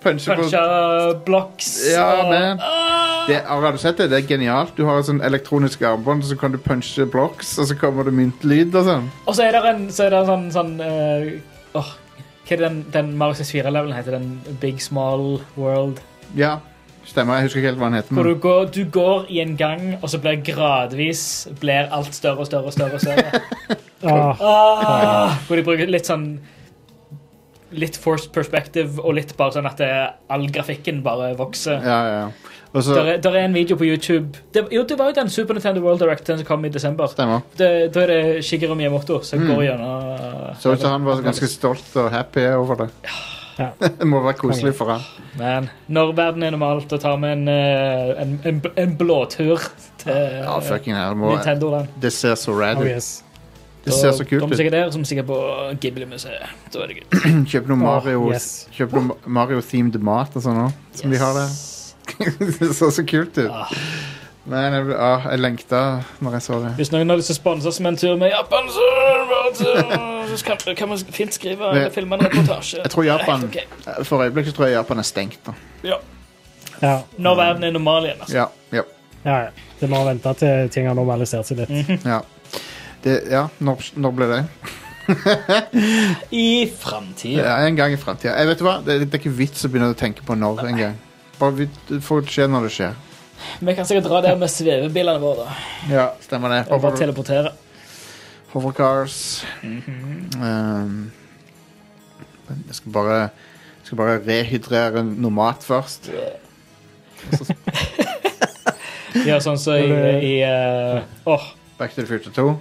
Punche 0.00 0.34
på 0.36 1.24
blocks. 1.26 1.70
Ja, 1.92 2.04
og- 2.24 2.60
Ah! 2.60 3.26
det, 3.28 3.42
Har 3.46 3.72
du 3.72 3.78
sett 3.78 3.96
det? 3.98 4.08
Det 4.10 4.24
er 4.24 4.26
genialt. 4.28 4.76
Du 4.76 4.84
har 4.86 4.98
et 4.98 5.06
sånn 5.06 5.20
elektronisk 5.22 5.82
armbånd, 5.82 6.24
så 6.24 6.38
kan 6.38 6.52
du 6.52 6.58
punche 6.58 7.04
blocks, 7.06 7.58
og 7.58 7.66
så 7.68 7.76
kommer 7.78 8.04
det 8.04 8.14
myntlyd 8.16 8.74
og 8.74 8.84
sånn. 8.86 9.10
Og 9.26 9.34
så 9.36 9.44
er 9.44 9.52
det 9.52 9.64
en, 9.74 9.88
så 9.90 10.06
er 10.06 10.10
det 10.10 10.18
en 10.18 10.26
sånn, 10.26 10.50
sånn 10.52 10.80
uh, 10.80 11.78
oh, 11.78 11.90
Hva 12.46 12.56
er 12.56 12.56
det 12.56 12.64
den, 12.68 12.80
den 12.92 13.12
Mario 13.18 13.34
64-levelen 13.38 13.94
heter? 13.94 14.10
Den 14.18 14.56
Big 14.60 14.80
Small 14.82 15.40
World? 15.56 16.00
Ja, 16.34 16.56
stemmer. 17.06 17.34
Jeg 17.38 17.42
husker 17.50 17.60
ikke 17.60 17.68
helt 17.70 17.78
hva 17.78 17.90
den 17.92 17.98
heter. 18.00 18.14
Men... 18.14 18.24
du 18.24 18.34
går, 18.42 18.64
du 18.74 18.84
går 18.90 19.26
i 19.30 19.38
en 19.44 19.56
gang, 19.56 19.84
og 20.02 20.08
så 20.10 20.18
blir 20.18 20.40
gradvis 20.42 21.48
blir 21.60 21.86
alt 21.92 22.14
større 22.14 22.38
og 22.42 22.46
større 22.46 22.64
og 22.66 22.72
større. 22.72 22.94
og 22.94 23.00
større. 23.00 23.76
Ah, 24.02 24.38
Ah, 24.40 25.34
hvor 25.46 25.56
de 25.56 25.62
bruker 25.62 25.90
litt 25.92 26.06
sånn 26.08 26.38
Litt 27.72 27.96
forced 27.96 28.32
perspective 28.34 28.98
og 29.02 29.14
litt 29.14 29.36
bare 29.38 29.52
sånn 29.54 29.66
at 29.68 29.78
det, 29.78 29.90
all 30.28 30.46
grafikken 30.50 31.02
bare 31.06 31.32
vokser. 31.38 31.78
Ja, 31.84 31.98
ja. 32.08 32.22
ja. 32.74 32.80
så 32.82 32.94
Der 32.94 33.12
er, 33.14 33.18
der 33.22 33.36
er 33.38 33.44
en 33.48 33.54
video 33.54 33.76
på 33.76 33.84
YouTube 33.86 34.38
det, 34.54 34.64
Jo, 34.74 34.82
det 34.86 34.98
var 34.98 35.10
jo 35.10 35.16
den 35.20 35.30
Super 35.30 35.54
Nintendo 35.54 35.80
World 35.84 36.00
Direct 36.02 36.26
som 36.26 36.42
kom 36.46 36.64
i 36.64 36.68
desember. 36.74 37.06
Stemmer. 37.12 37.40
Det, 37.58 37.70
da 37.94 38.00
er 38.06 38.12
det 38.14 38.44
Shigeru 38.46 38.74
Miyamoto 38.78 39.20
som 39.22 39.38
Mm. 39.40 39.54
går 39.54 39.62
gjennom 39.68 40.56
Så 40.58 40.72
ut 40.74 40.80
som 40.80 40.90
han 40.96 41.04
var 41.04 41.22
ganske 41.22 41.46
stolt 41.50 41.96
og 41.96 42.10
happy 42.10 42.46
over 42.54 42.74
det. 42.84 42.90
Ja. 43.58 43.70
det 43.78 44.06
må 44.12 44.22
være 44.24 44.38
koselig 44.40 44.74
for 44.74 44.90
han. 44.94 45.00
Men 45.38 45.70
når 45.88 46.12
verden 46.16 46.42
er 46.46 46.50
normalt, 46.54 46.88
da 46.90 46.96
tar 46.98 47.16
vi 47.22 47.28
en, 47.34 47.46
eh, 47.48 48.14
en, 48.22 48.38
en, 48.44 48.62
en 48.76 48.94
blåtur 48.96 49.60
til 50.00 50.14
Ja, 50.42 50.58
fucking. 50.64 50.96
Må, 51.18 51.34
Nintendo-land. 51.36 51.88
det 52.02 52.12
ser 52.12 52.34
så 52.40 52.54
rad 52.58 52.78
oh 52.80 52.86
yes. 52.88 53.20
Det 53.84 53.94
ser 53.96 54.12
så 54.12 54.24
kult 54.28 54.44
ut 54.44 54.52
ut. 54.52 54.56
sikkert 54.58 54.76
der, 54.76 54.90
som 54.92 55.04
sikkert 55.08 55.26
på 55.30 55.40
Ghibli-museet. 55.80 56.54
Da 56.72 56.82
er 56.84 56.92
det 56.92 57.00
gøy. 57.00 57.04
Kjøp 57.50 57.70
noe 57.70 57.80
Mario 57.80 58.26
Åh, 58.26 58.34
yes. 58.34 58.48
Kjøp 58.76 58.96
noe 58.96 59.16
Mario-themed 59.24 59.96
mat 60.04 60.36
og 60.36 60.44
sånn 60.44 60.64
òg, 60.66 60.80
som 61.00 61.12
de 61.12 61.20
har 61.20 61.36
der. 61.38 61.54
det 62.60 62.72
så 62.76 62.90
så 62.92 63.04
kult 63.08 63.38
ut. 63.40 63.48
Ah. 63.48 63.72
Men 64.50 64.74
jeg, 64.74 64.94
ah, 64.96 65.26
jeg 65.30 65.40
lengta 65.40 65.80
når 66.24 66.38
jeg 66.38 66.44
så 66.46 66.60
det. 66.64 66.70
Hvis 66.80 66.90
noen 66.92 67.12
har 67.12 67.20
lyst 67.20 67.30
til 67.30 67.36
å 67.36 67.40
sponse 67.40 67.68
oss 67.70 67.80
med 67.80 67.92
en 67.92 67.98
tur 68.00 68.16
med 68.20 68.32
Japan, 68.32 68.70
så, 68.72 68.86
så 70.32 70.46
kan, 70.48 70.62
kan 70.76 70.90
man 70.90 71.02
fint 71.12 71.36
skrive 71.36 71.68
eller 71.70 71.92
filme 71.94 72.16
en 72.16 72.24
reportasje. 72.24 72.80
Jeg 72.80 72.92
tror 72.94 73.06
Japan 73.06 73.44
okay. 73.46 73.68
For 74.08 74.24
øyeblikket 74.24 74.56
tror 74.56 74.68
jeg 74.68 74.78
Japan 74.78 75.04
er 75.04 75.08
stengt. 75.08 75.40
da 75.46 75.54
Ja. 75.86 76.00
Ja. 76.80 76.94
Når 77.20 77.36
verden 77.36 77.64
er 77.68 77.76
normal 77.76 78.08
igjen, 78.08 78.20
altså. 78.24 78.36
Ja, 78.36 78.46
ja, 78.72 78.84
ja, 79.24 79.38
ja. 79.44 79.66
Det 79.80 79.88
må 79.92 80.00
vente 80.04 80.32
til 80.40 80.70
ting 80.72 80.88
har 80.88 80.96
normalisert 80.96 81.48
seg 81.48 81.60
litt. 81.60 81.90
ja. 82.08 82.22
Det, 83.04 83.16
ja 83.32 83.46
når, 83.64 83.90
når 83.96 84.16
ble 84.16 84.28
det? 84.30 84.40
I 86.44 86.70
framtida. 86.78 87.44
Ja, 87.44 87.54
en 87.66 87.76
gang 87.78 87.94
i 87.94 88.00
framtida. 88.00 88.34
Hva, 88.60 88.78
det, 88.84 89.00
det 89.06 89.14
er 89.14 89.22
ikke 89.22 89.32
vits 89.34 89.64
å 89.64 89.70
begynne 89.72 89.92
å 89.94 89.98
tenke 89.98 90.24
på 90.26 90.36
når 90.38 90.66
engang. 90.68 90.98
Bare 91.40 91.56
vi, 91.56 91.68
det 91.88 92.02
får 92.04 92.26
skje 92.28 92.46
når 92.50 92.68
det 92.68 92.74
skjer. 92.76 92.98
Vi 93.64 93.74
kan 93.74 93.88
sikkert 93.88 94.08
dra 94.10 94.20
der 94.24 94.36
med 94.38 94.52
svevebilene 94.52 95.22
våre. 95.22 95.48
da. 95.48 95.54
Ja, 95.90 96.06
stemmer 96.20 96.52
det. 96.52 96.60
Og 96.68 96.82
bare 96.84 97.00
teleportere. 97.00 97.54
hovercars. 98.52 99.44
um, 99.64 101.10
jeg 102.50 102.76
skal 102.76 102.92
bare 102.92 103.20
jeg 103.20 103.86
skal 103.88 103.96
bare 103.96 104.20
rehydrere 104.26 105.04
noe 105.06 105.34
mat 105.34 105.64
først. 105.66 106.10
Ja, 109.26 109.40
sånn 109.42 109.58
som 109.58 109.74
i, 109.74 109.88
i 110.22 110.34
eh, 110.46 111.00
oh. 111.26 111.48
Back 111.80 111.96
to 111.96 112.02
the 112.02 112.06
Future 112.06 112.30
2. 112.30 112.52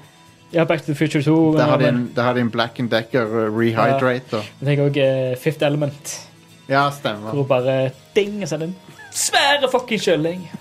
ja, 0.53 0.63
Back 0.63 0.79
to 0.79 0.85
the 0.85 0.95
Future 0.95 1.23
2. 1.23 1.57
Der 1.57 1.63
har 1.63 1.77
de 1.77 1.87
en, 1.87 2.11
der 2.15 2.21
har 2.21 2.33
de 2.33 2.39
en 2.39 2.51
Black 2.51 2.79
and 2.79 2.89
Decker 2.89 3.25
uh, 3.25 3.57
rehydrator. 3.59 4.43
jeg 4.61 4.65
tenker 4.65 4.83
også 4.83 5.41
Fifth 5.43 5.65
Element. 5.65 6.29
Ja, 6.69 6.89
stemmer. 6.99 7.31
Hvor 7.31 7.43
bare 7.43 7.89
ding, 8.15 8.41
og 8.41 8.47
så 8.47 8.55
er 8.55 8.59
det 8.59 8.67
en 8.67 8.75
svære 9.11 9.71
fucking 9.71 10.01
kjølling. 10.01 10.51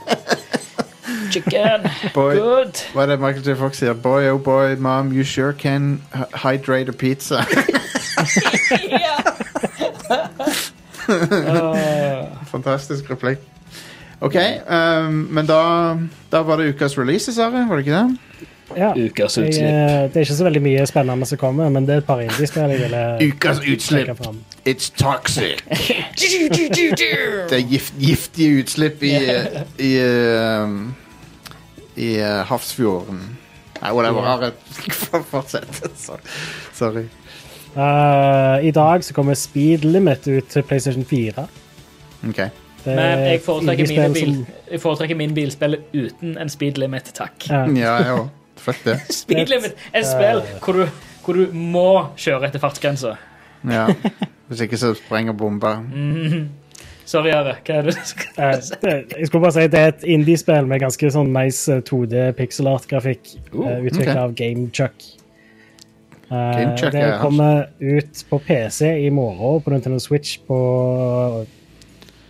chicken. 1.33 1.91
Boy. 2.15 2.37
Good. 2.37 2.93
Hva 2.93 3.03
er 3.03 3.07
det 3.07 3.21
Michael 3.21 3.45
J. 3.49 3.57
Fox 3.59 3.77
sier? 3.77 3.93
Boy, 3.93 4.29
oh 4.29 4.41
boy, 4.41 4.77
mom, 4.77 5.13
you 5.13 5.25
sure 5.25 5.53
can 5.53 6.03
hydrate 6.35 6.89
a 6.89 6.93
pizza. 6.93 7.45
Uh, 11.09 12.45
Fantastisk 12.45 13.11
replikk. 13.11 13.39
OK, 14.21 14.35
um, 14.69 15.15
men 15.33 15.47
da, 15.47 15.97
da 16.33 16.43
var 16.45 16.57
det 16.61 16.75
ukas 16.75 16.99
releases, 16.99 17.39
Are, 17.39 17.65
var 17.69 17.77
det 17.77 17.87
ikke 17.87 17.95
det? 17.95 18.19
Ja. 18.77 18.93
Ukas 18.97 19.39
utslipp. 19.39 19.65
Jeg, 19.65 20.11
det 20.13 20.17
er 20.17 20.27
ikke 20.27 20.35
så 20.35 20.45
veldig 20.45 20.63
mye 20.63 20.87
spennende 20.87 21.27
som 21.27 21.41
kommer, 21.41 21.69
men 21.73 21.87
det 21.89 21.95
er 21.95 22.03
et 22.03 22.09
par 22.09 22.21
indiespill 22.21 22.75
jeg 22.75 22.81
ville 22.83 23.03
Ukas 23.29 23.63
utslipp. 23.65 24.23
It's 24.69 24.91
toxic. 24.93 25.63
det 27.49 27.57
er 27.57 27.65
gift, 27.71 27.95
giftige 27.99 28.63
utslipp 28.63 29.03
i, 29.03 29.15
i, 29.79 29.93
um, 30.05 30.95
i 31.97 32.11
uh, 32.21 32.43
Hafrsfjorden. 32.51 33.23
Nei, 33.81 33.93
whatever. 33.95 34.21
Har 34.21 34.53
fortsett. 35.33 35.83
Sorry. 36.75 37.07
Eh, 37.77 38.67
I 38.67 38.71
dag 38.71 39.05
så 39.05 39.15
kommer 39.15 39.35
Speed 39.35 39.85
Limit 39.85 40.27
ut 40.29 40.49
til 40.51 40.63
PlayStation 40.63 41.05
4. 41.05 41.47
OK. 42.29 42.39
Er 42.39 42.51
Men 42.97 43.19
jeg 43.19 43.41
foretrekker, 43.45 44.13
bil, 44.15 44.47
jeg 44.71 44.81
foretrekker 44.81 45.17
min 45.17 45.35
bilspill 45.35 45.77
uten 45.95 46.39
en 46.39 46.49
speed 46.49 46.79
limit, 46.79 47.11
takk. 47.15 47.49
ja. 47.49 47.67
Ja. 47.77 48.19
Fuck 48.69 48.85
det. 48.85 48.99
Speed 49.23 49.49
limit 49.49 49.75
er 49.93 50.03
et 50.03 50.09
spill 50.09 50.45
hvor 50.61 50.77
du, 50.77 50.87
hvor 51.25 51.39
du 51.39 51.53
må 51.57 51.91
kjøre 52.21 52.51
etter 52.51 52.63
fartsgrensa. 52.63 53.17
Ja. 53.69 53.89
Hvis 54.49 54.65
ikke 54.65 54.79
så 54.81 54.95
sprenger 54.97 55.37
bomba. 55.37 55.79
Sorry, 57.09 57.31
Are. 57.33 57.55
Hva 57.65 57.79
er 57.79 57.87
det 57.87 57.95
du 57.97 58.01
skal 58.05 58.59
si? 58.61 58.75
jeg 59.17 59.29
skulle 59.29 59.41
bare 59.47 59.55
si 59.57 59.65
at 59.65 59.73
Det 59.73 59.81
er 59.81 59.95
et 59.95 60.03
indiespill 60.17 60.69
med 60.69 60.83
ganske 60.83 61.09
sånn 61.15 61.31
nice 61.33 61.73
eh, 61.73 61.81
2D 61.89 62.27
pixel 62.37 62.69
art-grafikk. 62.69 63.33
Uh, 63.55 63.63
uh, 63.63 63.79
Utvikla 63.89 64.13
okay. 64.13 64.21
av 64.27 64.35
Gamechuck. 64.37 65.07
Uh, 66.29 66.37
Gamechuck, 66.37 66.93
det 66.93 67.07
ja. 67.07 67.17
kommer 67.23 67.71
ut 67.81 68.25
på 68.29 68.41
PC 68.45 68.93
i 69.07 69.09
morgen, 69.15 69.63
på 69.65 69.73
Nintendo 69.73 70.01
Switch 70.05 70.37
på 70.45 70.59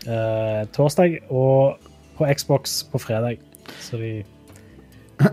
uh, 0.06 0.62
torsdag, 0.76 1.18
og 1.26 1.90
på 2.18 2.30
Xbox 2.38 2.84
på 2.92 3.02
fredag. 3.02 3.42
Så 3.82 3.98
de 3.98 4.12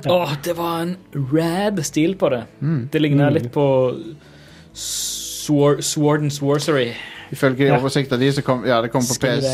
Åh, 0.09 0.31
det 0.43 0.53
var 0.57 0.79
en 0.81 0.95
rad 1.33 1.81
stil 1.85 2.15
på 2.17 2.29
det. 2.33 2.43
Det 2.91 2.99
ligner 3.01 3.29
litt 3.31 3.51
på 3.53 3.65
Sword, 4.73 5.83
Sword 5.83 6.19
and 6.25 6.33
Sorcery. 6.33 6.93
Ifølge 7.31 7.65
Ja. 7.67 7.77
oversikta 7.79 8.17
di 8.17 8.31
så 8.31 8.41
kom 8.41 8.65
ja, 8.65 8.81
det 8.81 8.89
kom 8.93 9.01
på, 9.01 9.13
PS, 9.19 9.45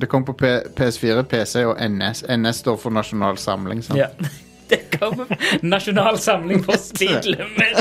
det 0.00 0.08
kom 0.08 0.24
på 0.24 0.32
P 0.32 0.46
PS4, 0.76 1.22
PC 1.28 1.64
og 1.64 1.76
NS. 1.90 2.24
NS 2.28 2.56
står 2.64 2.76
for 2.80 2.90
Nasjonal 2.90 3.36
Samling. 3.38 3.82
Sant? 3.84 3.98
Ja. 3.98 4.06
Det 4.70 4.98
kommer 5.00 5.26
nasjonal 5.66 6.18
samling 6.18 6.60
på 6.62 6.72
speed 6.78 7.24
limit. 7.26 7.80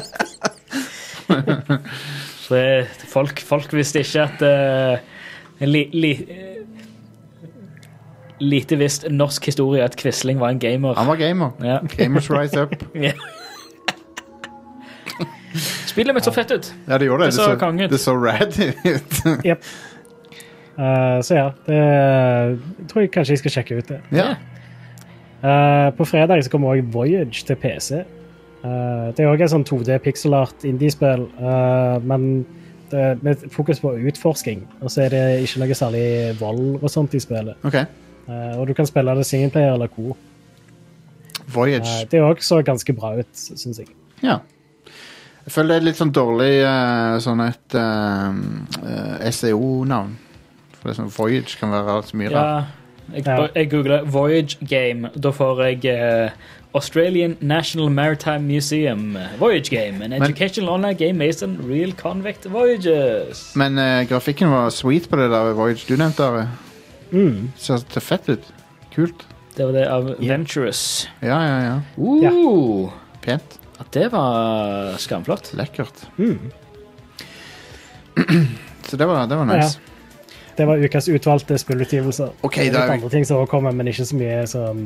Så 2.40 2.56
det- 2.56 2.88
folk, 3.08 3.40
folk 3.46 3.74
visste 3.74 4.00
ikke 4.02 4.24
at 4.26 4.42
uh, 4.42 4.98
li, 5.70 5.84
li, 5.94 6.12
eh, 6.30 6.59
Lite 8.40 8.78
visst 8.80 9.06
norsk 9.12 9.46
historie 9.46 9.84
at 9.84 9.98
Quisling 10.00 10.40
var 10.40 10.50
en 10.50 10.60
gamer. 10.60 10.96
Han 10.96 11.08
var 11.08 11.16
gamer. 11.20 11.52
Ja. 11.64 11.80
Gamers 11.98 12.30
Rise 12.32 12.62
Up. 12.62 12.76
Ja. 16.00 16.14
mitt 16.14 16.24
så 16.24 16.32
fett 16.32 16.52
ut. 16.52 16.74
Ja, 16.88 16.98
det 16.98 17.06
gjorde 17.06 17.26
det. 17.26 17.32
Det 17.34 17.34
så 17.34 17.56
konge 17.60 17.86
ut. 17.86 17.92
det 17.92 18.00
så 18.00 18.14
rad 18.16 18.54
ut. 18.86 19.24
Yep. 19.46 19.64
uh, 20.78 21.22
så 21.22 21.36
ja, 21.36 21.50
det 21.66 21.76
jeg 21.76 22.88
tror 22.88 23.02
jeg 23.02 23.12
kanskje 23.12 23.34
jeg 23.34 23.40
skal 23.42 23.52
sjekke 23.52 23.78
ut 23.78 23.90
det. 23.90 24.00
ja. 24.12 24.36
Uh, 25.40 25.96
på 25.96 26.06
fredag 26.06 26.44
så 26.44 26.50
kommer 26.50 26.70
også 26.70 26.88
Voyage 26.92 27.46
til 27.48 27.56
PC. 27.56 27.92
Uh, 28.64 29.12
det 29.16 29.24
er 29.24 29.30
òg 29.32 29.42
et 29.42 29.52
sånn 29.54 29.64
2D 29.64 29.96
pixelart 30.04 30.66
indiespill, 30.68 31.30
uh, 31.40 31.96
men 32.04 32.46
det 32.92 33.24
med 33.24 33.46
fokus 33.54 33.80
på 33.80 33.94
utforsking. 34.10 34.66
Og 34.82 34.92
så 34.92 35.06
er 35.06 35.14
det 35.14 35.24
ikke 35.46 35.62
noe 35.64 35.78
særlig 35.78 36.06
vold 36.42 36.82
og 36.82 36.90
sånt 36.92 37.16
i 37.16 37.22
spillet. 37.24 37.56
OK. 37.64 37.78
Eh, 38.30 38.56
og 38.60 38.68
du 38.70 38.74
kan 38.78 38.86
spille 38.88 39.16
det 39.18 39.26
singleplayer 39.26 39.74
eller 39.74 39.88
co. 39.94 40.14
Voyage. 41.50 41.90
Eh, 42.02 42.08
det 42.12 42.22
òg 42.22 42.44
så 42.46 42.62
ganske 42.66 42.94
bra 42.94 43.16
ut, 43.20 43.32
syns 43.34 43.82
jeg. 43.82 43.90
Ja. 44.22 44.40
Jeg 45.46 45.54
føler 45.56 45.74
det 45.74 45.78
er 45.82 45.86
litt 45.88 45.98
sånn 45.98 46.14
dårlig 46.14 46.52
eh, 46.62 47.16
sånn 47.24 47.40
et 47.42 47.78
uh, 47.80 49.32
SEO-navn. 49.34 50.12
For 50.76 50.90
det 50.90 50.94
er 50.94 51.00
sånn 51.00 51.16
Voyage 51.16 51.58
kan 51.60 51.74
være 51.74 52.04
så 52.06 52.20
mye 52.20 52.30
rart. 52.36 52.70
Ja, 52.70 53.16
jeg, 53.16 53.26
Ja. 53.26 53.48
jeg 53.56 53.72
googler 53.72 54.06
Voyage 54.06 54.60
Game. 54.70 55.10
Da 55.16 55.32
får 55.34 55.64
jeg 55.66 55.90
uh, 55.90 56.30
Australian 56.78 57.34
National 57.42 57.90
Maritime 57.90 58.46
Museum. 58.46 59.18
Voyage 59.40 59.72
Game. 59.74 60.04
An 60.06 60.14
educational 60.14 60.70
online 60.70 61.00
game 61.00 61.18
based 61.18 61.42
on 61.42 61.58
real 61.66 61.92
convict 61.98 62.46
voyages. 62.46 63.56
Men 63.56 63.80
uh, 63.80 64.06
grafikken 64.06 64.52
var 64.54 64.70
sweet 64.70 65.10
på 65.10 65.18
det 65.18 65.32
der 65.34 65.54
Voyage 65.58 65.88
du 65.90 65.98
nevnte. 65.98 66.24
Are. 66.24 66.48
Mm. 67.12 67.52
Ser 67.58 67.82
så 67.82 68.04
fett 68.04 68.30
ut. 68.30 68.54
Kult. 68.94 69.28
Det 69.56 69.66
var 69.66 69.76
det 69.76 69.86
av 69.92 70.16
Venturous. 70.20 71.10
Ja, 71.20 71.40
ja, 71.44 71.60
ja. 71.66 71.82
Uh, 71.98 72.92
Pent. 73.22 73.60
At 73.80 73.92
det 73.96 74.10
var 74.12 74.98
skamflott. 74.98 75.54
Lekkert. 75.54 76.08
Mm. 76.18 76.52
Så 78.90 78.98
det 78.98 79.06
var, 79.06 79.28
det 79.28 79.36
var 79.36 79.46
nice. 79.46 79.80
Det 80.58 80.66
var 80.66 80.78
ukas 80.78 81.08
utvalgte 81.08 81.58
spillutgivelser. 81.58 82.32
Okay, 82.42 82.68
det 82.68 82.76
er 82.76 82.90
litt 82.90 82.98
andre 82.98 83.10
ting 83.14 83.26
som 83.28 83.46
kommer, 83.48 83.72
men 83.72 83.88
ikke 83.88 84.04
så 84.04 84.18
mye 84.20 84.40
som 84.50 84.82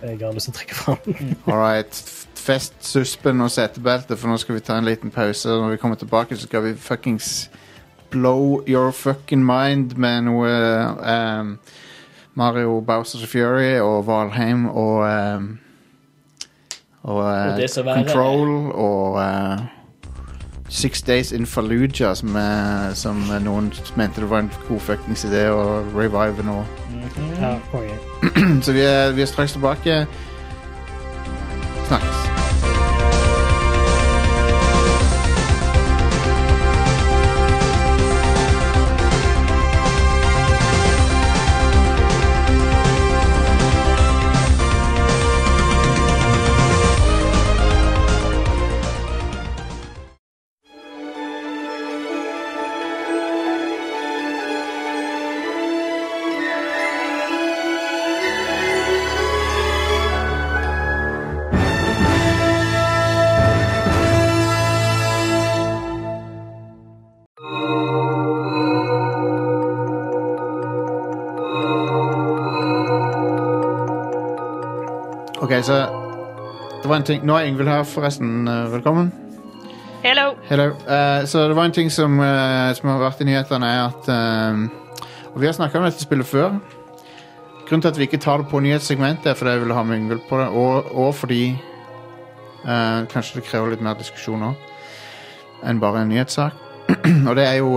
jeg 0.00 0.20
har 0.22 0.32
lyst 0.32 0.48
til 0.48 0.54
å 0.54 0.56
trekke 0.56 0.76
fram. 0.78 1.18
All 1.50 1.58
right. 1.60 1.98
Fest 2.38 2.78
suspen 2.80 3.44
og 3.44 3.50
setebelte, 3.52 4.16
for 4.16 4.32
nå 4.32 4.38
skal 4.40 4.56
vi 4.56 4.62
ta 4.64 4.78
en 4.80 4.88
liten 4.88 5.12
pause. 5.12 5.50
Når 5.52 5.74
vi 5.74 5.80
kommer 5.82 6.00
tilbake, 6.00 6.38
så 6.38 6.48
skal 6.48 6.64
vi 6.64 6.72
fuckings 6.80 7.50
blow 8.10 8.62
your 8.68 8.90
fucking 8.92 9.44
mind 9.44 9.96
med 9.96 10.22
noe 10.24 10.50
um, 11.02 11.58
Mario 12.34 12.80
Bowsers 12.80 13.26
Fury 13.26 13.78
og 13.80 14.06
Valheim 14.06 14.66
og 14.68 15.02
um, 15.08 15.58
og, 17.02 17.16
uh, 17.16 17.24
Og 17.24 17.56
er- 17.76 17.94
Control 17.94 18.72
og 18.74 19.12
uh, 19.14 19.58
Six 20.68 21.02
Days 21.02 21.32
in 21.32 21.46
Fallujah, 21.46 22.14
som, 22.16 22.28
uh, 22.36 22.94
som 22.94 23.22
noen 23.40 23.72
mente 23.96 24.20
det 24.20 24.30
var 24.30 24.38
en 24.44 24.50
god 24.68 24.80
fuckings 24.80 25.24
idé 25.24 25.46
å 25.48 25.62
revive 25.96 26.44
nå. 26.44 26.58
Ja, 27.40 27.54
konge. 27.72 27.96
Så 28.66 28.72
vi 28.76 28.84
er, 28.84 29.12
vi 29.16 29.22
er 29.24 29.26
straks 29.30 29.52
tilbake. 29.56 30.02
Snakkes. 31.88 32.37
Det 76.88 76.92
var 76.94 77.02
en 77.02 77.04
ting 77.04 77.24
Nå 77.28 77.34
er 77.36 77.44
Yngvild 77.44 77.68
her, 77.68 77.82
forresten. 77.84 78.48
Eh, 78.48 78.72
Velkommen. 78.72 79.12
Hello. 80.00 80.30
Hello. 80.48 80.64
Uh, 80.88 81.26
så 81.26 81.38
det 81.48 81.56
var 81.56 81.64
en 81.64 81.72
ting 81.72 81.90
som, 81.92 82.14
uh, 82.20 82.72
som 82.72 82.88
har 82.88 83.02
vært 83.02 83.20
i 83.20 83.26
nyhetene, 83.28 83.68
er 83.68 83.82
at 83.90 84.08
uh, 84.08 85.02
Og 85.34 85.40
vi 85.42 85.46
har 85.46 85.52
snakka 85.52 85.78
om 85.78 85.84
dette 85.84 86.00
spillet 86.00 86.26
før. 86.26 86.56
Grunnen 87.66 87.82
til 87.84 87.88
at 87.90 87.98
vi 87.98 88.06
ikke 88.08 88.20
tar 88.24 88.40
det 88.40 88.48
på 88.48 88.62
nyhetssegmentet, 88.64 89.26
er 89.26 89.36
fordi 89.36 89.50
jeg 89.50 89.60
ville 89.60 89.76
ha 89.76 89.82
med 89.82 89.98
Yngvild 89.98 90.24
på 90.30 90.38
det, 90.40 90.46
og, 90.48 90.88
og 90.96 91.14
fordi 91.14 91.58
Kanskje 93.12 93.38
det 93.38 93.44
krever 93.50 93.70
litt 93.70 93.84
mer 93.84 94.00
diskusjon 94.00 94.42
òg 94.48 95.68
enn 95.68 95.80
bare 95.80 96.02
en 96.02 96.08
nyhetssak. 96.08 96.56
og 97.28 97.36
det 97.36 97.44
er 97.44 97.60
jo 97.60 97.76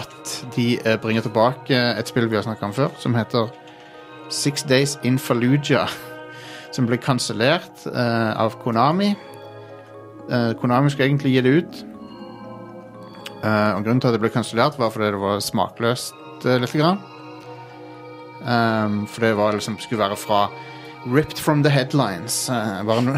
at 0.00 0.34
de 0.56 0.66
bringer 1.02 1.28
tilbake 1.28 1.76
et 1.76 2.08
spill 2.08 2.26
vi 2.32 2.40
har 2.40 2.48
snakka 2.48 2.72
om 2.72 2.74
før, 2.74 2.96
som 2.98 3.14
heter 3.14 3.52
Six 4.30 4.64
Days 4.64 4.98
in 5.04 5.18
Fallujah. 5.18 6.13
Som 6.74 6.88
ble 6.90 6.98
kansellert 6.98 7.86
uh, 7.86 8.34
av 8.40 8.58
Konami. 8.62 9.12
Uh, 10.26 10.52
Konami 10.58 10.90
skulle 10.90 11.08
egentlig 11.08 11.36
gi 11.36 11.44
det 11.46 11.56
ut. 11.60 11.80
Uh, 13.44 13.76
og 13.76 13.84
Grunnen 13.84 14.02
til 14.02 14.10
at 14.10 14.16
det 14.16 14.22
ble 14.24 14.32
kansellert, 14.34 14.78
var 14.80 14.90
fordi 14.90 15.12
det 15.14 15.22
var 15.22 15.42
smakløst 15.44 16.46
uh, 16.48 16.56
lite 16.58 16.80
grann. 16.80 17.02
Um, 18.44 19.04
for 19.06 19.24
det 19.24 19.36
var 19.38 19.54
liksom, 19.56 19.78
skulle 19.78 20.02
være 20.02 20.16
fra 20.20 20.48
Ripped 21.06 21.38
from 21.38 21.62
the 21.62 21.70
headlines. 21.70 22.48
eh, 22.48 22.86
bare 22.86 23.02
no 23.02 23.12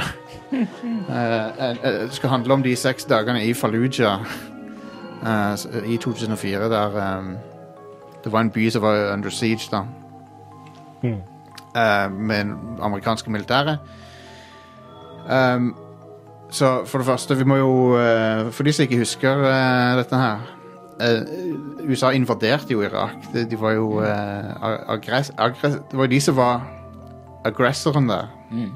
Det 2.11 2.13
skal 2.13 2.29
handle 2.29 2.55
om 2.55 2.63
de 2.63 2.77
seks 2.77 3.05
dagene 3.05 3.45
i 3.45 3.55
Fallujah 3.55 4.21
eh, 5.23 5.55
i 5.87 5.97
2004, 5.97 6.69
der 6.69 7.19
um, 7.19 7.37
det 8.25 8.33
var 8.33 8.41
en 8.41 8.51
by 8.51 8.71
som 8.71 8.83
var 8.83 9.13
under 9.13 9.31
siege, 9.31 9.69
da. 9.71 9.83
Mm. 11.03 11.23
Eh, 11.77 12.13
med 12.13 12.41
en 12.41 12.55
amerikanske 12.83 13.31
militære. 13.31 13.79
Um, 15.27 15.75
så 16.51 16.85
for 16.87 17.03
det 17.03 17.07
første, 17.07 17.37
vi 17.37 17.45
må 17.45 17.57
jo 17.57 17.97
eh, 17.99 18.53
For 18.55 18.63
de 18.63 18.73
som 18.73 18.85
ikke 18.87 19.01
husker 19.01 19.41
eh, 19.49 19.97
dette 19.99 20.21
her 20.21 20.45
eh, 21.03 21.25
USA 21.89 22.13
invaderte 22.15 22.71
jo 22.71 22.85
Irak. 22.87 23.17
De, 23.33 23.43
de 23.51 23.59
var 23.61 23.75
jo 23.75 24.01
eh, 24.01 24.53
aggress, 24.89 25.33
aggress, 25.39 25.81
Det 25.91 25.99
var 25.99 26.07
jo 26.07 26.15
de 26.15 26.21
som 26.21 26.37
var 26.37 26.63
aggressoren 27.45 28.09
der. 28.09 28.31
Mm. 28.53 28.71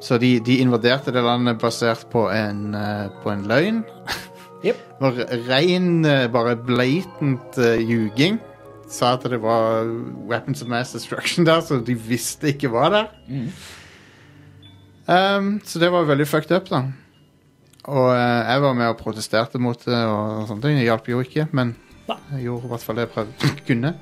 Så 0.00 0.18
de, 0.18 0.40
de 0.40 0.58
invaderte 0.60 1.14
det 1.14 1.22
landet 1.22 1.58
basert 1.58 2.06
på 2.10 2.26
en, 2.30 2.76
på 3.22 3.30
en 3.30 3.46
løgn. 3.48 3.84
Yep. 4.64 4.76
Det 5.00 5.10
var 5.48 5.60
eh, 5.60 6.32
bare 6.32 6.56
blatant 6.56 7.58
uh, 7.58 7.76
ljuging. 7.80 8.38
Sa 8.90 9.14
at 9.14 9.24
det 9.30 9.40
var 9.42 9.88
weapons 10.28 10.62
of 10.62 10.68
mass 10.68 10.92
destruction 10.92 11.46
der, 11.46 11.60
så 11.64 11.80
de 11.80 11.96
visste 11.96 12.52
ikke 12.52 12.70
hva 12.72 12.90
der. 12.92 13.08
Mm. 13.28 13.48
Um, 15.04 15.48
så 15.64 15.78
det 15.78 15.90
var 15.92 16.06
veldig 16.08 16.26
fucked 16.28 16.56
up, 16.56 16.68
da. 16.70 16.84
Og 17.84 18.06
uh, 18.10 18.50
jeg 18.50 18.62
var 18.62 18.72
med 18.72 18.86
og 18.86 18.96
protesterte 18.96 19.60
mot 19.60 19.80
det, 19.84 20.04
og 20.08 20.46
sånne 20.48 20.62
ting. 20.64 20.78
Det 20.78 20.86
hjalp 20.86 21.08
jo 21.08 21.20
ikke, 21.24 21.48
men 21.52 21.74
jeg 22.08 22.44
gjorde 22.44 22.68
i 22.68 22.72
hvert 22.72 22.84
fall 22.84 22.96
det 22.96 23.06
jeg 23.06 23.12
prøvde 23.16 23.52
kunne. 23.68 23.94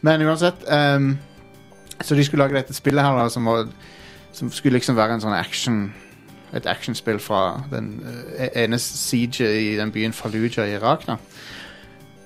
Men 0.00 0.22
uansett 0.26 0.66
um, 0.96 1.16
Så 2.00 2.14
de 2.14 2.24
skulle 2.24 2.44
lage 2.44 2.54
dette 2.54 2.74
spillet 2.74 3.02
her, 3.02 3.16
da, 3.18 3.28
som, 3.28 3.46
var, 3.46 3.66
som 4.32 4.50
skulle 4.50 4.78
liksom 4.78 4.96
være 4.96 5.18
en 5.18 5.24
sånn 5.24 5.38
action 5.38 5.88
et 6.56 6.64
actionspill 6.64 7.18
fra 7.20 7.60
den 7.68 7.98
uh, 8.00 8.46
ene 8.56 8.78
siege 8.80 9.44
i 9.44 9.74
den 9.76 9.92
byen 9.92 10.14
Fallujah 10.16 10.68
i 10.68 10.76
Irak. 10.78 11.06
da. 11.06 11.18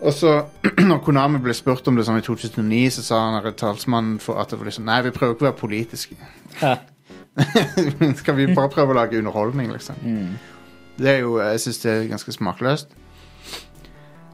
Og 0.02 0.12
så, 0.12 0.32
når 0.90 1.02
Konami 1.06 1.38
ble 1.42 1.54
spurt 1.54 1.86
om 1.88 1.98
det 1.98 2.06
sånn 2.08 2.18
i 2.18 2.24
2009, 2.26 2.80
så 2.96 3.04
sa 3.06 3.20
han 3.26 3.38
her 3.38 3.54
talsmannen 3.58 4.18
for 4.22 4.40
at 4.42 4.50
det 4.50 4.58
var 4.58 4.70
liksom 4.70 4.88
Nei, 4.88 4.98
vi 5.06 5.14
prøver 5.14 5.36
ikke 5.36 5.46
å 5.46 5.50
være 5.50 5.60
politiske. 5.60 6.18
Ja. 6.62 6.76
Skal 8.20 8.36
vi 8.36 8.50
bare 8.50 8.72
prøve 8.72 8.92
å 8.92 8.98
lage 8.98 9.20
underholdning, 9.20 9.70
liksom? 9.72 10.00
Mm. 10.02 10.34
Det 10.98 11.14
er 11.14 11.22
jo, 11.22 11.38
Jeg 11.40 11.62
syns 11.62 11.80
det 11.84 11.92
er 11.92 12.10
ganske 12.10 12.34
smakløst. 12.34 12.96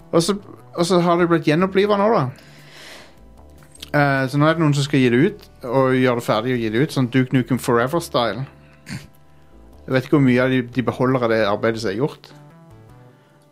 Og 0.09 0.23
så, 0.25 0.39
og 0.73 0.87
så 0.89 1.03
har 1.05 1.21
det 1.21 1.29
blitt 1.29 1.47
gjenoppliva 1.47 1.99
nå, 2.01 2.09
da. 2.17 2.49
Eh, 3.89 4.25
så 4.29 4.41
nå 4.41 4.49
er 4.49 4.57
det 4.57 4.65
noen 4.65 4.75
som 4.77 4.85
skal 4.89 5.05
gi 5.05 5.13
det 5.13 5.21
ut, 5.21 5.47
og 5.69 5.97
gjøre 5.97 6.21
det 6.21 6.27
ferdig 6.27 6.57
og 6.57 6.65
gi 6.65 6.73
det 6.73 6.83
ut. 6.83 6.97
Sånn 6.97 7.13
Duke 7.13 7.37
Nukem 7.37 7.61
Forever-style. 7.61 8.47
Jeg 8.89 9.95
vet 9.95 10.05
ikke 10.05 10.19
hvor 10.19 10.25
mye 10.25 10.49
de, 10.53 10.65
de 10.73 10.85
beholder 10.85 11.25
av 11.25 11.33
det 11.33 11.45
arbeidet 11.49 11.85
som 11.85 11.93
er 11.93 12.01
gjort. 12.01 12.33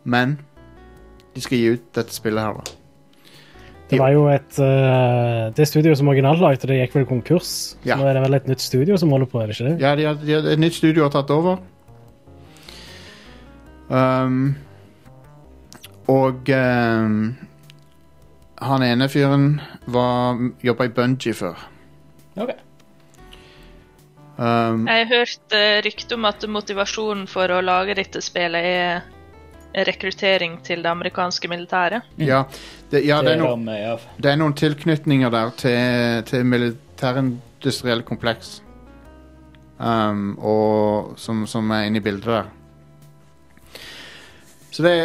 Men 0.04 0.38
de 1.36 1.44
skal 1.44 1.60
gi 1.60 1.70
ut 1.76 1.86
dette 1.96 2.16
spillet 2.16 2.42
her, 2.42 2.58
da. 2.58 2.82
Det 3.86 4.00
var 4.02 4.10
jo 4.10 4.24
et 4.32 4.56
uh, 4.58 5.52
Det 5.54 5.62
studioet 5.70 5.98
som 6.00 6.08
originalt 6.10 6.40
lagde 6.42 6.66
det, 6.66 6.80
gikk 6.80 6.96
vel 6.98 7.04
konkurs. 7.06 7.50
Så 7.76 7.86
Ja. 7.86 7.94
nå 8.00 8.08
er 8.10 8.16
det 8.18 8.22
vel 8.24 8.34
et 8.40 8.48
nytt 8.50 8.64
studio 8.64 8.96
som 8.98 9.12
holder 9.14 9.30
på, 9.30 9.38
er 9.42 9.46
det 9.46 9.54
ikke 9.60 9.68
det? 9.68 9.76
Ja, 9.84 9.94
de 9.94 10.06
har, 10.08 10.14
de 10.18 10.32
har, 10.34 10.48
et 10.56 10.58
nytt 10.58 10.74
studio 10.74 11.04
har 11.06 11.12
tatt 11.14 11.30
over. 11.30 11.60
Um, 13.88 14.56
og 16.10 16.50
um, 16.50 17.36
han 18.66 18.82
ene 18.82 19.06
fyren 19.12 19.60
var 19.86 20.40
jobba 20.66 20.88
i 20.88 20.94
Bungie 20.96 21.34
før. 21.38 21.60
OK. 22.42 22.50
Um, 24.36 24.82
Jeg 24.88 25.06
har 25.06 25.12
hørt 25.14 25.54
uh, 25.54 25.78
rykte 25.86 26.18
om 26.18 26.26
at 26.28 26.42
motivasjonen 26.50 27.28
for 27.30 27.54
å 27.54 27.62
lage 27.64 27.94
dette 27.96 28.20
spillet 28.24 28.66
er 28.66 29.06
rekruttering 29.76 30.58
til 30.64 30.82
det 30.84 30.90
amerikanske 30.90 31.48
militæret. 31.48 32.02
ja, 32.18 32.42
det, 32.90 33.04
ja 33.06 33.20
det, 33.20 33.26
det 33.26 33.32
er 33.32 33.36
er 33.36 33.42
no, 33.42 33.96
det 34.22 34.30
er 34.30 34.36
noen 34.40 34.54
tilknytninger 34.56 35.30
der 35.30 35.50
til, 35.60 36.22
til 36.30 36.46
militærindustriell 36.46 38.02
kompleks. 38.02 38.62
Um, 39.78 40.38
og 40.38 41.18
som, 41.20 41.44
som 41.46 41.70
er 41.70 41.90
inne 41.90 42.00
i 42.00 42.04
bildet 42.04 42.24
der. 42.24 42.48
Så 44.72 44.82
det 44.82 44.96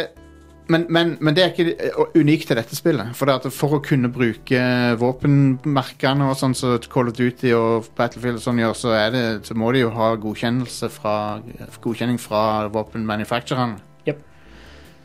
men, 0.72 0.86
men, 0.88 1.16
men 1.20 1.36
det 1.36 1.42
er 1.42 1.50
ikke 1.52 1.74
eh, 1.74 1.96
unikt 2.16 2.46
til 2.48 2.56
dette 2.56 2.76
spillet. 2.76 3.12
For, 3.18 3.28
det 3.28 3.34
at 3.42 3.54
for 3.54 3.76
å 3.76 3.82
kunne 3.84 4.08
bruke 4.12 4.62
våpenmerkene 5.00 6.30
og 6.30 6.38
sånn 6.38 6.54
som 6.56 6.78
Call 6.92 7.10
of 7.10 7.16
Duty 7.18 7.52
og 7.56 7.90
Battlefield 7.98 8.40
og 8.40 8.44
sånn 8.46 8.62
gjør, 8.62 8.76
så, 8.78 8.94
er 8.96 9.10
det, 9.14 9.24
så 9.48 9.56
må 9.58 9.72
de 9.74 9.82
jo 9.84 9.92
ha 9.92 10.12
godkjennelse 10.22 10.88
fra, 10.94 11.16
godkjenning 11.82 12.20
fra 12.22 12.70
våpenmanufacturerne. 12.72 13.91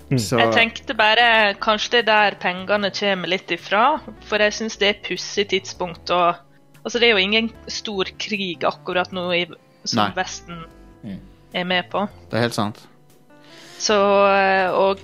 Mm. 0.08 0.20
Så 0.24 0.38
Jeg 0.40 0.54
tenkte 0.56 0.96
bare 0.96 1.54
kanskje 1.60 1.98
det 1.98 2.04
er 2.08 2.32
der 2.32 2.38
pengene 2.40 2.92
kommer 2.96 3.28
litt 3.28 3.52
ifra, 3.52 4.00
for 4.24 4.40
jeg 4.40 4.54
syns 4.56 4.78
det 4.80 4.88
er 4.94 5.02
pussig 5.04 5.50
tidspunkt 5.52 6.12
å 6.16 6.22
Altså, 6.88 7.02
det 7.04 7.10
er 7.10 7.18
jo 7.18 7.24
ingen 7.26 7.50
stor 7.68 8.08
krig 8.16 8.62
akkurat 8.64 9.12
nå 9.12 9.26
i, 9.36 9.42
som 9.84 10.06
Nei. 10.06 10.14
Vesten 10.16 10.62
Mm. 11.04 11.20
er 11.54 11.64
med 11.68 11.90
på. 11.92 12.06
det 12.32 12.38
er 12.38 12.42
helt 12.46 12.56
sant. 12.56 12.80
Så 13.78 13.94
eh, 14.32 14.72
Og 14.72 15.00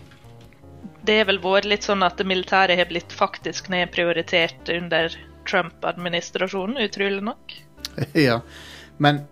det 1.03 1.17
har 1.19 1.25
vel 1.27 1.39
vært 1.43 1.67
litt 1.67 1.83
sånn 1.83 2.01
at 2.03 2.15
det 2.17 2.25
militære 2.25 2.77
har 2.79 2.87
blitt 2.87 3.11
faktisk 3.11 3.67
nedprioritert 3.69 4.69
under 4.71 5.11
Trump-administrasjonen, 5.45 6.79
utrolig 6.79 7.21
nok. 7.23 7.53
ja. 8.13 8.39
Men 8.97 9.25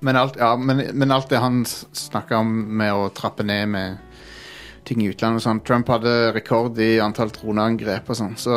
men 0.00 0.16
alt, 0.16 0.36
ja, 0.40 0.56
men, 0.56 0.82
men 0.96 1.12
alt 1.12 1.28
det 1.28 1.38
han 1.38 1.62
snakka 1.66 2.38
om 2.40 2.52
med 2.76 2.92
å 2.92 3.08
trappe 3.14 3.44
ned 3.44 3.68
med 3.68 3.98
ting 4.90 5.04
i 5.04 5.10
utlandet 5.12 5.40
og 5.40 5.46
sånn 5.46 5.62
Trump 5.66 5.90
hadde 5.92 6.12
rekord 6.34 6.78
i 6.82 6.96
antall 7.02 7.30
droneangrep 7.34 8.10
og 8.10 8.18
sånn, 8.18 8.36
så 8.40 8.56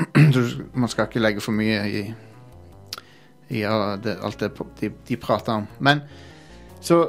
man 0.80 0.90
skal 0.90 1.08
ikke 1.08 1.22
legge 1.22 1.42
for 1.44 1.56
mye 1.56 1.80
i, 1.90 2.04
i 3.50 3.64
det, 4.04 4.14
alt 4.22 4.42
det 4.42 4.52
de, 4.80 4.92
de 5.08 5.18
prater 5.20 5.60
om. 5.60 5.66
Men 5.78 6.04
så 6.80 7.02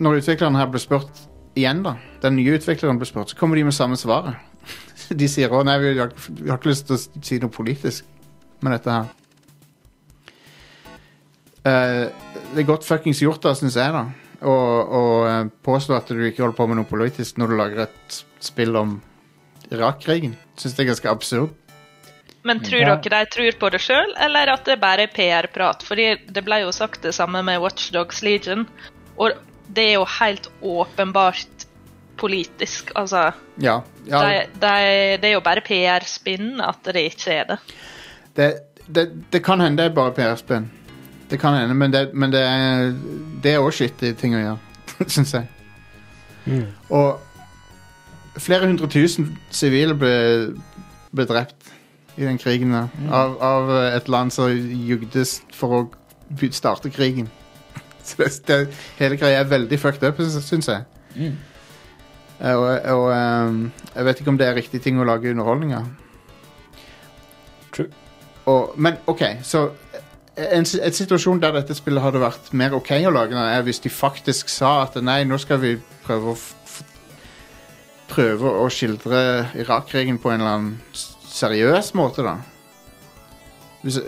Når 0.00 0.22
utvikleren 0.22 0.56
her 0.56 0.70
ble 0.72 0.80
spurt 0.80 1.18
igjen, 1.58 1.82
da, 1.84 1.98
den 2.22 2.38
nye 2.38 2.54
utvikleren 2.56 2.96
ble 2.96 3.04
spurt, 3.04 3.34
så 3.34 3.36
kommer 3.36 3.58
de 3.58 3.66
med 3.66 3.76
samme 3.76 3.98
svaret. 4.00 4.38
De 5.20 5.26
sier 5.28 5.52
å 5.52 5.60
nei, 5.66 5.74
vi 5.82 5.90
har, 5.98 6.14
vi 6.14 6.48
har 6.48 6.56
ikke 6.56 6.70
lyst 6.70 6.86
til 6.88 6.96
å 6.96 7.24
si 7.26 7.36
noe 7.42 7.52
politisk 7.52 8.06
med 8.64 8.72
dette 8.78 8.94
her. 8.94 9.10
Uh, 11.60 12.06
det 12.54 12.62
er 12.62 12.68
godt 12.70 12.86
fuckings 12.88 13.20
gjort, 13.20 13.42
da, 13.44 13.52
syns 13.58 13.76
jeg, 13.76 13.92
da. 13.92 14.06
Å 14.40 14.52
å, 14.52 15.00
eh, 15.28 15.48
påstå 15.64 15.96
at 15.96 16.08
du 16.08 16.20
ikke 16.24 16.44
holder 16.44 16.56
på 16.56 16.66
med 16.68 16.80
noe 16.80 16.88
politisk 16.88 17.36
når 17.36 17.48
du 17.48 17.56
lager 17.58 17.82
et 17.84 18.20
spill 18.40 18.76
om 18.76 19.00
Irak-krigen. 19.70 20.36
Syns 20.56 20.76
det 20.76 20.86
er 20.86 20.92
ganske 20.94 21.10
absurd. 21.10 21.50
Men 22.42 22.60
tror 22.64 22.80
Ja. 22.80 22.96
dere 22.96 23.24
de 23.24 23.30
tror 23.30 23.52
på 23.60 23.70
det 23.70 23.80
sjøl, 23.80 24.14
eller 24.16 24.48
at 24.48 24.64
det 24.64 24.80
bare 24.80 25.02
er 25.02 25.12
PR-prat? 25.12 25.82
Fordi 25.82 26.16
det 26.32 26.44
ble 26.44 26.62
jo 26.62 26.70
sagt 26.72 27.02
det 27.02 27.12
samme 27.12 27.42
med 27.44 27.60
Watchdogs 27.60 28.22
Legion, 28.22 28.66
og 29.18 29.32
det 29.72 29.90
er 29.90 29.92
jo 29.98 30.04
helt 30.06 30.48
åpenbart 30.62 31.66
politisk. 32.16 32.92
Altså, 32.96 33.32
Ja. 33.58 33.82
ja 34.06 34.22
de, 34.22 34.46
de, 34.58 35.16
det 35.20 35.24
er 35.24 35.32
jo 35.34 35.40
bare 35.40 35.60
PR-spinn 35.60 36.60
at 36.60 36.82
det 36.84 37.12
ikke 37.12 37.32
er 37.32 37.44
det. 37.44 37.58
det, 38.36 38.60
det, 38.88 39.30
det 39.30 39.44
kan 39.44 39.60
hende 39.60 39.82
det 39.82 39.90
er 39.90 39.94
bare 39.94 40.12
PR-spinn. 40.12 40.70
Det 41.30 41.38
kan 41.38 41.54
hende, 41.54 41.74
men 41.74 41.92
det, 41.92 42.10
men 42.14 42.32
det 42.32 42.40
er 42.42 42.94
Det 43.42 43.52
er 43.54 43.62
òg 43.62 43.72
skittige 43.72 44.16
ting 44.18 44.34
å 44.34 44.40
gjøre, 44.42 44.58
syns 45.14 45.34
jeg. 45.34 45.46
Mm. 46.46 46.66
Og 46.90 47.20
flere 48.40 48.66
hundre 48.66 48.88
tusen 48.90 49.36
sivile 49.50 49.94
ble, 49.94 50.14
ble 51.14 51.26
drept 51.28 51.70
i 52.16 52.24
den 52.24 52.38
krigen 52.38 52.72
der. 52.74 52.88
Av, 53.12 53.36
av 53.42 53.70
et 53.96 54.08
land 54.08 54.32
som 54.34 54.50
jugdes 54.50 55.40
for 55.54 55.76
å 55.76 55.82
starte 56.52 56.90
krigen. 56.90 57.30
Så 58.04 58.16
det, 58.18 58.32
det, 58.48 58.58
hele 58.98 59.16
greia 59.20 59.40
er 59.40 59.50
veldig 59.50 59.78
fucked 59.78 60.04
up, 60.08 60.20
syns 60.20 60.68
jeg. 60.68 60.84
Mm. 61.16 61.36
Eh, 62.40 62.54
Og, 62.54 62.80
og 62.96 63.06
um, 63.12 63.72
jeg 63.94 64.04
vet 64.04 64.20
ikke 64.20 64.30
om 64.30 64.38
det 64.38 64.46
er 64.46 64.56
riktig 64.56 64.82
ting 64.82 65.00
å 65.00 65.04
lage 65.04 65.30
underholdning 65.30 65.74
av. 65.76 65.88
True. 67.72 67.90
Og, 68.48 68.72
men 68.76 68.96
OK, 69.06 69.22
så 69.42 69.68
en, 70.40 70.64
en 70.64 70.94
situasjon 70.96 71.40
der 71.42 71.54
dette 71.58 71.76
spillet 71.76 72.02
hadde 72.02 72.22
vært 72.22 72.52
mer 72.56 72.74
OK 72.76 72.92
å 72.96 73.12
lage, 73.12 73.36
er 73.36 73.64
hvis 73.66 73.82
de 73.84 73.92
faktisk 73.92 74.48
sa 74.52 74.80
at 74.84 74.96
nei, 75.04 75.22
nå 75.28 75.38
skal 75.40 75.60
vi 75.62 75.74
prøve 76.06 76.34
å 76.34 76.38
prøve 78.10 78.50
å 78.58 78.66
skildre 78.72 79.20
Irak-krigen 79.60 80.18
på 80.18 80.32
en 80.32 80.40
eller 80.40 80.56
annen 80.56 80.78
seriøs 81.30 81.92
måte, 81.94 82.24
da. 82.26 82.40
Hvis, 83.84 84.00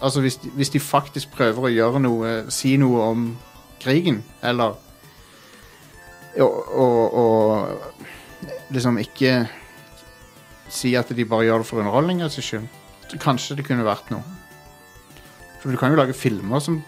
altså 0.00 0.22
hvis 0.24 0.40
hvis 0.56 0.72
de 0.74 0.80
faktisk 0.82 1.30
prøver 1.36 1.68
å 1.68 1.72
gjøre 1.74 2.00
noe, 2.02 2.32
si 2.50 2.72
noe 2.80 3.04
om 3.12 3.26
krigen, 3.82 4.22
eller 4.42 4.78
og, 6.40 6.56
og, 6.80 7.14
og 7.20 8.74
liksom 8.74 8.98
ikke 9.02 9.34
si 10.70 10.94
at 10.98 11.10
de 11.14 11.26
bare 11.26 11.48
gjør 11.48 11.62
det 11.62 11.68
for 11.68 11.82
underholdningens 11.82 12.38
skyld. 12.38 12.68
Kanskje 13.20 13.58
det 13.58 13.66
kunne 13.66 13.86
vært 13.86 14.12
noe. 14.14 14.39
For 15.60 15.72
du 15.72 15.78
kan 15.80 15.92
jo 15.92 16.00
lage 16.00 16.16
filmer 16.16 16.62
som, 16.64 16.80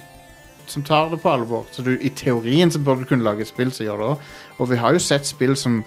som 0.66 0.84
tar 0.86 1.10
det 1.12 1.20
på 1.22 1.32
alvor. 1.32 1.66
Så 1.72 1.84
du, 1.84 1.92
i 2.00 2.12
teorien 2.16 2.72
så 2.72 2.80
bør 2.80 3.02
du 3.02 3.08
kunne 3.08 3.26
lage 3.26 3.44
et 3.44 3.50
spill 3.50 3.72
som 3.72 3.86
gjør 3.86 4.00
det 4.00 4.08
òg. 4.14 4.32
Og 4.58 4.72
vi 4.72 4.80
har 4.80 4.96
jo 4.96 5.02
sett 5.02 5.28
spill 5.28 5.56
som 5.58 5.82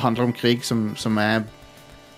handler 0.00 0.28
om 0.28 0.36
krig 0.36 0.64
som, 0.64 0.90
som 0.96 1.18
er 1.20 1.42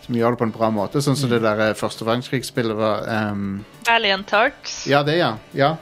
som 0.02 0.16
gjør 0.18 0.34
det 0.34 0.40
på 0.40 0.46
en 0.48 0.54
bra 0.54 0.68
måte, 0.74 0.98
sånn 1.02 1.14
som 1.18 1.30
det 1.30 1.38
der 1.44 1.60
eh, 1.62 1.76
første 1.78 2.02
verdenskrigsspillet 2.02 2.74
var 2.74 3.04
um... 3.30 3.60
Valiant 3.86 4.32
Hearts. 4.34 4.80
Ja, 4.90 5.04
det, 5.06 5.14
ja. 5.20 5.36
ja. 5.54 5.76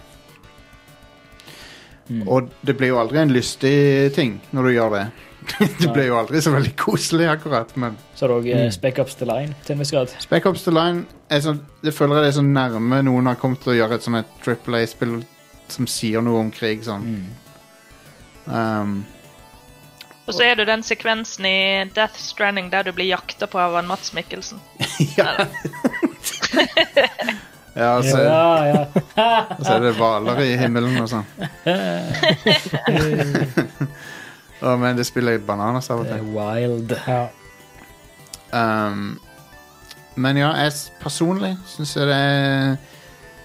Mm. 2.11 2.27
Og 2.29 2.51
det 2.67 2.77
blir 2.77 2.93
jo 2.93 3.01
aldri 3.01 3.23
en 3.23 3.33
lystig 3.33 4.11
ting 4.17 4.37
når 4.53 4.69
du 4.69 4.75
gjør 4.75 4.97
det. 4.99 5.05
det 5.81 5.89
ble 5.93 6.05
jo 6.07 6.17
aldri 6.19 6.41
så 6.45 6.51
veldig 6.55 6.73
koselig, 6.77 7.27
akkurat. 7.33 7.71
Men 7.81 7.97
Så 8.15 8.25
har 8.27 8.29
du 8.33 8.35
òg 8.41 8.49
Mm. 8.51 8.71
Speckups 8.73 9.13
Ups 9.15 9.19
The 9.21 9.27
Line 9.29 9.55
til 9.65 9.73
en 9.75 9.79
viss 9.83 9.91
grad. 9.95 10.13
Spec 10.21 10.47
Ops 10.47 10.65
The 10.67 10.73
Line 10.75 11.05
er 11.31 11.41
sånn, 11.45 11.61
jeg 11.85 11.95
føler 11.97 12.21
jeg 12.21 12.25
det 12.27 12.33
er 12.33 12.39
så 12.41 12.45
nærme 12.47 13.03
noen 13.07 13.27
har 13.31 13.39
kommet 13.41 13.61
til 13.65 13.73
å 13.75 13.79
gjøre 13.79 13.95
et 13.99 14.07
sånn 14.07 14.19
et 14.21 14.35
Triple 14.45 14.83
A-spill 14.83 15.21
som 15.71 15.87
sier 15.87 16.21
noe 16.25 16.41
om 16.41 16.51
krig. 16.51 16.83
sånn. 16.85 17.05
Mm. 17.07 17.27
Um, 18.51 18.95
Og 20.27 20.35
så 20.35 20.43
er 20.47 20.55
det 20.59 20.67
den 20.69 20.83
sekvensen 20.87 21.47
i 21.47 21.57
Death 21.95 22.19
Stranding 22.19 22.71
der 22.71 22.83
du 22.87 22.93
blir 22.93 23.07
jakta 23.11 23.47
på 23.51 23.59
av 23.59 23.75
han 23.79 23.87
Mats 23.91 24.13
Mikkelsen. 24.15 24.59
ja. 25.19 25.29
ja, 27.75 27.97
og 27.97 28.05
så, 28.05 28.19
Ja, 28.19 28.67
ja. 28.67 28.85
og 29.59 29.65
så 29.65 29.73
er 29.77 29.81
det 29.87 29.95
hvaler 29.99 30.43
i 30.45 30.57
himmelen 30.61 31.01
og 31.03 31.09
sånn. 31.11 31.27
Å, 34.61 34.75
men 34.77 34.97
det 34.99 35.07
spiller 35.09 35.33
jeg 35.39 35.47
bananas 35.49 35.89
av 35.91 36.03
og 36.03 36.07
Det 36.11 36.19
til. 36.19 36.27
er 36.27 36.33
wild. 36.37 36.95
Ja. 37.09 37.27
Um, 38.53 39.19
men 40.21 40.37
ja, 40.37 40.51
jeg 40.65 40.73
s- 40.75 40.91
personlig 41.01 41.55
syns 41.71 41.95
jeg 41.97 42.09
det 42.11 42.17
er 42.17 42.77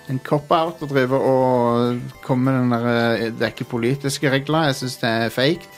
en 0.10 0.20
cop-out 0.26 0.82
å 0.84 0.90
drive 0.90 1.18
og 1.18 2.02
komme 2.26 2.52
med 2.52 2.58
den 2.60 2.74
der 2.74 2.88
eh, 2.90 3.30
Det 3.32 3.42
er 3.48 3.54
ikke 3.54 3.70
politiske 3.70 4.30
regler. 4.34 4.68
Jeg 4.72 4.76
syns 4.82 4.98
det 5.02 5.10
er 5.10 5.30
fake. 5.34 5.70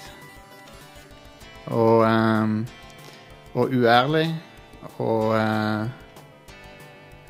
Og 1.67 2.01
um, 2.07 2.65
Og 3.55 3.69
uærlig. 3.73 4.27
Og 5.03 5.35
eh, 5.35 5.87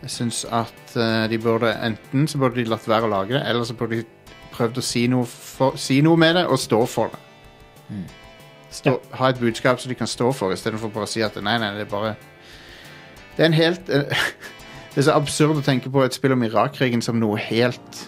jeg 0.03 0.09
syns 0.13 0.45
at 0.53 0.95
eh, 0.95 1.27
de 1.31 1.37
burde 1.41 1.73
Enten 1.83 2.27
så 2.27 2.37
burde 2.37 2.55
de 2.61 2.69
latt 2.69 2.87
være 2.87 3.07
å 3.09 3.11
lage 3.11 3.33
det, 3.35 3.43
eller 3.49 3.63
så 3.65 3.73
burde 3.73 3.97
de 4.01 4.05
prøvd 4.53 4.77
å 4.77 4.83
si 4.85 5.07
noe, 5.11 5.25
for, 5.25 5.75
si 5.77 5.99
noe 6.05 6.17
med 6.17 6.35
det 6.37 6.45
og 6.47 6.59
stå 6.61 6.85
for 6.89 7.09
det. 7.13 7.19
Stå, 8.71 8.97
Ha 9.13 9.29
et 9.31 9.39
budskap 9.39 9.79
som 9.79 9.89
de 9.89 9.95
kan 9.95 10.07
stå 10.07 10.31
for, 10.35 10.51
istedenfor 10.51 10.91
bare 10.91 11.07
å 11.07 11.09
si 11.09 11.23
at 11.23 11.37
nei, 11.39 11.55
nei, 11.61 11.71
det 11.77 11.85
er 11.85 11.91
bare 11.91 12.15
Det 13.37 13.45
er 13.45 13.49
en 13.51 13.57
helt 13.57 13.89
eh, 13.89 14.27
Det 14.93 15.03
er 15.03 15.07
så 15.07 15.15
absurd 15.15 15.61
å 15.61 15.65
tenke 15.65 15.91
på 15.93 16.03
et 16.03 16.15
spill 16.17 16.33
om 16.33 16.43
Irak-krigen 16.43 17.03
som 17.05 17.19
noe 17.21 17.37
helt 17.37 17.99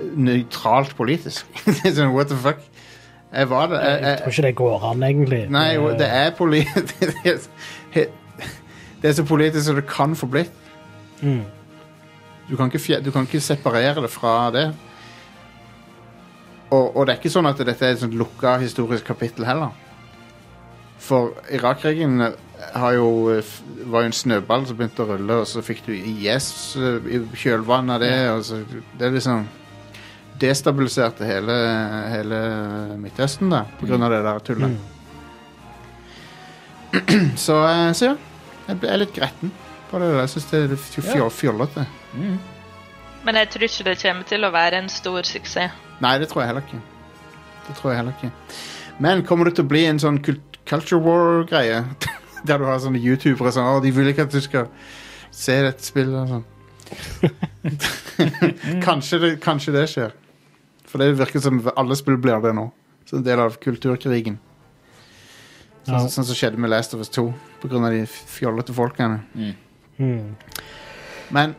eh, 0.00 0.08
nøytralt 0.18 0.96
politisk. 0.98 1.46
det 1.64 1.78
er 1.84 1.94
sånn, 1.94 2.12
what 2.16 2.32
the 2.32 2.38
fuck? 2.42 2.64
Jeg 3.32 3.50
var 3.50 3.68
det. 3.70 3.78
Jeg, 3.82 4.02
Jeg 4.02 4.18
tror 4.18 4.32
ikke 4.32 4.46
det 4.46 4.54
går 4.58 4.86
an, 4.90 5.02
egentlig. 5.06 5.42
nei, 5.52 5.68
det 6.00 6.08
er 6.10 6.32
politisk 6.34 7.00
det, 7.00 7.36
er, 8.02 8.08
er 9.02 9.14
så 9.14 9.24
politisk 9.28 9.66
som 9.66 9.78
det 9.78 9.86
kan 9.90 10.16
få 10.18 10.26
blitt. 10.30 10.52
Mm. 11.22 11.44
Du 12.50 12.56
kan 12.58 12.70
ikke, 12.70 13.00
du 13.02 13.10
kan 13.14 13.26
ikke 13.26 13.40
separere 13.40 14.02
det 14.02 14.10
fra 14.10 14.50
det. 14.54 14.66
Og, 16.70 16.96
og 16.96 17.06
det 17.06 17.14
er 17.14 17.20
ikke 17.20 17.30
sånn 17.30 17.48
at 17.48 17.60
dette 17.62 17.86
er 17.86 17.94
et 17.94 18.02
sånt 18.02 18.16
lukka 18.18 18.56
historisk 18.62 19.06
kapittel 19.06 19.46
heller. 19.46 19.74
For 21.06 21.36
Irak-krigen 21.54 22.20
eh, 22.24 22.32
eh, 22.32 22.72
var 22.74 22.96
jo 22.96 24.08
en 24.08 24.16
snøball 24.16 24.66
som 24.66 24.78
begynte 24.78 25.04
å 25.04 25.10
rulle, 25.12 25.42
og 25.42 25.46
så 25.50 25.62
fikk 25.62 25.84
du 25.86 25.92
IS 25.94 26.48
eh, 26.80 26.98
i 27.12 27.20
kjølvannet 27.38 27.94
av 27.96 28.02
det. 28.02 28.16
Og 28.32 28.42
så, 28.48 28.60
det 28.98 29.06
er 29.06 29.14
liksom 29.14 29.46
destabiliserte 30.40 31.24
hele, 31.28 31.54
hele 32.12 32.40
Midtøsten 33.00 33.52
da, 33.52 33.62
på 33.78 33.88
grunn 33.88 34.04
av 34.04 34.12
det 34.12 34.22
der 34.26 34.44
tullet. 34.50 34.76
Så, 37.36 37.54
eh, 37.68 37.90
så 37.92 38.06
ja, 38.06 38.12
jeg 38.70 38.88
er 38.88 39.00
litt 39.02 39.12
gretten 39.12 39.50
på 39.90 39.98
det. 40.00 40.06
der. 40.08 40.22
Jeg 40.22 40.30
syns 40.32 40.46
det 40.48 40.60
er 41.18 41.32
fjollete. 41.34 41.84
Mm. 42.16 42.38
Men 43.26 43.34
jeg 43.40 43.50
tror 43.50 43.66
ikke 43.66 43.84
det 43.88 43.96
kommer 44.02 44.28
til 44.30 44.46
å 44.46 44.52
være 44.54 44.78
en 44.84 44.88
stor 44.92 45.26
suksess. 45.26 45.74
Nei, 46.04 46.14
det 46.22 46.28
tror 46.30 46.44
jeg 46.44 46.50
heller 46.52 46.66
ikke. 46.66 46.78
Det 47.66 47.74
tror 47.78 47.90
jeg 47.92 47.98
heller 48.00 48.14
ikke. 48.14 48.30
Men 49.02 49.24
kommer 49.26 49.48
det 49.50 49.56
til 49.58 49.66
å 49.66 49.70
bli 49.72 49.82
en 49.88 49.98
sånn 50.00 50.20
culture 50.22 51.00
war-greie? 51.02 51.82
Der 52.46 52.60
du 52.62 52.66
har 52.68 52.78
sånne 52.78 53.00
youtubere 53.02 53.50
sånn 53.52 53.82
de 53.82 53.90
vil 53.96 54.12
ikke 54.12 54.28
at 54.28 54.34
du 54.34 54.38
skal 54.44 54.68
se 55.34 55.56
dette 55.66 55.82
spillet 55.82 56.14
og 56.14 56.28
sånn. 56.36 56.44
kanskje, 58.86 59.18
det, 59.18 59.30
kanskje 59.42 59.74
det 59.74 59.86
skjer. 59.90 60.14
For 60.86 61.02
det 61.02 61.16
virker 61.18 61.42
som 61.42 61.58
alle 61.74 61.96
spill 61.98 62.18
blir 62.22 62.38
det 62.44 62.52
nå. 62.54 62.68
Som 63.08 63.20
en 63.20 63.26
del 63.26 63.42
av 63.42 63.58
kulturkrigen. 63.62 64.38
Sånn, 65.86 65.94
Ja. 65.94 66.06
sånn 66.10 66.26
som 66.26 66.34
skjedde 66.34 66.58
med 66.58 66.70
Last 66.70 66.94
of 66.94 67.02
Us 67.02 67.10
2 67.14 67.26
på 67.62 67.68
grunn 67.70 67.84
av 67.86 67.92
de 67.94 68.04
fjollete 68.06 68.74
folkene. 68.74 69.20
Mm. 69.98 70.36
Men 71.34 71.54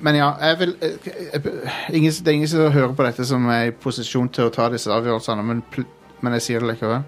Men 0.00 0.14
ja, 0.14 0.28
jeg 0.42 0.58
vil 0.60 0.74
jeg, 0.80 0.98
jeg, 1.32 1.42
ingen, 1.92 2.12
Det 2.12 2.28
er 2.28 2.36
ingen 2.36 2.48
som 2.48 2.72
hører 2.72 2.92
på 2.94 3.06
dette 3.06 3.24
som 3.26 3.46
er 3.50 3.70
i 3.70 3.74
posisjon 3.74 4.28
til 4.30 4.46
å 4.46 4.52
ta 4.54 4.68
disse 4.70 4.92
avgjørelsene, 4.94 5.42
men, 5.42 5.62
men 6.20 6.36
jeg 6.38 6.44
sier 6.44 6.62
det 6.62 6.74
likevel. 6.74 7.02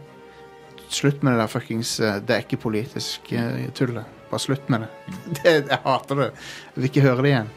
Slutt 0.90 1.22
med 1.22 1.36
det 1.36 1.44
der 1.44 1.50
fuckings 1.52 1.92
eh, 2.02 2.18
Det 2.26 2.34
er 2.34 2.42
ikke 2.42 2.58
politisk 2.64 3.30
eh, 3.32 3.68
tullet. 3.78 4.18
Bare 4.30 4.42
slutt 4.42 4.70
med 4.70 4.84
det. 4.84 4.90
det. 5.38 5.54
Jeg 5.70 5.78
hater 5.84 6.22
det. 6.24 6.30
Jeg 6.32 6.74
vil 6.74 6.90
ikke 6.90 7.06
høre 7.06 7.22
det 7.22 7.32
igjen. 7.34 7.52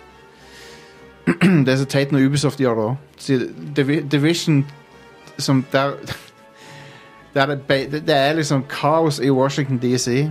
det 1.65 1.73
er 1.73 1.81
så 1.81 1.89
teit 1.89 2.13
når 2.13 2.27
Ubisoft 2.27 2.61
gjør 2.61 2.79
det 2.79 2.85
òg. 2.91 4.05
Division 4.11 4.61
som 5.41 5.63
der 5.71 5.95
det, 7.33 7.41
er, 7.41 7.55
det, 7.55 8.03
det 8.05 8.15
er 8.15 8.33
liksom 8.37 8.65
kaos 8.69 9.19
i 9.19 9.31
Washington 9.33 9.81
DC 9.81 10.29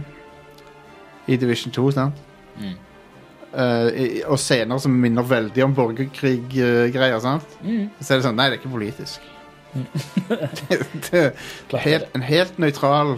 i 1.27 1.37
Division 1.37 1.73
2, 1.73 1.91
sant? 1.91 2.15
Mm. 2.61 2.77
Eh, 3.53 4.23
og 4.25 4.39
scener 4.41 4.81
som 4.81 4.95
minner 4.97 5.27
veldig 5.29 5.65
om 5.67 5.75
borgerkrig-greier. 5.77 7.19
sant? 7.21 7.59
Mm. 7.61 7.91
Så 8.01 8.15
er 8.15 8.21
det 8.21 8.27
sånn 8.27 8.39
Nei, 8.39 8.49
det 8.49 8.57
er 8.57 8.63
ikke 8.63 8.73
politisk. 8.73 9.29
det, 9.73 10.79
det 11.11 11.79
er 11.79 11.85
helt, 11.85 12.11
en 12.17 12.25
helt 12.29 12.59
nøytral 12.61 13.17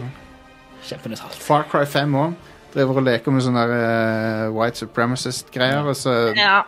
Kjempenøytralt. 0.85 1.39
Far 1.41 1.65
Cry 1.71 1.85
5 1.89 2.15
òg. 2.19 2.35
Driver 2.75 2.99
og 2.99 3.05
leker 3.07 3.33
med 3.33 3.41
sånne 3.45 3.63
eh, 3.73 4.47
white 4.53 4.83
supremacist-greier. 4.83 5.87
Og 5.89 5.95
så 5.97 6.15
Ja. 6.37 6.61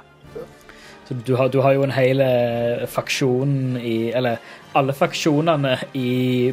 Så 1.08 1.16
du 1.28 1.36
har, 1.40 1.48
du 1.48 1.62
har 1.64 1.72
jo 1.72 1.84
en 1.86 1.94
hel 1.96 2.20
eh, 2.20 2.88
faksjon 2.92 3.78
i 3.80 4.12
Eller 4.12 4.42
alle 4.76 4.94
faksjonene 4.94 5.78
i 5.96 6.52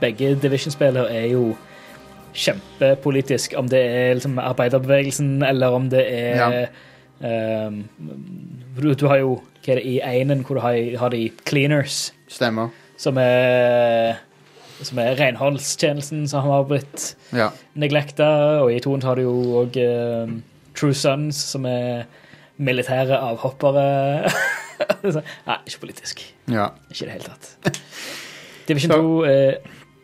begge 0.00 0.34
division-spillene 0.40 1.08
er 1.12 1.26
jo 1.34 1.56
kjempepolitisk. 2.34 3.54
Om 3.58 3.68
det 3.68 3.80
er 3.86 4.14
liksom 4.18 4.38
arbeiderbevegelsen, 4.38 5.42
eller 5.46 5.76
om 5.76 5.88
det 5.92 6.04
er 6.08 6.68
ehm, 7.22 7.82
du, 8.80 8.92
du 8.94 9.06
har 9.10 9.20
jo 9.22 9.36
hva 9.60 9.74
er 9.74 9.80
det, 9.82 9.84
i 9.84 9.98
einen 10.00 10.40
hvor 10.46 10.56
du 10.56 10.62
har, 10.64 10.76
har 11.02 11.12
de 11.12 11.26
cleaners, 11.46 12.12
stemmer. 12.32 12.70
som 12.96 13.18
er 13.20 14.16
som 14.80 14.96
er 15.02 15.18
renholdstjenesten 15.18 16.22
som 16.30 16.46
har 16.46 16.62
blitt 16.64 17.10
Ja. 17.36 17.50
neglekta. 17.76 18.62
og 18.62 18.72
i 18.72 18.78
toen 18.80 19.02
har 19.04 19.14
du 19.16 19.22
jo 19.26 19.34
òg 19.66 19.76
True 20.74 20.94
Sons, 20.94 21.36
som 21.36 21.66
er 21.66 22.06
militære 22.56 23.18
avhoppere. 23.20 24.30
Nei, 25.04 25.58
ikke 25.66 25.80
politisk. 25.82 26.22
ja. 26.48 26.70
Ikke 26.90 27.04
i 27.04 27.08
det 27.10 27.12
hele 27.18 27.28
tatt. 27.28 27.80
Division 28.68 28.92
Så- 28.92 29.00
2 29.02 29.22
er 29.28 29.54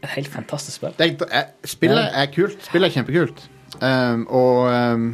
et 0.06 0.16
helt 0.16 0.32
fantastisk 0.32 0.80
spill. 0.80 0.96
Det 0.98 1.12
er, 1.12 1.28
er, 1.42 1.52
spillet 1.66 2.10
er 2.22 2.32
kult. 2.34 2.58
Spillet 2.66 2.90
er 2.90 2.98
kjempekult. 2.98 3.46
Um, 3.76 4.26
og 4.32 4.66
um, 4.72 5.06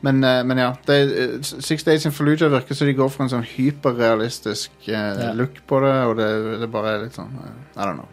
men, 0.00 0.24
eh, 0.24 0.44
men 0.44 0.58
ja. 0.58 0.70
Det, 0.86 0.96
eh, 1.02 1.34
Six 1.42 1.84
Days 1.84 2.06
in 2.08 2.12
Fallujah 2.12 2.48
virker 2.52 2.74
som 2.74 2.88
de 2.88 2.94
går 2.96 3.10
for 3.12 3.26
en 3.26 3.32
sånn 3.32 3.44
hyperrealistisk 3.44 4.72
uh, 4.88 4.94
Ja. 4.94 5.32
look 5.36 5.60
på 5.68 5.80
det, 5.84 5.92
og 6.08 6.16
det, 6.16 6.30
det 6.62 6.70
bare 6.72 6.94
er 6.94 7.04
litt 7.04 7.18
sånn 7.18 7.34
uh, 7.36 7.50
I 7.76 7.84
don't 7.84 8.00
know. 8.00 8.08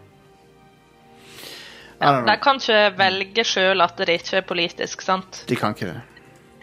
I 1.98 2.12
don't 2.12 2.28
De 2.28 2.36
kan 2.42 2.60
ikke 2.60 2.82
velge 2.98 3.44
sjøl 3.48 3.82
at 3.82 3.96
det 3.98 4.20
ikke 4.20 4.42
er 4.42 4.46
politisk, 4.46 5.02
sant? 5.02 5.42
De 5.48 5.56
kan 5.58 5.74
ikke 5.74 5.94
det. 5.94 6.02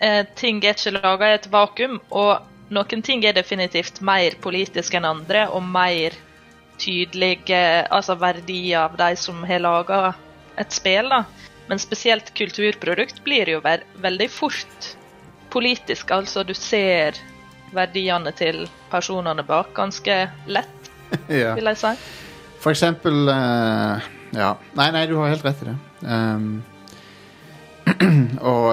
Eh, 0.05 0.21
ting 0.35 0.61
er 0.63 0.75
ikke 0.75 0.93
laga 0.95 1.31
i 1.31 1.39
et 1.39 1.49
vakuum, 1.51 1.97
og 2.11 2.45
noen 2.75 3.03
ting 3.05 3.23
er 3.25 3.35
definitivt 3.35 4.01
mer 4.05 4.37
politisk 4.43 4.95
enn 4.95 5.07
andre, 5.07 5.47
og 5.49 5.63
mer 5.63 6.15
tydelige 6.81 7.59
altså 7.93 8.15
verdier 8.19 8.85
av 8.85 8.97
de 8.99 9.15
som 9.19 9.43
har 9.47 9.63
laga 9.63 9.99
et 10.59 10.71
spill. 10.73 11.09
da. 11.09 11.23
Men 11.67 11.81
spesielt 11.81 12.33
kulturprodukt 12.37 13.23
blir 13.25 13.49
jo 13.49 13.61
veldig 13.61 14.29
fort 14.31 14.91
politisk. 15.49 16.11
Altså, 16.11 16.43
du 16.43 16.53
ser 16.53 17.17
verdiene 17.75 18.31
til 18.37 18.65
personene 18.91 19.43
bak 19.43 19.73
ganske 19.75 20.19
lett, 20.47 20.91
ja. 21.41 21.55
vil 21.57 21.71
jeg 21.71 21.81
si. 21.81 21.95
For 22.63 22.75
eksempel 22.75 23.29
uh, 23.29 24.13
Ja. 24.35 24.55
Nei, 24.75 24.89
nei, 24.91 25.05
du 25.07 25.17
har 25.19 25.31
helt 25.31 25.45
rett 25.45 25.61
i 25.63 25.69
det. 25.69 25.75
Um, 26.05 26.63
og 28.51 28.69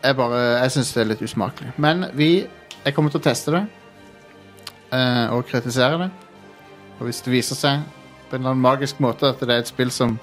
jeg 0.00 0.16
bare 0.16 0.40
Jeg 0.64 0.72
syns 0.74 0.90
det 0.94 1.02
er 1.02 1.10
litt 1.12 1.22
usmakelig. 1.22 1.74
Men 1.80 2.08
vi 2.16 2.30
jeg 2.80 2.96
kommer 2.96 3.12
til 3.12 3.20
å 3.20 3.28
teste 3.28 3.54
det 3.56 3.66
Uh, 4.90 5.30
og 5.36 5.44
kritisere 5.46 6.00
det. 6.00 6.06
Og 7.00 7.08
hvis 7.08 7.22
det 7.24 7.32
viser 7.32 7.56
seg 7.56 7.82
på 8.28 8.36
en 8.36 8.42
eller 8.42 8.52
annen 8.52 8.62
magisk 8.62 9.00
måte 9.02 9.32
at 9.32 9.40
det 9.40 9.50
er 9.50 9.64
et 9.64 9.70
spill 9.70 9.90
som 9.94 10.18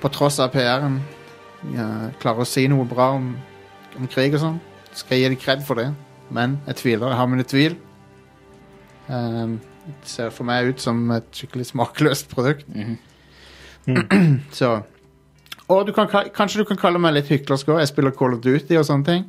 på 0.00 0.10
tross 0.14 0.38
av 0.40 0.50
PR-en 0.54 0.98
ja, 1.74 1.86
klarer 2.22 2.44
å 2.44 2.48
si 2.48 2.64
noe 2.70 2.86
bra 2.88 3.10
om, 3.18 3.32
om 3.98 4.08
krig 4.10 4.36
og 4.38 4.42
sånn, 4.42 4.60
så 4.92 5.02
skal 5.02 5.18
jeg 5.18 5.24
gi 5.24 5.32
dem 5.34 5.42
kred 5.42 5.64
for 5.66 5.80
det. 5.80 5.90
Men 6.34 6.58
jeg 6.68 6.80
tviler. 6.82 7.12
Jeg 7.12 7.18
har 7.18 7.30
mine 7.30 7.46
tvil. 7.48 7.76
Um, 9.08 9.58
det 9.88 10.12
ser 10.12 10.32
for 10.34 10.48
meg 10.48 10.70
ut 10.72 10.82
som 10.82 11.00
et 11.16 11.28
skikkelig 11.34 11.70
smakløst 11.72 12.30
produkt. 12.32 12.68
Så 14.58 14.74
Og 15.68 15.86
du 15.86 15.92
kan, 15.96 16.08
kanskje 16.08 16.62
du 16.62 16.68
kan 16.68 16.80
kalle 16.80 17.00
meg 17.00 17.16
litt 17.16 17.32
hyklersk 17.32 17.68
òg. 17.72 17.82
Jeg 17.82 17.92
spiller 17.92 18.16
Call 18.16 18.36
of 18.36 18.42
Duty 18.44 18.76
og 18.80 18.86
sånne 18.88 19.08
ting. 19.08 19.26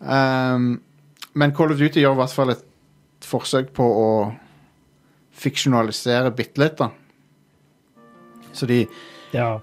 Um, 0.00 0.76
men 1.34 1.54
Call 1.56 1.72
of 1.74 1.80
Duty 1.80 2.02
gjør 2.02 2.18
i 2.18 2.20
hvert 2.20 2.34
fall 2.34 2.54
et 2.54 2.64
forsøk 3.26 3.72
på 3.76 3.86
å 3.86 4.10
fiksjonalisere 5.36 6.30
bitte 6.36 6.62
litt, 6.62 6.78
da. 6.80 6.90
Så, 8.56 8.66
de, 8.70 8.86
Ja. 9.34 9.58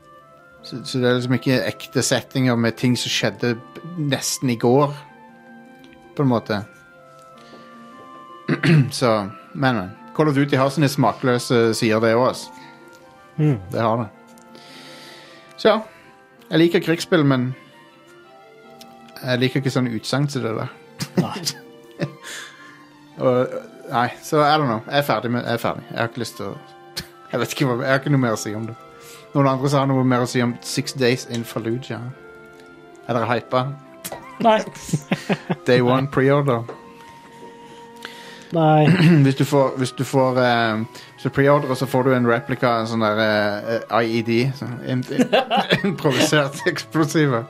så, 0.63 0.83
så 0.85 0.99
det 1.01 1.09
er 1.09 1.15
liksom 1.17 1.33
ikke 1.39 1.61
ekte 1.65 2.03
settinger 2.05 2.59
med 2.59 2.77
ting 2.77 2.93
som 2.99 3.09
skjedde 3.09 3.55
nesten 3.97 4.51
i 4.53 4.57
går, 4.61 4.93
på 6.13 6.21
en 6.21 6.29
måte. 6.29 6.59
så 8.91 9.29
Men, 9.53 9.75
men. 9.75 9.89
Call 10.13 10.29
of 10.29 10.35
Duty 10.37 10.57
har 10.57 10.69
sine 10.69 10.89
smakløse 10.89 11.71
sider, 11.73 11.99
det 12.03 12.13
òg. 12.13 12.37
Mm. 13.37 13.57
Det 13.71 13.81
har 13.81 13.97
det. 14.03 14.09
Så 15.57 15.67
ja. 15.71 15.79
Jeg 16.51 16.59
liker 16.59 16.83
krigsspill, 16.85 17.23
men 17.25 17.47
jeg 19.23 19.39
liker 19.41 19.61
ikke 19.61 19.71
sånn 19.73 19.89
utsagn 19.89 20.27
til 20.29 20.43
det 20.45 20.51
der. 20.59 20.73
Nei. 21.17 21.39
Og, 23.19 23.47
nei, 23.91 24.07
så 24.23 24.41
I 24.41 24.55
don't 24.57 24.69
know. 24.69 24.81
Jeg 24.89 24.97
er 25.03 25.07
ferdig. 25.07 25.31
Med, 25.31 25.43
jeg 25.45 25.53
er 25.59 25.61
ferdig. 25.61 25.83
Jeg 25.91 25.99
har 25.99 26.09
ikke 26.09 26.23
lyst 26.23 26.37
til 26.39 26.49
å 26.51 26.57
Jeg 27.33 27.39
vet 27.41 27.55
ikke 27.55 27.65
hva, 27.69 27.79
jeg 27.83 27.91
har 27.93 28.01
ikke 28.01 28.13
noe 28.13 28.23
mer 28.25 28.35
å 28.37 28.41
si 28.41 28.53
om 28.57 28.67
det. 28.69 28.75
Noen 29.33 29.47
andre 29.49 29.69
sa 29.73 29.85
noe 29.89 30.03
mer 30.05 30.25
å 30.25 30.29
si 30.29 30.41
om 30.45 30.53
Six 30.61 30.93
Days 31.01 31.25
in 31.33 31.43
Fallujah. 31.47 32.03
Er 33.07 33.17
dere 33.17 33.29
hypa? 33.31 33.63
Nei. 34.43 34.59
Day 35.67 35.81
one 35.81 36.07
preorder. 36.13 36.63
Nei. 38.53 38.85
Hvis 39.25 39.35
du 39.39 39.45
får, 39.49 39.71
hvis 39.81 39.91
du 39.97 40.03
får 40.05 40.37
eh, 40.37 40.83
Hvis 41.15 41.23
du 41.25 41.29
preordrer, 41.33 41.73
så 41.73 41.87
får 41.89 42.03
du 42.05 42.11
en 42.13 42.27
replika, 42.29 42.75
en 42.83 42.89
sånn 42.91 43.01
der 43.01 43.21
uh, 43.89 43.97
IED. 44.03 44.29
Sånn, 44.59 44.75
im- 44.93 45.01
improvisert 45.89 46.61
eksplosive. 46.69 47.43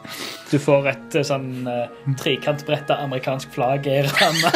Du 0.52 0.56
får 0.64 0.88
et 0.94 1.18
eh, 1.20 1.26
sånn 1.28 1.50
uh, 1.68 1.90
trekantbretta 2.22 3.02
amerikansk 3.04 3.52
flagg 3.56 3.90
i 3.92 4.00
ramma. 4.08 4.54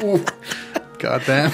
God 0.00 1.26
damn. 1.26 1.52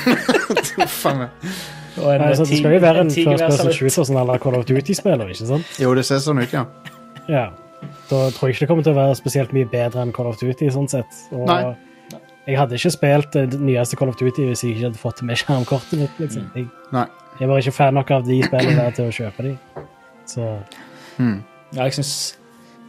Uff 0.83 1.07
a 1.07 1.15
meg. 1.15 1.51
Og 1.97 2.15
en 2.15 2.21
Altså, 2.27 2.45
det 2.45 2.59
skal 2.59 2.75
jo 2.77 2.81
være 2.83 3.05
en 3.07 3.11
first 3.11 3.45
person 3.45 3.73
shooter 3.73 4.05
sånn 4.09 4.19
eller 4.21 4.41
Call 4.43 4.59
of 4.59 4.67
Duty-spiller, 4.69 5.31
ikke 5.33 5.49
sant? 5.49 5.79
Jo, 5.81 5.95
det 5.97 6.05
ser 6.09 6.21
sånn 6.25 6.43
ut, 6.43 6.53
ja. 6.53 6.67
Ja. 7.31 7.47
Da 8.11 8.21
tror 8.35 8.51
jeg 8.51 8.57
ikke 8.57 8.67
det 8.67 8.71
kommer 8.71 8.87
til 8.87 8.95
å 8.95 8.99
være 8.99 9.17
spesielt 9.19 9.55
mye 9.57 9.69
bedre 9.71 10.05
enn 10.05 10.15
Call 10.17 10.29
of 10.31 10.39
Duty, 10.41 10.69
sånn 10.75 10.89
sett. 10.93 11.21
Og 11.35 11.47
Nei. 11.49 11.61
jeg 12.47 12.61
hadde 12.61 12.79
ikke 12.79 12.93
spilt 12.95 13.37
det 13.37 13.61
nyeste 13.61 13.99
Call 13.99 14.13
of 14.13 14.19
Duty 14.21 14.49
hvis 14.51 14.65
jeg 14.65 14.77
ikke 14.77 14.89
hadde 14.91 15.03
fått 15.03 15.23
med 15.27 15.41
skjermkortet 15.41 16.03
mitt, 16.05 16.23
liksom. 16.23 16.49
Jeg, 16.55 16.69
Nei. 16.95 17.07
jeg 17.41 17.51
var 17.53 17.63
ikke 17.63 17.77
fan 17.79 17.97
nok 17.99 18.13
av 18.19 18.27
de 18.29 18.41
spillene 18.45 18.79
der 18.83 18.99
til 18.99 19.09
å 19.09 19.17
kjøpe 19.21 19.49
de. 19.49 19.55
Så 20.27 20.51
mm. 21.17 21.39
Ja, 21.75 21.87
jeg 21.87 21.97
synes 21.99 22.13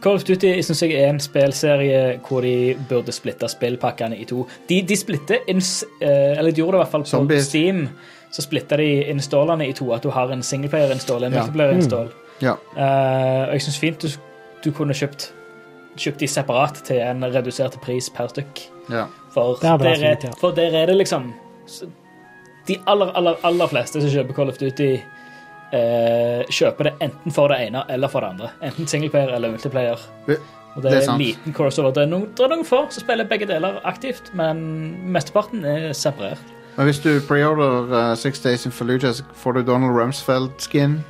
Call 0.02 0.14
of 0.14 0.24
Duty 0.24 0.60
synes 0.62 0.82
jeg 0.82 0.92
er 0.94 1.08
en 1.10 1.20
spillserie 1.20 2.20
hvor 2.28 2.40
de 2.44 2.76
burde 2.88 3.12
splitte 3.12 3.48
spillpakkene 3.50 4.16
i 4.16 4.24
to. 4.24 4.44
De, 4.68 4.82
de 4.82 4.96
splitter 4.96 5.40
eh, 5.48 6.38
Eller 6.38 6.50
de 6.50 6.60
gjorde 6.60 6.72
det 6.76 6.78
i 6.78 6.82
hvert 6.84 6.92
fall 6.92 7.02
på 7.02 7.08
Zombies. 7.10 7.46
Steam. 7.50 7.88
Så 8.30 8.42
splitter 8.42 8.76
de 8.76 9.04
installene 9.10 9.66
i 9.68 9.72
to. 9.72 9.92
At 9.92 10.02
du 10.04 10.10
har 10.14 10.30
en 10.30 10.42
singleplayer-install 10.42 11.24
en 11.24 11.32
Ja. 11.32 11.40
multiplayer-install. 11.42 12.08
Ja. 12.42 12.54
Eh, 12.76 13.48
og 13.48 13.52
jeg 13.52 13.62
syns 13.62 13.78
fint 13.78 14.02
du, 14.02 14.08
du 14.64 14.70
kunne 14.72 14.94
kjøpt 14.94 15.32
Kjøpt 15.98 16.20
de 16.20 16.26
separat 16.30 16.76
til 16.86 17.00
en 17.02 17.24
redusert 17.34 17.74
pris 17.82 18.06
per 18.14 18.28
stykk. 18.30 18.60
ja. 18.92 19.06
For, 19.34 19.56
Det 19.60 19.80
der, 19.80 20.04
er, 20.10 20.16
fint, 20.20 20.38
for 20.40 20.50
der 20.54 20.74
er 20.82 20.86
det 20.86 20.96
liksom 20.96 21.32
De 22.68 22.76
aller, 22.86 23.10
aller, 23.16 23.34
aller 23.42 23.66
fleste 23.66 24.00
som 24.00 24.10
kjøper 24.10 24.34
Call 24.36 24.48
of 24.52 24.58
Duty, 24.60 24.96
eh, 25.72 26.44
kjøper 26.50 26.84
det 26.88 26.92
enten 27.04 27.32
for 27.34 27.48
det 27.52 27.58
ene 27.68 27.82
eller 27.88 28.08
for 28.12 28.20
det 28.24 28.28
andre. 28.34 28.50
Enten 28.62 28.86
singleplayer 28.86 29.34
eller 29.36 29.50
multiplayer. 29.56 29.98
Det- 30.26 30.38
Og 30.76 30.82
det, 30.82 30.90
det 30.92 30.96
er 30.98 31.00
er 31.00 31.04
sant. 31.06 31.18
liten 31.22 31.52
crossover. 31.56 31.90
Det 31.94 32.02
er, 32.04 32.06
noen, 32.06 32.26
det 32.36 32.40
er 32.44 32.48
noen 32.52 32.64
få 32.64 32.84
som 32.92 33.02
spiller 33.02 33.24
begge 33.26 33.46
deler 33.48 33.80
aktivt, 33.88 34.28
men 34.38 34.60
mesteparten 35.10 35.64
er 35.64 35.92
separert. 35.92 36.38
Men 36.76 36.86
hvis 36.86 37.00
du 37.02 37.08
preorder 37.26 37.88
uh, 37.90 38.14
Six 38.14 38.38
Days 38.44 38.66
in 38.66 38.70
Fallujah, 38.72 39.12
så 39.14 39.24
får 39.34 39.52
du 39.56 39.62
Donald 39.66 39.96
Rumsfeld-skin. 39.96 41.00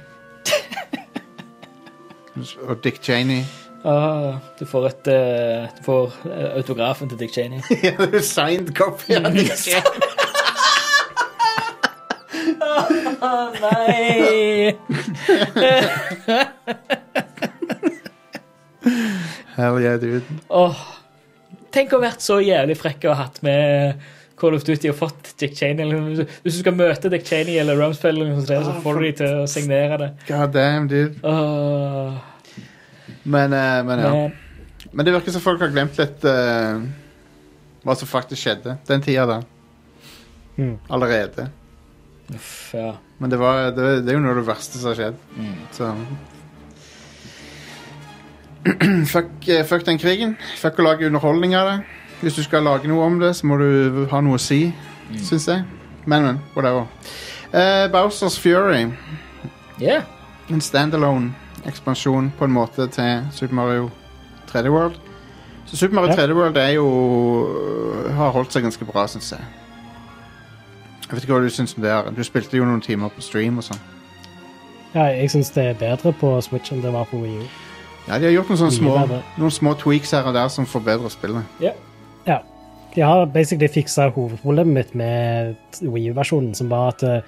Og 2.68 2.76
Dick 2.84 3.00
Cheney. 3.02 3.42
Ah, 3.84 4.38
du 4.60 4.64
får 4.66 4.86
et 4.86 5.08
uh, 5.12 5.68
Du 5.78 5.82
får 5.84 6.12
eh, 6.30 6.56
autografen 6.56 7.08
til 7.08 7.18
Dick 7.18 7.34
Cheney. 7.34 7.60
Ja, 7.82 7.92
signed 8.20 8.72
copy 8.74 9.14
av 9.18 9.32
Dick 9.34 9.52
Nei! 13.20 14.76
Hell 19.58 19.80
yeah, 19.82 19.98
dude. 19.98 20.22
Åh, 20.54 20.78
tenk 21.74 21.92
å 21.92 21.98
ha 21.98 22.04
vært 22.08 22.22
så 22.22 22.38
jævlig 22.42 22.76
frekk 22.78 23.08
og 23.10 23.18
hatt 23.18 23.42
med 23.46 23.98
Call 24.38 24.54
of 24.54 24.62
Duty 24.66 24.92
og 24.92 24.98
fått 25.00 25.32
Dick 25.40 25.56
Cheney. 25.58 25.82
Eller, 25.82 26.26
hvis 26.44 26.58
du 26.58 26.60
skal 26.60 26.76
møte 26.78 27.10
Dick 27.12 27.26
Cheney 27.26 27.58
eller 27.58 27.78
Rumsfeld, 27.80 28.22
så 28.46 28.76
får 28.84 28.98
du 28.98 29.06
de 29.08 29.12
til 29.20 29.42
å 29.42 29.46
signere 29.50 29.98
det. 30.04 30.10
God 30.30 30.54
damn, 30.54 30.86
dude. 30.90 31.18
Oh. 31.26 32.14
Men, 33.24 33.52
uh, 33.52 33.82
men 33.84 34.04
ja. 34.04 34.12
men, 34.14 34.32
Men 34.92 35.04
det 35.04 35.12
virker 35.18 35.34
som 35.34 35.44
folk 35.44 35.60
har 35.60 35.72
glemt 35.74 35.98
litt 35.98 36.24
uh, 36.24 36.78
hva 37.84 37.96
som 37.98 38.08
faktisk 38.08 38.40
skjedde 38.44 38.78
den 38.88 39.02
tida 39.04 39.26
der. 39.28 39.42
Mm. 40.58 40.76
Allerede. 40.88 41.48
Uff, 42.34 42.74
ja. 42.74 42.96
Men 43.18 43.30
det, 43.30 43.38
var, 43.40 43.70
det, 43.76 44.04
det 44.06 44.12
er 44.12 44.18
jo 44.18 44.24
noe 44.24 44.34
av 44.34 44.42
det 44.42 44.48
verste 44.48 44.78
som 44.80 44.92
har 44.92 44.98
skjedd. 44.98 45.16
Så 45.74 45.92
fuck, 49.12 49.48
eh, 49.48 49.64
fuck 49.66 49.86
den 49.86 49.98
krigen. 49.98 50.36
Fuck 50.60 50.78
å 50.78 50.86
lage 50.86 51.08
underholdning 51.08 51.56
av 51.58 51.70
det. 51.70 51.78
Hvis 52.20 52.38
du 52.38 52.42
skal 52.42 52.66
lage 52.66 52.90
noe 52.90 53.06
om 53.06 53.18
det, 53.22 53.32
så 53.38 53.46
må 53.46 53.58
du 53.60 54.04
ha 54.10 54.20
noe 54.24 54.38
å 54.38 54.42
si, 54.42 54.72
syns 55.22 55.48
jeg. 55.48 55.64
Men, 56.08 56.24
men. 56.24 56.40
Whatever. 56.56 56.88
Uh, 57.52 57.86
Bowsers 57.92 58.38
Fury. 58.42 58.88
Yeah. 59.80 60.04
En 60.50 60.60
standalone 60.64 61.34
ekspansjon 61.68 62.32
på 62.38 62.46
en 62.48 62.54
måte 62.54 62.88
til 62.92 63.28
Super 63.34 63.54
Mario 63.54 63.90
3D 64.50 64.72
World. 64.72 64.98
Så 65.66 65.76
Super 65.76 65.94
Mario 65.94 66.10
Ja. 66.10 66.16
3D 66.16 66.34
World 66.34 66.56
er 66.56 66.74
jo 66.76 66.88
har 68.16 68.30
holdt 68.32 68.52
seg 68.52 68.64
ganske 68.64 68.84
bra, 68.88 69.06
syns 69.06 69.32
jeg. 69.32 69.40
Jeg 71.08 71.16
vet 71.16 71.24
ikke 71.24 71.34
hva 71.38 71.40
du 71.44 71.50
syns 71.50 71.74
om 71.76 71.82
det. 71.82 71.90
er. 71.90 72.10
Du 72.12 72.22
spilte 72.24 72.56
jo 72.58 72.64
noen 72.68 72.82
timer 72.84 73.08
på 73.08 73.24
stream 73.24 73.58
og 73.58 73.64
sånn. 73.64 73.80
ja, 74.94 75.08
jeg 75.12 75.30
syns 75.30 75.50
det 75.54 75.64
er 75.70 75.74
bedre 75.80 76.12
på 76.12 76.34
Switch 76.44 76.72
enn 76.72 76.82
det 76.84 76.92
var 76.92 77.08
på 77.10 77.20
Wii 77.22 77.38
U. 77.40 77.46
Ja, 78.08 78.18
de 78.18 78.24
har 78.24 78.32
gjort 78.32 78.48
noen 78.48 78.58
sånne 78.62 78.76
små, 78.76 79.20
noen 79.36 79.52
små 79.52 79.74
tweaks 79.76 80.14
her 80.16 80.24
og 80.28 80.34
der 80.34 80.48
som 80.48 80.66
forbedrer 80.66 81.12
spillet. 81.12 81.44
Ja. 81.60 81.74
De 82.94 83.02
har 83.04 83.26
basically 83.30 83.68
fiksa 83.68 84.08
hovedproblemet 84.10 84.74
mitt 84.74 84.94
med 84.96 85.56
Wii 85.84 86.08
U-versjonen, 86.10 86.54
som 86.56 86.70
var 86.72 86.94
at 86.94 87.02
eh, 87.04 87.20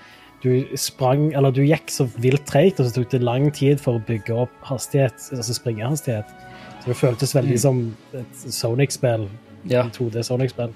du 0.43 0.65
sprang 0.81 1.35
Eller 1.37 1.53
du 1.53 1.61
gikk 1.63 1.93
så 1.93 2.07
vilt 2.17 2.47
treigt, 2.49 2.81
og 2.81 2.89
så 2.89 2.95
tok 2.97 3.11
det 3.13 3.21
lang 3.23 3.51
tid 3.53 3.79
for 3.79 3.99
å 4.01 4.05
bygge 4.09 4.35
opp 4.47 4.55
hastighet, 4.65 5.21
altså 5.37 5.55
springehastighet. 5.55 6.33
Så 6.81 6.89
det 6.89 6.97
føltes 6.97 7.35
veldig 7.37 7.59
som 7.61 7.83
et 8.17 8.41
Sonic-spill. 8.57 9.29
Ja. 9.69 9.85
2D 9.93 10.25
Sonic-spill. 10.25 10.73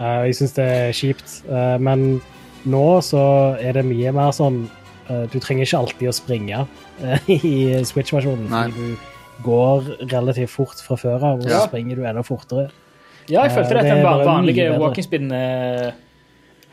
Eh, 0.00 0.20
jeg 0.30 0.36
syns 0.38 0.54
det 0.56 0.64
er 0.66 0.92
kjipt. 0.96 1.32
Eh, 1.50 1.76
men 1.82 2.20
nå 2.70 2.84
så 3.04 3.20
er 3.60 3.76
det 3.78 3.84
mye 3.88 4.12
mer 4.12 4.32
sånn 4.36 4.62
eh, 5.08 5.24
Du 5.32 5.38
trenger 5.40 5.64
ikke 5.66 5.78
alltid 5.80 6.08
å 6.10 6.16
springe 6.16 6.66
i 7.28 7.54
Switch-versjonen. 7.88 8.72
Du 8.76 9.06
går 9.44 9.86
relativt 10.12 10.52
fort 10.52 10.80
fra 10.84 10.96
før 11.00 11.16
av, 11.24 11.38
og 11.40 11.46
så 11.48 11.54
Ja. 11.54 11.66
springer 11.68 11.96
du 11.96 12.04
enda 12.04 12.22
fortere. 12.22 12.70
ja, 13.28 13.44
jeg 13.46 13.52
følte 13.56 13.76
Eh, 13.78 13.82
det 13.82 13.90
at 13.90 13.96
den 13.96 14.04
bare 14.04 14.26
vanlige 14.28 14.78
walking-speeden 14.80 15.30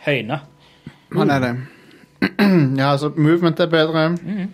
høyna. 0.06 0.40
Han 1.16 1.30
er 1.32 1.40
det. 1.40 1.52
ja, 2.80 2.92
altså, 2.92 3.12
movement 3.16 3.60
er 3.60 3.70
bedre. 3.72 4.10
Mm. 4.24 4.50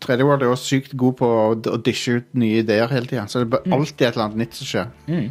3D 0.01 0.25
World 0.25 0.41
er 0.43 0.49
også 0.51 0.71
sykt 0.75 0.95
god 0.97 1.13
på 1.19 1.27
å, 1.27 1.43
å 1.53 1.77
dishe 1.85 2.17
ut 2.19 2.31
nye 2.33 2.63
ideer 2.63 2.89
hele 2.89 3.05
tida. 3.09 3.27
Så 3.29 3.39
det 3.39 3.47
er 3.47 3.53
bare 3.57 3.77
alltid 3.77 4.07
et 4.07 4.15
eller 4.15 4.25
annet 4.25 4.41
nytt 4.45 4.57
som 4.57 4.69
skjer. 4.71 4.89
Mm. 5.07 5.29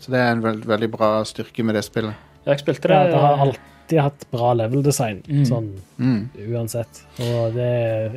Så 0.00 0.12
det 0.12 0.20
er 0.20 0.32
en 0.34 0.42
veld, 0.44 0.64
veldig 0.68 0.90
bra 0.92 1.10
styrke 1.28 1.64
med 1.64 1.76
det 1.78 1.84
spillet. 1.86 2.16
Jeg 2.44 2.60
spilte 2.60 2.88
det 2.90 2.96
Ja, 2.96 3.04
det 3.12 3.20
har 3.22 3.44
alltid 3.46 4.00
hatt 4.00 4.24
bra 4.32 4.50
level 4.56 4.82
design, 4.84 5.22
sånn 5.48 5.70
Mm. 6.00 6.30
uansett. 6.52 7.02
Og 7.20 7.54
det 7.54 7.68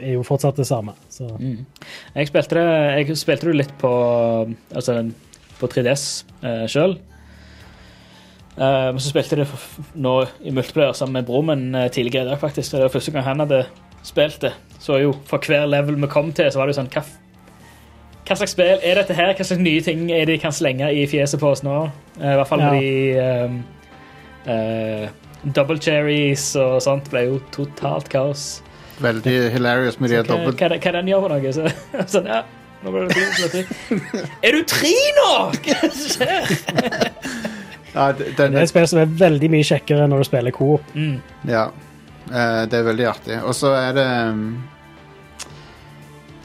er 0.04 0.14
jo 0.14 0.24
fortsatt 0.24 0.56
det 0.60 0.66
samme. 0.68 0.94
Så 1.10 1.28
Jeg 2.16 2.28
spilte 2.28 2.56
det, 2.56 3.08
jeg 3.08 3.18
spilte 3.20 3.48
det 3.52 3.56
litt 3.56 3.74
på, 3.80 3.92
altså, 4.76 5.12
på 5.60 5.68
3DS 5.68 6.24
eh, 6.44 6.66
sjøl. 6.68 6.98
men 8.58 9.00
så 9.00 9.10
spilte 9.12 9.36
jeg 9.36 9.44
det 9.46 9.48
for, 9.52 9.84
nå 9.96 10.14
i 10.44 10.52
multiplayer 10.52 10.94
sammen 10.98 11.14
med 11.20 11.26
broren 11.28 11.46
min 11.52 11.76
uh, 11.76 11.88
tidligere 11.94 12.26
i 12.26 12.30
dag. 12.32 12.40
faktisk. 12.40 12.72
Det 12.72 12.82
var 12.82 12.90
første 12.90 13.12
gang 13.12 13.24
han 13.24 13.40
hadde 13.46 13.66
spilt 14.08 14.42
det. 14.42 14.54
Så 14.80 15.00
jo, 15.02 15.14
for 15.28 15.42
hver 15.44 15.66
level 15.70 15.98
vi 16.02 16.10
kom 16.12 16.32
til, 16.34 16.52
så 16.52 16.60
var 16.60 16.70
det 16.70 16.76
jo 16.76 16.82
sånn 16.82 16.92
Hva, 16.94 17.04
hva 18.28 18.36
slags 18.38 18.54
spill 18.56 18.84
er 18.84 19.00
dette 19.00 19.16
her? 19.18 19.34
Hva 19.36 19.48
slags 19.48 19.64
nye 19.64 19.84
ting 19.84 20.10
er 20.12 20.26
det 20.28 20.36
de 20.36 20.42
kan 20.44 20.54
slenge 20.56 20.90
i 20.94 21.06
fjeset 21.10 21.42
på 21.42 21.54
oss 21.54 21.64
nå? 21.66 21.78
Eh, 22.20 22.34
I 22.34 22.38
hvert 22.40 22.52
fall 22.52 22.64
Ja. 22.64 22.72
med 22.72 22.82
de 22.84 22.92
um, 23.24 23.58
uh, 24.48 25.52
Double 25.56 25.80
cherries 25.80 26.50
og 26.60 26.82
sånt 26.84 27.10
ble 27.14 27.24
jo 27.28 27.42
totalt 27.56 28.10
kaos. 28.12 28.62
Veldig 29.00 29.36
hilarious 29.54 30.00
med 30.02 30.12
de 30.12 30.24
dobbel... 30.26 30.56
hva, 30.58 30.72
hva, 30.74 30.94
den 30.98 31.12
gjør 31.12 31.28
for 31.28 31.36
noe? 31.36 31.52
Så, 31.54 31.68
sånn, 32.18 32.30
ja, 32.32 32.42
nå 32.84 32.94
ble 32.94 33.06
det 33.08 33.18
fint, 33.18 33.38
plutselig. 33.38 34.24
Er 34.42 34.58
du 34.58 34.64
tre 34.68 34.94
nå?! 35.20 35.30
Hva 35.68 35.92
skjer? 35.94 36.56
Ja, 37.94 38.12
den, 38.14 38.34
den, 38.38 38.54
det 38.54 38.60
er 38.60 38.64
et 38.66 38.72
spill 38.74 38.88
som 38.90 39.00
er 39.02 39.14
veldig 39.22 39.50
mye 39.54 39.66
kjekkere 39.66 40.10
når 40.10 40.22
du 40.22 40.28
spiller 40.28 40.54
coop. 40.54 40.96
Mm. 40.98 41.20
ja. 41.50 41.68
Eh, 42.32 42.64
det 42.70 42.74
er 42.80 42.84
veldig 42.90 43.06
artig. 43.08 43.38
Og 43.44 43.56
så 43.56 43.72
er 43.78 43.94
det 43.98 44.08
um, 44.34 44.64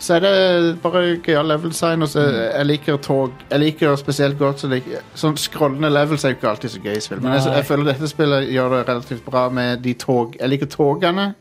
Så 0.02 0.14
er 0.16 0.20
det 0.24 0.80
bare 0.82 1.02
gøyal 1.22 1.46
level 1.46 1.70
design. 1.70 2.02
Og 2.02 2.08
så 2.10 2.24
jeg 2.26 2.66
liker 2.66 2.96
tog 3.02 3.32
Jeg 3.50 3.60
liker 3.62 3.96
spesielt 3.96 4.38
godt 4.38 4.60
så 4.64 4.70
lik, 4.72 4.88
Sånn 5.14 5.36
scrollende 5.38 5.90
levels 5.92 6.24
er 6.24 6.34
jo 6.34 6.40
ikke 6.40 6.50
alltid 6.54 6.70
så 6.74 6.82
gøy 6.82 6.96
i 6.96 7.00
spill. 7.04 7.20
Men 7.22 7.36
jeg, 7.38 7.52
jeg 7.56 7.64
føler 7.68 7.92
dette 7.92 8.08
spillet 8.10 8.48
gjør 8.50 8.76
det 8.76 8.82
relativt 8.88 9.24
bra 9.26 9.48
med 9.48 9.82
de 9.84 9.94
tog 9.94 10.36
Jeg 10.40 10.48
liker 10.54 10.66
togene, 10.66 11.32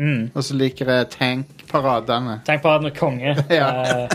Mm. 0.00 0.30
og 0.34 0.40
så 0.46 0.54
liker 0.56 0.88
jeg 0.88 1.08
tankparadene. 1.12 2.38
Tankparadene 2.46 2.88
er 2.88 2.94
konge 2.96 3.34
Ja. 3.52 3.66
eh, 4.06 4.08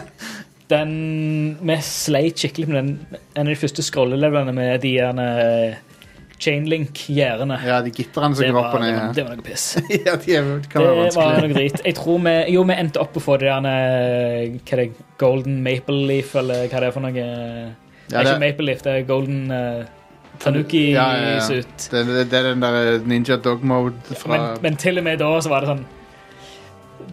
Den 0.71 1.57
Vi 1.61 1.75
sleit 1.85 2.39
skikkelig 2.41 2.67
med 2.71 2.75
den, 2.79 2.87
en 3.35 3.45
av 3.45 3.51
de 3.53 3.59
første 3.59 3.83
scrollelevelene 3.85 4.55
med 4.55 4.81
de 4.81 4.95
gjerne 4.95 5.27
chainlink-gjerdene. 6.41 7.57
Ja, 7.65 7.79
de 7.85 7.91
gitterne 7.95 8.35
som 8.35 8.43
Det, 8.43 8.51
går 8.53 8.61
opp 8.61 8.77
og 8.77 8.83
ned. 8.83 9.01
det 9.15 9.25
var 9.27 9.39
noe 9.39 9.45
piss. 9.45 9.65
ja, 10.07 10.15
de 10.19 10.35
er, 10.35 10.49
det 10.61 10.69
Det 10.73 11.15
var 11.15 11.39
noe 11.41 11.51
drit. 11.55 11.81
Jeg 11.85 11.97
tror 11.97 12.21
vi 12.25 12.35
Jo, 12.53 12.63
vi 12.67 12.77
endte 12.77 13.01
opp 13.03 13.13
på 13.15 13.23
å 13.23 13.25
få 13.25 13.37
det 13.41 13.49
gjerne 13.49 13.75
Hva 14.61 14.79
det? 14.81 14.87
Golden 15.21 15.61
Maple 15.63 16.01
Leaf, 16.09 16.33
eller 16.35 16.65
hva 16.67 16.81
det 16.83 16.89
er 16.89 16.95
for 16.95 17.05
noe? 17.05 17.13
det 17.15 18.17
er 18.19 18.27
ikke 18.27 18.41
Maple 18.43 18.67
Leaf, 18.67 18.81
det 18.85 18.91
er 18.93 19.05
Golden 19.07 19.45
uh, 19.51 19.85
Tanuki-suit. 20.43 20.91
Ja, 20.91 21.07
ja, 21.15 21.35
ja. 21.39 21.61
Det, 21.91 22.01
det, 22.09 22.25
det 22.31 22.39
er 22.39 22.49
den 22.51 22.63
der 22.65 23.05
ninja 23.07 23.37
dog 23.39 23.63
mode 23.63 24.17
fra 24.19 24.33
Men, 24.35 24.47
men 24.65 24.81
til 24.81 24.99
og 24.99 25.07
med 25.07 25.21
da 25.23 25.31
så 25.41 25.53
var 25.53 25.63
det 25.63 25.71
sånn 25.71 25.85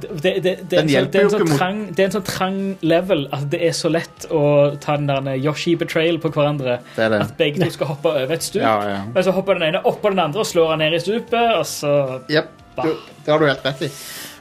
det, 0.03 0.33
det, 0.43 0.43
det, 0.43 0.53
er 0.53 0.67
Den 0.69 0.83
en 0.83 0.89
sånn- 0.91 1.11
det, 1.11 1.19
er 1.19 1.23
en 1.23 1.29
jo 1.29 1.33
sånn 1.33 1.41
ikke 1.41 1.51
mot- 1.51 1.59
trang, 1.59 1.81
det 1.95 2.03
er 2.03 2.09
en 2.09 2.15
sånn 2.17 2.27
trang 2.29 2.59
level 2.83 3.25
at 3.33 3.49
det 3.53 3.61
er 3.69 3.75
så 3.77 3.91
lett 3.93 4.27
å 4.31 4.43
ta 4.83 4.97
den 5.01 5.11
der 5.11 5.41
Yoshi-betrayal 5.43 6.21
på 6.23 6.31
hverandre. 6.35 6.79
Det 6.97 7.05
er 7.07 7.15
det. 7.15 7.21
At 7.27 7.37
begge 7.39 7.63
to 7.65 7.71
skal 7.75 7.93
hoppe 7.95 8.13
over 8.13 8.37
et 8.37 8.47
stup. 8.47 8.63
Ja, 8.63 8.77
ja. 8.89 9.01
Men 9.15 9.27
så 9.27 9.35
hopper 9.37 9.61
den 9.61 9.69
ene 9.71 9.83
oppå 9.89 10.13
den 10.15 10.23
andre 10.23 10.45
og 10.45 10.49
slår 10.51 10.75
han 10.75 10.83
ned 10.85 10.97
i 10.99 11.03
stupet, 11.03 11.53
og 11.59 11.67
så 11.69 11.93
yep. 12.31 12.51
du, 12.83 12.91
det 13.25 13.33
har 13.35 13.39
du 13.39 13.47
helt 13.47 13.67
rett 13.67 13.87
i. 13.89 13.93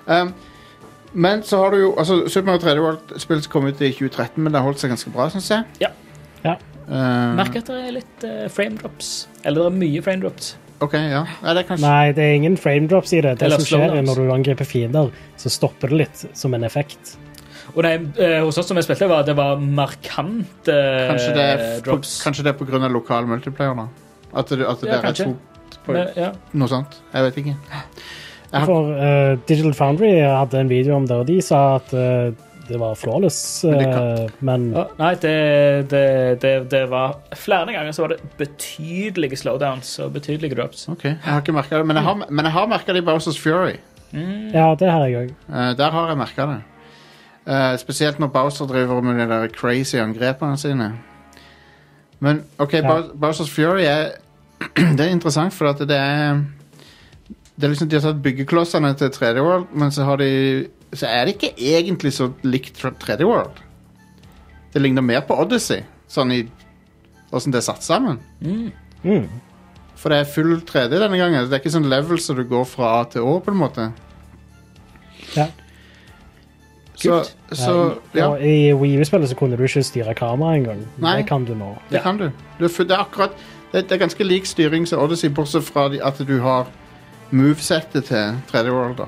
Um, 0.07 0.33
men 1.13 1.43
så 1.43 1.57
har 1.59 1.71
du 1.71 1.81
jo 1.81 1.93
altså, 1.99 2.23
Super 2.31 2.51
Mario 2.51 2.63
3D 2.63 2.81
World-spillet 2.85 3.49
kom 3.51 3.67
ut 3.67 3.81
i 3.81 3.91
2013, 3.91 4.39
men 4.43 4.53
det 4.53 4.61
har 4.61 4.67
holdt 4.67 4.79
seg 4.79 4.93
ganske 4.93 5.11
bra, 5.11 5.27
syns 5.33 5.49
jeg. 5.51 5.63
Ja. 5.83 5.91
Ja. 6.45 6.55
Uh, 6.87 7.35
Merker 7.37 7.61
at 7.61 7.69
det 7.69 7.79
er 7.87 7.95
litt 7.99 8.25
uh, 8.25 8.45
frame 8.51 8.79
drops. 8.79 9.27
Eller 9.43 9.65
det 9.65 9.71
er 9.73 9.79
mye 9.83 10.03
frame 10.05 10.23
drops. 10.23 10.55
OK, 10.81 10.93
ja. 10.97 11.23
ja. 11.23 11.53
Det 11.53 11.61
er 11.61 11.67
kanskje 11.69 11.85
Nei, 11.87 12.11
det 12.17 12.23
er 12.25 12.37
ingen 12.39 12.55
frame 12.57 12.89
drops 12.89 13.13
i 13.13 13.21
det. 13.21 13.35
Det 13.39 13.45
Eller 13.47 13.61
som 13.61 13.69
skjer 13.69 13.97
er 13.99 14.05
når 14.05 14.21
du 14.23 14.31
angriper 14.33 14.67
fiender, 14.67 15.11
så 15.37 15.51
stopper 15.53 15.93
det 15.93 15.99
litt 16.05 16.23
som 16.37 16.55
en 16.57 16.65
effekt. 16.67 17.15
Og 17.75 17.83
nei, 17.85 17.93
eh, 18.19 18.39
hos 18.43 18.57
oss 18.59 18.67
som 18.67 18.79
jeg 18.79 18.87
spilte, 18.87 19.07
var 19.07 19.23
det 19.27 19.35
var 19.37 19.61
markante 19.61 20.75
Kanskje 21.11 21.35
det 21.37 21.45
er, 21.45 21.61
på, 21.61 21.85
drops. 21.91 22.17
kanskje 22.25 22.43
det 22.47 22.53
er 22.53 22.57
på 22.59 22.67
av 22.75 22.91
lokal 22.91 23.29
multiplayer, 23.29 23.77
da. 23.77 23.87
At, 24.33 24.49
det, 24.49 24.65
at 24.67 24.81
det 24.81 24.89
Ja, 24.89 24.95
er 24.95 24.97
et 24.97 25.05
kanskje. 25.05 25.29
stort 25.29 25.85
på, 25.85 25.93
Men, 25.95 26.09
ja. 26.17 26.31
Noe 26.53 26.71
sånt. 26.71 26.97
Jeg 27.13 27.27
vet 27.27 27.37
ikke. 27.43 27.55
Jeg 28.51 28.59
har, 28.59 28.65
For 28.67 28.91
uh, 28.91 29.37
Digital 29.47 29.73
Foundry 29.77 30.11
hadde 30.19 30.59
en 30.59 30.71
video 30.71 30.97
om 30.97 31.05
det, 31.07 31.15
og 31.23 31.29
de 31.29 31.37
sa 31.45 31.61
at 31.77 31.93
eh, 31.95 32.33
det 32.67 32.77
var 32.79 32.95
flawless, 32.95 33.63
Men 33.63 33.79
det 33.79 33.87
eh, 34.23 34.29
men 34.39 34.65
Ja, 34.75 34.83
nei, 34.99 35.13
det, 35.21 35.89
det, 35.91 36.03
det, 36.41 36.51
det 36.71 36.81
var 36.91 37.15
Flere 37.35 37.73
ganger 37.73 37.91
så 37.91 38.01
var 38.05 38.13
det 38.13 38.19
betydelige 38.37 39.37
slowdowns 39.41 39.99
og 39.99 40.13
betydelige 40.13 40.55
drops. 40.55 40.87
ok, 40.89 41.03
jeg 41.03 41.17
har 41.25 41.41
ikke 41.41 41.55
merka 41.57 41.77
det, 41.81 41.87
men 41.87 41.95
jeg 41.99 42.03
har, 42.05 42.25
men 42.29 42.45
jeg 42.45 42.51
har 42.53 42.67
merka 42.67 42.93
det 42.93 43.01
i 43.03 43.05
Bowsers 43.05 43.39
Fury. 43.39 43.77
ja, 44.53 44.75
det 44.79 44.91
har 44.91 45.05
jeg 45.07 45.15
òg. 45.25 45.31
Eh, 45.49 45.71
der 45.77 45.91
har 45.91 46.07
jeg 46.13 46.17
merka 46.17 46.45
det. 46.51 46.59
Eh, 47.47 47.77
spesielt 47.81 48.19
når 48.19 48.27
Bowser 48.27 48.65
driver 48.69 49.01
med 49.01 49.17
de 49.19 49.27
der 49.29 49.47
crazy 49.47 49.95
angrepene 49.97 50.57
sine. 50.57 50.91
Men 52.19 52.43
OK, 52.59 52.73
Ja. 52.73 53.01
Bowsers 53.15 53.49
Fury 53.49 53.81
er 53.89 54.11
Det 54.97 54.99
er 54.99 55.09
interessant, 55.09 55.53
for 55.53 55.65
at 55.71 55.79
det 55.79 55.97
er 55.97 56.43
Det 57.55 57.63
er 57.63 57.69
liksom 57.73 57.89
De 57.89 57.95
har 57.97 58.01
tatt 58.05 58.21
byggeklossene 58.23 58.93
til 58.93 59.09
3D 59.09 59.41
World, 59.41 59.65
men 59.73 59.91
så 59.91 60.03
har 60.03 60.15
de 60.21 60.67
Så 60.93 61.07
er 61.07 61.25
det 61.25 61.37
ikke 61.37 61.53
egentlig 61.55 62.11
så 62.13 62.31
likt 62.43 62.81
3D 62.81 63.23
World. 63.23 63.61
Det 64.73 64.81
ligner 64.81 65.03
mer 65.03 65.23
på 65.27 65.35
Odyssey, 65.39 65.85
sånn 66.11 66.33
i 66.35 66.41
åssen 67.31 67.53
det 67.53 67.61
er 67.61 67.67
satt 67.69 67.85
sammen. 67.85 68.19
Mm. 68.43 69.29
For 69.95 70.11
det 70.11 70.21
er 70.21 70.29
full 70.33 70.57
3D 70.67 70.97
denne 70.97 71.19
gangen. 71.19 71.47
Det 71.47 71.55
er 71.55 71.63
ikke 71.63 71.73
sånn 71.73 71.89
level 71.91 72.19
så 72.19 72.35
du 72.35 72.43
går 72.47 72.65
fra 72.67 72.95
A 72.99 73.03
til 73.11 73.27
Å, 73.27 73.37
på 73.43 73.53
en 73.53 73.59
måte. 73.59 73.87
Ja. 75.37 75.47
Så, 77.01 77.21
så 77.57 77.73
ja, 78.13 78.27
Og 78.27 78.43
I 78.45 78.73
Wii 78.77 78.99
U-spillet 79.01 79.31
så 79.31 79.37
kunne 79.37 79.57
du 79.57 79.63
ikke 79.65 79.81
styre 79.85 80.13
kameraet 80.17 80.61
engang. 80.61 80.83
Det 81.01 81.25
kan 81.29 81.47
du 81.47 81.55
nå. 81.57 81.71
det 81.89 82.03
kan 82.03 82.19
du. 82.19 82.27
Det 82.59 82.67
er, 82.67 82.85
det 82.91 82.99
akkurat 82.99 83.33
det, 83.71 83.87
det 83.87 83.95
er 83.95 84.03
ganske 84.03 84.27
lik 84.27 84.45
styring 84.45 84.85
som 84.89 85.01
Odyssey, 85.01 85.31
bortsett 85.33 85.65
fra 85.65 85.87
at 85.89 86.19
du 86.27 86.35
har 86.43 86.69
movesettet 87.31 88.09
til 88.11 88.37
3D 88.51 88.69
World. 88.73 88.99
da. 89.01 89.07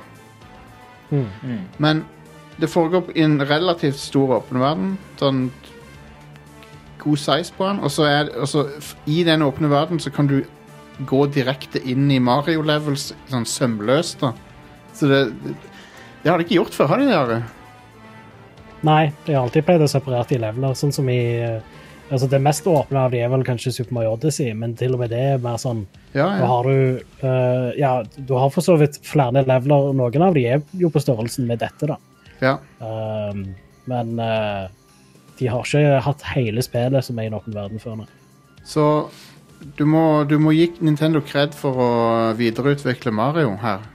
Mm. 1.09 1.59
Men 1.77 2.05
det 2.57 2.69
foregår 2.69 3.11
i 3.15 3.21
en 3.25 3.41
relativt 3.45 3.99
stor 3.99 4.37
åpen 4.37 4.61
verden. 4.61 4.97
Sånn 5.19 5.47
god 7.03 7.19
size 7.19 7.53
på 7.57 7.67
den. 7.67 7.81
Og 7.83 7.91
så 7.91 8.07
er 8.07 8.31
og 8.39 8.47
så 8.49 8.67
i 9.09 9.23
den 9.27 9.43
åpne 9.45 9.71
verden 9.71 9.99
så 9.99 10.11
kan 10.13 10.29
du 10.29 10.41
gå 11.09 11.25
direkte 11.33 11.81
inn 11.89 12.11
i 12.11 12.21
Mario-levels 12.21 13.11
sånn 13.31 13.47
sømløst. 13.49 14.21
da. 14.21 14.33
Så 14.93 15.09
det, 15.09 15.23
det, 15.41 16.29
har 16.29 16.37
de 16.37 16.45
ikke 16.45 16.59
gjort 16.61 16.77
før, 16.77 16.93
har 16.93 17.01
de 17.01 17.09
det? 17.09 17.41
Nei, 18.83 19.11
de 19.25 19.33
har 19.33 19.45
alltid 19.45 19.65
pleid 19.65 19.81
å 19.81 19.89
separere 19.89 20.35
i 20.35 20.41
leveler, 20.43 20.75
sånn 20.77 20.93
som 20.93 21.07
i 21.09 21.21
eh, 21.39 21.81
Altså, 22.11 22.27
det 22.29 22.39
mest 22.43 22.67
åpne 22.67 23.05
av 23.05 23.13
de 23.13 23.21
er 23.23 23.31
vel 23.31 23.45
kanskje 23.47 23.71
Super 23.73 23.95
Mario 23.95 24.13
Odyssey, 24.17 24.51
men 24.57 24.75
til 24.77 24.93
og 24.95 25.01
med 25.01 25.13
det 25.13 25.21
er 25.33 25.43
mer 25.43 25.57
sånn 25.61 25.85
Ja, 26.13 26.27
Da 26.41 26.49
har 26.51 26.67
du 26.67 26.99
uh, 27.23 27.69
Ja, 27.79 27.93
du 28.03 28.33
har 28.37 28.51
for 28.53 28.65
så 28.65 28.75
vidt 28.81 28.99
flere 29.07 29.43
leveler. 29.47 29.93
Noen 29.95 30.25
av 30.27 30.37
de 30.37 30.45
er 30.51 30.63
jo 30.77 30.91
på 30.93 31.01
størrelsen 31.01 31.47
med 31.49 31.63
dette, 31.63 31.89
da. 31.89 31.97
ja. 32.43 32.57
Um, 32.83 33.53
men 33.89 34.19
uh, 34.19 34.67
de 35.39 35.49
har 35.51 35.65
ikke 35.65 36.03
hatt 36.05 36.27
hele 36.35 36.63
spillet 36.63 37.03
som 37.03 37.17
er 37.19 37.27
i 37.27 37.33
noen 37.33 37.55
verden 37.55 37.81
før 37.81 37.97
nå. 37.99 38.05
Så 38.63 38.85
du 39.77 39.83
må, 39.87 40.23
du 40.27 40.37
må 40.39 40.53
gi 40.55 40.69
Nintendo 40.83 41.23
kred 41.23 41.55
for 41.55 41.79
å 41.79 41.89
videreutvikle 42.37 43.11
Mario 43.15 43.55
her. 43.63 43.89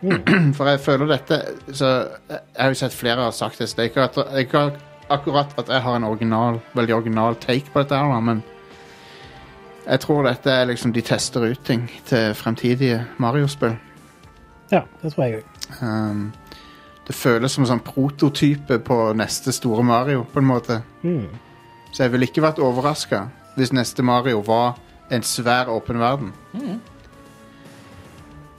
For 0.56 0.64
jeg 0.64 0.80
føler 0.80 1.10
dette 1.10 1.36
så 1.76 1.88
Jeg 2.30 2.38
har 2.56 2.70
jo 2.72 2.78
sett 2.78 2.94
flere 2.96 3.26
har 3.26 3.34
sagt 3.36 3.58
det, 3.60 3.66
så 3.68 3.76
det 3.76 3.82
er 3.84 3.90
ikke, 3.90 4.06
at, 4.08 4.78
akkurat 5.10 5.52
at 5.58 5.68
jeg 5.68 5.82
har 5.82 5.96
en 5.96 6.06
original, 6.06 6.60
veldig 6.74 6.94
original 6.94 7.36
take 7.40 7.72
på 7.72 7.82
dette, 7.82 7.96
her, 7.96 8.12
da, 8.12 8.20
men 8.20 8.42
jeg 9.86 10.00
tror 10.04 10.26
dette 10.28 10.50
er 10.50 10.68
liksom 10.70 10.92
de 10.94 11.02
tester 11.02 11.46
ut 11.50 11.62
ting 11.66 11.88
til 12.06 12.34
fremtidige 12.34 13.04
Mario-spill. 13.18 13.74
Ja, 14.70 14.84
det 15.02 15.12
tror 15.12 15.24
jeg 15.24 15.40
òg. 15.40 15.46
Um, 15.82 16.32
det 17.06 17.16
føles 17.18 17.56
som 17.56 17.64
en 17.64 17.72
sånn 17.72 17.82
prototype 17.82 18.78
på 18.86 18.98
neste 19.18 19.52
store 19.52 19.82
Mario, 19.82 20.22
på 20.30 20.38
en 20.38 20.46
måte. 20.46 20.82
Mm. 21.02 21.26
Så 21.90 22.04
jeg 22.04 22.12
ville 22.12 22.28
ikke 22.28 22.44
vært 22.44 22.62
overraska 22.62 23.26
hvis 23.56 23.72
neste 23.74 24.04
Mario 24.06 24.44
var 24.46 24.78
en 25.10 25.24
svær 25.26 25.72
åpen 25.72 25.98
verden. 25.98 26.30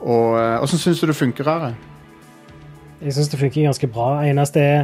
Og 0.01 0.35
uh, 0.35 0.59
Åssen 0.59 0.81
syns 0.81 0.99
du 0.99 1.07
det 1.07 1.15
funker, 1.15 1.47
Are? 1.47 1.71
Jeg 3.01 3.15
syns 3.15 3.31
det 3.31 3.39
funker 3.39 3.69
ganske 3.69 3.87
bra. 3.87 4.09
Eneste 4.27 4.59
er 4.59 4.83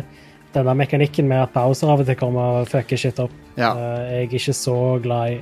denne 0.55 0.73
mekanikken 0.79 1.27
med 1.29 1.43
at 1.43 1.53
pauser 1.55 1.91
av 1.91 2.01
og 2.03 2.09
til 2.09 2.17
kommer 2.19 2.61
og 2.61 2.69
fucker 2.71 2.99
shit 2.99 3.19
opp. 3.23 3.33
Ja. 3.57 3.73
Eh, 3.73 4.03
jeg 4.11 4.27
er 4.27 4.37
ikke 4.39 4.55
så 4.57 4.77
glad 5.03 5.37
i. 5.37 5.39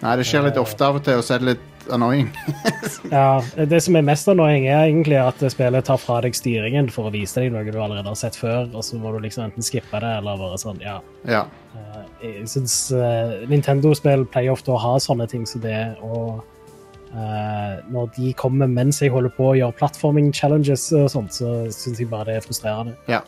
Nei, 0.00 0.14
det 0.16 0.24
skjer 0.28 0.46
litt 0.46 0.60
ofte 0.60 0.86
av 0.86 0.96
og 0.96 1.04
til, 1.04 1.20
og 1.20 1.26
så 1.26 1.36
er 1.36 1.42
det 1.42 1.54
litt 1.54 1.90
annoying. 1.92 2.28
Ja, 3.10 3.40
Det 3.56 3.80
som 3.82 3.96
er 3.98 4.04
mest 4.06 4.28
annoying, 4.28 4.66
er 4.68 4.86
egentlig 4.86 5.16
at 5.20 5.40
spillet 5.52 5.84
tar 5.88 5.98
fra 6.00 6.20
deg 6.24 6.36
styringen 6.36 6.90
for 6.92 7.08
å 7.08 7.12
vise 7.12 7.40
deg 7.40 7.52
noe 7.52 7.64
du 7.66 7.78
allerede 7.80 8.08
har 8.08 8.18
sett 8.18 8.36
før, 8.38 8.68
og 8.72 8.84
så 8.86 8.98
må 9.00 9.12
du 9.12 9.18
liksom 9.24 9.46
enten 9.48 9.64
skippe 9.66 10.00
det 10.02 10.12
eller 10.20 10.38
bare 10.40 10.60
sånn, 10.60 10.80
ja. 10.84 11.00
Ja. 11.28 11.46
Eh, 11.74 12.06
Jeg 12.22 12.48
syns 12.52 12.76
Nintendo-spill 13.48 14.26
pleier 14.32 14.52
ofte 14.54 14.72
å 14.74 14.80
ha 14.80 14.94
sånne 15.00 15.26
ting 15.28 15.46
som 15.48 15.62
det, 15.64 15.78
og 16.04 16.42
uh, 17.14 17.74
når 17.90 18.10
de 18.16 18.32
kommer 18.38 18.68
mens 18.70 19.00
jeg 19.02 19.12
holder 19.14 19.32
på 19.36 19.50
å 19.50 19.56
gjøre 19.58 19.76
platforming 19.80 20.30
challenges 20.36 20.90
og 20.96 21.08
sånt, 21.12 21.34
så 21.34 21.54
syns 21.74 22.00
jeg 22.00 22.10
bare 22.12 22.28
det 22.30 22.40
er 22.40 22.44
frustrerende. 22.46 22.96
Ja. 23.10 23.22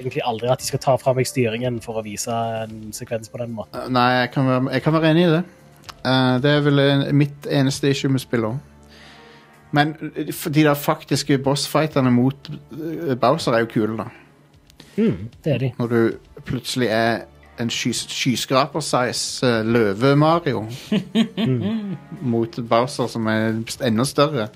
Egentlig 0.00 0.22
aldri 0.26 0.50
at 0.52 0.60
de 0.62 0.66
skal 0.66 0.82
ta 0.82 0.96
fra 1.00 1.14
meg 1.16 1.28
styringen 1.28 1.80
for 1.84 2.00
å 2.00 2.04
vise 2.06 2.34
en 2.64 2.92
sekvens 2.96 3.32
på 3.32 3.40
den 3.42 3.54
måten. 3.56 3.78
Eh, 3.78 3.90
Nei, 3.92 4.08
jeg 4.20 4.32
kan 4.34 4.48
være, 4.48 4.72
jeg 4.76 4.84
kan 4.84 4.96
være 4.96 5.10
enig 5.14 5.26
i 5.26 5.32
det. 5.36 5.42
Uh, 6.02 6.36
det 6.42 6.50
er 6.50 6.62
vel 6.66 6.82
en, 6.82 7.04
mitt 7.14 7.46
eneste 7.50 7.90
issue 7.90 8.10
med 8.10 8.22
spillet 8.22 8.50
òg. 8.50 8.60
Men 9.72 9.94
eh, 10.16 10.32
de 10.54 10.64
der 10.64 10.74
faktiske 10.74 11.38
bossfighterne 11.38 12.10
mot 12.12 12.50
eh, 12.50 13.14
Bowser 13.16 13.56
er 13.56 13.64
jo 13.64 13.70
kule, 13.72 13.96
da. 13.96 14.08
Mm, 14.96 15.28
det 15.44 15.52
er 15.52 15.58
de. 15.58 15.70
Når 15.78 15.86
du 15.86 16.42
plutselig 16.44 16.88
er 16.92 17.22
en 17.60 17.70
skys 17.70 18.06
skyskraper-size 18.08 19.62
løve-Mario 19.64 20.66
mot 22.34 22.58
Bowser, 22.68 23.06
som 23.06 23.26
er 23.26 23.62
enda 23.84 24.04
større. 24.04 24.48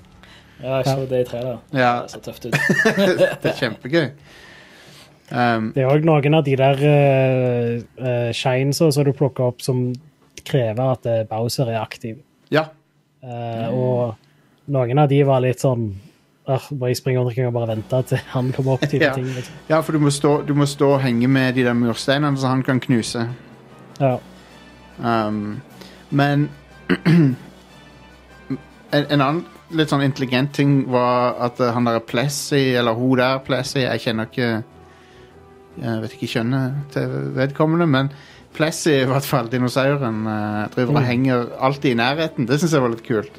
Ja, 0.63 0.75
jeg 0.75 0.85
så 0.85 1.05
det 1.09 1.21
i 1.21 1.25
treet. 1.29 1.57
Ja, 1.73 2.01
Det 2.01 2.11
ser 2.11 2.19
tøft 2.19 2.45
ut. 2.45 2.53
det 3.43 3.51
er 3.51 3.57
kjempegøy. 3.59 4.07
Um, 5.31 5.71
Det 5.75 5.83
er 5.83 5.89
òg 5.91 6.05
noen 6.07 6.33
av 6.37 6.43
de 6.45 6.53
der 6.55 6.77
uh, 6.87 7.81
uh, 7.99 8.31
shinesa 8.31 8.87
som 8.95 9.03
du 9.03 9.11
plukker 9.13 9.43
opp, 9.49 9.61
som 9.61 9.89
krever 10.47 10.93
at 10.93 11.05
eh, 11.11 11.23
Bowser 11.27 11.67
er 11.73 11.81
aktiv. 11.81 12.17
ja. 12.53 12.65
Eh, 13.27 13.67
og 13.73 14.15
noen 14.71 14.99
av 15.01 15.09
de 15.09 15.17
var 15.27 15.41
litt 15.43 15.59
sånn 15.59 15.89
bare 16.47 16.91
jeg 16.93 16.99
springer 17.01 17.19
rundt 17.25 17.31
omkring 17.33 17.47
og 17.49 17.53
bare 17.57 17.67
venter 17.73 18.05
til 18.07 18.21
han 18.31 18.53
kommer 18.55 18.77
opp? 18.77 18.85
type 18.87 19.03
Ja. 19.03 19.09
ting. 19.17 19.25
Liksom. 19.35 19.53
ja, 19.67 19.81
for 19.81 19.91
du 19.91 19.99
må, 19.99 20.09
stå, 20.13 20.31
du 20.47 20.53
må 20.55 20.63
stå 20.69 20.93
og 20.93 21.01
henge 21.03 21.27
med 21.27 21.55
de 21.57 21.65
der 21.67 21.73
mursteinene 21.75 22.37
så 22.39 22.47
han 22.53 22.63
kan 22.63 22.79
knuse. 22.79 23.25
Ja. 23.99 24.13
Um, 25.03 25.59
men 26.11 26.47
en, 28.91 29.03
en 29.09 29.21
annen 29.21 29.43
litt 29.75 29.91
sånn 29.91 30.05
intelligent 30.05 30.53
ting 30.55 30.77
var 30.91 31.35
at 31.49 31.59
eh, 31.59 31.73
han 31.75 31.89
der 31.89 31.99
Plessy, 31.99 32.69
eller 32.79 32.95
hun 32.95 33.17
der 33.19 33.41
Plessy 33.43 33.81
Jeg 33.83 33.99
kjenner 34.05 34.29
ikke 34.31 34.51
Jeg 35.81 36.01
vet 36.01 36.13
ikke 36.17 36.27
kjønnet 36.39 36.73
til 36.91 37.09
vedkommende, 37.35 37.87
men 37.87 38.09
Plessy, 38.57 38.89
i 38.89 39.05
hvert 39.05 39.25
fall, 39.27 39.47
dinosauren, 39.51 40.23
eh, 40.25 40.67
driver 40.73 40.95
og 40.95 41.01
Mm. 41.01 41.05
henger 41.05 41.43
alltid 41.61 41.91
i 41.91 41.99
nærheten. 41.99 42.47
Det 42.47 42.59
syns 42.59 42.71
jeg 42.73 42.81
var 42.81 42.89
litt 42.89 43.03
kult. 43.05 43.31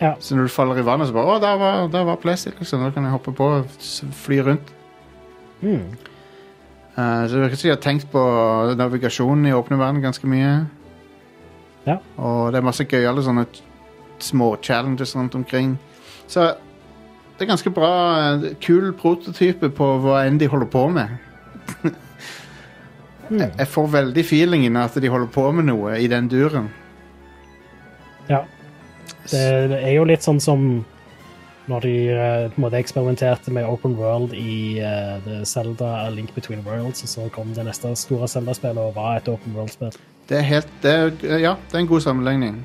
Ja. 0.00 0.14
Så 0.20 0.36
når 0.36 0.42
du 0.42 0.48
faller 0.48 0.78
i 0.78 0.84
vannet, 0.84 1.08
så 1.08 1.12
bare 1.16 1.26
Å, 1.36 1.40
der 1.40 1.56
var, 1.58 1.88
der 1.88 2.04
var 2.04 2.16
Plessy, 2.16 2.50
liksom. 2.50 2.80
Nå 2.84 2.92
kan 2.94 3.02
jeg 3.02 3.12
hoppe 3.12 3.32
på 3.34 3.44
og 3.58 3.66
fly 4.12 4.38
rundt. 4.44 4.68
Mm. 5.62 5.96
Uh, 6.96 7.26
så 7.26 7.32
det 7.32 7.42
virker 7.42 7.56
som 7.56 7.68
de 7.68 7.74
har 7.74 7.82
tenkt 7.82 8.06
på 8.12 8.76
navigasjonen 8.76 9.46
i 9.46 9.52
åpne 9.56 9.78
verden 9.78 10.02
ganske 10.02 10.26
mye. 10.26 10.66
Ja. 11.86 11.98
Og 12.18 12.52
det 12.52 12.58
er 12.60 12.66
masse 12.66 12.84
gøyale 12.84 13.22
sånne 13.24 13.46
små 14.18 14.56
challenges 14.62 15.16
rundt 15.16 15.34
omkring. 15.34 15.78
Så 16.28 16.54
det 17.38 17.44
er 17.44 17.50
ganske 17.52 17.70
bra, 17.74 17.90
eh, 18.34 18.54
kul 18.60 18.92
prototype 18.92 19.68
på 19.76 19.90
hva 20.02 20.24
enn 20.26 20.38
de 20.38 20.46
holder 20.48 20.66
på 20.66 20.86
med. 20.92 21.08
Mm. 23.26 23.40
Jeg 23.58 23.66
får 23.66 23.86
veldig 23.90 24.22
feelingen 24.22 24.76
at 24.78 24.94
de 25.02 25.08
holder 25.10 25.30
på 25.34 25.48
med 25.50 25.66
noe 25.66 25.96
i 25.98 26.06
den 26.06 26.28
duren. 26.30 26.68
ja. 28.28 28.44
Det, 29.26 29.40
det 29.72 29.80
er 29.82 29.96
jo 29.96 30.04
litt 30.06 30.22
sånn 30.22 30.38
som 30.38 30.84
når 31.66 31.80
de 31.82 31.94
eh, 32.14 32.44
på 32.52 32.60
en 32.60 32.62
måte 32.62 32.78
eksperimenterte 32.78 33.50
med 33.50 33.66
open 33.66 33.96
world 33.98 34.34
i 34.38 34.78
uh, 34.78 35.42
Zelda 35.42 35.88
A 36.04 36.10
Link 36.14 36.30
Between 36.34 36.62
Worlds, 36.62 37.02
og 37.02 37.10
så 37.10 37.26
kom 37.34 37.50
det 37.56 37.64
neste 37.66 37.90
store 37.98 38.28
Zelda-spillet 38.30 38.78
og 38.78 38.94
var 38.94 39.18
et 39.18 39.28
open 39.28 39.56
world-spill. 39.56 39.98
Det 40.30 40.38
er 40.38 40.46
helt 40.46 40.70
det 40.82 40.94
er, 40.94 41.10
Ja, 41.42 41.56
det 41.66 41.74
er 41.74 41.82
en 41.82 41.90
god 41.90 42.06
sammenligning. 42.06 42.62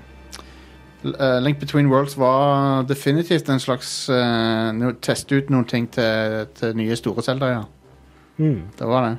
Eh, 1.02 1.40
Link 1.42 1.60
Between 1.60 1.90
Worlds 1.90 2.14
var 2.18 2.84
definitivt 2.86 3.50
en 3.50 3.60
slags 3.60 4.10
uh, 4.10 4.92
Teste 5.02 5.42
ut 5.42 5.50
noen 5.50 5.66
ting 5.66 5.90
til, 5.90 6.46
til 6.60 6.78
nye 6.78 6.96
store 6.96 7.26
Zelda, 7.26 7.56
ja. 7.56 7.64
Mm. 8.42 8.62
Det 8.80 8.88
var 8.90 9.08
det. 9.08 9.18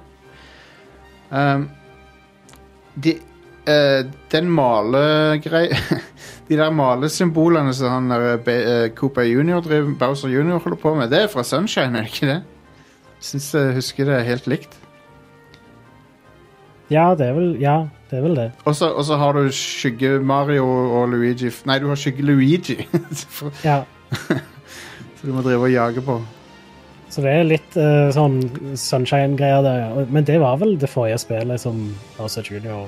Um, 1.33 1.69
de, 3.05 3.15
uh, 3.71 4.01
den 4.35 4.51
malegreia 4.51 5.79
de 6.49 6.59
der 6.59 6.73
malesymbolene 6.75 7.73
som 7.75 7.91
han 7.95 8.11
der, 8.11 8.35
eh, 8.51 8.91
Cooper 8.91 9.23
Junior 9.23 9.61
driver, 9.61 9.95
Bowser 9.99 10.29
Junior 10.29 10.59
holder 10.59 10.77
på 10.77 10.95
med, 10.95 11.11
det 11.11 11.23
er 11.23 11.29
fra 11.33 11.43
Sunshine, 11.43 11.99
er 11.99 12.03
det 12.03 12.13
ikke 12.13 12.27
det? 12.27 12.43
Syns 13.23 13.55
jeg 13.55 13.75
husker 13.79 14.05
det 14.05 14.15
er 14.19 14.27
helt 14.27 14.47
likt. 14.51 14.79
Ja, 16.91 17.15
det 17.17 17.29
er 17.31 17.33
vel, 17.33 17.55
ja, 17.61 17.77
det 18.11 18.19
er 18.19 18.25
vel 18.27 18.37
det. 18.37 18.51
Og 18.69 18.75
så 18.77 19.17
har 19.17 19.33
du 19.33 19.47
Skygge-Mario 19.49 20.67
og 20.67 21.09
Luigi 21.09 21.49
Nei, 21.65 21.79
du 21.79 21.89
har 21.89 21.97
Skygge-Luigi. 21.97 22.83
Ja. 23.65 23.83
så 25.17 25.27
du 25.27 25.33
må 25.33 25.41
drive 25.41 25.71
og 25.71 25.73
jage 25.73 26.05
på. 26.05 26.19
Så 27.13 27.21
det 27.21 27.33
er 27.37 27.45
litt 27.45 27.75
uh, 27.77 28.09
sånn 28.15 28.39
sunshine-greier 28.81 29.61
der, 29.67 29.81
ja. 29.83 30.05
Men 30.09 30.25
det 30.25 30.39
var 30.41 30.57
vel 30.63 30.79
det 30.81 30.89
forrige 30.89 31.19
spillet 31.21 31.61
som 31.61 31.83
Bowser 32.17 32.47
Junior 32.49 32.87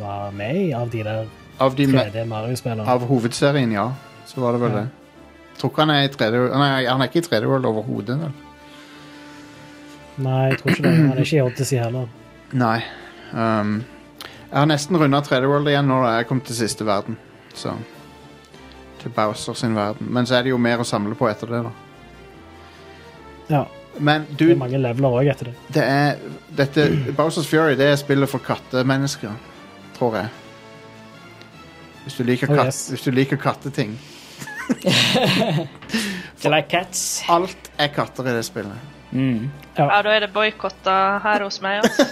var 0.00 0.32
med 0.34 0.56
i, 0.64 0.64
av 0.74 0.90
de 0.90 1.04
der 1.06 1.28
Av, 1.62 1.76
de 1.78 1.86
3D 1.86 2.24
Mario-spillene. 2.26 2.88
av 2.90 3.04
hovedserien, 3.06 3.70
ja. 3.76 3.84
Så 4.26 4.40
var 4.42 4.56
det 4.56 4.64
vel 4.64 4.72
Ja. 4.74 4.80
det. 4.82 4.88
Tror 5.60 5.70
ikke 5.70 5.84
han 5.84 5.90
er 5.94 6.08
i 6.08 6.08
3D 6.10 6.40
Nei, 6.58 6.70
han 6.88 7.02
er 7.04 7.06
ikke 7.10 7.20
i 7.22 7.26
3D 7.28 7.46
World 7.46 7.68
overhodet. 7.70 8.18
vel? 8.18 8.32
Nei, 10.22 10.48
jeg 10.50 10.58
tror 10.58 10.70
ikke 10.72 10.82
det. 10.82 10.92
Han 10.96 11.12
er 11.12 11.22
ikke 11.22 11.36
i 11.38 11.42
Odyssey 11.44 11.78
heller. 11.78 12.08
Nei. 12.64 12.78
Um, 13.32 13.84
jeg 14.50 14.58
har 14.58 14.66
nesten 14.68 14.98
runda 15.00 15.20
3D 15.24 15.46
World 15.48 15.70
igjen 15.70 15.86
nå 15.88 16.00
da 16.02 16.16
jeg 16.18 16.26
kom 16.28 16.40
til 16.44 16.56
siste 16.58 16.84
verden. 16.88 17.16
Så 17.54 17.76
Til 19.02 19.10
Bowser 19.14 19.54
sin 19.58 19.74
verden. 19.74 20.10
Men 20.10 20.26
så 20.26 20.36
er 20.38 20.42
det 20.46 20.50
jo 20.52 20.58
mer 20.58 20.82
å 20.82 20.86
samle 20.86 21.14
på 21.18 21.30
etter 21.30 21.46
det, 21.50 21.62
da. 21.68 21.72
Ja, 23.50 23.64
Men 23.98 24.24
du, 24.30 24.46
det 24.46 24.54
er 24.54 24.60
mange 24.60 24.78
leveler 24.80 25.18
òg 25.18 25.28
etter 25.32 25.50
det. 25.50 25.54
det 25.74 25.82
er 25.84 26.22
dette, 26.56 26.86
Bowsers 27.16 27.46
Fury 27.46 27.74
det 27.76 27.90
er 27.92 27.98
spillet 28.00 28.30
for 28.30 28.40
kattemennesker, 28.44 29.34
tror 29.98 30.16
jeg. 30.16 30.28
Hvis 32.04 32.16
du 32.18 32.24
liker, 32.26 32.50
Oh, 32.50 32.56
kat, 32.56 32.66
yes. 32.72 32.88
hvis 32.94 33.04
du 33.04 33.10
liker 33.14 33.36
katteting. 33.36 33.98
Like 36.42 36.68
cats? 36.70 37.22
Alt 37.30 37.70
er 37.78 37.92
katter 37.94 38.26
i 38.26 38.34
det 38.34 38.42
spillet. 38.48 38.88
Mm. 39.12 39.50
Ja, 39.76 40.00
da 40.02 40.12
er 40.16 40.24
det 40.24 40.30
boikotta 40.32 40.94
her 41.22 41.44
hos 41.44 41.60
meg. 41.62 41.82
Altså. 41.84 42.06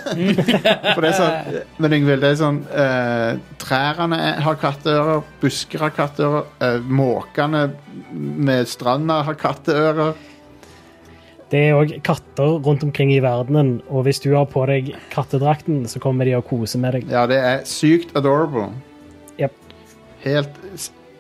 Er 1.01 1.15
sånn, 1.17 1.61
men 1.81 1.95
Yngvild, 1.97 2.21
det 2.23 2.31
er 2.35 2.39
sånn 2.39 2.59
uh, 2.69 3.41
Trærne 3.61 4.19
har 4.45 4.59
katteører, 4.61 5.23
busker 5.41 5.83
har 5.87 5.95
katteører, 5.97 6.45
uh, 6.61 6.79
måkene 6.85 7.71
med 8.13 8.69
stranda 8.69 9.23
har 9.27 9.39
katteører. 9.41 10.13
Det 11.51 11.59
er 11.67 11.75
òg 11.75 11.93
katter 12.07 12.61
rundt 12.63 12.85
omkring 12.87 13.11
i 13.13 13.19
verdenen, 13.25 13.81
og 13.91 14.05
hvis 14.07 14.21
du 14.23 14.29
har 14.37 14.45
på 14.47 14.63
deg 14.71 14.93
kattedrakten, 15.11 15.83
så 15.91 15.99
kommer 16.03 16.25
de 16.29 16.37
og 16.39 16.45
koser 16.47 16.79
med 16.79 16.95
deg. 16.95 17.09
Ja, 17.11 17.25
det 17.27 17.39
er 17.43 17.65
sykt 17.67 18.13
adorable. 18.17 18.69
Yep. 19.41 19.57
Helt 20.23 20.61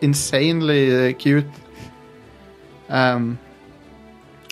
insanely 0.06 0.78
eh, 0.94 1.12
cute. 1.18 1.50
Um, 2.90 3.32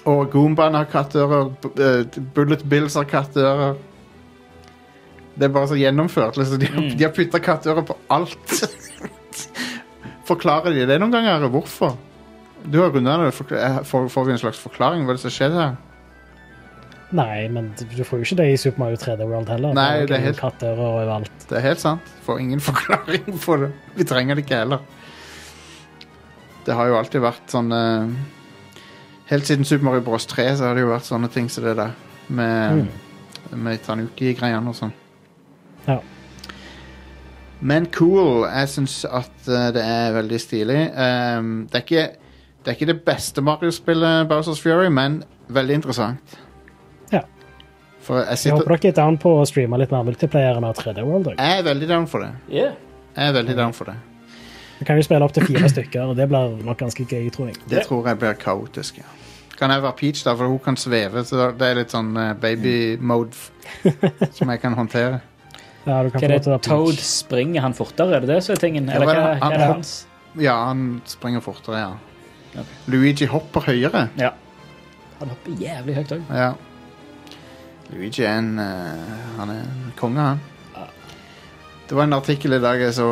og 0.09 0.31
Goombaen 0.33 0.75
har 0.79 0.89
katteører, 0.91 1.53
eh, 1.79 2.19
Bullet 2.35 2.63
Bills 2.71 2.95
har 2.99 3.07
katteører. 3.11 3.77
Det 5.39 5.47
er 5.47 5.55
bare 5.55 5.69
så 5.71 5.79
gjennomført. 5.79 6.37
Liksom. 6.41 6.59
De, 6.59 6.67
har- 6.67 6.83
Mm. 6.83 7.15
putta 7.15 7.39
katteører 7.39 7.87
på 7.87 7.95
alt. 8.11 8.67
Forklarer 10.29 10.75
de 10.75 10.87
det 10.91 10.99
noen 11.01 11.13
ganger? 11.15 11.47
Hvorfor? 11.53 11.95
Du 12.67 12.81
har 12.83 12.91
runda 12.91 13.17
det. 13.23 13.33
Eh, 13.57 13.79
Får, 13.85 14.09
får 14.09 14.25
vi 14.25 14.33
en 14.33 14.39
slags 14.43 14.59
forklaring? 14.63 15.05
Hva 15.07 15.15
er 15.15 15.19
det 15.21 15.25
som 15.27 15.35
skjedde 15.35 15.61
her? 15.63 15.77
Nei, 17.17 17.49
men 17.49 17.71
du 17.79 18.03
får 18.05 18.19
jo 18.21 18.25
ikke 18.27 18.37
det 18.43 18.47
i 18.53 18.57
Super 18.61 18.83
Mario 18.83 18.99
3D 19.01 19.25
World 19.31 19.49
heller. 19.49 19.73
Nei, 19.77 20.01
det 20.03 20.09
det 20.11 20.17
er 20.19 20.25
helt- 20.27 20.41
kattører 20.43 20.83
overalt. 20.85 21.47
Det 21.49 21.57
er 21.57 21.65
helt 21.65 21.81
sant. 21.81 22.11
Får 22.27 22.41
ingen 22.43 22.61
forklaring 22.69 23.39
på 23.41 23.57
det. 23.63 23.71
Vi 23.97 24.05
trenger 24.05 24.35
det 24.37 24.45
ikke 24.45 24.59
heller. 24.61 24.83
Det 26.67 26.75
har 26.77 26.91
jo 26.91 26.99
alltid 26.99 27.23
vært 27.25 27.49
sånn 27.49 27.73
uh, 27.73 28.11
Helt 29.31 29.45
siden 29.49 29.65
Super 29.65 29.85
Mario 29.87 30.03
Bros 30.05 30.27
3 30.29 30.45
så 30.57 30.67
har 30.69 30.75
det 30.77 30.83
jo 30.85 30.91
vært 30.93 31.05
sånne 31.09 31.29
ting 31.33 31.49
som 31.53 31.65
det 31.65 31.75
der. 31.79 31.95
Med, 32.29 32.87
med 33.57 33.81
Tanuki-greiene 33.85 34.69
og 34.69 34.77
sånn. 34.77 34.93
Ja. 35.87 35.99
Men 37.61 37.89
cool. 37.97 38.45
Jeg 38.49 38.69
syns 38.73 38.99
at 39.09 39.49
eh, 39.49 39.67
det 39.77 39.83
er 39.85 40.13
veldig 40.17 40.39
stilig. 40.41 40.79
Um, 40.93 41.51
det, 41.73 41.81
er 41.81 41.85
ikke, 41.85 42.05
det 42.69 42.75
er 42.75 42.77
ikke 42.77 42.91
det 42.91 43.01
beste 43.07 43.41
Mario-spillet, 43.41 44.27
Bowsers 44.29 44.59
Fury, 44.61 44.91
men 44.93 45.23
veldig 45.49 45.79
interessant. 45.79 46.35
Ja. 47.09 47.23
For 48.05 48.21
jeg 48.21 48.37
Jeg 48.45 48.53
håper 48.53 48.75
dere 48.77 48.91
er 48.91 48.97
down 48.99 49.17
på 49.17 49.31
å 49.41 49.47
streame 49.49 49.79
litt 49.81 49.95
mer 49.95 50.03
multiplayer 50.05 50.59
enn 50.59 50.67
av 50.69 50.75
3D 50.77 51.01
World. 51.01 51.31
også. 51.31 51.39
Jeg 51.39 51.59
er 51.59 51.63
veldig 51.65 51.89
down 51.89 52.07
for 52.07 52.21
det. 52.27 52.29
Yeah. 52.53 52.75
Jeg 53.17 53.29
er 53.29 53.33
veldig 53.33 53.55
down 53.57 53.73
for 53.73 53.89
det. 53.89 53.95
Vi 54.81 54.85
kan 54.85 55.01
jo 55.01 55.03
spille 55.07 55.25
opp 55.25 55.33
til 55.33 55.47
fire 55.47 55.69
stykker, 55.75 56.11
og 56.11 56.19
det 56.19 56.27
blir 56.29 56.59
nok 56.67 56.77
ganske 56.83 57.07
gøy, 57.09 57.31
tror 57.33 57.49
jeg. 57.49 57.57
Det 57.71 57.87
tror 57.87 58.11
jeg 58.11 58.21
blir 58.21 58.37
kaotisk, 58.43 58.99
ja. 59.01 59.15
Kan 59.57 59.73
jeg 59.73 59.83
være 59.83 59.97
Peach, 59.97 60.21
da, 60.27 60.35
for 60.37 60.53
hun 60.53 60.59
kan 60.59 60.77
sveve, 60.77 61.25
så 61.25 61.49
det 61.57 61.71
er 61.71 61.81
litt 61.81 61.95
sånn 61.97 62.13
eh, 62.21 62.35
baby-mode 62.37 63.33
som 64.37 64.53
jeg 64.53 64.61
kan 64.61 64.77
håndtere. 64.77 65.23
Ja, 65.87 66.03
du 66.05 66.13
kan 66.13 66.21
Hva 66.21 66.29
er 66.29 66.37
det? 66.37 66.61
Toad 66.69 67.01
springer 67.01 67.65
han 67.65 67.73
fortere, 67.73 68.21
er 68.21 68.29
det 68.29 68.35
det 68.35 68.43
som 68.45 68.59
er 68.59 68.61
tingen? 68.61 68.93
Eller 68.93 69.09
hva 69.09 69.17
hva, 69.17 69.33
er 69.49 69.57
det 69.57 69.71
hans? 69.73 69.95
Ja, 70.37 70.59
han 70.69 71.01
springer 71.09 71.41
fortere, 71.41 71.81
ja. 71.81 71.97
Ok. 72.57 72.67
Luigi 72.87 73.27
hopper 73.27 73.61
høyere. 73.69 74.07
Ja. 74.19 74.31
Han 75.19 75.29
hopper 75.35 75.53
jævlig 75.61 75.95
høyt 75.99 76.13
òg. 76.17 76.23
Ja. 76.35 76.53
Luigi 77.93 78.23
er 78.25 78.39
en 78.39 78.59
eh, 78.59 79.19
Han 79.39 79.51
er 79.51 79.61
en 79.65 79.93
konge, 79.97 80.21
han. 80.21 80.41
Ja. 80.77 80.85
Det 81.89 81.97
var 81.97 82.05
en 82.09 82.13
artikkel 82.13 82.53
i 82.53 82.59
dag 82.61 82.81
jeg 82.81 82.95
så 82.95 83.07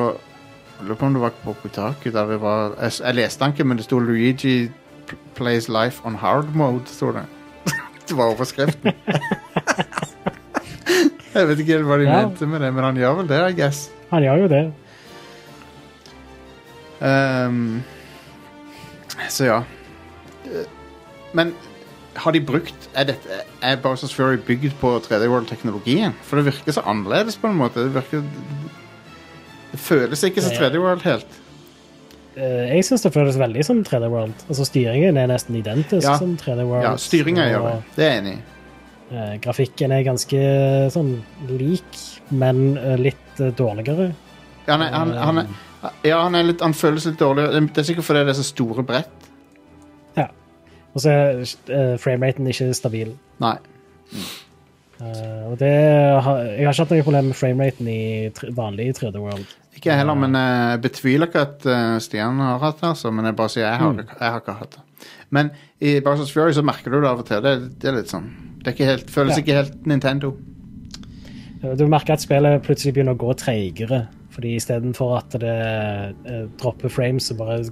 Jeg 0.79 0.87
lurer 0.89 0.97
på 1.01 1.07
om 1.07 1.13
det 1.15 1.23
var 1.23 1.31
på 1.45 1.55
Kotaku. 1.63 2.11
Der 2.13 2.27
det 2.29 2.41
var, 2.41 2.75
jeg, 2.83 2.93
jeg 3.01 3.15
leste 3.15 3.45
den 3.45 3.53
ikke, 3.55 3.65
men 3.65 3.77
det 3.79 3.85
sto 3.87 3.99
'Luigi 3.99 4.71
plays 5.35 5.69
life 5.69 6.03
on 6.05 6.15
hard 6.15 6.45
mode'. 6.55 6.87
Sto 6.93 7.13
det. 7.13 7.23
det 8.09 8.17
var 8.17 8.25
overskriften. 8.35 8.93
jeg 11.35 11.49
vet 11.49 11.59
ikke 11.59 11.73
helt 11.73 11.85
hva 11.89 11.97
de 11.97 12.03
Ja. 12.05 12.27
mente 12.27 12.47
med 12.47 12.61
det, 12.61 12.75
men 12.75 12.85
han 12.85 12.97
gjør 12.97 13.15
vel 13.23 13.29
det, 13.29 13.41
I 13.51 13.61
guess. 13.61 13.91
Han 14.11 14.23
gjør 14.23 14.37
jo 14.37 14.49
det. 14.49 14.73
Ehm, 17.01 17.83
så 19.31 19.44
ja. 19.48 19.62
Men 21.36 21.55
har 22.16 22.32
de 22.32 22.40
brukt 22.40 22.86
Er, 22.97 23.05
dette, 23.11 23.40
er 23.62 23.77
Bowsers 23.82 24.15
Fury 24.16 24.39
bygd 24.47 24.73
på 24.81 24.94
3D 25.05 25.27
World-teknologien? 25.28 26.15
For 26.24 26.36
det 26.40 26.47
virker 26.53 26.73
så 26.73 26.85
annerledes 26.89 27.36
på 27.40 27.51
en 27.51 27.59
måte. 27.59 27.82
Det 27.85 27.93
virker 27.97 28.23
Det 29.73 29.81
føles 29.82 30.23
ikke 30.24 30.40
som 30.44 30.55
3D 30.57 30.78
World 30.81 31.03
helt. 31.05 31.27
Eh, 32.36 32.74
Jeg 32.77 32.85
syns 32.89 33.03
det 33.05 33.12
føles 33.12 33.36
veldig 33.40 33.65
som 33.65 33.82
3D 33.85 34.09
World. 34.12 34.35
Altså 34.48 34.65
Styringen 34.69 35.16
er 35.20 35.27
nesten 35.28 35.57
identisk 35.59 36.07
Ja. 36.09 36.16
som 36.19 36.36
3D 36.36 36.65
World. 36.65 36.85
Ja, 36.85 36.94
styringa 36.97 37.48
gjør 37.51 37.66
det. 37.70 37.82
Det 37.97 38.05
er 38.05 38.11
jeg 38.12 38.23
enig 38.23 38.36
i. 38.36 38.43
eh, 39.16 39.36
grafikken 39.39 39.93
er 39.93 40.03
ganske 40.03 40.39
sånn 40.90 41.12
lik, 41.48 41.98
men 42.31 42.77
eh, 42.78 42.97
litt 42.98 43.36
dårligere. 43.57 44.15
Ja, 44.66 44.73
han, 44.77 44.82
er- 44.82 44.93
han, 44.98 45.12
han, 45.36 45.57
ja, 46.07 46.23
han, 46.23 46.35
er 46.35 46.49
litt, 46.51 46.63
han 46.65 46.75
føles 46.77 47.07
litt 47.09 47.21
dårlig. 47.21 47.49
Det 47.75 47.83
er 47.83 47.89
sikkert 47.91 48.07
fordi 48.09 48.25
det 48.27 48.35
er 48.35 48.39
så 48.41 48.47
store 48.47 48.85
brett. 48.87 49.27
Og 50.97 51.03
så 51.05 51.13
er 51.13 51.43
uh, 51.45 51.99
frameraten 52.01 52.47
ikke 52.49 52.71
stabil. 52.73 53.11
Nei. 53.45 53.59
Uh, 54.97 55.51
og 55.51 55.59
det 55.61 55.69
har, 56.25 56.39
jeg 56.57 56.65
har 56.65 56.73
ikke 56.73 56.87
hatt 56.87 56.95
noe 56.95 57.05
problem 57.05 57.27
med 57.29 57.37
frameraten 57.37 57.91
i 57.93 57.99
vanlig 58.57 58.87
3D 58.97 59.21
World. 59.21 59.51
Ikke 59.77 59.91
jeg 59.91 60.01
heller, 60.01 60.17
men 60.17 60.33
eh, 60.41 60.71
jeg 60.73 60.81
betviler 60.87 61.29
ikke 61.29 61.43
at 61.45 61.67
eh, 61.69 61.99
Stian 62.01 62.39
har 62.41 62.63
hatt 62.63 62.79
det. 62.81 62.95
Altså, 62.95 63.11
men 63.13 63.29
jeg 63.29 63.37
bare 63.37 63.53
sier 63.53 63.67
jeg 63.67 63.81
har, 63.83 63.99
jeg 64.09 64.31
har 64.33 64.39
ikke 64.41 64.55
hatt 64.57 64.79
det. 64.79 65.09
Men 65.37 65.51
i 65.85 65.99
Bowsers 66.01 66.33
Fury 66.33 66.55
så 66.57 66.65
merker 66.65 66.95
du 66.95 67.03
det 67.03 67.11
av 67.11 67.21
og 67.21 67.29
til. 67.29 67.43
Det, 67.45 67.53
det 67.83 67.91
er 67.91 67.99
litt 67.99 68.09
sånn 68.09 68.31
Det 68.65 68.73
ikke 68.73 68.89
helt, 68.89 69.13
føles 69.13 69.37
Ja. 69.37 69.43
ikke 69.43 69.59
helt 69.59 69.85
Nintendo. 69.93 70.31
Eh, 71.61 71.75
Du 71.77 71.85
merker 71.93 72.17
at 72.17 72.25
spillet 72.25 72.65
plutselig 72.65 72.97
begynner 72.97 73.19
å 73.19 73.21
gå 73.21 73.37
treigere. 73.37 74.07
Fordi 74.37 74.55
istedenfor 74.59 75.17
at 75.17 75.37
det 75.41 75.57
eh, 76.29 76.47
dropper 76.61 76.93
frames, 76.93 77.31
så 77.31 77.37
bare 77.39 77.63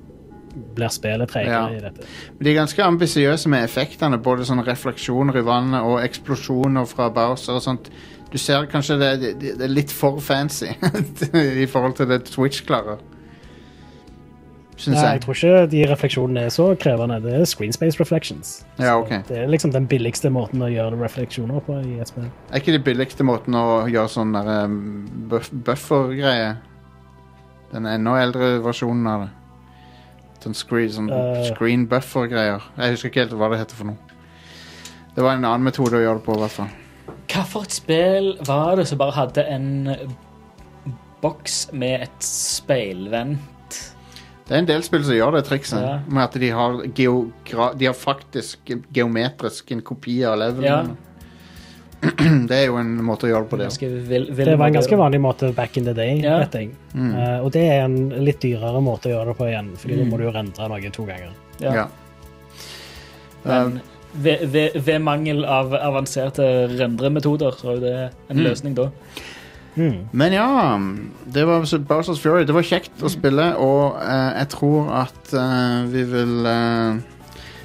blir 0.75 0.89
spillet 0.95 1.29
tregere 1.29 1.53
Ja. 1.53 1.77
i 1.77 1.81
dette. 1.83 2.07
Men 2.39 2.45
De 2.47 2.51
er 2.51 2.59
ganske 2.61 2.83
ambisiøse 2.83 3.49
med 3.53 3.65
effektene. 3.67 4.19
Både 4.23 4.47
sånne 4.49 4.65
refleksjoner 4.67 5.37
i 5.41 5.45
vannet 5.45 5.83
og 5.85 5.99
eksplosjoner 6.05 6.87
fra 6.89 7.11
Bowser 7.13 7.59
og 7.59 7.65
sånt. 7.65 7.91
Du 8.33 8.39
ser 8.39 8.65
kanskje 8.71 8.97
det, 8.99 9.11
det, 9.21 9.35
det 9.59 9.67
er 9.67 9.73
litt 9.75 9.93
for 9.93 10.19
fancy 10.25 10.71
i 11.65 11.67
forhold 11.71 11.99
til 12.01 12.09
det 12.11 12.23
Switch 12.33 12.65
klarer. 12.67 13.03
Syns 14.75 14.97
Nei, 14.97 15.03
jeg 15.05 15.13
jeg. 15.13 15.23
tror 15.23 15.37
ikke 15.39 15.67
de 15.71 15.81
refleksjonene 15.87 16.43
er 16.49 16.51
så 16.51 16.65
krevende. 16.83 17.21
Det 17.23 17.35
er 17.39 17.45
screen 17.47 17.73
space 17.73 18.01
reflections. 18.01 18.55
Ja, 18.81 18.97
okay. 18.99 19.21
Det 19.29 19.39
er 19.45 19.47
liksom 19.51 19.71
den 19.71 19.87
billigste 19.87 20.33
måten 20.35 20.65
å 20.67 20.71
gjøre 20.73 20.99
refleksjoner 20.99 21.63
på 21.63 21.77
i 21.85 22.01
et 22.03 22.11
spill. 22.11 22.27
Er 22.51 22.63
ikke 22.63 22.75
det 22.75 22.83
billigste 22.87 23.27
måten 23.27 23.55
å 23.55 23.85
gjøre 23.87 24.11
sånn 24.11 24.35
um, 24.35 24.75
buff 25.31 25.53
buffer-greie? 25.69 26.57
Den 27.71 27.87
enda 27.91 28.17
eldre 28.23 28.51
versjonen 28.67 29.07
av 29.13 29.25
det. 29.27 29.31
Sånn 30.43 30.59
screen, 30.59 30.91
sånn 30.93 31.13
uh, 31.15 31.39
screen 31.55 31.87
buffer-greier. 31.91 32.67
Jeg 32.75 32.97
husker 32.97 33.13
ikke 33.13 33.25
helt 33.29 33.39
hva 33.39 33.53
det 33.55 33.63
heter 33.63 33.79
for 33.79 33.93
noe. 33.93 34.21
Det 35.15 35.23
var 35.23 35.39
en 35.39 35.47
annen 35.47 35.71
metode 35.71 36.01
å 36.01 36.03
gjøre 36.03 36.19
det 36.19 36.27
på, 36.27 36.35
i 36.35 36.43
hvert 36.43 36.59
fall. 36.59 36.75
Hva 37.31 37.47
for 37.47 37.67
et 37.67 37.79
spill 37.79 38.33
var 38.47 38.75
det 38.81 38.89
som 38.91 38.99
bare 38.99 39.15
hadde 39.15 39.47
en 39.55 39.69
boks 41.23 41.69
med 41.73 42.09
et 42.09 42.27
speilvendt 42.27 43.54
Det 44.45 44.53
er 44.55 44.59
en 44.61 44.67
del 44.69 44.83
spill 44.85 45.05
som 45.07 45.15
gjør 45.17 45.33
det 45.39 45.45
trikset, 45.49 45.81
Ja. 45.81 46.01
med 46.07 46.23
at 46.25 46.35
de 46.41 46.51
har, 46.53 46.83
geogra 46.95 47.71
de 47.79 47.87
har 47.87 47.95
faktisk 47.97 48.59
geometrisk 48.93 49.71
en 49.73 49.81
kopi 49.81 50.19
av 50.29 50.37
levelen. 50.39 50.97
det 52.51 52.57
er 52.59 52.67
jo 52.67 52.77
en 52.77 52.91
måte 53.03 53.25
å 53.25 53.31
gjøre 53.31 53.47
det 53.47 53.51
på, 53.51 53.57
det. 53.57 53.69
Vil, 54.11 54.27
Det 54.37 54.57
var 54.61 54.67
en 54.67 54.75
ganske 54.77 54.97
vanlig 55.01 55.21
måte 55.25 55.49
back 55.57 55.79
in 55.81 55.85
the 55.89 55.95
day, 55.97 56.19
Ja. 56.21 56.39
vet 56.43 56.53
jeg. 56.53 56.75
Mm. 56.93 57.15
Uh, 57.15 57.39
og 57.47 57.53
det 57.53 57.63
er 57.71 57.85
en 57.87 57.97
litt 58.27 58.41
dyrere 58.45 58.83
måte 58.85 59.09
å 59.09 59.15
gjøre 59.15 59.33
det 59.33 59.37
på 59.39 59.49
igjen, 59.49 59.71
fordi 59.81 59.95
Mm. 59.97 60.05
da 60.05 60.11
må 60.11 60.19
du 60.21 60.25
jo 60.25 60.33
rendre 60.37 60.69
noe 60.69 60.91
to 60.91 61.07
ganger. 61.07 61.31
Ja. 61.61 61.73
Ja. 61.75 61.87
Men 63.45 63.81
ved, 64.15 64.45
ved, 64.53 64.77
ved 64.85 65.01
mangel 65.01 65.45
av 65.45 65.73
avanserte 65.73 66.45
rendremetoder, 66.79 67.57
så 67.57 67.71
er 67.71 67.75
jo 67.75 67.81
det 67.81 67.97
en 68.29 68.37
Mm. 68.37 68.45
løsning 68.45 68.75
da. 68.75 68.91
Mm. 69.75 70.05
Men 70.13 70.33
ja, 70.33 70.79
det 71.35 71.45
var 71.49 71.65
Bowsers 71.89 72.21
Fury. 72.23 72.45
Det 72.47 72.55
var 72.55 72.63
kjekt 72.67 73.03
å 73.03 73.11
spille, 73.11 73.49
og 73.59 73.97
eh, 74.03 74.31
jeg 74.39 74.49
tror 74.55 74.93
at 75.03 75.33
eh, 75.35 75.81
vi 75.91 76.05
vil 76.13 76.47
eh, 76.47 77.01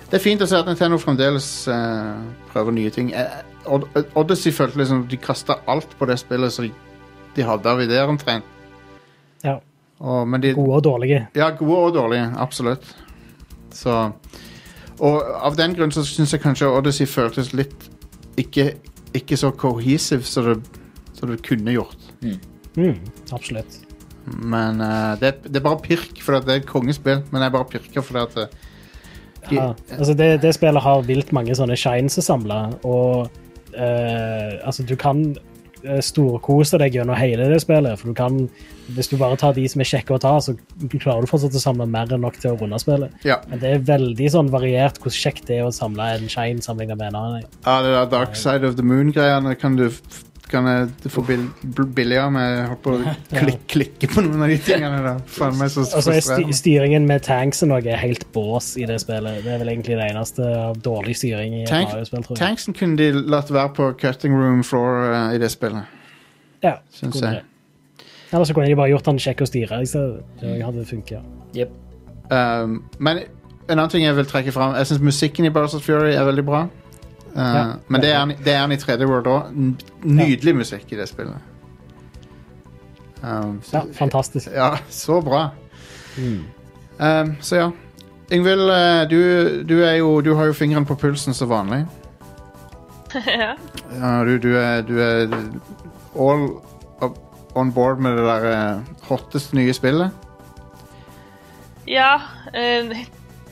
Det 0.10 0.18
er 0.18 0.23
fint 0.23 0.41
å 0.41 0.48
se 0.49 0.57
at 0.57 0.65
Nintendo 0.65 0.98
fremdeles 0.98 1.49
eh, 1.69 2.15
prøver 2.53 2.73
nye 2.73 2.90
ting. 2.95 3.11
Eh, 3.14 3.45
Od 3.69 3.84
Odyssey 4.18 4.49
følte 4.56 4.80
liksom 4.81 5.03
de 5.11 5.18
kasta 5.22 5.60
alt 5.69 5.91
på 5.99 6.07
det 6.10 6.15
spillet 6.18 6.53
som 6.56 6.65
de, 6.65 6.72
de 7.36 7.45
hadde 7.45 7.69
av 7.69 7.81
ideer, 7.84 8.07
omtrent. 8.10 8.48
Ja. 9.45 9.60
Og, 9.99 10.23
men 10.31 10.41
de, 10.41 10.56
Gode 10.57 10.80
og 10.80 10.84
dårlige. 10.88 11.27
Ja, 11.38 11.52
gode 11.60 11.77
og 11.91 11.94
dårlige. 11.99 12.31
Absolutt. 12.41 12.88
Så 13.76 13.99
Og 14.99 15.22
av 15.45 15.56
den 15.60 15.76
grunn 15.77 15.94
så 15.94 16.02
syns 16.07 16.34
jeg 16.34 16.41
kanskje 16.41 16.72
Odyssey 16.73 17.06
føltes 17.07 17.53
litt 17.53 17.86
ikke, 18.40 18.72
ikke 19.15 19.38
så 19.38 19.52
cohesive 19.56 20.26
som 20.27 20.48
det, 20.49 20.57
som 21.19 21.30
det 21.30 21.41
kunne 21.45 21.76
gjort. 21.76 21.99
Mm, 22.24 22.98
absolutt. 23.32 23.80
Men 24.38 24.82
uh, 24.82 25.20
det, 25.20 25.36
det 25.48 25.60
er 25.60 25.66
bare 25.66 25.82
pirk, 25.84 26.22
for 26.24 26.38
det 26.38 26.54
er 26.54 26.64
et 26.64 26.70
kongespill. 26.70 27.24
Men 27.32 27.46
jeg 27.46 27.56
bare 27.56 27.70
pirker 27.72 28.06
fordi 28.06 28.26
at 28.26 28.38
uh, 28.38 28.66
Ja, 29.50 29.70
altså 29.96 30.14
det, 30.14 30.41
det 30.44 30.54
spillet 30.58 30.84
har 30.84 31.06
vilt 31.08 31.32
mange 31.34 31.56
sånne 31.56 31.78
shines 31.80 32.20
å 32.20 32.26
samle, 32.26 32.58
og 32.84 33.30
uh, 33.74 34.58
altså 34.66 34.86
du 34.86 34.98
kan 35.00 35.32
storkose 36.04 36.76
deg 36.76 36.98
gjennom 36.98 37.16
hele 37.16 37.46
det 37.48 37.62
spillet, 37.64 37.96
for 37.96 38.12
du 38.12 38.16
kan, 38.18 38.40
hvis 38.98 39.08
du 39.08 39.14
bare 39.16 39.38
tar 39.40 39.54
de 39.56 39.64
som 39.72 39.80
er 39.80 39.88
kjekke 39.88 40.12
å 40.12 40.20
ta, 40.20 40.34
så 40.44 40.52
klarer 40.91 41.24
du 41.24 41.30
fortsatt 41.32 41.56
å 41.56 41.62
samle 41.64 41.88
mer 41.88 42.12
enn 42.12 42.20
nok 42.26 42.36
til 42.41 42.52
å 42.52 42.58
runde 42.60 42.82
spillet. 42.84 43.14
Ja. 43.24 43.38
Men 43.48 43.62
det 43.62 43.72
er 43.72 43.86
veldig 43.88 44.28
sånn 44.34 44.50
variert 44.52 45.00
hvor 45.00 45.16
kjekt 45.16 45.48
det 45.48 45.62
er 45.62 45.70
å 45.70 45.72
samle 45.72 46.10
en 46.18 46.28
shine 46.28 46.60
sammenlignet 46.66 47.00
med 47.00 47.14
en 47.14 47.20
annen. 47.22 47.48
ja, 47.64 47.78
det 47.86 47.94
der 47.96 48.12
Dark 48.12 48.36
Side 48.36 48.68
of 48.68 48.76
the 48.76 48.84
Moon-greiene 48.84 49.56
kan 49.56 49.80
du 49.80 49.88
kan 50.50 50.66
jeg 50.66 51.12
få 51.14 51.22
bill, 51.28 51.44
billigere 51.96 52.30
med 52.34 52.72
å 52.74 52.96
klik, 53.40 53.60
klikke 53.70 54.10
på 54.12 54.24
noen 54.26 54.46
av 54.46 54.52
de 54.52 54.58
tingene 54.66 55.02
der. 55.06 55.20
Faen 55.30 55.58
meg 55.60 55.72
så 55.74 55.86
Altså, 55.86 56.16
styringen 56.56 57.06
med 57.10 57.24
tanksen 57.28 57.74
også 57.76 57.94
er 57.94 58.02
helt 58.02 58.26
bås 58.36 58.72
i 58.82 58.88
det 58.90 59.00
spillet. 59.04 59.44
Det 59.46 59.54
er 59.54 59.62
vel 59.62 59.74
egentlig 59.76 60.00
det 60.00 60.10
eneste 60.10 60.48
av 60.64 60.80
dårlig 60.86 61.18
styring 61.22 61.60
i 61.62 61.64
Tank- 61.70 61.94
Mario-spill, 61.94 62.26
tror 62.26 62.36
jeg. 62.38 62.42
Tanksen 62.42 62.78
kunne 62.78 62.98
de 63.00 63.12
latt 63.30 63.54
være 63.54 63.74
på 63.78 63.92
cutting 64.02 64.36
room 64.36 64.64
floor 64.66 65.14
uh, 65.14 65.36
i 65.36 65.42
det 65.42 65.52
spillet, 65.54 65.98
Ja, 66.66 66.80
syns 66.94 67.22
jeg. 67.22 67.44
Eller 68.30 68.46
så 68.46 68.54
kunne 68.54 68.70
de 68.70 68.78
bare 68.78 68.92
gjort 68.92 69.08
han 69.10 69.22
kjekk 69.22 69.42
å 69.42 69.50
styre. 69.50 69.80
Så 69.90 70.02
hadde 70.42 70.56
Det 70.58 70.66
hadde 70.66 70.86
funket. 70.86 71.30
Yep. 71.58 71.72
Um, 72.30 72.84
men 73.02 73.24
en 73.70 73.78
annen 73.78 73.90
ting 73.90 74.04
jeg 74.06 74.14
vil 74.14 74.28
trekke 74.30 74.52
fram 74.54 74.76
Jeg 74.78 74.86
syns 74.86 75.02
musikken 75.02 75.48
i 75.48 75.50
Bowsers 75.54 75.82
Fury 75.86 76.12
er 76.14 76.26
veldig 76.28 76.46
bra. 76.46 76.68
Uh, 77.35 77.41
Ja. 77.56 77.65
men 77.88 78.01
det 78.01 78.10
er, 78.11 78.19
han, 78.19 78.30
det 78.45 78.53
er 78.53 78.72
i 78.72 78.77
3D 78.81 79.06
World 79.10 79.27
òg. 79.27 79.51
Nydelig 80.03 80.56
musikk 80.56 80.91
i 80.91 80.97
det 80.99 81.07
spillet. 81.10 81.38
Um, 83.22 83.60
så, 83.64 83.77
Ja, 83.77 83.84
fantastisk. 83.93 84.47
ja, 84.56 84.77
så 84.89 85.22
bra. 85.22 85.49
Mm. 86.18 86.45
Um, 86.99 87.35
så 87.41 87.56
ja. 87.56 87.69
Ingvild, 88.31 88.69
eh, 88.69 89.10
du, 89.10 89.64
du, 89.65 89.80
er 89.84 89.95
jo, 89.97 90.22
du 90.22 90.35
har 90.35 90.45
jo 90.45 90.53
fingeren 90.53 90.85
på 90.85 90.95
pulsen 90.95 91.34
som 91.34 91.49
vanlig. 91.49 91.85
ja. 93.26 93.56
Ja, 93.99 94.11
du, 94.23 94.38
du, 94.38 94.51
er, 94.57 94.81
du 94.85 94.99
er 95.01 95.31
all 96.15 96.43
on 97.56 97.72
board 97.73 97.99
med 97.99 98.18
det 98.18 98.26
der 98.27 98.45
eh, 98.51 98.81
hotteste 99.10 99.56
nye 99.57 99.73
spillet. 99.73 100.11
ja 101.88 102.19
Uh, 102.49 102.93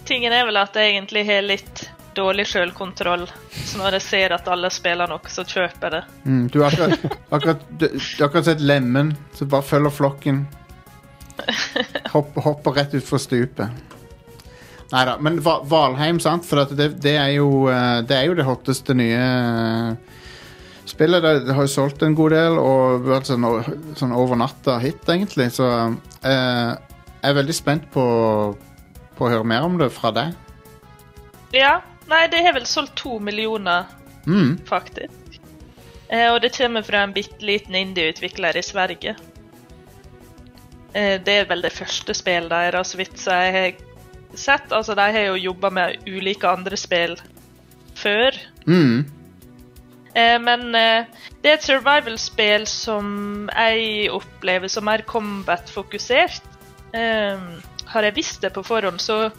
tingen 0.09 0.33
er 0.33 0.45
vel 0.47 0.57
at 0.57 0.73
jeg 0.73 0.95
egentlig 0.95 1.21
har 1.27 1.43
litt 1.45 1.83
dårlig 2.17 2.45
selvkontroll. 2.49 3.25
Så 3.53 3.77
når 3.79 3.97
jeg 3.99 4.05
ser 4.07 4.35
at 4.35 4.47
alle 4.51 4.69
spiller 4.73 5.09
noe, 5.11 5.31
så 5.31 5.45
kjøper 5.47 5.87
jeg 5.87 5.93
det. 5.95 6.03
Mm, 6.27 6.45
du 6.53 6.59
har 6.63 6.73
akkurat, 6.73 7.17
akkurat, 7.37 7.65
du, 7.77 7.87
du 7.87 7.99
har 8.19 8.27
akkurat 8.29 8.49
sett 8.51 8.63
Lemen, 8.65 9.13
som 9.37 9.49
bare 9.53 9.65
følger 9.69 9.93
flokken. 9.93 10.43
Hopp, 12.13 12.35
hopper 12.43 12.73
rett 12.79 12.95
utfor 12.97 13.21
stupet. 13.21 13.69
Nei 14.91 15.01
da, 15.05 15.17
men 15.19 15.41
Va- 15.43 15.61
Valheim, 15.67 16.19
sant? 16.23 16.45
For 16.47 16.63
det, 16.71 16.93
det, 17.03 17.13
er 17.19 17.33
jo, 17.35 17.67
eh, 17.69 17.99
det 18.07 18.15
er 18.17 18.29
jo 18.29 18.37
det 18.39 18.45
hotteste 18.47 18.95
nye 18.95 19.19
eh, 19.19 20.21
spillet. 20.87 21.21
Det, 21.25 21.33
det 21.49 21.55
har 21.57 21.67
jo 21.67 21.73
solgt 21.73 22.05
en 22.07 22.15
god 22.15 22.31
del, 22.37 22.55
og 22.61 23.03
vært 23.09 23.27
sånn, 23.29 23.45
sånn 23.99 24.15
over 24.15 24.39
natta 24.39 24.77
hit, 24.83 25.03
egentlig. 25.11 25.49
Så 25.57 25.67
eh, 25.67 26.71
jeg 27.19 27.31
er 27.33 27.37
veldig 27.41 27.57
spent 27.57 27.89
på, 27.93 28.05
på 29.19 29.27
å 29.27 29.31
høre 29.33 29.47
mer 29.51 29.67
om 29.67 29.75
det 29.81 29.91
fra 29.93 30.13
deg. 30.15 30.33
Ja. 31.55 31.77
Nei, 32.07 32.27
det 32.31 32.43
har 32.45 32.53
vel 32.55 32.65
solgt 32.65 32.95
to 32.95 33.19
millioner, 33.19 33.85
Mm. 34.27 34.57
faktisk. 34.65 35.39
Eh, 36.09 36.31
og 36.33 36.41
det 36.41 36.53
kommer 36.57 36.81
fra 36.81 37.03
en 37.03 37.13
bitte 37.13 37.41
liten 37.43 37.75
indie-utvikler 37.75 38.55
i 38.57 38.61
Sverige. 38.63 39.15
Eh, 40.93 41.19
det 41.23 41.33
er 41.33 41.45
vel 41.49 41.61
det 41.61 41.73
første 41.75 42.13
spillet 42.13 42.49
deres, 42.49 42.87
så 42.93 42.97
vidt 42.97 43.25
jeg 43.25 43.53
har 43.53 43.71
sett. 44.37 44.71
Altså, 44.71 44.95
de 44.95 45.01
har 45.01 45.27
jo 45.27 45.35
jobba 45.35 45.69
med 45.69 46.07
ulike 46.07 46.47
andre 46.47 46.77
spill 46.77 47.17
før. 47.95 48.31
Mm. 48.65 49.05
Eh, 50.15 50.37
men 50.41 50.75
eh, 50.75 51.05
det 51.43 51.51
er 51.51 51.57
et 51.59 51.67
survival-spill 51.67 52.65
som 52.67 53.49
jeg 53.53 54.09
opplever 54.11 54.71
som 54.71 54.87
mer 54.87 55.03
combat-fokusert. 55.07 56.41
Eh, 56.93 57.37
har 57.87 58.03
jeg 58.03 58.15
visst 58.15 58.41
det 58.41 58.53
på 58.53 58.63
forhånd, 58.63 58.99
så 58.99 59.29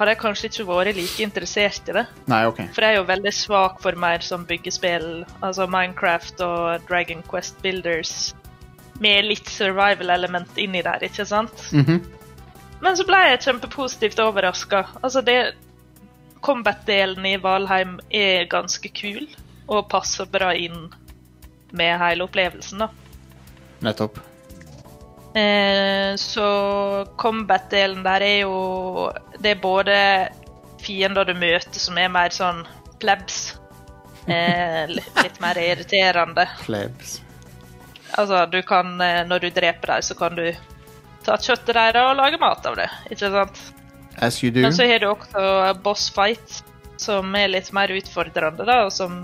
har 0.00 0.08
jeg 0.08 0.20
kanskje 0.22 0.48
ikke 0.48 0.64
vært 0.70 0.96
like 0.96 1.24
interessert 1.24 1.88
i 1.92 1.94
det. 1.98 2.06
Nei, 2.32 2.40
OK. 2.48 2.62
For 2.72 2.86
jeg 2.86 2.96
er 2.96 3.00
jo 3.02 3.08
veldig 3.10 3.32
svak 3.36 3.80
for 3.84 3.98
mer 4.00 4.24
som 4.24 4.46
byggespill, 4.48 5.08
altså 5.44 5.66
Minecraft 5.68 6.40
og 6.46 6.86
Dragon 6.88 7.20
Quest 7.28 7.60
Builders, 7.60 8.14
med 9.00 9.28
litt 9.28 9.48
survival-element 9.52 10.56
inni 10.60 10.80
der, 10.86 11.04
ikke 11.04 11.28
sant? 11.28 11.68
Mhm. 11.76 12.00
Men 12.80 12.96
så 12.96 13.04
ble 13.04 13.18
jeg 13.28 13.42
kjempepositivt 13.44 14.22
overraska. 14.24 14.86
Altså, 15.02 15.20
det 15.20 15.52
Combat-delen 16.40 17.26
i 17.28 17.36
Valheim 17.36 17.98
er 18.08 18.46
ganske 18.48 18.88
kul, 18.96 19.26
og 19.68 19.90
passer 19.92 20.24
bra 20.24 20.54
inn 20.56 20.88
med 21.76 21.98
hele 22.00 22.24
opplevelsen, 22.24 22.86
da. 22.86 22.88
Nettopp. 23.84 24.16
Eh, 25.34 26.16
så 26.18 26.46
combat-delen 27.16 28.02
der 28.02 28.24
er 28.26 28.38
jo 28.40 29.12
Det 29.38 29.52
er 29.52 29.60
både 29.62 29.96
fiender 30.82 31.28
du 31.28 31.36
møter 31.38 31.78
som 31.78 31.98
er 32.02 32.10
mer 32.10 32.34
sånn 32.34 32.64
plebs. 33.02 33.40
Eh, 34.30 34.84
litt, 34.86 35.14
litt 35.24 35.38
mer 35.42 35.58
irriterende. 35.58 36.44
Plebs. 36.60 37.16
Altså, 38.20 38.44
du 38.52 38.60
kan 38.62 39.00
eh, 39.00 39.22
Når 39.26 39.46
du 39.46 39.48
dreper 39.56 39.94
dem, 39.94 40.04
så 40.06 40.14
kan 40.14 40.36
du 40.36 40.44
ta 41.24 41.38
kjøttet 41.40 41.72
deres 41.74 42.04
og 42.04 42.18
lage 42.18 42.38
mat 42.38 42.68
av 42.68 42.76
det. 42.78 42.86
Ikke 43.10 43.30
sant? 43.32 43.62
As 44.20 44.42
you 44.44 44.52
do. 44.52 44.60
Men 44.62 44.76
så 44.76 44.86
har 44.86 45.02
du 45.02 45.08
også 45.08 45.72
boss 45.82 46.04
fight, 46.14 46.60
som 47.00 47.34
er 47.34 47.50
litt 47.50 47.72
mer 47.74 47.90
utfordrende, 47.96 48.68
da, 48.68 48.84
og 48.84 48.92
som 48.94 49.16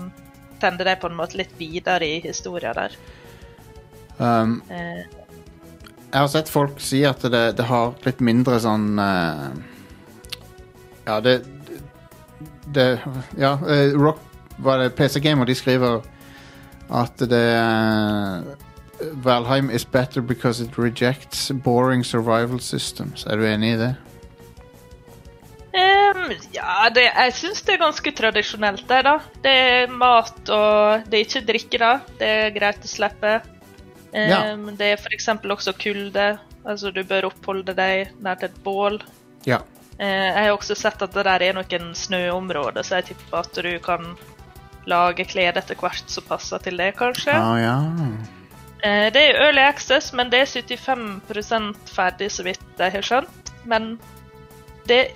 tender 0.59 0.89
deg 0.89 0.99
på 0.99 1.11
en 1.11 1.17
måte 1.21 1.39
litt 1.39 1.53
videre 1.61 2.09
i 2.09 2.19
historien 2.25 2.75
der. 2.75 2.97
Um, 4.17 4.59
Eh, 4.73 5.05
jeg 6.11 6.19
har 6.19 6.29
sett 6.31 6.49
folk 6.49 6.79
si 6.81 7.01
at 7.07 7.23
det, 7.27 7.43
det 7.59 7.65
har 7.67 7.95
litt 8.05 8.21
mindre 8.23 8.59
sånn 8.63 8.99
eh, 9.01 9.49
Ja, 11.07 11.19
det 11.23 11.41
Det 12.73 12.87
Ja, 13.39 13.57
eh, 13.67 13.91
Rock 13.95 14.23
var 14.57 14.81
det 14.81 14.95
PC 14.97 15.19
Gamer, 15.21 15.45
de 15.45 15.53
skriver 15.55 16.01
at 16.89 17.19
det 17.29 17.45
eh, 17.53 18.47
Valheim 19.21 19.69
is 19.69 19.85
better 19.85 20.21
because 20.21 20.63
it 20.63 20.77
rejects 20.79 21.51
boring 21.51 22.03
survival 22.03 22.59
systems. 22.59 23.27
Er 23.27 23.37
du 23.37 23.45
enig 23.45 23.75
i 23.75 23.77
det? 23.77 23.91
Um, 25.77 26.31
ja, 26.55 26.87
det, 26.89 27.03
jeg 27.11 27.35
syns 27.37 27.61
det 27.67 27.75
er 27.75 27.83
ganske 27.83 28.13
tradisjonelt, 28.17 28.87
det, 28.89 29.03
da. 29.05 29.19
Det 29.43 29.53
er 29.53 29.93
mat 29.93 30.49
og 30.49 31.05
Det 31.05 31.19
er 31.19 31.27
ikke 31.27 31.45
drikke, 31.51 31.81
da. 31.83 31.91
Det 32.17 32.31
er 32.39 32.55
greit 32.55 32.87
å 32.87 32.89
slippe. 32.89 33.35
Ehm, 34.13 34.75
Det 34.77 34.91
er 34.91 34.97
f.eks. 34.97 35.27
også 35.27 35.73
kulde. 35.79 36.39
Altså, 36.65 36.91
du 36.91 37.03
bør 37.03 37.25
oppholde 37.31 37.73
deg 37.75 38.09
nær 38.21 38.35
til 38.39 38.49
et 38.49 38.63
bål. 38.63 39.01
Ja. 39.45 39.59
Eh, 39.99 40.07
jeg 40.07 40.43
har 40.45 40.51
også 40.57 40.75
sett 40.75 41.01
at 41.01 41.13
det 41.13 41.23
der 41.25 41.41
er 41.41 41.53
noen 41.57 41.93
snøområder, 41.95 42.83
så 42.83 42.99
jeg 42.99 43.05
tipper 43.13 43.39
at 43.39 43.53
du 43.53 43.79
kan 43.79 44.15
lage 44.87 45.25
klær 45.27 45.57
etter 45.57 45.75
hvert 45.75 46.09
som 46.09 46.23
passer 46.27 46.59
til 46.63 46.77
det, 46.77 46.93
kanskje. 46.99 47.33
Ah, 47.33 47.57
ja. 47.59 47.77
Eh, 48.83 49.09
Det 49.11 49.21
er 49.21 49.41
early 49.47 49.61
access, 49.61 50.13
men 50.13 50.29
det 50.29 50.41
er 50.41 50.45
75% 50.45 51.75
ferdig, 51.95 52.29
så 52.31 52.43
vidt 52.43 52.61
jeg 52.77 52.91
har 52.91 53.01
skjønt. 53.01 53.51
Men 53.65 53.97
det 54.87 54.99
er 54.99 55.11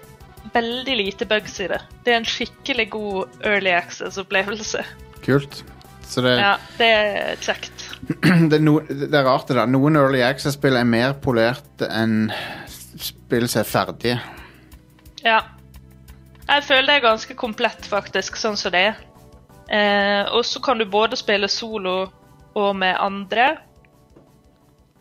veldig 0.54 0.98
lite 0.98 1.26
bugs 1.30 1.60
i 1.62 1.68
det. 1.68 1.80
Det 2.04 2.14
er 2.14 2.18
en 2.18 2.26
skikkelig 2.26 2.90
god 2.90 3.28
early 3.46 3.70
access-opplevelse. 3.72 4.84
Kult. 5.24 5.64
Så 6.08 6.22
det, 6.26 6.40
Ja, 6.40 6.56
det 6.78 6.88
er 6.90 7.36
kjekt. 7.40 7.81
det, 8.50 8.58
er 8.58 8.64
no, 8.64 8.80
det 8.88 9.14
er 9.14 9.26
rart, 9.28 9.48
det 9.50 9.58
da. 9.60 9.68
Noen 9.70 10.00
Early 10.00 10.24
Access-spill 10.26 10.80
er 10.80 10.88
mer 10.88 11.16
polerte 11.22 11.90
enn 11.92 12.32
spill 13.02 13.48
som 13.50 13.62
er 13.62 13.70
ferdige. 13.70 14.20
Ja. 15.26 15.42
Jeg 16.48 16.66
føler 16.68 16.88
det 16.90 16.96
er 17.00 17.06
ganske 17.06 17.36
komplett, 17.40 17.86
faktisk, 17.88 18.40
sånn 18.40 18.58
som 18.60 18.74
det 18.74 18.82
er. 18.90 19.04
Eh, 19.72 20.24
og 20.36 20.44
så 20.44 20.60
kan 20.64 20.82
du 20.82 20.86
både 20.90 21.20
spille 21.20 21.48
solo 21.52 22.10
og 22.58 22.72
med 22.76 22.98
andre. 23.00 23.54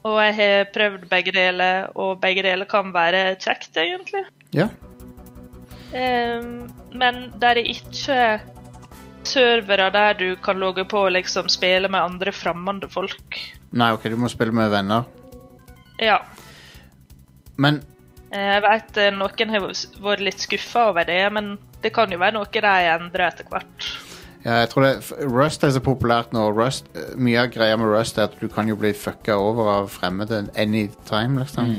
Og 0.06 0.20
jeg 0.22 0.36
har 0.36 0.70
prøvd 0.72 1.08
begge 1.10 1.34
deler, 1.34 1.90
og 1.98 2.20
begge 2.22 2.44
deler 2.46 2.68
kan 2.70 2.92
være 2.94 3.34
kjekt, 3.42 3.74
egentlig. 3.80 4.22
Ja. 4.56 4.68
Eh, 5.90 6.46
men 6.94 7.20
der 7.42 7.58
er 7.58 7.66
ikke 7.74 8.20
servere 9.28 9.90
der 9.94 10.14
du 10.18 10.36
kan 10.42 10.58
logge 10.58 10.84
på 10.88 11.06
og 11.06 11.12
liksom 11.12 11.48
spille 11.52 11.88
med 11.88 12.00
andre 12.00 12.32
fremmede 12.32 12.88
folk. 12.90 13.40
Nei, 13.72 13.92
OK, 13.92 14.08
du 14.10 14.16
må 14.16 14.28
spille 14.32 14.52
med 14.52 14.70
venner. 14.72 15.04
Ja. 16.00 16.22
Men 17.60 17.82
Eh, 18.30 18.52
Jeg 18.54 18.62
vet 18.62 19.00
eh, 19.00 19.10
noen 19.14 19.50
har 19.54 19.64
vært 20.04 20.22
litt 20.22 20.44
skuffa 20.44 20.90
over 20.92 21.08
det, 21.08 21.22
men 21.34 21.56
det 21.82 21.90
kan 21.96 22.12
jo 22.12 22.20
være 22.20 22.36
noe 22.38 22.46
de 22.52 22.60
endrer 22.92 23.26
etter 23.26 23.48
hvert. 23.50 23.88
ja, 24.44 24.60
jeg 24.62 24.70
tror 24.70 24.86
det, 24.86 24.92
Rust 25.26 25.64
er 25.64 25.74
så 25.74 25.82
populært 25.82 26.32
nå. 26.36 26.46
Rust, 26.54 26.86
eh, 26.94 27.16
mye 27.18 27.42
av 27.42 27.50
greia 27.50 27.76
med 27.80 27.90
Rust 27.90 28.18
er 28.18 28.28
at 28.28 28.38
du 28.40 28.46
kan 28.48 28.68
jo 28.70 28.76
bli 28.78 28.92
fucka 28.94 29.34
over 29.34 29.72
av 29.80 29.90
fremmede 29.90 30.44
anytime, 30.54 31.42
liksom. 31.42 31.74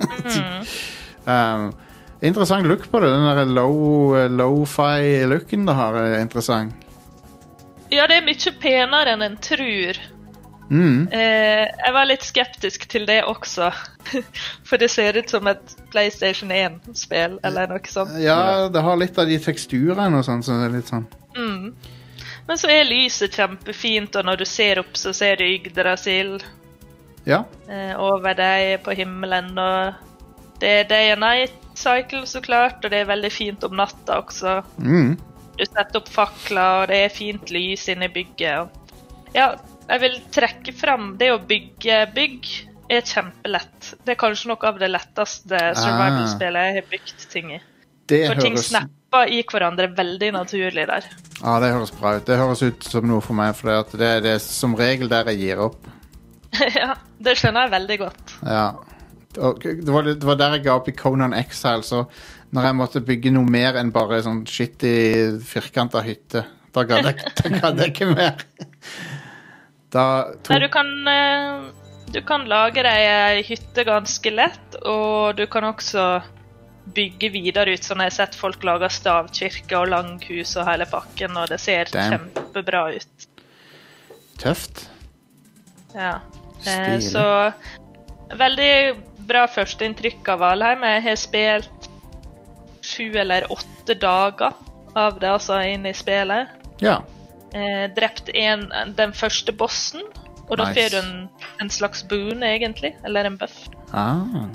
um, 1.26 1.70
interessant 2.28 2.66
look 2.66 2.86
på 2.90 3.00
det. 3.00 3.10
Den 3.10 3.26
der 3.36 3.44
low, 3.44 4.16
eh, 4.18 4.30
low-fi-looken 4.30 5.66
det 5.66 5.74
har, 5.74 5.94
er 5.96 6.20
interessant. 6.20 6.74
Ja, 7.90 8.06
det 8.06 8.20
er 8.20 8.26
mye 8.26 8.52
penere 8.62 9.14
enn 9.16 9.22
en 9.26 9.36
tror. 9.42 9.98
Mm. 10.70 11.08
Eh, 11.10 11.66
jeg 11.66 11.92
var 11.92 12.06
litt 12.06 12.22
skeptisk 12.22 12.84
til 12.90 13.06
det 13.08 13.24
også. 13.26 13.72
For 14.68 14.78
det 14.78 14.90
ser 14.92 15.18
ut 15.18 15.30
som 15.32 15.48
et 15.50 15.74
PlayStation 15.90 16.52
1-spill 16.54 17.40
eller 17.42 17.72
noe 17.72 17.90
sånt. 17.90 18.14
Ja, 18.22 18.68
det 18.70 18.84
har 18.86 19.00
litt 19.00 19.18
av 19.18 19.26
de 19.26 19.38
teksturene 19.42 20.20
og 20.20 20.26
sånn, 20.26 20.44
så 20.46 20.54
sånn 20.86 21.08
Mm. 21.30 21.74
Men 22.48 22.58
så 22.58 22.66
er 22.74 22.88
lyset 22.88 23.36
kjempefint, 23.38 24.16
og 24.18 24.24
når 24.26 24.40
du 24.40 24.44
ser 24.48 24.80
opp, 24.82 24.96
så 24.98 25.12
ser 25.14 25.36
du 25.38 25.44
Yggdrasil 25.46 26.40
Ja. 27.24 27.44
eh, 27.68 27.94
over 27.94 28.34
deg 28.34 28.82
på 28.82 28.94
himmelen. 28.98 29.52
Og 29.58 30.09
det 30.60 30.70
er 30.82 30.88
day 30.90 31.10
and 31.14 31.24
night 31.24 31.56
cycle, 31.78 32.26
så 32.28 32.42
klart, 32.44 32.84
og 32.84 32.92
det 32.92 33.02
er 33.02 33.10
veldig 33.10 33.32
fint 33.32 33.64
om 33.64 33.76
natta 33.78 34.20
også. 34.20 34.60
Mm. 34.78 35.16
Du 35.56 35.64
setter 35.66 36.00
opp 36.00 36.10
fakler, 36.12 36.82
og 36.82 36.90
det 36.92 37.02
er 37.04 37.14
fint 37.14 37.52
lys 37.52 37.86
inne 37.92 38.08
i 38.08 38.14
bygget. 38.14 38.76
Ja, 39.36 39.54
jeg 39.90 40.02
vil 40.04 40.18
trekke 40.34 40.74
fram 40.76 41.14
det 41.20 41.30
å 41.34 41.40
bygge 41.42 42.04
bygg 42.14 42.50
er 42.90 43.04
kjempelett. 43.06 43.92
Det 44.04 44.14
er 44.14 44.18
kanskje 44.18 44.50
noe 44.50 44.66
av 44.66 44.78
det 44.80 44.90
letteste 44.90 45.58
survival-spillet 45.78 46.68
jeg 46.68 46.78
har 46.80 46.88
bygd 46.90 47.26
ting 47.32 47.52
i. 47.54 47.60
Det 48.10 48.24
For 48.26 48.42
ting 48.42 48.56
snapper 48.58 49.30
i 49.30 49.38
hverandre 49.46 49.86
veldig 49.94 50.32
naturlig 50.34 50.88
der. 50.90 51.06
Ja, 51.38 51.58
det 51.62 51.70
høres 51.70 51.92
bra 51.94 52.16
ut. 52.18 52.26
Det 52.26 52.38
høres 52.40 52.62
ut 52.66 52.86
som 52.86 53.06
noe 53.06 53.22
for 53.22 53.38
meg, 53.38 53.54
for 53.58 53.70
det, 53.70 54.00
det 54.00 54.08
er 54.16 54.24
det 54.24 54.34
er 54.36 54.42
som 54.42 54.74
regel 54.78 55.10
der 55.12 55.30
jeg 55.30 55.44
gir 55.44 55.62
opp. 55.68 55.86
ja, 56.80 56.96
det 57.22 57.36
skjønner 57.38 57.68
jeg 57.68 57.74
veldig 57.76 57.98
godt. 58.02 58.34
Ja. 58.42 58.66
Det, 59.30 59.90
var, 59.92 60.08
det 60.08 60.26
var 60.26 60.38
der 60.40 60.56
jeg 60.56 60.64
ga 60.64 60.76
opp 60.80 60.88
i 60.90 60.96
Conan 60.96 61.34
Exile, 61.38 61.84
så 61.86 62.04
når 62.50 62.66
jeg 62.66 62.76
måtte 62.80 63.02
bygge 63.06 63.30
noe 63.34 63.46
mer 63.46 63.78
enn 63.78 63.92
bare 63.94 64.18
sånn 64.26 64.42
shitty 64.48 64.94
firkanta 65.46 66.02
hytte, 66.02 66.42
da 66.74 66.82
gadd 66.86 67.06
jeg, 67.10 67.20
jeg 67.62 67.92
ikke 67.92 68.08
mer. 68.10 68.42
Da 69.94 70.04
Nei, 70.48 70.58
du 70.62 70.68
kan, 70.70 70.90
eh, 71.10 71.62
du 72.14 72.20
kan 72.26 72.46
lage 72.50 72.82
deg 72.86 73.06
ei 73.06 73.46
hytte 73.46 73.86
ganske 73.86 74.34
lett, 74.34 74.78
og 74.82 75.38
du 75.38 75.46
kan 75.50 75.66
også 75.70 76.06
bygge 76.94 77.30
videre 77.30 77.76
ut, 77.76 77.86
sånn 77.86 78.02
jeg 78.02 78.10
har 78.10 78.16
sett 78.16 78.38
folk 78.38 78.64
lage 78.66 78.88
stavkirke 78.90 79.78
og 79.78 79.90
langhus 79.92 80.56
og 80.58 80.66
hele 80.66 80.86
pakken, 80.90 81.36
og 81.38 81.50
det 81.52 81.60
ser 81.62 81.90
Damn. 81.94 82.30
kjempebra 82.34 82.88
ut. 82.96 83.28
Tøft. 84.40 84.88
Ja. 85.94 86.16
Eh, 86.64 86.98
Stilig. 86.98 87.12
så 87.12 88.34
veldig 88.40 88.72
bra 89.28 89.46
førsteinntrykk 89.50 90.28
av 90.32 90.42
Valheim. 90.44 90.84
Jeg 90.86 91.02
har 91.06 91.18
spilt 91.20 91.90
sju 92.84 93.12
eller 93.18 93.46
åtte 93.52 93.94
dager 94.00 94.52
av 94.98 95.18
det, 95.20 95.30
altså, 95.30 95.60
inn 95.62 95.86
i 95.86 95.94
spillet. 95.94 96.48
Ja. 96.80 97.00
Eh, 97.54 97.86
drept 97.94 98.30
en, 98.34 98.66
den 98.96 99.12
første 99.12 99.52
bossen, 99.52 100.02
og 100.48 100.58
da 100.58 100.68
Nice. 100.68 100.80
får 100.80 100.90
du 100.90 100.98
en, 100.98 101.28
en 101.62 101.70
slags 101.70 102.02
boon, 102.08 102.42
egentlig. 102.42 102.96
Eller 103.04 103.24
en 103.28 103.38
buff. 103.38 103.68
Ah. 103.92 104.46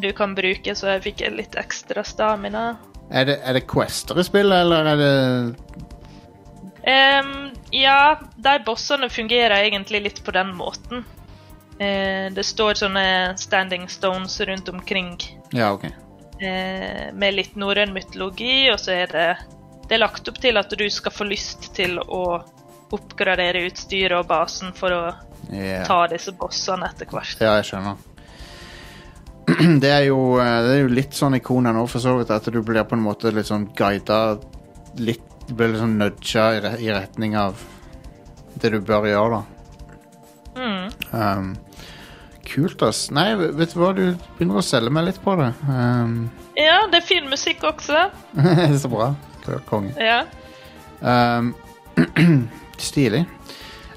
du 0.00 0.12
kan 0.12 0.34
bruke, 0.34 0.74
så 0.74 0.94
jeg 0.94 1.02
fikk 1.08 1.24
litt 1.34 1.56
ekstra 1.58 2.04
stamina. 2.04 2.76
Er 3.10 3.26
det, 3.26 3.40
er 3.42 3.56
det 3.58 3.66
quester 3.68 4.18
i 4.20 4.24
spillet, 4.24 4.54
eller 4.64 4.86
er 4.86 5.00
det 5.00 5.14
um, 6.86 7.50
ja, 7.74 8.20
de 8.36 8.52
bossene 8.66 9.08
fungerer 9.10 9.64
egentlig 9.64 10.04
litt 10.04 10.22
på 10.24 10.34
den 10.36 10.54
måten. 10.56 11.04
Eh, 11.80 12.32
det 12.32 12.44
står 12.44 12.76
sånne 12.76 13.02
standing 13.40 13.86
stones 13.88 14.34
rundt 14.44 14.68
omkring 14.68 15.14
Ja, 15.56 15.72
OK. 15.72 15.84
eh, 15.84 17.06
med 17.12 17.34
litt 17.34 17.54
norrøn 17.56 17.94
mytologi, 17.96 18.68
og 18.68 18.76
så 18.82 18.92
er 18.98 19.06
det, 19.14 19.28
det 19.88 19.96
er 19.96 20.02
lagt 20.02 20.28
opp 20.28 20.36
til 20.42 20.60
at 20.60 20.74
du 20.76 20.84
skal 20.92 21.14
få 21.14 21.24
lyst 21.24 21.70
til 21.78 21.96
å 22.02 22.42
oppgradere 22.92 23.62
utstyret 23.70 24.18
og 24.18 24.28
basen 24.28 24.74
for 24.76 24.92
å 24.92 25.00
yeah. 25.48 25.86
ta 25.86 26.02
disse 26.10 26.34
bossene 26.36 26.90
etter 26.90 27.08
hvert. 27.08 27.40
Ja, 27.40 27.54
jeg 27.62 27.70
skjønner. 27.70 27.96
Det 29.82 29.90
er 29.90 30.04
jo, 30.10 30.18
eh, 30.42 30.58
det 30.66 30.74
er 30.74 30.82
jo 30.82 30.90
litt 30.92 31.16
sånn 31.16 31.38
ikoner 31.38 31.72
nå, 31.74 31.86
for 31.88 32.04
så 32.04 32.12
vidt, 32.18 32.34
at 32.34 32.44
du 32.52 32.60
blir 32.60 32.84
på 32.84 32.98
en 32.98 33.06
måte 33.06 33.32
litt 33.32 33.48
sånn 33.48 33.70
guida 33.76 34.36
litt 35.00 35.24
Du 35.48 35.56
blir 35.56 35.72
litt 35.72 35.80
sånn 35.80 35.96
nudga 35.98 36.44
i 36.78 36.92
retning 36.92 37.32
av 37.40 37.58
det 38.60 38.70
du 38.70 38.78
bør 38.84 39.08
gjøre, 39.08 39.40
da. 39.40 39.59
Mm. 40.60 40.90
Um, 41.16 41.50
kult, 42.44 42.82
ass. 42.84 43.06
Nei, 43.14 43.30
vet 43.38 43.72
du 43.74 43.80
hva, 43.80 43.90
du 43.96 44.04
begynner 44.36 44.60
å 44.60 44.64
selge 44.66 44.92
meg 44.92 45.08
litt 45.08 45.20
på 45.24 45.34
det. 45.40 45.50
Um, 45.68 46.28
Ja, 46.58 46.82
det 46.92 47.00
er 47.00 47.06
fin 47.06 47.28
musikk 47.30 47.62
også. 47.64 48.08
så 48.82 48.90
bra. 48.92 49.12
Konge. 49.70 49.94
Ja. 49.96 50.20
Um, 51.00 51.54
stilig. 52.90 53.24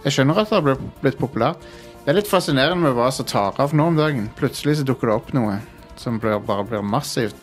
Jeg 0.04 0.16
skjønner 0.16 0.40
at 0.42 0.50
det 0.52 0.60
har 0.60 0.80
blitt, 1.04 1.20
populært. 1.20 1.60
Det 2.04 2.12
er 2.12 2.18
litt 2.18 2.28
fascinerende 2.32 2.84
med 2.84 2.96
hva 2.98 3.10
som 3.16 3.28
tar 3.28 3.60
av 3.64 3.76
nå 3.76 3.86
om 3.92 4.00
dagen. 4.00 4.26
Plutselig 4.40 4.80
så 4.80 4.88
dukker 4.88 5.12
det 5.12 5.16
opp 5.16 5.34
noe 5.36 5.60
som 6.00 6.18
blir, 6.20 6.40
bare 6.44 6.66
blir 6.68 6.84
massivt. 6.84 7.38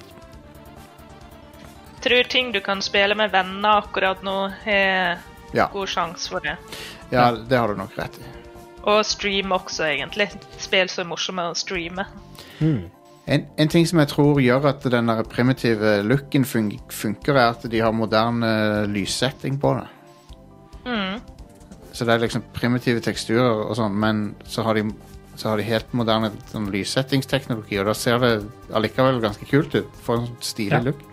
Tror 2.05 2.28
ting 2.32 2.51
du 2.52 2.60
kan 2.64 2.80
spille 2.84 3.14
med 3.16 3.32
venner 3.32 3.82
akkurat 3.84 4.22
nå, 4.24 4.36
har 4.64 5.20
Ja, 5.52 5.66
god 5.72 5.88
sjanse 5.90 6.30
for 6.30 6.40
det. 6.44 6.56
ja 7.10 7.30
det 7.32 7.59
har 7.59 7.68
du 7.68 7.80
nok 7.80 7.97
rett 7.98 8.16
i. 8.20 8.28
Og 8.85 9.05
stream 9.05 9.52
også, 9.52 9.85
egentlig. 9.85 10.31
Spill 10.59 10.89
som 10.89 11.05
er 11.05 11.11
morsomme 11.11 11.44
å 11.51 11.57
streame. 11.59 12.07
En, 12.61 13.44
en 13.61 13.69
ting 13.70 13.86
som 13.86 14.01
jeg 14.01 14.09
tror 14.09 14.40
gjør 14.43 14.70
at 14.73 14.86
den 14.93 15.11
der 15.11 15.23
primitive 15.28 15.98
looken 16.02 16.44
fun 16.48 16.70
funker, 16.90 17.36
er 17.36 17.52
at 17.52 17.66
de 17.70 17.82
har 17.82 17.93
moderne 17.93 18.86
lyssetting 18.90 19.61
på 19.61 19.74
det. 19.77 19.86
Mm. 20.86 21.20
Så 21.93 22.07
det 22.07 22.15
er 22.15 22.24
liksom 22.24 22.43
primitive 22.57 23.02
teksturer 23.05 23.66
og 23.66 23.77
sånn, 23.77 23.94
men 24.01 24.24
så 24.48 24.65
har 24.65 24.78
de, 24.78 24.86
så 25.36 25.51
har 25.52 25.61
de 25.61 25.66
helt 25.69 25.93
moderne 25.97 26.32
sånn, 26.51 26.70
lyssettingsteknologi, 26.73 27.78
og 27.82 27.90
da 27.90 27.94
ser 27.98 28.19
det 28.23 28.32
allikevel 28.73 29.20
ganske 29.23 29.47
kult 29.51 29.74
ut. 29.77 30.01
For 30.07 30.23
en 30.23 30.31
stilig 30.40 30.78
Ja. 30.78 30.85
look. 30.90 31.07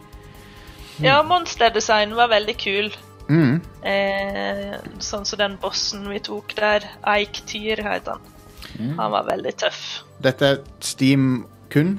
Ja, 1.04 1.22
monsterdesign 1.24 2.16
var 2.18 2.32
veldig 2.32 2.58
kul. 2.58 2.88
Mm. 3.28 3.62
Eh, 3.84 4.76
sånn 5.04 5.26
som 5.28 5.40
den 5.40 5.58
bossen 5.62 6.08
vi 6.10 6.20
tok 6.24 6.56
der. 6.58 6.86
Eik 7.16 7.44
Tyr 7.50 7.84
het 7.86 8.08
han. 8.12 8.24
Han 8.78 9.12
var 9.12 9.28
veldig 9.28 9.54
tøff. 9.58 9.82
Dette 10.24 10.54
er 10.54 10.62
Steam 10.84 11.46
kun. 11.74 11.98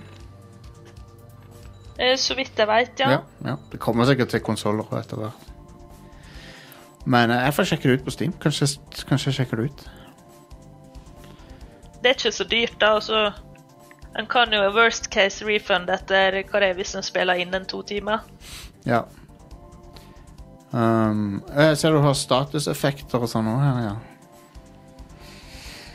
Eh, 1.99 2.17
så 2.17 2.37
vidt 2.39 2.59
jeg 2.59 2.69
veit, 2.71 3.01
ja. 3.01 3.11
Ja. 3.11 3.21
ja. 3.45 3.57
Det 3.73 3.81
kommer 3.83 4.07
sikkert 4.07 4.31
til 4.33 4.43
konsoller 4.47 4.87
etter 5.01 5.19
hvert. 5.19 5.47
Men 7.09 7.31
eh, 7.31 7.45
jeg 7.49 7.57
får 7.57 7.71
sjekke 7.73 7.89
det 7.89 7.99
ut 7.99 8.07
på 8.07 8.15
Steam. 8.15 8.35
Kanskje, 8.43 8.71
kanskje 9.09 9.33
jeg 9.33 9.41
sjekker 9.41 9.61
det 9.61 9.71
ut. 9.71 9.85
Det 11.99 12.13
er 12.13 12.15
ikke 12.15 12.33
så 12.33 12.47
dyrt, 12.47 12.77
da. 12.81 12.95
altså 12.95 13.33
En 14.19 14.27
kan 14.27 14.53
jo 14.55 14.61
worst 14.75 15.11
case 15.11 15.45
refund 15.47 15.91
etter 15.91 16.43
hva 16.49 16.61
det 16.63 16.71
er 16.71 16.79
hvis 16.79 16.95
en 16.97 17.07
spiller 17.07 17.39
innen 17.39 17.67
to 17.67 17.83
timer. 17.83 18.23
Ja. 18.87 19.03
Um, 20.73 21.43
jeg 21.57 21.77
ser 21.81 21.95
du 21.97 22.03
har 22.05 22.13
statuseffekter 22.19 23.23
og 23.25 23.31
sånn 23.31 23.49
òg 23.49 23.61
her, 23.63 23.79
ja. 23.87 23.97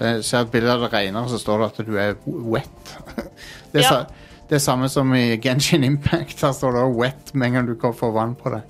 Jeg 0.04 0.24
ser 0.26 0.40
et 0.44 0.52
bilde 0.52 0.74
av 0.74 0.82
det 0.82 0.90
regner, 0.91 1.22
og 1.22 1.30
så 1.30 1.38
står 1.40 1.62
det 1.62 1.68
at 1.70 1.86
du 1.88 1.94
er 2.02 2.16
wet. 2.26 2.95
Det 3.74 3.80
er, 3.82 3.84
Ja. 3.86 3.90
sa, 3.90 4.06
det 4.50 4.56
er 4.58 4.62
samme 4.62 4.90
som 4.90 5.14
i 5.18 5.38
Genshin 5.41 5.84
Impact. 5.84 6.36
Der 6.41 6.52
står 6.54 6.72
det 6.78 6.84
wet 6.98 7.32
med 7.34 7.48
en 7.48 7.54
gang 7.54 7.70
du 7.70 7.94
får 7.98 8.12
vann 8.14 8.36
på 8.38 8.52
deg. 8.54 8.62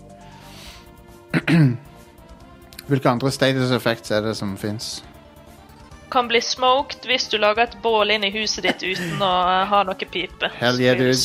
Hvilke 2.87 3.09
andre 3.09 3.31
status 3.31 3.71
effects 3.75 4.11
er 4.11 4.21
det 4.23 4.35
som 4.39 4.53
fins? 4.57 5.03
Kan 6.11 6.27
bli 6.29 6.39
smoked 6.45 7.07
hvis 7.09 7.27
du 7.31 7.37
lager 7.41 7.63
et 7.65 7.77
bål 7.83 8.11
inn 8.15 8.23
i 8.23 8.31
huset 8.35 8.63
ditt 8.67 8.83
uten 8.85 9.19
å 9.23 9.31
eh, 9.49 9.63
ha 9.71 9.79
noe 9.87 9.95
pipe. 10.13 10.51
Hell 10.59 10.79
yeah, 10.79 10.95
dude. 10.95 11.15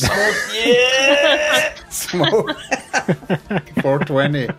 Smoke. 1.89 2.55
420. 3.83 4.49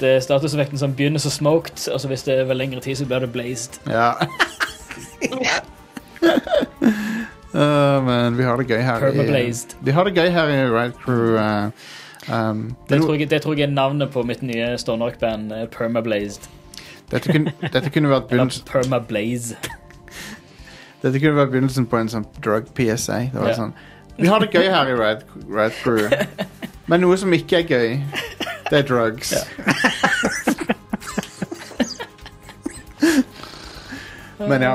Det 0.00 0.08
er 0.16 0.20
statusvekten 0.24 0.78
som 0.80 0.94
begynner 0.98 1.18
så 1.22 1.30
smoked, 1.30 1.88
og 1.92 2.00
så 2.00 2.08
hvis 2.10 2.22
det 2.26 2.34
er 2.38 2.44
over 2.44 2.54
lengre 2.58 2.80
tid, 2.80 2.96
så 2.98 3.06
blir 3.06 3.18
det 3.22 3.32
blazed. 3.32 3.78
Ja. 3.86 4.12
Uh, 7.54 8.04
men 8.08 8.36
vi 8.36 8.42
har 8.44 8.56
det 8.56 8.66
gøy 8.68 8.80
her. 8.82 8.96
i- 8.96 9.00
Permablazed. 9.10 9.76
Vi 9.84 9.90
har 9.90 10.04
det 10.04 10.14
gøy 10.16 10.28
her 10.34 10.48
i 10.48 10.58
Ride 10.70 10.92
Crew. 11.04 11.36
uh, 11.36 11.70
um, 12.50 12.76
Det 12.88 13.00
tror, 13.02 13.14
jeg, 13.14 13.30
det 13.30 13.42
tror 13.42 13.54
jeg 13.58 13.62
er 13.68 13.72
navnet 13.74 14.10
på 14.10 14.22
mitt 14.26 14.42
nye 14.42 14.72
Stone-rock-band, 14.78 15.52
eh, 15.52 15.66
Permablazed. 15.66 16.48
dette, 17.10 17.32
kunne, 17.32 17.52
dette, 17.72 17.90
kunne 17.90 18.08
vært 18.08 18.28
begynnelsen, 18.30 18.64
Permablaze. 18.72 19.56
dette 21.02 21.20
kunne 21.20 21.36
vært 21.36 21.50
begynnelsen 21.52 21.86
på 21.86 21.96
en 22.00 22.08
sånn 22.08 22.26
drug 22.44 22.70
PSA. 22.74 23.18
Det 23.32 23.34
var 23.34 23.48
Ja. 23.48 23.54
sånn, 23.54 23.72
vi 24.18 24.26
har 24.28 24.40
det 24.40 24.50
gøy 24.54 24.68
her 24.70 24.86
i 24.88 24.94
Ride 24.96 25.74
Crew. 25.82 26.08
Men 26.88 27.00
noe 27.00 27.16
som 27.16 27.32
ikke 27.32 27.58
er 27.58 27.62
gøy, 27.68 28.00
det 28.72 28.78
er 28.78 28.86
drugs. 28.88 29.34
Men 34.48 34.62
ja. 34.64 34.70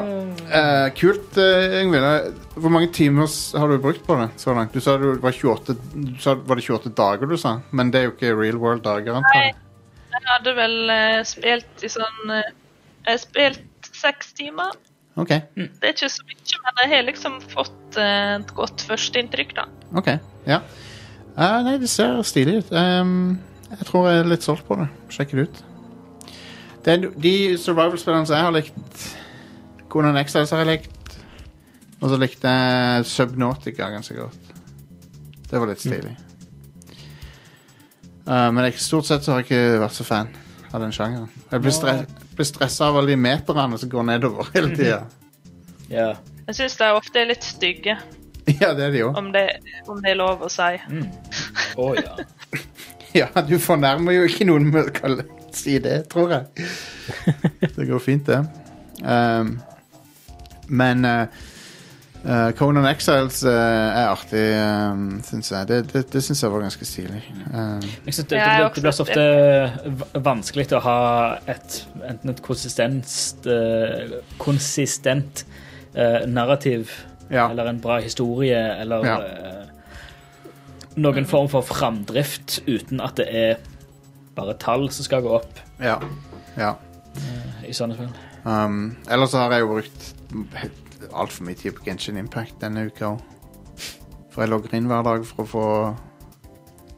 Eh, 0.48 0.94
kult, 0.96 1.38
uh, 1.38 1.82
Yngvild. 1.82 2.36
Hvor 2.58 2.70
mange 2.72 2.92
timer 2.94 3.26
har 3.58 3.68
du 3.72 3.78
brukt 3.82 4.06
på 4.06 4.16
det 4.20 4.30
så 4.38 4.54
langt? 4.54 4.74
Du 4.74 4.80
sa 4.82 4.98
det 5.02 5.18
var 5.24 5.34
28, 5.34 5.76
du 5.96 6.20
sa, 6.22 6.36
var 6.38 6.56
det 6.60 6.66
28 6.68 6.94
dager, 6.98 7.26
du 7.26 7.38
sa? 7.42 7.58
Men 7.72 7.90
det 7.92 8.00
er 8.00 8.06
jo 8.08 8.14
ikke 8.14 8.36
real 8.38 8.58
world 8.62 8.86
dager, 8.86 9.18
antar 9.18 9.48
jeg? 9.48 9.56
Jeg 10.14 10.24
hadde 10.30 10.54
vel 10.58 10.78
eh, 10.94 11.20
spilt 11.28 11.86
i 11.86 11.90
sånn 11.92 12.32
eh, 12.34 12.48
Jeg 13.04 13.12
har 13.12 13.22
spilt 13.22 13.90
seks 13.98 14.34
timer. 14.38 14.72
Ok. 15.18 15.34
Det 15.58 15.82
er 15.82 15.94
ikke 15.96 16.10
så 16.14 16.26
mye, 16.30 16.62
men 16.64 16.82
jeg 16.84 16.90
har 16.94 17.06
liksom 17.10 17.42
fått 17.50 17.98
eh, 17.98 18.38
et 18.38 18.52
godt 18.58 18.86
førsteinntrykk, 18.86 19.58
da. 19.58 19.66
ok, 19.98 20.10
ja. 20.46 20.62
Eh, 21.38 21.60
nei, 21.66 21.76
det 21.82 21.90
ser 21.90 22.22
stilig 22.26 22.64
ut. 22.64 22.70
Ehm, 22.74 23.38
jeg 23.72 23.88
tror 23.90 24.08
jeg 24.08 24.22
er 24.22 24.30
litt 24.32 24.46
solgt 24.46 24.68
på 24.68 24.78
det. 24.80 24.88
Sjekk 25.14 25.34
det 25.36 25.48
ut. 25.48 25.64
Er, 26.88 27.10
de 27.20 27.34
survival-spillerne 27.60 28.28
som 28.30 28.38
jeg 28.38 28.46
har 28.46 28.54
likt 28.56 29.02
Conan 29.92 30.20
Exiles 30.20 30.54
har 30.56 30.64
jeg 30.64 30.70
likt. 30.70 31.18
Og 31.98 32.12
så 32.12 32.20
likte 32.22 32.52
jeg 32.54 33.08
Subnautica 33.10 33.90
ganske 33.92 34.16
godt. 34.16 34.54
Det 35.48 35.60
var 35.60 35.72
litt 35.72 35.84
stilig. 35.84 36.14
Uh, 38.28 38.50
men 38.52 38.68
jeg, 38.68 38.78
stort 38.84 39.08
sett 39.08 39.24
så 39.24 39.34
har 39.34 39.44
jeg 39.44 39.48
ikke 39.48 39.82
vært 39.84 39.96
så 39.96 40.06
fan 40.08 40.32
av 40.72 40.84
den 40.84 40.94
sjangeren. 40.96 41.30
Jeg 41.52 41.64
blir, 41.64 41.76
stre 41.76 41.94
blir 42.36 42.48
stressa 42.48 42.90
av 42.90 43.00
alle 43.00 43.14
de 43.14 43.20
meterne 43.20 43.80
som 43.80 43.92
går 43.92 44.08
nedover 44.08 44.52
hele 44.54 44.74
tida. 44.76 45.02
Yeah. 45.88 46.20
Jeg 46.48 46.60
syns 46.60 46.76
de 46.80 46.92
ofte 46.96 47.22
er 47.24 47.30
litt 47.32 47.44
stygge, 47.44 47.96
ja, 48.62 48.74
det 48.76 48.86
er 48.86 48.92
de 48.92 49.04
òg. 49.04 49.18
om 49.20 49.32
det, 49.34 49.46
om 49.92 50.00
det 50.04 50.14
er 50.14 50.20
lov 50.20 50.44
å 50.46 50.50
si. 50.52 50.70
Å 51.76 51.88
ja. 51.98 52.14
Ja, 53.18 53.28
du 53.42 53.58
fornærmer 53.62 54.16
jo 54.16 54.28
ikke 54.30 54.48
noen 54.48 54.70
med 54.72 55.02
å 55.04 55.18
si 55.56 55.78
det, 55.84 56.04
tror 56.12 56.34
jeg. 56.36 56.68
Det 57.78 57.86
går 57.88 58.02
fint, 58.04 58.28
det. 58.28 58.42
Um, 59.04 59.58
men 60.68 61.06
uh, 61.06 61.28
Conan 62.58 62.88
Exiles 62.90 63.44
uh, 63.46 63.54
er 63.54 64.10
artig, 64.10 64.44
um, 64.58 65.20
syns 65.26 65.52
jeg. 65.54 65.70
Det, 65.70 65.80
det, 65.94 66.04
det 66.14 66.24
syns 66.26 66.44
jeg 66.44 66.54
var 66.54 66.66
ganske 66.66 66.88
stilig. 66.88 67.22
Um, 67.54 67.84
Jeg 68.06 68.18
synes 68.18 68.28
det, 68.28 68.42
det, 68.42 68.72
det 68.76 68.84
blir 68.84 68.98
så 68.98 69.06
ofte 69.06 70.20
vanskelig 70.26 70.68
å 70.76 70.84
ha 70.84 71.00
et, 71.50 71.80
enten 72.10 72.34
et 72.34 72.44
konsistent, 72.46 73.16
uh, 73.48 74.20
konsistent 74.42 75.46
narrativ 76.30 76.92
ja. 77.32 77.48
eller 77.50 77.72
en 77.72 77.80
bra 77.82 77.96
historie 78.04 78.60
eller 78.84 79.06
Ja. 79.08 79.16
Eh, 80.98 81.02
noen 81.02 81.30
form 81.30 81.50
for 81.52 81.66
framdrift 81.66 82.62
uten 82.68 83.02
at 83.04 83.18
det 83.22 83.28
er 83.30 83.56
bare 84.38 84.58
tall 84.62 84.90
som 84.94 85.06
skal 85.06 85.24
gå 85.26 85.32
opp 85.40 85.62
ja. 85.82 85.98
ja. 86.58 86.76
i 87.66 87.74
sånne 87.74 87.98
spill. 87.98 88.12
Um, 88.48 88.98
ellers 89.12 89.34
så 89.34 89.44
har 89.44 89.56
jeg 89.56 89.66
jo 89.66 89.72
brukt 89.74 90.12
altfor 91.14 91.48
mye 91.48 91.58
tid 91.58 91.76
på 91.78 91.88
Genshin 91.88 92.20
Impact 92.20 92.62
denne 92.62 92.88
uka 92.88 93.14
òg. 93.16 93.24
For 94.32 94.46
jeg 94.46 94.54
logger 94.54 94.76
inn 94.78 94.90
hver 94.90 95.06
dag 95.08 95.24
for 95.26 95.44
å 95.44 95.50
få 95.50 95.66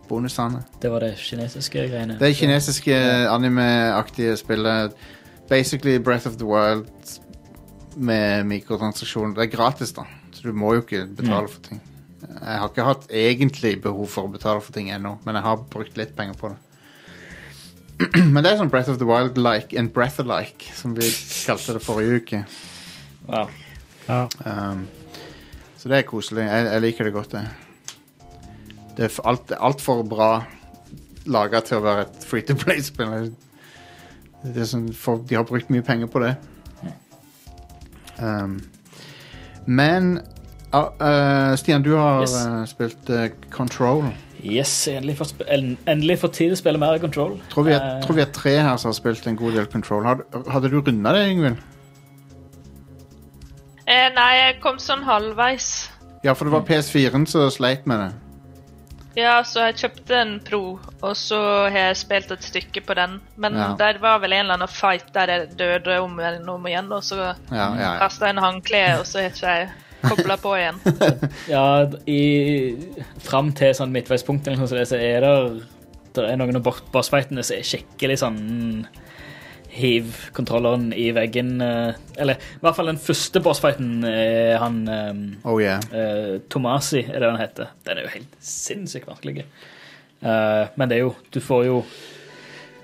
bonusene. 0.09 0.63
Det 0.81 0.91
var 0.91 1.05
det 1.05 1.13
kinesiske 1.21 1.85
greiene. 1.87 2.17
Det 2.19 2.33
kinesiske 2.35 2.97
anime-aktige 3.31 4.35
spillet 4.39 4.97
Basically 5.49 5.97
Breath 5.97 6.27
of 6.27 6.35
the 6.37 6.45
Wild 6.45 6.89
med 7.95 8.43
mikrotransaksjon. 8.49 9.35
Det 9.37 9.47
er 9.47 9.53
gratis, 9.53 9.93
da, 9.95 10.05
så 10.31 10.49
du 10.49 10.53
må 10.53 10.75
jo 10.75 10.83
ikke 10.83 11.05
betale 11.17 11.47
for 11.47 11.63
ting. 11.65 11.79
Jeg 12.21 12.59
har 12.59 12.67
ikke 12.67 12.87
hatt 12.87 13.05
egentlig 13.11 13.77
behov 13.83 14.09
for 14.11 14.27
å 14.27 14.33
betale 14.33 14.63
for 14.63 14.75
ting 14.75 14.89
ennå, 14.91 15.17
men 15.25 15.37
jeg 15.39 15.45
har 15.45 15.63
brukt 15.71 15.99
litt 15.99 16.15
penger 16.17 16.35
på 16.39 16.51
det. 16.51 16.59
men 18.33 18.43
det 18.43 18.51
er 18.51 18.59
sånn 18.59 18.71
Breath 18.71 18.91
of 18.91 18.99
the 18.99 19.07
Wild-like 19.07 19.75
and 19.79 19.91
Breath-alike, 19.95 20.71
som 20.75 20.95
vi 20.97 21.07
kalte 21.45 21.75
det 21.75 21.83
forrige 21.83 22.19
uke. 22.21 22.43
Ja. 23.29 23.43
Ja. 24.09 24.21
Um, 24.43 24.85
så 25.79 25.91
det 25.91 25.99
er 25.99 26.07
koselig. 26.07 26.47
Jeg, 26.47 26.69
jeg 26.73 26.83
liker 26.85 27.07
det 27.07 27.15
godt, 27.15 27.35
det. 27.35 27.45
Det 28.97 29.07
er 29.07 29.19
altfor 29.59 30.01
alt- 30.01 30.09
bra 30.11 30.31
laga 31.29 31.61
til 31.63 31.77
å 31.79 31.83
være 31.85 32.07
et 32.07 32.25
free 32.25 32.43
to 32.43 32.55
play-spill. 32.59 33.29
Sånn, 34.67 34.89
de 35.27 35.37
har 35.37 35.47
brukt 35.47 35.71
mye 35.71 35.85
penger 35.85 36.09
på 36.11 36.23
det. 36.23 36.33
Um, 38.19 38.57
men 39.67 40.17
ah, 40.73 40.89
eh, 40.99 41.55
Stian, 41.55 41.81
du 41.83 41.95
har 41.95 42.21
Yes. 42.21 42.35
eh, 42.45 42.65
spilt 42.65 43.09
eh, 43.09 43.29
Control. 43.51 44.11
Yes, 44.43 44.87
endelig 44.87 45.17
får, 45.17 45.25
sp 45.35 45.41
en- 45.51 45.77
endelig 45.87 46.19
får 46.21 46.27
tid 46.31 46.47
til 46.49 46.55
å 46.55 46.57
spille 46.61 46.79
mer 46.79 46.97
Control. 46.99 47.39
Tror 47.49 47.63
vi, 47.65 47.73
er, 47.73 47.81
Eh, 47.97 48.01
tror 48.05 48.15
vi 48.15 48.21
er 48.21 48.31
tre 48.31 48.57
her 48.59 48.77
som 48.77 48.89
har 48.89 48.93
spilt 48.95 49.27
en 49.27 49.35
god 49.35 49.53
del 49.53 49.65
Control. 49.67 50.03
Hadde, 50.05 50.23
hadde 50.51 50.69
du 50.71 50.79
runda 50.79 51.11
det, 51.13 51.25
Yngvild? 51.33 51.57
Eh, 53.89 54.09
nei, 54.13 54.31
jeg 54.37 54.59
kom 54.61 54.77
sånn 54.81 55.03
halvveis. 55.07 55.89
Ja, 56.23 56.33
for 56.37 56.45
det 56.45 56.53
var 56.53 56.65
PS4-en 56.67 57.25
som 57.29 57.49
sleit 57.51 57.87
med 57.89 57.99
det. 58.03 58.09
Ja, 59.17 59.39
så 59.43 59.65
jeg 59.65 59.79
kjøpte 59.81 60.15
en 60.21 60.35
Pro, 60.45 60.79
og 61.01 61.15
så 61.17 61.39
har 61.71 61.89
jeg 61.89 61.97
spilt 61.97 62.31
et 62.31 62.45
stykke 62.45 62.83
på 62.85 62.95
den. 62.95 63.19
Men 63.37 63.53
Ja. 63.57 63.73
der 63.75 63.97
var 63.99 64.19
vel 64.19 64.33
en 64.33 64.45
eller 64.45 64.53
annen 64.59 64.67
fight 64.67 65.11
der 65.13 65.25
jeg 65.27 65.57
døde 65.57 65.99
om 66.01 66.19
og 66.19 66.49
om 66.55 66.65
igjen, 66.67 66.91
og 66.91 67.01
så 67.03 67.17
Ja, 67.17 67.35
ja, 67.51 67.73
ja. 67.75 67.97
kasta 67.99 68.25
jeg 68.27 68.37
en 68.37 68.43
håndkle, 68.43 68.99
og 68.99 69.05
så 69.05 69.19
har 69.21 69.29
ikke 69.29 69.47
jeg 69.57 69.69
kobla 70.05 70.37
på 70.39 70.53
igjen. 70.57 70.79
Ja, 71.55 71.65
i, 72.09 72.75
fram 73.25 73.51
til 73.57 73.73
sånn 73.77 73.91
midtveispunkt 73.95 74.47
eller 74.47 74.61
noe 74.63 74.69
sånt, 74.71 74.87
så 74.91 74.99
er 74.99 75.25
det 75.25 75.35
der 76.15 76.25
er 76.31 76.39
noen 76.41 76.57
av 76.57 76.65
bossfightene 76.93 77.43
som 77.45 77.59
er 77.59 77.67
skikkelig 77.69 78.17
sånn 78.23 78.39
Hiv 79.69 80.15
kontrolleren 80.33 80.87
i 80.97 81.11
veggen. 81.13 81.61
eh, 81.61 81.93
Eller 82.17 82.39
i 82.41 82.61
hvert 82.63 82.75
fall 82.75 82.87
den 82.89 82.97
første 82.97 83.37
bossfighten 83.45 83.99
er 84.09 84.57
han 84.57 84.79
eh, 84.89 85.19
Oh 85.45 85.59
yeah. 85.61 85.77
eh, 85.93 86.39
Tomasi, 86.49 87.03
er 87.05 87.19
det 87.21 87.29
han 87.29 87.37
heter. 87.39 87.69
Den 87.85 87.99
er 88.01 88.07
jo 88.07 88.13
helt 88.15 88.33
sinnssykt 88.41 89.05
vanskelig. 89.07 89.45
Eh, 90.25 90.63
men 90.75 90.89
det 90.89 90.97
er 90.97 91.03
jo 91.05 91.13
Du 91.31 91.37
får 91.39 91.67
jo 91.69 91.83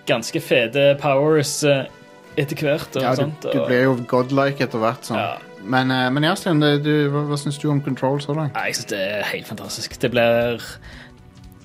ganske 0.06 0.40
fete 0.46 0.92
powers 1.02 1.56
etter 1.66 2.62
hvert. 2.62 2.96
Og 2.96 3.02
Ja, 3.02 3.16
du, 3.18 3.24
sånt, 3.24 3.42
du 3.50 3.66
blir 3.66 3.88
jo 3.88 3.98
godlike 4.06 4.68
etter 4.70 4.86
hvert. 4.86 5.10
Sånn. 5.10 5.18
Ja. 5.18 5.40
Men, 5.66 5.92
eh, 5.92 6.12
men 6.12 6.24
ja, 6.24 6.36
du, 6.84 6.94
hva, 7.14 7.24
hva 7.30 7.38
syns 7.40 7.58
du 7.62 7.70
om 7.72 7.82
Control 7.84 8.22
så 8.24 8.36
langt? 8.38 8.58
Jeg 8.58 8.78
syns 8.78 8.92
det 8.92 9.02
er 9.02 9.26
helt 9.32 9.50
fantastisk. 9.50 9.98
Det 10.02 10.12
blir 10.14 10.62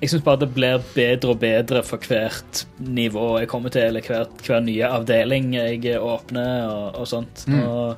Jeg 0.01 0.09
syns 0.09 0.25
bare 0.25 0.41
det 0.41 0.55
blir 0.55 0.81
bedre 0.95 1.35
og 1.35 1.41
bedre 1.43 1.83
for 1.85 2.01
hvert 2.09 2.65
nivå 2.81 3.39
jeg 3.43 3.51
kommer 3.53 3.73
til, 3.73 3.91
eller 3.91 4.01
hver, 4.01 4.31
hver 4.47 4.63
nye 4.65 4.89
avdeling 4.89 5.53
jeg 5.55 6.01
åpner 6.01 6.71
og, 6.71 7.01
og 7.03 7.09
sånt. 7.09 7.45
Mm. 7.47 7.59
Nå, 7.61 7.97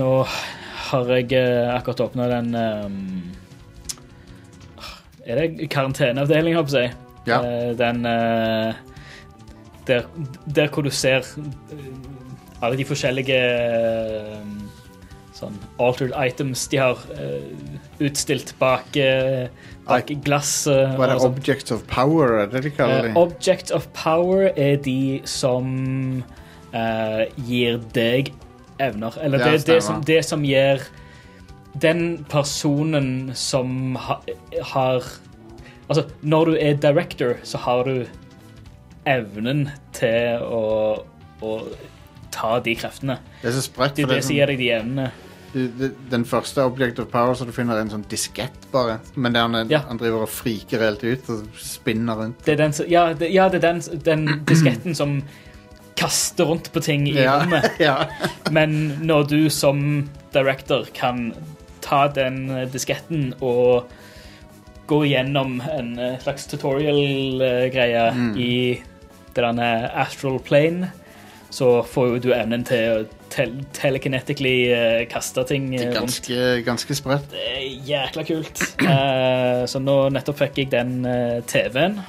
nå 0.00 0.10
har 0.88 1.12
jeg 1.18 1.32
eh, 1.36 1.74
akkurat 1.74 2.06
åpna 2.06 2.30
den 2.32 2.54
um, 2.56 2.96
Er 5.26 5.40
det 5.40 5.68
karanteneavdeling, 5.72 6.56
holdt 6.56 6.72
jeg 6.72 6.88
på 6.88 6.96
å 6.96 6.96
si? 6.96 7.00
Ja. 7.24 7.38
Den 7.76 8.04
uh, 8.04 8.74
der, 9.86 10.02
der 10.44 10.68
hvor 10.68 10.82
du 10.82 10.90
ser 10.90 11.24
alle 12.64 12.78
de 12.80 12.86
forskjellige 12.88 13.38
eh, 13.38 14.40
sånn 15.34 15.56
altered 15.82 16.14
items 16.16 16.66
de 16.72 16.80
har 16.80 17.00
eh, 17.18 17.42
utstilt 18.04 18.54
bak, 18.60 18.96
eh, 18.96 19.48
bak 19.88 20.12
glass. 20.26 20.52
Hva 20.68 21.08
er 21.08 21.14
det. 21.14 21.18
Objects 21.26 21.74
of 21.74 21.84
Power? 21.90 22.38
Er 22.44 22.52
det 22.52 22.64
de 22.68 22.74
kaller 22.74 23.08
det? 23.08 23.14
Object 23.18 23.74
of 23.74 23.88
power 23.96 24.50
er 24.54 24.78
de 24.82 25.20
som 25.28 25.66
uh, 26.74 27.22
gir 27.46 27.80
deg 27.94 28.32
evner. 28.82 29.18
Eller 29.22 29.42
Ja, 29.42 29.52
det, 29.52 29.66
det, 29.66 29.80
som, 29.84 30.02
det 30.06 30.22
som 30.26 30.46
gir 30.46 30.82
den 31.82 32.24
personen 32.30 33.32
som 33.34 33.96
ha, 34.00 34.20
har 34.74 35.12
Altså, 35.84 36.06
når 36.24 36.44
du 36.48 36.54
er 36.56 36.78
director, 36.80 37.34
så 37.44 37.58
har 37.60 37.84
du 37.84 38.06
evnen 39.04 39.66
til 39.92 40.40
å, 40.40 40.62
å 41.44 41.50
ta 42.34 42.56
de 42.64 42.74
kreftene. 42.78 43.18
Det 43.42 43.50
er 43.52 43.54
så 43.56 43.62
sprøtt. 43.68 43.94
Det 43.96 44.04
er 44.08 44.16
det 44.16 44.24
som 44.26 44.34
gir 44.36 44.50
deg 44.52 44.58
de 44.60 44.72
evnene. 44.80 45.10
den 46.10 46.24
første 46.26 46.64
Object 46.66 46.98
of 46.98 47.06
Power, 47.12 47.34
så 47.38 47.46
du 47.46 47.52
finner 47.54 47.78
en 47.78 47.90
sånn 47.92 48.02
diskett 48.10 48.64
bare. 48.72 48.96
Men 49.14 49.32
der 49.36 49.44
han, 49.46 49.68
Ja. 49.70 49.78
han 49.86 49.98
driver 50.00 50.24
og 50.26 50.28
friker 50.34 50.80
helt 50.82 51.04
ut 51.04 51.28
og 51.30 51.44
spinner 51.62 52.16
rundt. 52.18 52.40
Det 52.44 52.56
er 52.56 52.56
den, 52.64 52.74
ja, 52.90 53.12
det, 53.14 53.28
ja, 53.30 53.48
det 53.48 53.60
er 53.62 53.72
den, 53.72 53.80
den 54.02 54.24
disketten 54.48 54.96
som 54.98 55.20
kaster 55.94 56.44
rundt 56.50 56.72
på 56.74 56.82
ting 56.82 57.06
i 57.06 57.14
Ja, 57.22 57.36
rommet. 57.44 57.70
ja. 57.78 58.06
Men 58.50 58.98
når 59.06 59.28
du 59.30 59.38
som 59.50 60.08
director 60.34 60.88
kan 60.92 61.32
ta 61.80 62.08
den 62.08 62.50
eh, 62.50 62.64
disketten 62.72 63.34
og 63.40 63.86
gå 64.90 65.04
gjennom 65.06 65.60
en 65.70 65.94
eh, 65.98 66.18
slags 66.18 66.46
tutorial-greie 66.50 68.10
Mm. 68.14 68.36
i 68.36 68.82
det 69.34 69.42
derne 69.42 69.90
astral 69.94 70.38
plane, 70.40 70.90
så 71.54 71.68
får 71.86 72.08
jo 72.08 72.18
du 72.18 72.32
evnen 72.34 72.64
til 72.66 72.88
å 72.90 73.24
tel 73.30 73.52
telekinetically 73.76 74.56
uh, 74.74 75.04
kaste 75.10 75.44
ting 75.46 75.68
Det 75.70 75.84
eh, 75.84 75.86
er 75.86 75.92
rundt. 75.92 76.00
ganske, 76.00 76.40
ganske 76.66 76.96
sprøtt. 76.98 77.30
Det 77.30 77.44
er 77.52 77.62
jækla 77.86 78.24
kult. 78.26 78.62
Uh, 78.82 79.62
så 79.70 79.82
nå 79.82 79.96
nettopp 80.14 80.40
fikk 80.42 80.64
jeg 80.64 80.72
den 80.74 81.06
uh, 81.06 81.38
TV-en. 81.50 82.00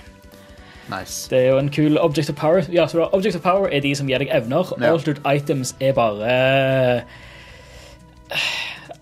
Nice. 0.89 1.30
Det 1.30 1.39
er 1.39 1.47
jo 1.51 1.61
en 1.61 1.69
kul 1.73 1.97
Object 2.01 2.34
of 2.34 2.38
Power. 2.41 2.65
Ja, 2.73 2.88
så 2.89 3.03
da, 3.03 3.09
Object 3.13 3.38
of 3.38 3.45
Power 3.45 3.69
er 3.69 3.85
de 3.85 3.93
som 3.97 4.09
gir 4.09 4.22
deg 4.22 4.34
evner. 4.34 4.73
Ja. 4.80 4.93
Altered 4.93 5.22
items 5.30 5.76
er 5.81 5.93
bare 5.97 6.35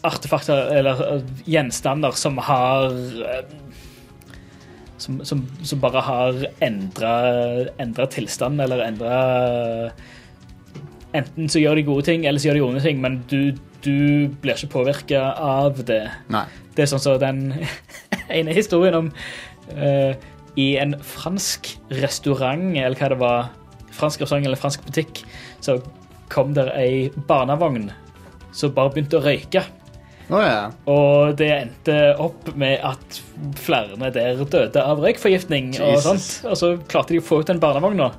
artefakter 0.03 0.73
eller 0.75 1.21
gjenstander 1.47 2.15
som 2.19 2.39
har 2.43 2.91
som, 4.99 5.21
som, 5.27 5.43
som 5.63 5.79
bare 5.83 6.03
har 6.03 6.41
endra 6.63 8.07
tilstand, 8.11 8.59
eller 8.63 8.83
endra 8.85 9.21
Enten 11.13 11.49
så 11.51 11.61
gjør 11.61 11.77
de 11.77 11.85
gode 11.85 12.05
ting, 12.07 12.25
eller 12.25 12.41
så 12.41 12.49
gjør 12.49 12.57
de 12.57 12.65
onde 12.65 12.83
ting, 12.83 13.01
men 13.01 13.19
du, 13.29 13.53
du 13.85 14.29
blir 14.41 14.57
ikke 14.57 14.71
påvirka 14.79 15.25
av 15.37 15.83
det. 15.85 16.05
Nei. 16.33 16.45
Det 16.73 16.85
er 16.85 16.89
sånn 16.89 17.03
som 17.03 17.19
den 17.21 17.51
ene 18.39 18.55
historien 18.55 18.97
om 18.97 19.11
uh, 19.77 20.13
I 20.57 20.67
en 20.81 20.97
fransk 21.05 21.75
restaurant, 22.01 22.71
eller 22.73 22.97
hva 22.97 23.11
det 23.13 23.19
var, 23.21 23.51
fransk 23.93 24.25
restaurant 24.25 24.49
eller 24.49 24.57
fransk 24.57 24.87
butikk, 24.87 25.21
så 25.61 25.77
kom 26.33 26.55
der 26.57 26.73
ei 26.73 27.11
barnevogn 27.29 27.91
som 28.53 28.73
bare 28.73 28.93
begynte 28.93 29.19
å 29.19 29.25
røyke. 29.25 29.61
Oh, 30.31 30.39
ja. 30.41 30.69
Og 30.89 31.35
det 31.37 31.49
endte 31.51 31.95
opp 32.21 32.47
med 32.57 32.79
at 32.85 33.21
flere 33.59 34.09
der 34.15 34.39
døde 34.39 34.81
av 34.81 35.01
røykforgiftning. 35.03 35.73
Og 35.83 35.99
sånt. 36.01 36.29
Og 36.47 36.57
så 36.57 36.73
klarte 36.89 37.13
de 37.13 37.21
å 37.21 37.25
få 37.25 37.41
ut 37.41 37.49
den 37.51 37.61
barnevogna, 37.61 38.13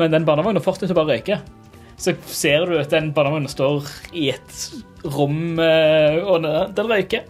men 0.00 0.14
den 0.14 0.26
barnevogna 0.26 0.62
fortsatte 0.64 0.96
bare 0.96 1.10
å 1.10 1.14
røyke. 1.14 1.42
Så 1.96 2.16
ser 2.26 2.66
du 2.66 2.78
at 2.80 2.90
den 2.90 3.12
barnevogna 3.14 3.50
står 3.50 3.86
i 4.12 4.30
et 4.32 4.58
rom, 5.04 5.58
eh, 5.60 6.18
og 6.22 6.42
den 6.76 6.90
røyker. 6.90 7.28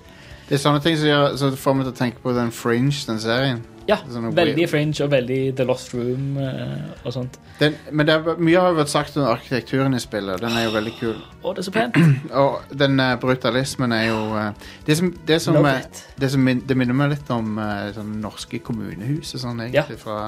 Det 0.48 0.58
er 0.58 0.60
sånne 0.60 0.82
ting 0.84 0.96
som 1.00 1.08
gjør, 1.08 1.36
som 1.40 1.54
får 1.56 1.76
meg 1.78 1.86
til 1.86 1.94
å 1.94 1.98
tenke 1.98 2.24
på 2.24 2.34
den 2.36 2.50
Fringe, 2.52 2.96
den 3.08 3.20
serien. 3.22 3.62
Ja, 3.88 3.96
veldig 4.06 4.68
Fringe 4.70 5.04
og 5.04 5.10
veldig 5.10 5.38
The 5.58 5.64
Lost 5.66 5.94
Room 5.94 6.36
eh, 6.38 6.90
og 7.02 7.14
sånt. 7.14 7.38
Den, 7.58 7.74
men 7.90 8.06
det 8.06 8.14
er, 8.14 8.38
mye 8.38 8.60
har 8.60 8.70
jo 8.70 8.78
vært 8.78 8.92
sagt 8.92 9.16
om 9.18 9.26
arkitekturen 9.26 9.96
i 9.96 10.00
spillet. 10.02 10.36
og 10.36 10.44
Den 10.44 10.58
er 10.58 10.66
jo 10.66 10.74
veldig 10.74 10.92
kul. 10.98 11.16
Å, 11.42 11.54
det 11.54 11.64
er 11.64 11.66
så 11.66 11.74
pent. 11.74 11.98
Og 12.42 12.76
den 12.78 13.00
uh, 13.02 13.14
brutalismen 13.22 13.94
er 13.96 14.04
jo 14.08 14.20
uh, 14.36 14.68
Det 14.86 14.96
som, 14.98 15.10
det 15.26 15.38
som, 15.42 15.58
eh, 15.66 16.04
det 16.20 16.30
som 16.30 16.44
min, 16.46 16.62
det 16.68 16.76
minner 16.78 16.96
meg 16.96 17.16
litt 17.16 17.32
om 17.34 17.58
uh, 17.58 17.90
sånn 17.96 18.14
norske 18.22 18.62
kommunehus 18.62 19.34
og 19.36 19.44
sånn, 19.46 19.64
egentlig. 19.66 19.98
Fra, 20.02 20.20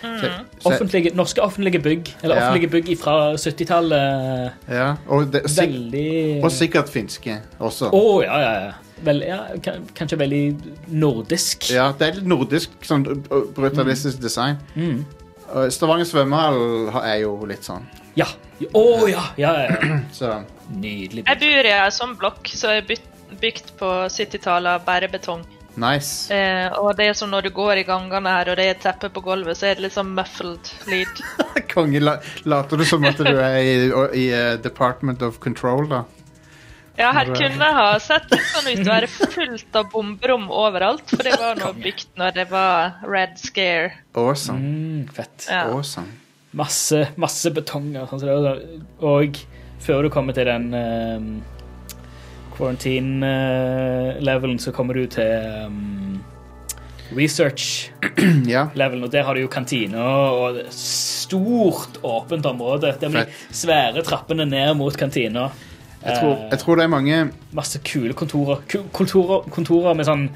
så, 0.00 0.28
så, 0.58 0.68
Offentlige, 0.70 1.10
norske 1.18 1.42
offentlige 1.42 1.80
bygg, 1.82 2.10
eller 2.22 2.36
Ja. 2.36 2.48
offentlige 2.48 2.70
bygg 2.70 2.98
fra 3.00 3.14
70-tallet. 3.36 4.52
ja, 4.70 4.94
og, 5.06 5.32
det, 5.32 5.42
sik 5.50 5.68
Veldig 5.68 6.44
og 6.44 6.52
sikkert 6.52 6.88
finske 6.92 7.38
også. 7.58 7.90
Å, 7.92 8.22
ja, 8.22 8.40
ja, 8.40 8.52
ja. 8.68 8.72
Vel, 9.04 9.22
ja. 9.22 9.38
Kanskje 9.94 10.18
veldig 10.18 10.42
nordisk. 10.88 11.68
Ja, 11.70 11.92
det 11.98 12.08
er 12.08 12.16
litt 12.18 12.26
nordisk 12.26 12.70
sånn 12.82 13.04
brutalistisk 13.06 13.54
brutalistisk 13.54 14.20
design. 14.22 14.56
Mm. 14.74 15.04
Stavanger 15.70 16.04
svømmehall 16.04 16.90
er 17.04 17.20
jo 17.22 17.36
litt 17.46 17.64
sånn. 17.64 17.86
Ja. 18.18 18.26
Å, 18.74 18.82
ja. 19.08 19.22
ja, 19.38 19.52
ja, 19.62 19.68
ja. 19.70 19.98
Så 20.18 20.32
Nydelig. 20.68 21.22
Jeg 21.26 21.38
bor 21.40 21.68
i 21.70 21.70
ei 21.72 21.90
sånn 21.94 22.16
blokk 22.20 22.50
som 22.52 22.74
er 22.74 22.82
byt- 22.84 23.06
bygd 23.40 23.70
på 23.78 23.86
70-tallet 24.12 24.80
av 24.80 24.84
bare 24.84 25.08
betong. 25.08 25.46
Nice. 25.80 26.34
Eh, 26.34 26.68
og 26.78 26.92
det 26.98 27.08
er 27.10 27.16
som 27.18 27.30
når 27.32 27.48
du 27.48 27.50
går 27.56 27.82
i 27.82 27.86
gangene 27.88 28.34
her, 28.34 28.52
og 28.52 28.60
det 28.60 28.68
er 28.68 28.78
teppe 28.82 29.10
på 29.14 29.22
gulvet, 29.24 29.58
så 29.58 29.70
er 29.70 29.78
det 29.78 29.86
litt 29.86 29.96
sånn 29.96 30.12
muffled 30.16 30.72
lyd. 30.90 31.24
Konge, 31.72 32.02
la, 32.02 32.18
later 32.48 32.80
du 32.80 32.86
som 32.88 33.06
at 33.08 33.18
du 33.18 33.32
er 33.32 33.58
i, 33.62 33.74
i 33.88 34.28
uh, 34.34 34.54
Department 34.62 35.24
of 35.26 35.40
Control, 35.44 35.88
da? 35.90 36.04
Ja, 36.98 37.12
her 37.14 37.28
kunne 37.30 37.62
jeg 37.62 37.74
ha 37.76 37.90
sett 38.02 38.32
sånn 38.50 38.72
ut 38.72 38.80
å 38.82 38.90
være 38.90 39.08
fullt 39.08 39.76
av 39.78 39.90
bomberom 39.92 40.48
overalt, 40.50 41.06
for 41.12 41.22
det 41.22 41.36
var 41.38 41.60
nå 41.60 41.70
bygd 41.78 42.16
når 42.18 42.34
det 42.34 42.46
var 42.50 42.98
Red 43.06 43.36
Scare. 43.38 43.92
Awesome. 44.18 44.58
Mm, 44.58 45.04
fett. 45.14 45.46
Ja. 45.46 45.68
awesome. 45.70 46.10
Masse, 46.58 47.04
masse 47.20 47.52
betong 47.54 47.92
og 48.00 48.10
sånn. 48.10 48.74
Og 49.06 49.38
før 49.84 50.08
du 50.08 50.10
kommer 50.10 50.34
til 50.34 50.50
den 50.50 50.72
um, 50.74 51.30
quarantine-levelen, 52.58 54.58
så 54.58 54.72
kommer 54.74 54.94
du 54.98 55.06
til 55.10 55.30
um, 55.66 56.18
research-levelen, 57.16 59.02
og 59.06 59.12
der 59.12 59.22
har 59.24 59.34
du 59.34 59.40
jo 59.44 59.48
kantine 59.52 60.02
og 60.02 60.58
stort, 60.74 61.98
åpent 62.02 62.46
område. 62.50 62.94
Det 63.00 63.10
blir 63.14 63.26
svære 63.54 64.02
trappene 64.06 64.44
ned 64.48 64.74
mot 64.76 64.96
kantina. 64.96 65.48
Jeg 66.02 66.20
tror, 66.20 66.34
Eh, 66.34 66.48
jeg 66.50 66.58
tror 66.58 66.74
det 66.78 66.84
er 66.84 66.92
mange 66.92 67.30
masse 67.52 67.80
kule 67.84 68.14
kontorer. 68.14 68.60
Kontorer, 68.92 69.48
kontorer 69.50 69.94
med 69.98 70.06
sånn 70.06 70.28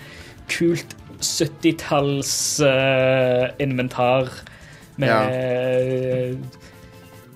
kult 0.51 0.97
70-talls 1.23 2.33
uh, 2.67 3.55
inventar 3.63 4.27
med 4.99 5.31
eh, 5.31 6.35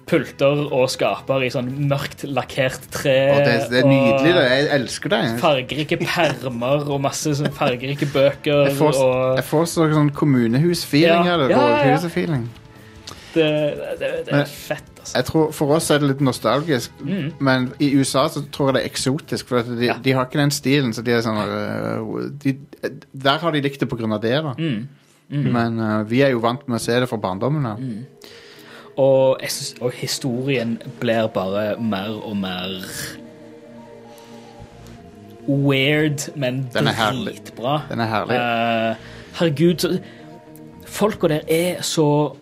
pulter 0.06 0.60
og 0.70 0.86
skaper 0.92 1.42
i 1.42 1.48
sånn 1.50 1.70
mørkt 1.90 2.22
lakkert 2.30 2.84
tre. 2.94 3.16
Og 3.32 3.40
det, 3.42 3.56
det 3.72 3.80
er 3.82 3.88
nydelig, 3.90 4.34
det. 4.36 4.44
Jeg 4.52 4.68
elsker 4.80 5.12
det. 5.14 5.22
Fargerike 5.42 5.98
permer 6.04 6.86
og 6.86 7.00
masse 7.02 7.34
sånn 7.38 7.50
fargerike 7.56 8.06
bøker. 8.14 8.68
Jeg 8.70 8.76
får, 8.78 9.00
og 9.02 9.40
jeg 9.40 9.48
får 9.50 9.66
så, 9.72 9.88
sånn 9.96 10.12
kommunehus-feeling 10.14 11.26
Ja, 11.26 11.40
det. 11.42 11.50
ja, 11.50 11.66
ja, 11.90 12.38
det, 13.36 13.98
det, 14.00 14.10
det 14.26 14.34
er 14.34 14.48
fett, 14.48 14.92
altså. 15.00 15.14
Jeg 15.18 15.26
tror 15.28 15.50
For 15.54 15.74
oss 15.76 15.90
er 15.92 16.00
det 16.02 16.08
litt 16.14 16.22
nostalgisk, 16.24 16.90
Mm. 17.00 17.32
men 17.38 17.66
i 17.82 17.90
USA 17.98 18.26
så 18.32 18.42
tror 18.52 18.70
jeg 18.70 18.74
det 18.76 18.82
er 18.84 18.90
eksotisk. 18.90 19.48
For 19.48 19.62
de, 19.62 19.86
Ja. 19.86 19.98
de 20.02 20.12
har 20.12 20.26
ikke 20.26 20.40
den 20.40 20.50
stilen. 20.50 20.94
Så 20.94 21.02
de 21.04 21.12
er 21.12 21.20
sånn 21.20 21.36
øh, 21.36 22.30
de, 22.42 22.56
Der 23.12 23.38
har 23.38 23.52
de 23.52 23.60
likt 23.60 23.80
det 23.80 23.92
av 23.92 24.20
det, 24.20 24.42
da. 24.42 24.54
Mm. 24.58 24.88
Men 25.52 25.80
uh, 25.80 26.04
vi 26.04 26.20
er 26.22 26.30
jo 26.30 26.38
vant 26.38 26.68
med 26.68 26.78
å 26.78 26.82
se 26.82 27.00
det 27.00 27.08
fra 27.08 27.18
barndommen 27.18 27.66
av. 27.66 27.80
Og, 28.96 29.36
jeg 29.42 29.50
synes, 29.50 29.74
og 29.80 29.92
historien 29.92 30.76
blir 31.00 31.26
bare 31.28 31.76
mer 31.80 32.14
og 32.24 32.36
mer 32.36 32.82
weird, 35.48 36.30
men 36.34 36.68
Den 36.74 36.88
er 36.88 37.12
dritbra. 37.12 37.80
Den 37.90 38.00
er 38.00 38.06
herlig. 38.10 38.36
Uh, 38.40 38.96
herregud, 39.38 39.78
så 39.78 39.98
Folka 40.86 41.28
der 41.28 41.40
er 41.48 41.82
så 41.82 42.36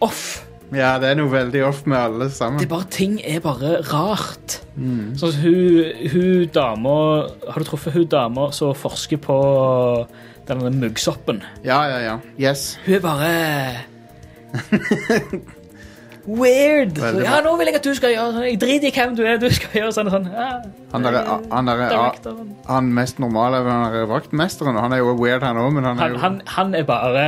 off. 0.00 0.44
Ja, 0.74 0.98
det 0.98 1.08
er 1.12 1.18
noe 1.18 1.30
veldig 1.30 1.62
off 1.64 1.84
med 1.86 1.96
alle 1.98 2.28
sammen. 2.32 2.58
Det 2.60 2.66
er 2.66 2.74
bare, 2.74 2.90
ting 2.90 3.20
er 3.24 3.40
bare 3.40 3.80
rart. 3.92 4.60
Mm. 4.76 5.14
Sånn 5.18 5.36
hun, 5.38 6.08
hun 6.10 6.48
dama 6.50 6.94
Har 7.46 7.62
du 7.62 7.68
truffet 7.68 7.94
hun 7.94 8.08
dama 8.10 8.48
som 8.52 8.72
forsker 8.74 9.20
på 9.22 9.36
denne 10.48 10.72
muggsoppen? 10.74 11.44
Ja, 11.64 11.84
ja, 11.88 12.00
ja. 12.02 12.16
Yes. 12.40 12.74
Hun 12.84 12.98
er 12.98 13.04
bare 13.04 13.30
Weird. 16.26 16.96
Veldig 16.96 17.24
ja, 17.26 17.40
nå 17.44 17.50
vil 17.60 17.68
jeg 17.68 17.76
at 17.76 17.84
du 17.84 17.90
skal 17.96 18.14
gjøre 18.14 18.32
sånn. 18.32 18.44
Jeg 18.48 18.58
driter 18.62 18.88
i 18.88 18.92
hvem 18.96 19.16
du 19.18 19.22
er, 19.28 19.36
du 19.42 19.48
skal 19.52 19.74
gjøre 19.80 19.92
sånn. 19.92 20.10
sånn. 20.14 20.28
Ja, 20.32 20.46
Han 20.94 21.04
der, 21.04 21.18
han, 21.52 21.68
der, 21.68 21.82
er, 21.84 22.18
han 22.68 22.88
mest 22.96 23.18
normale 23.20 23.60
er 23.60 23.68
han 23.68 23.96
er 24.00 24.06
vaktmesteren. 24.08 24.78
Han 24.80 24.92
er 24.96 25.02
jo 25.02 25.12
weird, 25.20 25.44
han 25.44 25.60
òg, 25.60 25.72
men 25.76 25.84
han 25.84 25.98
er 25.98 26.02
Han, 26.06 26.14
jo 26.16 26.22
han, 26.22 26.38
han 26.56 26.74
er 26.80 26.86
bare 26.88 27.24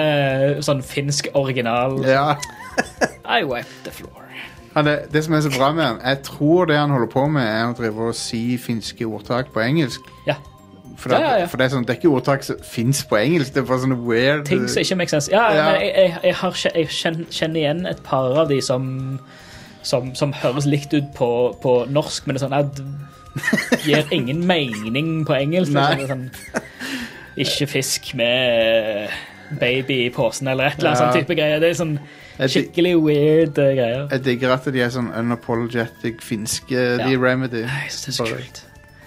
sånn 0.64 0.80
finsk 0.86 1.28
original. 1.34 2.00
ja. 2.08 2.36
I 3.36 3.42
wipe 3.42 3.68
the 3.84 3.90
floor. 3.90 4.22
han 4.74 4.86
er, 4.86 5.06
Det 5.10 5.22
som 5.24 5.34
er 5.34 5.40
så 5.46 5.50
bra 5.56 5.70
med 5.72 5.84
han, 5.84 5.96
jeg 6.04 6.22
tror 6.26 6.66
det 6.68 6.76
han 6.76 6.90
holder 6.92 7.08
på 7.12 7.24
med, 7.32 7.42
er 7.42 7.70
å 7.70 7.76
drive 7.78 8.10
og 8.10 8.14
si 8.16 8.56
finske 8.60 9.04
ordtak 9.08 9.48
på 9.54 9.60
engelsk. 9.64 10.04
Ja. 10.28 10.36
For, 10.96 11.12
det, 11.12 11.18
Ja, 11.20 11.32
ja, 11.32 11.38
ja. 11.42 11.46
for 11.46 11.60
det 11.60 11.66
er 11.66 11.74
sånn, 11.74 11.84
det 11.86 11.94
er 11.94 11.98
ikke 12.00 12.12
ordtak 12.16 12.44
som 12.46 12.60
fins 12.64 13.02
på 13.04 13.18
engelsk. 13.20 13.52
Det 13.54 13.62
er 13.62 13.66
bare 13.68 13.82
sånne 13.84 13.98
weird 14.00 14.46
Ting 14.48 14.64
som 14.68 14.82
ikke 14.82 14.96
makes 15.02 15.16
sense. 15.16 15.32
Ja, 15.32 15.48
men 15.52 15.80
jeg, 15.82 15.92
jeg, 15.92 16.14
jeg, 16.24 16.34
har, 16.40 16.62
jeg 16.74 16.88
kjenner, 16.96 17.60
igjen 17.60 17.86
et 17.90 18.00
par 18.06 18.32
av 18.42 18.48
de 18.48 18.60
som, 18.64 18.86
som, 19.86 20.14
som 20.16 20.32
høres 20.42 20.68
likt 20.68 20.96
ut 20.96 21.12
på, 21.16 21.30
på 21.62 21.76
norsk, 21.92 22.26
men 22.26 22.36
det 22.38 22.42
er 22.42 22.46
sånn 22.48 22.58
at 22.62 23.84
gir 23.84 24.12
ingen 24.16 24.46
mening 24.48 25.26
på 25.28 25.36
engelsk. 25.36 25.76
Er 25.76 26.06
Sånn, 26.08 26.28
ikke 27.36 27.66
fisk 27.68 28.14
med 28.16 29.12
baby 29.60 30.06
i 30.06 30.12
posen 30.14 30.48
eller 30.48 30.70
et 30.70 30.78
eller 30.80 30.94
annet 30.94 31.02
sånn 31.02 31.18
type 31.20 31.36
greier. 31.38 31.60
Det 31.62 31.70
er 31.70 31.78
sånn 31.78 31.98
skikkelig 32.36 32.94
weird 33.00 33.60
uh, 33.60 33.70
greier. 33.76 34.06
jeg 34.12 34.24
digger 34.24 34.54
at 34.56 34.66
de 34.72 34.82
er 34.84 34.92
sånn 34.92 35.12
unapologetic 35.16 36.24
finske, 36.24 36.86
de 37.02 37.20
Remedy. 37.20 37.64
Nei, 37.68 37.84
Jeg 37.86 37.94
synes 37.94 38.06
det 38.06 38.14
er 38.14 38.18
så 38.18 38.30
kult. 38.32 38.65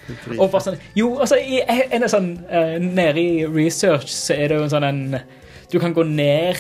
Det 0.10 0.40
Og 0.40 0.52
bare 0.52 0.61
sånn, 0.68 0.77
jo, 0.95 1.14
altså, 1.19 1.38
i, 1.40 1.61
en, 1.68 2.03
en 2.03 2.10
sånn, 2.11 2.30
uh, 2.52 2.76
nede 2.81 3.19
i 3.22 3.45
research 3.48 4.10
så 4.11 4.34
er 4.38 4.48
det 4.52 4.57
jo 4.60 4.68
en 4.68 4.76
sånn 4.76 4.88
en 4.90 5.02
Du 5.72 5.80
kan 5.80 5.94
gå 5.94 6.03
ned 6.07 6.56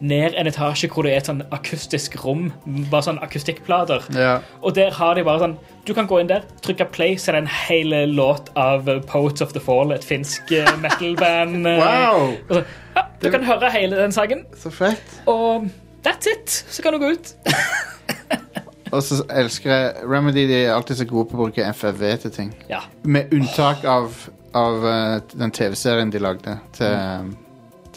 ned 0.00 0.36
en 0.38 0.46
etasje 0.46 0.86
hvor 0.94 1.02
det 1.02 1.10
er 1.10 1.16
et 1.18 1.26
sånn 1.26 1.40
akustisk 1.50 2.12
rom, 2.22 2.52
bare 2.86 3.02
sånn 3.02 3.16
akustikkplater. 3.18 4.04
Ja. 4.14 4.36
Og 4.62 4.76
der 4.76 4.92
har 4.94 5.16
de 5.18 5.24
bare 5.26 5.40
sånn 5.42 5.56
Du 5.88 5.90
kan 5.96 6.06
gå 6.06 6.20
inn 6.22 6.28
der, 6.30 6.44
trykke 6.62 6.86
play, 6.94 7.16
så 7.18 7.32
er 7.32 7.40
det 7.40 7.40
en 7.42 7.50
hel 7.64 7.96
låt 8.14 8.52
av 8.54 8.86
eh, 8.88 9.00
Poets 9.10 9.42
of 9.42 9.56
the 9.56 9.62
Fall, 9.64 9.90
et 9.96 10.06
finsk 10.06 10.52
eh, 10.54 10.70
metal-band. 10.84 11.66
eh, 11.66 11.82
Wow! 11.82 12.30
så, 12.46 12.62
ja, 12.94 13.02
du 13.24 13.26
kan 13.34 13.42
høre 13.48 13.72
hele 13.74 13.98
den 13.98 14.14
sangen, 14.14 14.44
Så 14.54 14.70
fett. 14.70 15.18
og 15.26 15.66
that's 16.06 16.30
it. 16.30 16.46
Så 16.70 16.82
kan 16.86 16.94
du 16.94 17.00
gå 17.02 17.10
ut. 17.16 17.34
Og 18.92 19.02
så 19.04 19.20
elsker 19.28 19.72
jeg 19.72 20.06
Remedy 20.08 20.46
de 20.48 20.62
er 20.64 20.74
alltid 20.74 21.02
så 21.02 21.08
gode 21.08 21.28
på 21.30 21.36
å 21.38 21.42
bruke 21.44 21.66
FFV 21.74 22.04
til 22.24 22.34
ting. 22.34 22.54
Ja. 22.70 22.84
Med 23.02 23.34
unntak 23.34 23.84
av, 23.88 24.14
av 24.56 24.86
eh, 24.88 25.18
den 25.34 25.52
TV-serien 25.54 26.12
de 26.14 26.22
lagde 26.22 26.56
til, 26.76 27.34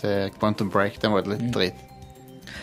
til 0.01 0.35
Quantum 0.39 0.71
Break. 0.73 0.99
Den 1.03 1.15
var 1.15 1.29
litt 1.29 1.47
drit. 1.55 1.87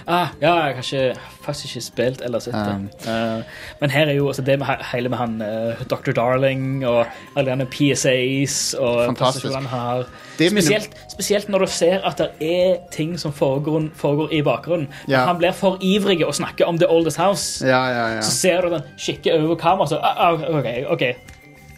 Ah, 0.07 0.29
ja, 0.41 0.55
jeg 0.55 0.75
har 0.75 0.83
ikke, 0.83 1.21
faktisk 1.45 1.77
ikke 1.77 1.85
spilt 1.85 2.23
eller 2.25 2.41
sett 2.41 2.55
det. 2.55 2.75
Um. 2.75 2.89
Uh, 3.05 3.43
men 3.81 3.91
her 3.91 4.07
er 4.09 4.17
jo 4.17 4.27
altså, 4.31 4.43
det 4.43 4.59
med 4.59 4.67
hele 4.93 5.09
med 5.13 5.19
han 5.19 5.35
uh, 5.43 5.83
Dr. 5.91 6.13
Darling 6.17 6.87
og 6.89 7.07
alle 7.37 7.57
de 7.61 7.67
PSAs 7.73 8.75
og 8.79 9.05
Fantastisk. 9.07 9.55
han 9.55 9.67
har. 9.67 10.05
Spesielt, 10.39 10.91
spesielt 11.13 11.49
når 11.49 11.59
du 11.59 11.67
ser 11.67 12.05
at 12.07 12.19
det 12.19 12.31
er 12.41 12.77
ting 12.95 13.17
som 13.21 13.33
foregår, 13.33 13.89
foregår 13.99 14.33
i 14.33 14.43
bakgrunnen. 14.43 14.89
Når 15.09 15.15
Ja. 15.19 15.25
han 15.27 15.39
blir 15.39 15.53
for 15.53 15.79
ivrig 15.83 16.21
og 16.27 16.35
snakker 16.35 16.65
om 16.67 16.79
The 16.79 16.89
Oldest 16.89 17.17
House, 17.19 17.67
Ja, 17.67 17.85
ja, 17.91 18.07
ja. 18.15 18.21
så 18.23 18.31
ser 18.31 18.61
du 18.63 18.71
den 18.77 18.83
skikke 18.97 19.35
over 19.43 19.55
kameraet 19.57 19.89
så 19.91 19.97
ah, 20.03 20.33
ah, 20.33 20.59
OK, 20.59 20.67
ok. 20.89 21.03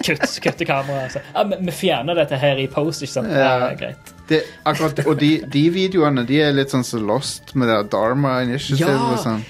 Kutt, 0.07 0.41
kutte 0.43 0.65
kameraet. 0.65 1.03
Altså. 1.03 1.19
ah, 1.35 1.45
men 1.47 1.67
vi 1.67 1.73
fjerner 1.73 2.15
dette 2.15 2.37
her 2.41 2.57
i 2.57 2.67
post, 2.67 3.03
ikke 3.03 3.13
sant? 3.13 3.29
Ja. 3.33 3.57
Ja, 3.69 3.75
greit. 3.77 4.15
Det, 4.31 4.45
akkurat, 4.65 5.01
og 5.11 5.17
de, 5.19 5.31
de 5.51 5.65
videoene 5.75 6.23
de 6.29 6.37
er 6.45 6.53
litt 6.55 6.71
sånn 6.71 6.85
så 6.87 7.01
lost 7.03 7.51
med 7.59 7.67
det 7.69 7.81
Dharma 7.91 8.37
Initiative 8.47 8.91
Ja. 8.95 9.09
og 9.11 9.19
sånn. 9.25 9.41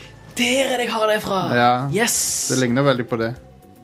Der 0.41 0.71
er 0.73 0.77
det 0.81 0.87
jeg 0.87 0.95
har 0.95 1.07
det 1.11 1.19
fra! 1.21 1.41
Ja. 1.59 1.73
Yes! 1.93 2.15
Det 2.49 2.57
ligner 2.63 2.83
veldig 2.87 3.05
på 3.11 3.17
det. 3.21 3.33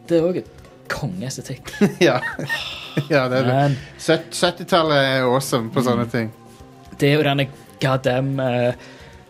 Det 0.09 0.17
er 0.17 0.23
òg 0.31 0.37
et 0.41 0.51
kongeestetikk. 0.89 1.69
ja. 2.09 2.17
ja, 3.11 3.27
det 3.29 3.37
er 3.43 3.47
det. 3.51 3.77
70-tallet 4.01 4.97
er 5.03 5.23
awesome 5.29 5.69
på 5.75 5.81
Mm. 5.83 5.87
sånne 5.91 6.07
ting. 6.13 6.29
det 6.99 7.07
er 7.11 7.15
jo 7.19 7.23
denne 7.27 7.47
goddamn 7.83 8.39
uh, 8.41 8.73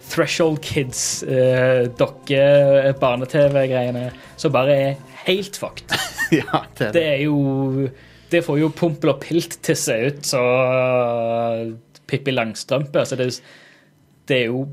Threshold 0.06 0.60
Kids, 0.62 1.24
uh, 1.26 1.88
dokke-barne-TV-greiene, 1.98 4.10
som 4.38 4.52
bare 4.54 4.76
er 4.76 4.94
helt 5.26 5.56
fucked. 5.58 5.90
ja, 6.30 6.62
det 6.78 6.86
er 6.88 6.92
Det 6.92 6.92
det. 6.92 7.02
er 7.14 7.18
jo 7.24 7.36
Det 8.30 8.42
får 8.44 8.58
jo 8.58 8.68
Pompel 8.74 9.12
og 9.12 9.20
Pilt 9.22 9.58
til 9.62 9.76
seg 9.78 10.06
ut 10.10 10.26
så 10.26 10.40
uh, 10.42 11.74
Pippi 12.10 12.34
Langstrømpe. 12.34 13.04
Så 13.06 13.16
det, 13.18 13.26
er 13.26 13.30
jo- 13.30 13.42
det 14.28 14.40
er 14.40 14.46
jo 14.50 14.64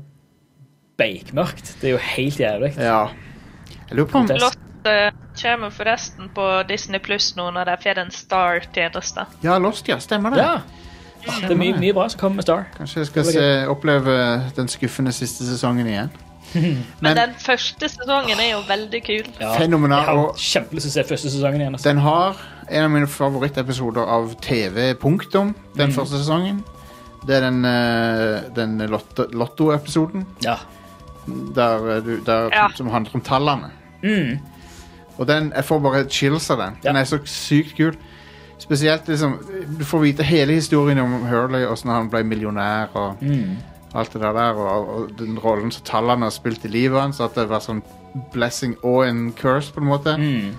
beikmørkt. 0.98 1.74
Det 1.80 1.88
er 1.88 1.96
jo 1.96 2.02
helt 2.02 2.40
jævlig. 2.40 2.72
Ja. 2.78 3.08
Lost 3.94 4.58
eh, 4.86 5.10
kommer 5.42 5.70
forresten 5.70 6.30
på 6.34 6.46
Disney 6.68 7.00
Pluss 7.02 7.34
nå 7.36 7.50
når 7.54 7.70
de 7.70 7.76
får 7.82 8.00
en 8.02 8.10
Star-tjeneste. 8.14 9.26
Ja, 9.44 9.58
Lost, 9.58 9.88
ja. 9.88 9.98
Stemmer 10.02 10.34
det. 10.34 10.42
Ja. 10.42 10.58
Det 11.24 11.50
er 11.54 11.56
mye, 11.56 11.76
mye 11.80 11.94
bra 11.96 12.08
som 12.12 12.20
kommer 12.20 12.42
med 12.42 12.46
Star. 12.46 12.66
Kanskje 12.76 13.00
jeg 13.00 13.10
skal 13.10 13.28
se, 13.30 13.44
oppleve 13.72 14.16
den 14.56 14.68
skuffende 14.68 15.12
siste 15.16 15.46
sesongen 15.48 15.88
igjen. 15.88 16.10
Men, 16.54 16.84
Men 17.00 17.16
den 17.16 17.32
første 17.40 17.88
sesongen 17.88 18.38
er 18.38 18.50
jo 18.52 18.60
veldig 18.68 19.00
kul. 19.06 19.30
Ja. 19.40 19.54
Fenomenal, 19.58 20.04
Jeg 20.04 20.18
har 20.20 20.42
kjempelyst 20.50 20.86
til 20.86 20.92
å 20.92 20.96
se 20.98 21.06
første 21.08 21.32
sesongen 21.32 21.64
igjen. 21.64 21.78
Altså. 21.78 21.88
den 21.88 22.02
har 22.04 22.42
en 22.70 22.84
av 22.84 22.90
mine 22.90 23.06
favorittepisoder 23.06 24.00
av 24.02 24.34
TV, 24.42 24.94
punktum, 24.94 25.54
den 25.76 25.88
Mm. 25.90 25.94
første 25.94 26.18
sesongen. 26.18 26.62
Det 27.26 27.36
er 27.36 27.40
den, 27.50 27.64
eh, 27.64 28.40
den 28.54 28.78
lotto- 28.90 29.30
Lotto-episoden 29.32 30.26
Ja. 30.44 30.56
der, 31.54 31.96
eh, 31.96 32.02
du- 32.04 32.20
der, 32.26 32.48
Ja. 32.52 32.68
som 32.74 32.88
handler 32.88 33.14
om 33.14 33.20
tallene. 33.20 33.70
Mm. 34.02 34.38
Og 35.18 35.26
den, 35.26 35.52
jeg 35.56 35.64
får 35.64 35.78
bare 35.80 36.04
chills 36.10 36.50
av 36.50 36.58
den. 36.58 36.76
Den 36.82 36.94
Ja. 36.96 37.00
er 37.00 37.04
så 37.04 37.18
sykt 37.24 37.76
kul. 37.76 37.94
Spesielt 38.58 39.06
liksom 39.08 39.38
Du 39.78 39.84
får 39.84 40.00
vite 40.00 40.22
hele 40.22 40.52
historien 40.52 40.98
om 40.98 41.12
Hurley, 41.26 41.64
åssen 41.66 41.90
han 41.90 42.08
ble 42.10 42.22
millionær 42.24 42.88
og 42.94 43.16
Mm. 43.20 43.56
alt 43.94 44.12
det 44.12 44.20
der. 44.22 44.52
Og, 44.54 44.88
og 44.88 45.10
den 45.18 45.38
rollen 45.38 45.70
som 45.72 45.82
tallene 45.84 46.22
har 46.24 46.30
spilt 46.30 46.64
i 46.64 46.68
livet 46.68 47.00
hans. 47.00 47.20
At 47.20 47.34
det 47.34 47.48
var 47.48 47.58
sånn 47.60 47.82
blessing 48.32 48.76
og 48.84 49.06
en 49.08 49.32
curse, 49.32 49.72
på 49.72 49.78
en 49.80 49.86
måte. 49.88 50.16
Mm. 50.18 50.52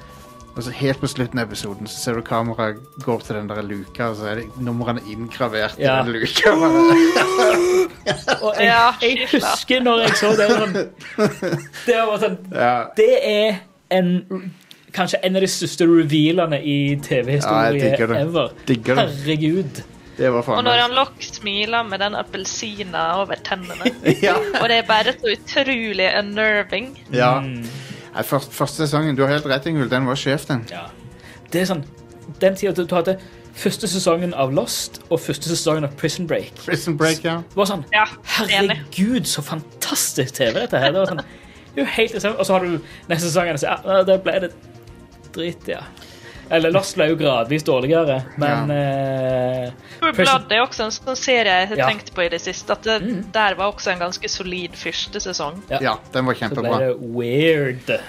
Og 0.56 0.64
så 0.64 0.72
helt 0.72 1.02
på 1.02 1.08
slutten 1.12 1.40
av 1.42 1.50
episoden 1.50 1.88
så 1.92 1.98
ser 2.00 2.16
du 2.16 2.22
kameraet 2.24 2.78
går 3.04 3.20
til 3.28 3.36
den 3.36 3.50
der 3.50 3.60
luka, 3.68 4.06
og 4.14 4.16
så 4.22 4.30
er 4.32 4.36
det 4.40 4.46
numrene 4.64 5.02
inngravert 5.12 5.76
Ja. 5.80 5.98
i 6.00 6.06
den 6.06 6.14
luka. 6.16 6.54
Og 8.46 8.54
jeg, 8.60 8.68
Ja, 8.70 8.92
jeg 9.02 9.28
husker 9.32 9.82
når 9.84 10.04
jeg 10.06 10.18
så 10.20 10.30
det 10.38 10.46
sånn 10.52 10.76
Det 11.88 11.98
var 12.08 12.22
sånn 12.22 12.38
Ja. 12.54 12.76
Det 12.98 13.10
er 13.26 13.58
en 13.92 14.54
Kanskje 14.96 15.20
en 15.28 15.36
av 15.36 15.44
de 15.44 15.50
største 15.52 15.84
revealene 15.90 16.62
i 16.64 16.78
TV-historie 17.04 17.90
ja, 17.98 18.06
ever. 18.22 18.54
Digger 18.70 18.96
det. 18.96 19.04
Herregud. 19.10 19.82
Det 20.16 20.30
var 20.32 20.48
Og 20.56 20.62
når 20.64 20.80
han 20.86 20.94
Lock 20.96 21.18
smiler 21.20 21.84
med 21.84 22.00
den 22.00 22.16
appelsina 22.16 23.02
over 23.20 23.36
tennene. 23.44 23.92
ja. 24.24 24.38
Og 24.62 24.70
det 24.72 24.78
er 24.78 24.88
bare 24.88 25.12
så 25.18 25.34
utrolig 25.34 26.08
unnerving. 26.22 26.94
ja. 27.12 27.34
Mm, 27.44 27.66
Nei, 28.16 28.24
først, 28.24 28.54
første 28.56 28.86
sesongen, 28.86 29.16
du 29.18 29.26
har 29.26 29.34
helt 29.36 29.48
rett, 29.52 29.66
Ingvild. 29.68 29.92
Den 29.92 30.08
var 30.08 30.16
sjef, 30.20 30.48
den. 30.50 30.64
ja. 30.72 30.86
Det 31.54 31.62
er 31.62 31.68
sånn 31.70 31.84
Den 32.42 32.56
tida 32.58 32.72
du, 32.74 32.82
du 32.90 32.96
hadde 32.96 33.20
første 33.56 33.88
sesongen 33.88 34.34
av 34.34 34.52
Lost 34.56 34.98
og 35.14 35.20
første 35.22 35.48
sesongen 35.52 35.86
av 35.88 35.94
Prison 36.00 36.26
Break. 36.28 36.56
Prison 36.66 36.98
Break, 37.00 37.22
ja. 37.24 37.38
Det 37.52 37.60
var 37.60 37.70
sånn 37.70 37.84
Ja. 37.94 38.06
Herregud, 38.38 39.28
så 39.30 39.44
fantastisk 39.46 40.36
TV 40.40 40.58
dette 40.64 40.80
her. 40.82 40.92
Det 40.96 41.04
var 41.04 41.12
sånn, 41.14 41.22
det 41.76 41.84
er 41.84 41.86
jo 41.86 41.92
helt. 41.96 42.18
Og 42.34 42.46
så 42.48 42.58
har 42.58 42.66
du 42.66 42.80
neste 43.12 43.28
sesongen 43.30 43.60
og 43.60 43.62
så 43.62 43.76
ja, 43.76 44.18
ble 44.26 44.40
det 44.48 44.52
dritt, 45.36 45.70
ja. 45.70 45.84
Eller 46.50 46.72
Lost 46.72 46.96
ble 46.96 47.08
jo 47.10 47.16
gradvis 47.18 47.64
dårligere, 47.66 48.20
men 48.38 48.70
ja. 48.70 49.68
uh, 49.68 50.12
Prison- 50.14 50.20
Blood 50.44 50.52
er 50.54 50.62
også 50.62 50.84
en 50.86 50.92
sånn 50.94 51.18
serie 51.18 51.56
jeg 51.62 51.68
har 51.72 51.78
Ja. 51.78 51.88
tenkt 51.90 52.12
på 52.14 52.22
i 52.26 52.30
det 52.30 52.42
siste. 52.42 52.72
At 52.72 52.84
det, 52.84 53.00
Mm. 53.02 53.32
Der 53.34 53.56
var 53.56 53.72
også 53.74 53.92
en 53.94 54.00
ganske 54.00 54.30
solid 54.30 54.72
første 54.78 55.20
sesong. 55.20 55.64
Ja. 55.70 55.80
Ja, 55.82 55.96
den 56.14 56.26
var 56.26 56.34
kjempebra. 56.36 56.70
så 56.70 56.78
ble 56.78 56.86
det 56.86 57.16
weird. 57.16 58.00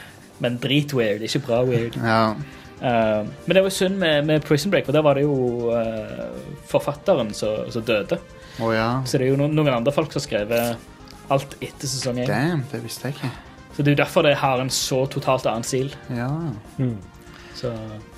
Men 0.41 0.59
dritweird, 0.59 1.23
ikke 1.23 1.47
bra 1.47 1.63
weird. 1.65 1.97
Ja. 1.97 2.35
Uh, 2.83 3.25
men 3.47 3.55
det 3.57 3.63
var 3.63 3.71
synd 3.71 3.97
med, 3.99 4.27
med 4.27 4.45
Prison 4.45 4.71
Break, 4.71 4.85
for 4.85 4.93
der 4.93 5.01
var 5.03 5.15
det 5.15 5.23
jo 5.25 5.71
uh, 5.73 6.29
forfatteren 6.69 7.33
som 7.35 7.83
døde. 7.83 8.19
Oh, 8.61 8.75
ja. 8.75 9.03
Så 9.07 9.17
det 9.19 9.27
er 9.27 9.31
jo 9.33 9.37
noen, 9.41 9.55
noen 9.57 9.73
andre 9.73 9.93
folk 9.93 10.13
som 10.13 10.21
har 10.21 10.27
skrevet 10.27 10.77
alt 11.33 11.57
etter 11.61 11.89
sesong 11.89 12.19
1. 12.21 12.27
Damn, 12.29 12.65
det 12.71 12.83
visste 12.85 13.09
jeg 13.09 13.17
ikke. 13.17 13.31
Så 13.77 13.83
det 13.83 13.89
er 13.91 13.97
jo 13.97 14.05
derfor 14.05 14.23
det 14.23 14.37
har 14.37 14.61
en 14.61 14.69
så 14.73 15.07
totalt 15.09 15.47
annen 15.47 15.65
stil. 15.65 15.91
Ja. 16.11 16.29
Mm. 16.79 16.99
Så 17.57 17.73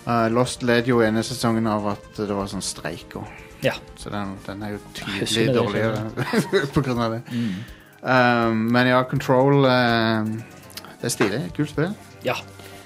Uh, 0.08 0.26
Lost 0.32 0.62
led 0.64 0.88
jo 0.88 1.02
ene 1.04 1.20
sesongen 1.26 1.66
av 1.68 1.86
at 1.92 2.06
det 2.16 2.32
var 2.32 2.48
sånn 2.48 2.64
streik 2.64 3.18
og 3.20 3.28
ja. 3.60 3.74
Så 3.98 4.10
den, 4.14 4.36
den 4.46 4.62
er 4.62 4.76
jo 4.76 4.78
husker 4.78 5.26
tydelig 5.26 5.46
det, 5.48 5.54
dårligere 5.56 6.68
på 6.74 6.82
grunn 6.86 7.00
av 7.02 7.16
det. 7.16 7.22
Mm. 7.34 7.56
Um, 7.98 8.60
men 8.70 8.86
ja, 8.92 9.00
Control 9.10 9.66
um, 9.66 10.28
Det 11.00 11.08
er 11.08 11.10
stilig. 11.10 11.40
Kult 11.56 11.72
spill. 11.72 11.96
Ja, 12.22 12.36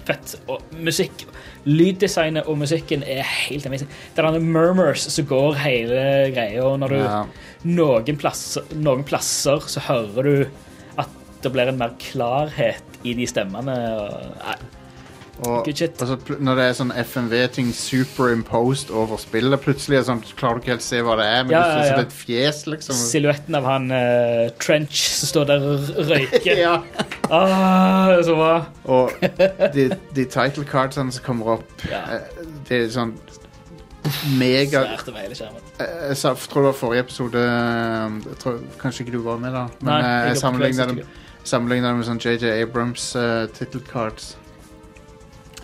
fett. 0.08 0.38
Og 0.48 0.64
musikk 0.80 1.26
Lyddesignet 1.68 2.48
og 2.50 2.56
musikken 2.58 3.04
er 3.06 3.22
helt 3.22 3.66
amazing. 3.68 3.90
Det 4.16 4.18
er 4.18 4.26
denne 4.32 4.42
murmurs 4.42 5.04
som 5.14 5.28
går 5.30 5.60
hele 5.62 6.00
greia, 6.34 6.64
og 6.66 6.80
når 6.82 6.88
du 6.96 6.96
Ja. 6.98 7.20
noen, 7.62 8.16
plasser, 8.18 8.64
noen 8.74 9.04
plasser 9.06 9.62
så 9.70 9.84
hører 9.86 10.26
du 10.26 10.48
at 10.98 11.12
det 11.44 11.52
blir 11.54 11.70
en 11.70 11.78
mer 11.78 11.94
klarhet 12.02 12.98
i 13.06 13.14
de 13.14 13.28
stemmene. 13.30 13.76
Og, 13.94 14.32
nei, 14.42 14.56
Og, 15.40 15.66
og 15.66 16.06
så 16.06 16.16
når 16.44 16.58
det 16.58 16.64
er 16.68 16.74
sånn 16.76 16.90
FMV-ting 16.92 17.70
superimposed 17.74 18.90
over 18.94 19.16
spillet, 19.18 19.58
plutselig 19.64 19.96
er 19.98 20.04
sånn, 20.06 20.20
klarer 20.36 20.60
du 20.60 20.62
ikke 20.62 20.74
helt 20.74 20.84
se 20.84 21.00
hva 21.02 21.16
det 21.18 21.24
er, 21.24 21.46
men 21.46 21.54
Ja, 21.54 21.62
du 21.62 21.70
ser 21.70 21.78
ja, 21.78 21.86
ja. 21.86 21.94
det 21.96 22.02
er 22.02 22.06
et 22.10 22.16
fjes, 22.18 22.60
liksom. 22.68 22.98
Silhuetten 23.00 23.56
av 23.58 23.66
han 23.66 23.88
uh, 23.90 24.52
Trench 24.62 25.00
som 25.16 25.30
står 25.32 25.48
der 25.48 25.64
og 25.72 25.88
røyker. 26.12 26.60
ja. 26.66 26.74
ah, 27.32 28.12
det 28.12 28.18
er 28.20 28.26
så 28.28 28.36
bra. 28.38 28.52
Og 28.92 29.24
de, 29.78 29.88
de 30.20 30.26
title 30.36 30.66
cardsene 30.68 31.16
som 31.16 31.24
kommer 31.24 31.56
opp, 31.56 31.86
eh, 31.88 32.28
det 32.68 32.82
er 32.82 32.92
sånn 32.92 33.16
mega. 34.36 34.84
Eh, 34.84 35.32
Jeg 35.32 36.16
sa- 36.20 36.34
tror 36.34 36.62
det 36.62 36.68
var 36.74 36.78
forrige 36.78 37.06
episode 37.06 37.42
tror, 38.42 38.60
Kanskje 38.78 39.06
ikke 39.06 39.16
du 39.16 39.22
var 39.24 39.40
med, 39.40 39.56
da. 39.56 39.66
Men 39.80 39.92
Nei, 39.94 39.98
jeg 40.04 40.28
jeg 40.36 40.44
sammenligna 41.48 41.88
dem 41.88 41.98
med 41.98 42.06
sånn 42.06 42.20
JJ 42.22 42.62
Abrams 42.62 43.16
uh, 43.16 43.46
title 43.56 43.80
cards. 43.80 44.36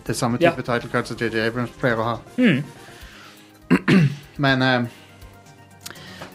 Det 0.09 0.15
er 0.15 0.19
samme 0.23 0.39
Ja. 0.41 0.51
type 0.55 0.65
title 0.65 0.89
card 0.91 1.07
som 1.11 1.17
JJ 1.21 1.43
Abrams 1.51 1.71
pleier 1.77 2.01
å 2.01 2.05
ha. 2.07 2.17
Mm. 2.41 2.63
Men 4.45 4.63
eh, 4.65 4.87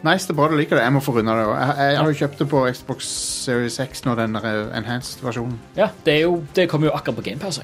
Nice, 0.04 0.28
det 0.28 0.34
er 0.34 0.36
bra 0.36 0.50
du 0.52 0.58
liker 0.60 0.76
det. 0.76 0.84
Jeg 0.84 0.94
må 0.94 1.00
få 1.00 1.14
runda 1.16 1.32
det 1.40 1.46
òg. 1.48 1.54
Jeg, 1.58 1.76
jeg 1.94 1.98
har 2.02 2.10
jo 2.12 2.18
kjøpt 2.20 2.42
det 2.44 2.48
på 2.52 2.62
Xbox 2.76 3.06
Series 3.46 3.78
X 3.80 4.02
nå, 4.06 4.14
den 4.20 4.34
der 4.36 4.46
eh, 4.50 4.78
enhanced 4.78 5.24
versjonen. 5.24 5.56
Ja, 5.80 5.88
det, 6.06 6.18
jo, 6.26 6.34
det 6.58 6.66
kommer 6.70 6.90
jo 6.92 6.94
akkurat 6.98 7.16
på 7.22 7.24
GamePass. 7.30 7.62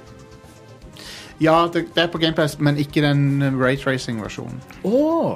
Ja, 1.44 1.58
det, 1.74 1.86
det 1.96 2.04
er 2.06 2.08
på 2.14 2.18
GamePass, 2.24 2.58
men 2.64 2.80
ikke 2.80 3.04
den 3.04 3.42
eh, 3.44 3.54
raytracing-versjonen. 3.60 4.62
Oh. 4.88 5.36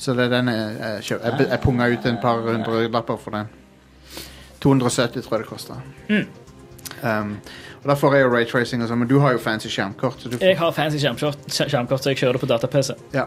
Så 0.00 0.16
det 0.16 0.24
er 0.30 0.32
den 0.38 0.48
jeg, 0.48 0.72
jeg, 0.80 1.04
kjøp- 1.10 1.26
jeg, 1.28 1.46
jeg 1.52 1.60
punga 1.62 1.90
ut 1.92 2.08
en 2.10 2.18
par 2.24 2.40
hundre 2.48 2.88
lapper 2.88 3.20
for 3.20 3.36
den. 3.36 3.52
270 4.64 5.22
tror 5.28 5.36
jeg 5.38 5.44
det 5.44 5.50
kosta. 5.52 5.76
Mm. 6.08 6.26
Um, 7.04 7.36
får 8.00 8.14
jeg 8.16 8.22
jo 8.24 8.28
raytracing 8.32 8.82
og 8.82 8.88
sånn, 8.88 8.98
men 8.98 9.08
du 9.08 9.18
har 9.20 9.32
jo 9.32 9.38
fancy 9.38 9.68
skjermkort. 9.68 10.16
Så 10.22 10.30
du 10.32 10.38
får, 10.38 10.46
Jeg 10.48 10.56
har 10.58 10.72
fancy 10.72 10.98
skjermkort, 11.02 11.36
skjermkort, 11.52 12.00
så 12.02 12.10
jeg 12.14 12.16
kjører 12.22 12.32
det 12.32 12.40
på 12.40 12.46
data-PC. 12.48 12.94
ja. 13.12 13.26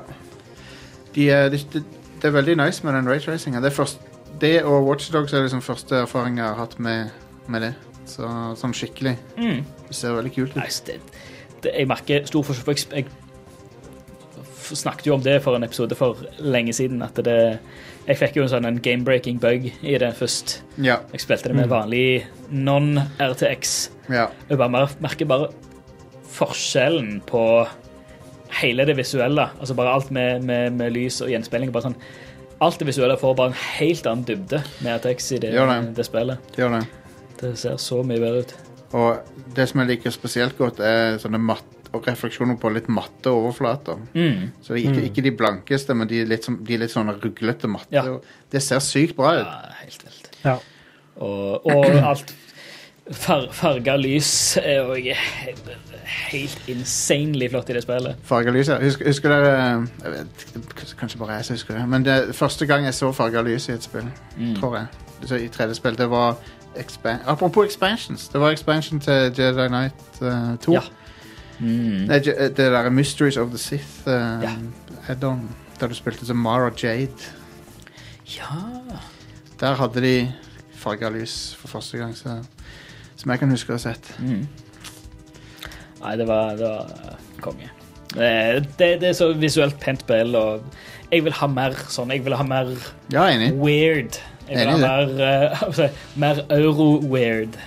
de, 1.14 1.30
er- 1.30 1.50
de, 1.50 1.58
de, 1.74 1.84
det 2.22 2.26
er 2.26 2.34
veldig 2.34 2.56
nice 2.58 2.82
med 2.86 2.94
den 2.98 3.08
raytracinga. 3.10 3.62
Det, 3.62 3.72
er 3.72 3.76
først- 3.84 4.02
det 4.42 4.64
og 4.64 4.88
Watchdogs 4.88 5.34
er 5.34 5.42
liksom 5.46 5.62
første 5.62 5.96
erfaring 6.02 6.38
jeg 6.38 6.46
har 6.46 6.56
hatt 6.56 6.80
med, 6.80 7.10
med 7.48 7.62
det. 7.62 7.74
Så, 8.06 8.26
sånn 8.58 8.74
skikkelig. 8.74 9.18
Mm. 9.38 9.64
Det 9.88 9.96
ser 9.96 10.14
veldig 10.18 10.34
kult 10.34 10.56
ut. 10.56 10.64
Nice, 10.64 10.84
det, 10.88 11.00
det, 11.64 11.72
jeg 11.78 11.88
merker 11.88 12.26
stor 12.26 12.44
forskjell. 12.44 12.66
på 12.66 12.72
Jeg, 12.72 12.88
jeg 13.04 13.06
f- 14.44 14.76
snakket 14.78 15.08
jo 15.10 15.14
om 15.18 15.22
det 15.26 15.42
for 15.44 15.56
en 15.58 15.64
episode 15.68 15.96
for 15.96 16.18
lenge 16.40 16.74
siden. 16.74 17.02
At 17.06 17.16
det, 17.26 17.60
jeg 18.08 18.18
fikk 18.22 18.38
jo 18.40 18.44
en 18.46 18.52
sånn 18.52 18.80
game-breaking 18.84 19.40
bug 19.44 19.66
i 19.84 19.98
det 20.00 20.14
først. 20.16 20.62
Ja. 20.80 21.00
Jeg 21.12 21.26
spilte 21.26 21.50
det 21.52 21.58
med 21.58 21.68
vanlig 21.72 22.26
non-RTX. 22.52 23.90
ja. 24.10 24.30
Jeg 24.50 24.58
bare 24.62 24.88
merker 25.04 25.28
bare 25.28 25.50
forskjellen 26.38 27.22
på 27.28 27.42
hele 28.62 28.86
det 28.88 28.96
visuelle. 28.98 29.50
Altså 29.60 29.76
bare 29.76 29.94
alt 29.98 30.12
med, 30.12 30.44
med, 30.48 30.74
med 30.80 30.94
lys 30.96 31.20
og 31.26 31.32
gjenspeiling. 31.34 31.72
Bare 31.76 31.90
sånn, 31.90 31.98
alt 32.64 32.80
det 32.80 32.88
visuelle 32.90 33.18
får 33.20 33.36
bare 33.38 33.52
en 33.54 33.60
helt 33.78 34.08
annen 34.10 34.26
dybde 34.28 34.62
med 34.86 35.02
RTX 35.02 35.32
i 35.36 35.42
det, 35.44 35.52
Gjør 35.58 35.72
det. 35.74 35.80
det 35.98 36.08
spillet. 36.08 36.56
Gjør 36.58 36.78
det. 36.78 36.84
Det 37.42 37.52
ser 37.60 37.76
så 37.82 38.00
mye 38.08 38.22
bedre 38.24 38.46
ut. 38.46 38.56
Og 38.96 39.18
det 39.56 39.68
som 39.70 39.82
jeg 39.82 39.92
liker 39.92 40.14
spesielt 40.16 40.58
godt, 40.58 40.80
er 40.80 41.18
sånne 41.22 41.42
matt 41.42 41.92
og 41.96 42.08
refleksjoner 42.08 42.58
på 42.60 42.72
litt 42.76 42.90
matte 42.92 43.32
overflater. 43.32 44.00
Mm. 44.14 44.50
Så 44.64 44.76
er 44.76 44.82
ikke, 44.84 45.06
ikke 45.10 45.24
de 45.28 45.34
blankeste, 45.40 45.96
men 45.98 46.10
de 46.10 46.22
er 46.24 46.28
litt, 46.30 46.48
som, 46.48 46.58
de 46.64 46.76
er 46.76 46.84
litt 46.84 46.94
sånne 46.94 47.16
ruglete 47.20 47.70
matte. 47.72 47.96
Ja. 47.96 48.18
Det 48.52 48.64
ser 48.64 48.84
sykt 48.84 49.16
bra 49.18 49.38
ut. 49.40 49.46
Ja, 49.46 49.78
helt 49.84 50.04
vilt. 50.08 50.30
Ja. 50.44 50.58
Og, 51.18 51.66
og 51.66 51.86
alt 52.12 52.36
far, 53.12 53.48
farga 53.56 53.96
lys 54.00 54.30
er 54.62 54.88
òg 54.88 55.08
helt, 56.32 56.60
insanely 56.72 57.50
flott 57.52 57.72
i 57.72 57.78
det 57.78 57.84
spillet. 57.86 58.20
Farga 58.28 58.54
lys, 58.54 58.72
ja. 58.72 58.78
Husker, 58.84 59.08
husker 59.08 59.34
dere 59.34 59.56
jeg 59.56 60.14
vet, 60.14 60.46
Kanskje 61.00 61.20
bare 61.22 61.40
jeg 61.40 61.48
som 61.48 61.58
husker 61.58 61.78
det. 61.78 61.88
Men 61.90 62.06
det 62.06 62.20
første 62.36 62.68
gang 62.70 62.88
jeg 62.88 62.98
så 62.98 63.12
farga 63.16 63.44
lys 63.46 63.70
i 63.70 63.78
et 63.78 63.88
spill, 63.88 64.08
tror 64.60 64.80
jeg, 64.82 64.88
i 65.42 65.50
3D-spill, 65.50 65.98
det 65.98 66.10
var 66.12 66.38
expan 66.80 67.20
Apropos 67.26 67.66
expansions. 67.66 68.28
Det 68.28 68.42
var 68.42 68.50
expansion 68.52 69.00
til 69.00 69.34
Jedi 69.38 69.68
Knight 69.68 70.22
uh, 70.22 70.58
2. 70.62 70.74
Ja. 70.74 70.82
Mm. 71.60 72.06
Nei, 72.08 72.20
Je- 72.22 72.38
det 72.50 72.58
der 72.58 72.90
Mysteries 72.90 73.38
of 73.38 73.50
the 73.50 73.58
Sith 73.58 74.08
uh, 74.08 74.14
Ja. 74.44 74.52
add-on, 75.10 75.50
der 75.80 75.88
du 75.88 75.94
spilte 75.96 76.26
som 76.26 76.38
Mara 76.38 76.70
Jade. 76.84 77.10
ja. 78.38 78.46
Der 79.60 79.74
hadde 79.76 80.02
de 80.02 80.34
farga 80.76 81.10
lys 81.10 81.56
for 81.60 81.68
første 81.68 81.98
gang, 81.98 82.18
så, 82.18 82.44
som 83.16 83.32
jeg 83.32 83.40
kan 83.40 83.50
huske 83.50 83.74
å 83.74 83.78
ha 83.80 83.80
sett. 83.82 84.12
Mm. 84.20 84.44
Nei, 86.04 86.12
det 86.20 86.28
var, 86.30 86.52
det 86.60 86.68
var 86.68 86.92
eh, 87.10 87.16
konge. 87.42 87.70
Det, 88.14 88.30
det, 88.78 88.90
det 89.02 89.10
er 89.10 89.14
så 89.18 89.32
visuelt 89.34 89.80
pent 89.82 90.04
spill, 90.06 90.36
og 90.38 90.62
jeg 91.12 91.24
vil 91.26 91.34
ha 91.40 91.48
mer 91.50 91.74
sånn. 91.90 92.14
Jeg 92.14 92.22
vil 92.28 92.36
ha 92.38 92.46
mer 92.46 92.70
Ja, 93.12 93.26
enig. 93.34 93.50
weird. 93.58 94.20
Jeg 94.50 94.58
vil 94.68 94.68
ha 94.68 94.78
mer, 94.78 95.22
eh, 95.22 95.64
altså, 95.68 95.90
mer 96.16 96.42
euro-weird. 96.50 97.58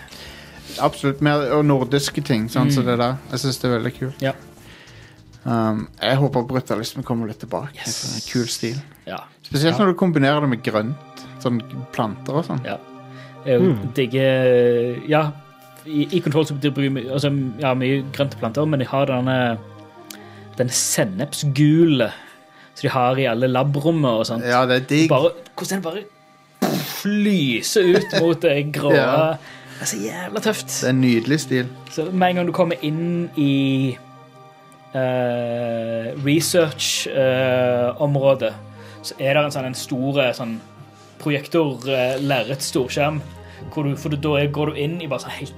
Absolutt. 0.81 1.21
Mer, 1.21 1.49
og 1.57 1.65
nordiske 1.67 2.23
ting, 2.25 2.49
sånn 2.49 2.71
som 2.73 2.85
Mm. 2.85 2.87
det 2.93 2.99
der. 2.99 3.17
Jeg 3.33 3.39
syns 3.43 3.59
det 3.61 3.71
er 3.71 3.79
veldig 3.79 3.95
kult. 3.99 4.23
Ja. 4.23 4.33
Um, 5.45 5.89
jeg 6.03 6.17
håper 6.21 6.43
brutalismen 6.47 7.05
kommer 7.05 7.27
litt 7.31 7.39
tilbake. 7.41 7.75
Yes. 7.81 8.05
en 8.05 8.17
er 8.21 8.25
Kul 8.33 8.47
stil. 8.49 8.77
Ja. 9.07 9.17
Spesielt 9.43 9.79
Ja. 9.79 9.85
når 9.85 9.93
du 9.93 9.99
kombinerer 9.99 10.41
det 10.41 10.49
med 10.51 10.63
grønt. 10.63 10.97
Sånn 11.41 11.61
planter 11.93 12.35
og 12.37 12.45
sånn. 12.45 12.65
ja. 12.65 12.77
Jeg 13.47 13.61
Mm. 13.63 13.93
digger 13.95 15.09
Ja, 15.09 15.31
i, 15.87 16.05
i 16.13 16.21
Control 16.21 16.45
så 16.45 16.53
betyr 16.61 16.75
det 16.75 17.11
altså, 17.11 17.31
ja, 17.59 17.73
mye 17.75 18.03
grønte 18.13 18.37
planter, 18.39 18.67
men 18.67 18.79
de 18.81 18.85
har 18.85 19.07
denne 19.07 19.59
den 20.59 20.69
sennepsgule 20.69 22.11
som 22.75 22.83
de 22.83 22.89
har 22.89 23.17
i 23.19 23.25
alle 23.27 23.49
labrommet 23.49 24.11
og 24.11 24.27
sånt. 24.27 24.45
Ja, 24.45 24.67
det 24.67 24.77
er 24.83 24.87
digg. 24.87 25.09
Bare, 25.09 25.31
hvordan 25.57 25.81
den 25.81 25.83
bare 25.83 26.05
lyser 27.05 27.83
ut 27.97 28.21
mot 28.21 28.43
det 28.43 28.73
grå. 28.75 28.95
Ja. 28.95 29.35
Det 29.81 29.87
er 29.87 29.89
så 29.89 29.97
jævla 29.97 30.41
tøft. 30.45 30.69
Det 30.69 30.85
er 30.85 30.91
en 30.93 31.01
nydelig 31.01 31.41
stil. 31.41 31.67
Så 31.91 32.05
med 32.13 32.29
en 32.29 32.37
gang 32.41 32.47
du 32.51 32.53
kommer 32.53 32.77
inn 32.85 33.31
i 33.41 33.97
uh, 34.95 36.25
research-område, 36.27 38.55
så 39.01 39.15
er 39.17 39.35
det 39.35 39.45
en 39.47 39.51
sånn 39.55 39.65
en 39.71 39.79
stor 39.79 40.21
eh, 40.21 40.37
sånn 40.37 40.61
projektor, 41.23 41.81
uh, 41.89 42.17
lerret, 42.21 42.63
storskjerm, 42.65 43.21
du, 43.73 43.97
for 43.97 44.09
da 44.13 44.47
går 44.53 44.67
du 44.69 44.75
inn 44.85 45.01
i 45.01 45.09
bare 45.09 45.21
sånn 45.25 45.39
helt 45.39 45.57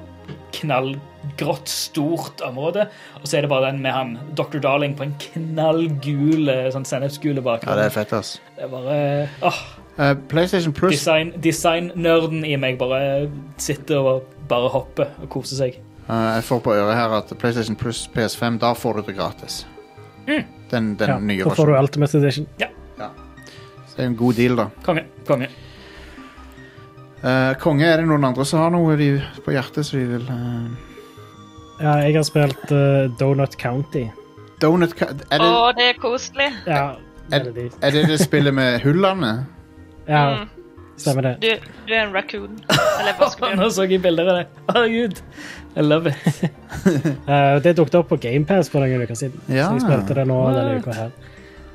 knallgrått, 0.54 1.68
stort 1.70 2.40
område, 2.46 2.86
og 3.18 3.26
så 3.26 3.36
er 3.38 3.42
det 3.42 3.50
bare 3.50 3.70
den 3.72 3.82
med 3.82 3.92
han 3.96 4.18
Dr. 4.38 4.58
Darling 4.62 4.94
på 4.98 5.04
en 5.08 5.16
knallgul 5.18 6.46
sånn 6.74 6.86
sennepsgule 6.86 7.42
Ja, 7.42 7.74
det 7.74 7.86
er 7.88 7.94
fett, 7.94 8.12
ass. 8.14 8.40
det 8.54 8.62
er 8.68 8.70
bare 8.70 8.96
åh, 9.42 9.81
Eh, 9.98 10.14
PlayStation 10.28 10.72
Plus 10.72 10.94
design, 10.96 11.32
Design-nerden 11.42 12.44
i 12.48 12.56
meg 12.56 12.78
bare 12.80 13.28
sitter 13.60 13.98
og 14.00 14.22
bare 14.48 14.68
hopper 14.72 15.10
og 15.22 15.28
koser 15.30 15.56
seg. 15.56 15.76
uh, 16.08 16.34
Jeg 16.38 16.44
får 16.44 16.60
på 16.64 16.72
øret 16.74 16.94
her 16.96 17.12
at 17.18 17.32
PlayStation 17.38 17.76
Plus 17.76 18.08
PS5, 18.14 18.58
da 18.58 18.72
får 18.72 18.94
du 19.00 19.02
det 19.10 19.16
gratis. 19.18 19.66
Den, 20.26 20.94
den 20.96 21.08
Ja, 21.08 21.18
nye 21.18 21.44
da 21.44 21.50
får 21.50 21.66
du 21.66 21.72
versjonen. 21.72 21.82
Ultimate 21.82 22.18
Edition. 22.18 22.46
Så 23.92 23.96
det 23.98 24.04
er 24.04 24.08
en 24.08 24.16
god 24.16 24.34
deal, 24.34 24.56
da. 24.56 24.64
Konge. 24.86 25.02
konge. 25.28 25.48
Uh, 27.22 27.52
konge, 27.60 27.84
er 27.86 28.00
det 28.00 28.06
noen 28.08 28.24
andre 28.24 28.44
som 28.48 28.58
har 28.64 28.72
noe 28.74 28.96
de, 28.98 29.10
på 29.44 29.52
hjertet 29.54 29.84
som 29.86 30.00
de 30.00 30.06
vil 30.16 30.24
uh, 30.26 30.72
Ja, 31.82 31.92
jeg 32.06 32.16
har 32.16 32.24
spilt 32.26 32.72
eh, 32.74 33.10
Donut 33.20 33.54
County. 33.60 34.06
Donut 34.62 34.92
Ca- 34.98 35.10
er 35.12 35.38
det, 35.42 35.46
Å, 35.46 35.68
det 35.76 35.86
er 35.92 35.96
koselig. 36.02 36.48
Ja, 36.66 36.82
Er- 37.30 37.44
det 37.44 37.48
er 37.48 37.52
de. 37.56 37.64
er 37.82 37.90
det 37.94 38.02
det 38.10 38.18
spillet 38.22 38.54
med 38.54 38.80
hullene? 38.84 39.30
Ja, 40.08 40.22
Mm. 40.34 40.48
stemmer 40.98 41.22
det. 41.22 41.34
Du, 41.40 41.48
du 41.88 41.92
er 41.94 42.02
en 42.06 42.12
raccoon. 42.14 42.58
Eller 43.00 43.14
vaskebjørn. 43.18 43.58
Nå 43.62 43.68
så 43.74 43.86
jeg 43.90 44.02
bilder 44.04 44.28
av 44.32 44.40
det. 44.40 44.46
Herregud. 44.74 45.20
I 45.76 45.80
love 45.86 46.10
it. 46.12 46.42
Eh, 46.82 47.58
det 47.62 47.76
dukket 47.78 47.94
opp 48.00 48.08
på 48.10 48.16
GamePass 48.20 48.68
for 48.72 48.82
noen 48.82 49.02
uker 49.06 49.14
siden. 49.16 49.38
Ja. 49.48 49.68
Så 49.70 49.78
jeg 49.78 49.84
spilte 49.86 50.14
det 50.18 50.24
nå 50.26 50.38
denne 50.56 50.80
uka 50.82 50.94
her. 50.96 51.12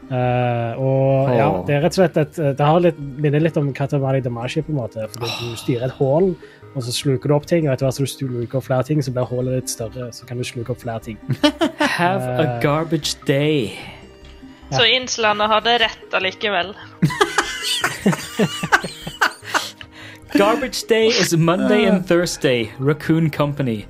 Eh, 0.08 0.78
og 0.80 1.32
ja, 1.36 1.48
det 1.68 1.76
er 1.76 1.82
rett 1.84 1.96
og 1.96 2.00
slett 2.00 2.18
et, 2.22 2.38
det 2.60 2.64
har 2.68 2.80
litt, 2.84 3.00
minner 3.00 3.42
litt 3.44 3.58
om 3.60 3.70
Katamari 3.76 4.22
Damashi, 4.24 4.62
på 4.64 4.72
en 4.72 4.80
måte. 4.82 5.08
Fordi 5.16 5.32
du 5.52 5.58
styrer 5.60 5.88
et 5.90 5.96
hull, 6.00 6.30
og 6.74 6.84
så 6.86 6.94
sluker 6.96 7.28
du 7.32 7.36
opp 7.36 7.48
ting, 7.50 7.68
og 7.68 7.74
etter 7.74 7.88
hvert 7.88 7.98
som 7.98 8.08
du 8.08 8.12
sluker 8.14 8.60
opp 8.60 8.68
flere 8.70 8.88
ting, 8.88 9.02
så 9.04 9.12
blir 9.16 9.28
hullet 9.32 9.58
litt 9.62 9.72
større. 9.74 10.10
Så 10.16 10.28
kan 10.30 10.40
du 10.40 10.46
sluke 10.48 10.76
opp 10.76 10.84
flere 10.84 11.04
ting. 11.08 11.18
Have 12.00 12.24
a 12.24 12.44
Eh. 12.44 12.60
garbage 12.64 13.16
day. 13.28 13.74
Så 14.72 14.84
Inslandet 14.92 15.48
hadde 15.52 15.78
rett 15.86 16.16
allikevel. 16.20 16.74
Garbage 20.38 20.84
day 20.88 21.08
is 21.08 21.36
Monday 21.36 21.86
and 21.86 22.06
Thursday. 22.06 22.72
Raccoon 22.80 23.30
Company. 23.30 23.86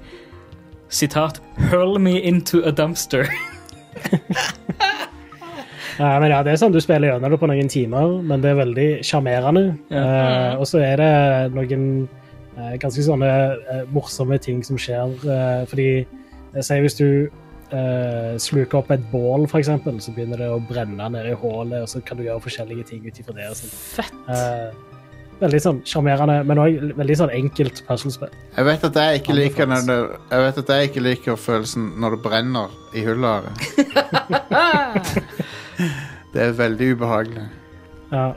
Sitat. 0.89 1.39
Hurl 1.57 1.99
me 1.99 2.23
into 2.23 2.63
a 2.63 2.71
dumpster. 2.71 3.27
ja, 5.99 6.19
men 6.19 6.31
ja, 6.31 6.43
det 6.43 6.51
er 6.53 6.57
sånn 6.61 6.71
du 6.71 6.79
spiller 6.81 7.11
gjennom 7.11 7.31
det 7.33 7.39
på 7.41 7.47
noen 7.49 7.67
timer, 7.71 8.21
men 8.21 8.41
det 8.43 8.49
er 8.53 8.61
veldig 8.61 8.89
sjarmerende. 9.05 9.77
Eh, 9.89 10.53
og 10.55 10.67
så 10.69 10.77
er 10.85 10.95
det 11.01 11.11
noen 11.57 12.07
uh, 12.57 12.75
ganske 12.79 13.03
sånne 13.09 13.31
uh, 13.57 13.83
morsomme 13.91 14.37
ting 14.39 14.63
som 14.63 14.77
skjer. 14.79 15.07
fordi 15.67 16.05
jeg 16.55 16.63
sier 16.63 16.81
hvis 16.85 16.99
du 17.01 17.07
eh, 17.75 18.35
sluker 18.41 18.81
opp 18.81 18.91
et 18.95 19.07
bål, 19.11 19.47
eksempel, 19.59 19.99
så 20.03 20.13
begynner 20.15 20.43
det 20.43 20.51
å 20.51 20.59
brenne 20.63 21.09
nede 21.09 21.33
i 21.33 21.39
hullet, 21.39 21.83
og 21.83 21.91
så 21.91 22.03
kan 22.05 22.19
du 22.19 22.27
gjøre 22.27 22.43
forskjellige 22.43 22.91
ting 22.91 23.07
ut 23.07 23.19
ifra 23.19 23.35
det. 23.37 23.49
og 23.51 23.59
sånn. 23.59 23.75
Fett. 23.97 24.21
Uh, 24.27 24.97
veldig 25.41 25.59
sånn 25.61 25.81
sjarmerende, 25.87 26.39
men 26.47 26.61
òg 26.61 26.79
veldig 26.97 27.17
sånn 27.19 27.33
enkelt 27.35 27.83
puslespill. 27.87 28.33
Jeg 28.55 28.67
vet 28.69 28.87
at 28.89 28.99
jeg 29.01 29.21
ikke 29.21 29.37
liker 29.37 29.69
når 29.69 29.85
det, 29.89 29.99
Jeg 30.31 30.45
vet 30.45 30.59
at 30.63 30.73
jeg 30.73 30.89
ikke 30.89 31.05
liker 31.05 31.39
følelsen 31.41 31.91
når 32.01 32.17
det 32.17 32.23
brenner 32.25 32.73
i 32.93 33.05
hullet. 33.05 33.47
det 36.33 36.41
er 36.47 36.57
veldig 36.57 36.91
ubehagelig. 36.95 37.45
Ja. 38.11 38.31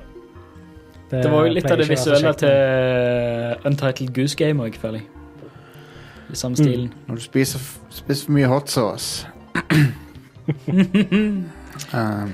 Det 1.10 1.26
var 1.26 1.46
jo 1.46 1.54
litt 1.56 1.66
av 1.66 1.80
det 1.80 1.88
visuelle 1.90 2.30
til 2.38 3.66
Untitled 3.66 4.12
Goose 4.14 4.38
Game 4.38 4.62
òg, 4.62 4.76
føler 4.78 5.02
jeg. 5.02 5.19
I 6.32 6.36
samme 6.36 6.56
stilen. 6.56 6.92
Når 7.08 7.14
du 7.14 7.20
spiser, 7.24 7.58
spiser 7.90 8.26
for 8.26 8.32
mye 8.36 8.46
hot 8.50 8.70
sauce. 8.70 9.26
um, 11.94 12.32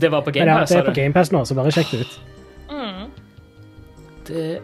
Det 0.00 0.10
var 0.10 0.20
på 0.20 0.30
GamePass, 0.30 0.36
ja, 0.40 0.42
GamePass, 0.42 0.70
det 0.70 0.78
er 0.78 0.84
på 0.84 0.90
du? 0.90 1.00
GamePass 1.00 1.32
nå, 1.32 1.44
så 1.44 1.54
bare 1.54 1.72
sjekk 1.72 1.90
det 1.92 2.00
ut. 2.00 2.20
Mm. 2.70 3.10
Det 4.28 4.60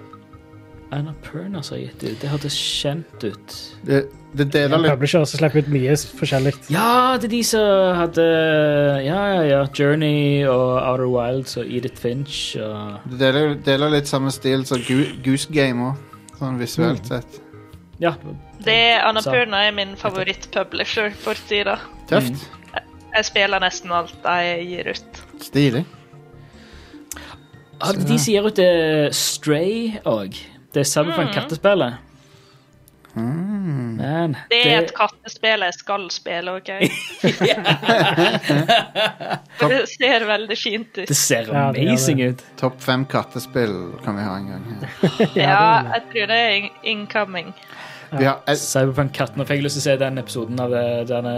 Annapurna 0.90 1.62
som 1.62 1.76
har 1.76 1.82
gitt 1.82 2.05
ut. 2.05 2.20
Det 2.20 2.28
hørtes 2.32 2.55
kjent 2.56 3.24
ut. 3.24 3.56
det, 3.84 4.06
det 4.32 4.46
deler 4.55 4.80
litt 4.80 4.94
publisher 4.94 5.24
som 5.28 5.40
slipper 5.42 5.60
ut 5.60 5.68
mye 5.72 5.96
forskjellig. 6.16 6.55
Ja, 6.72 7.16
det 7.20 7.28
er 7.28 7.34
de 7.34 7.40
som 7.44 7.96
hadde 7.98 8.24
Ja, 9.05 9.18
ja, 9.34 9.42
ja. 9.44 9.59
Journey 9.76 10.46
og 10.48 10.78
Outer 10.80 11.10
Wilds 11.12 11.59
og 11.60 11.68
Edith 11.68 12.00
Finch 12.00 12.56
og 12.56 13.05
Det 13.12 13.20
deler, 13.20 13.52
deler 13.66 13.92
litt 13.98 14.09
samme 14.09 14.32
stil 14.32 14.64
som 14.68 14.80
Goose 15.24 15.52
Game 15.52 15.90
òg, 15.90 16.00
sånn 16.40 16.56
visuelt 16.60 17.12
sett. 17.12 17.40
Ja. 17.99 18.12
Det 18.62 18.79
Annapurna 19.03 19.65
er 19.66 19.73
min 19.75 19.97
favoritt-publisher 19.99 21.11
for 21.19 21.35
tida. 21.49 21.79
Tøft. 22.11 22.45
Jeg 23.15 23.25
spiller 23.27 23.59
nesten 23.65 23.91
alt 23.93 24.15
jeg 24.25 24.66
gir 24.69 24.91
ut. 24.93 25.23
Stilig. 25.43 25.85
Ah, 27.81 27.93
De 27.95 28.19
som 28.19 28.33
gir 28.35 28.47
ut 28.47 28.57
det 28.59 29.15
Stray 29.16 29.99
òg. 30.07 30.37
Det 30.75 30.83
er 30.85 30.89
Cyberpunk-kattespillet. 30.91 32.05
Mm. 33.19 33.97
Man, 33.99 34.37
Det 34.51 34.59
er 34.66 34.85
et 34.85 34.93
kattespill 34.95 35.65
jeg 35.65 35.75
skal 35.75 36.05
spille, 36.12 36.53
OK? 36.61 36.69
Det 39.59 39.81
ser 39.91 40.27
veldig 40.29 40.59
fint 40.59 40.93
ut. 41.01 41.09
Det 41.09 41.16
ser 41.16 41.49
Ja, 41.53 41.73
det 41.73 41.87
det. 42.07 42.29
ut. 42.31 42.45
Topp 42.61 42.81
fem 42.83 43.05
kattespill 43.11 43.75
kan 44.05 44.16
vi 44.16 44.23
ha 44.23 44.37
en 44.37 44.49
gang. 44.53 44.65
Ja, 45.35 45.83
jeg 45.95 46.03
tror 46.12 46.27
det 46.31 46.39
er 46.39 46.69
incoming. 46.83 47.55
Vi 48.12 48.24
har, 48.24 48.40
jeg... 48.47 48.60
Cyberpunk-katten. 48.62 49.40
Nå 49.40 49.47
fikk 49.48 49.60
jeg 49.60 49.66
lyst 49.66 49.80
til 49.80 49.85
å 49.85 49.89
se 49.90 49.97
den 50.01 50.20
episoden 50.22 50.60
av 50.62 50.72
det, 50.72 50.85
denne 51.10 51.35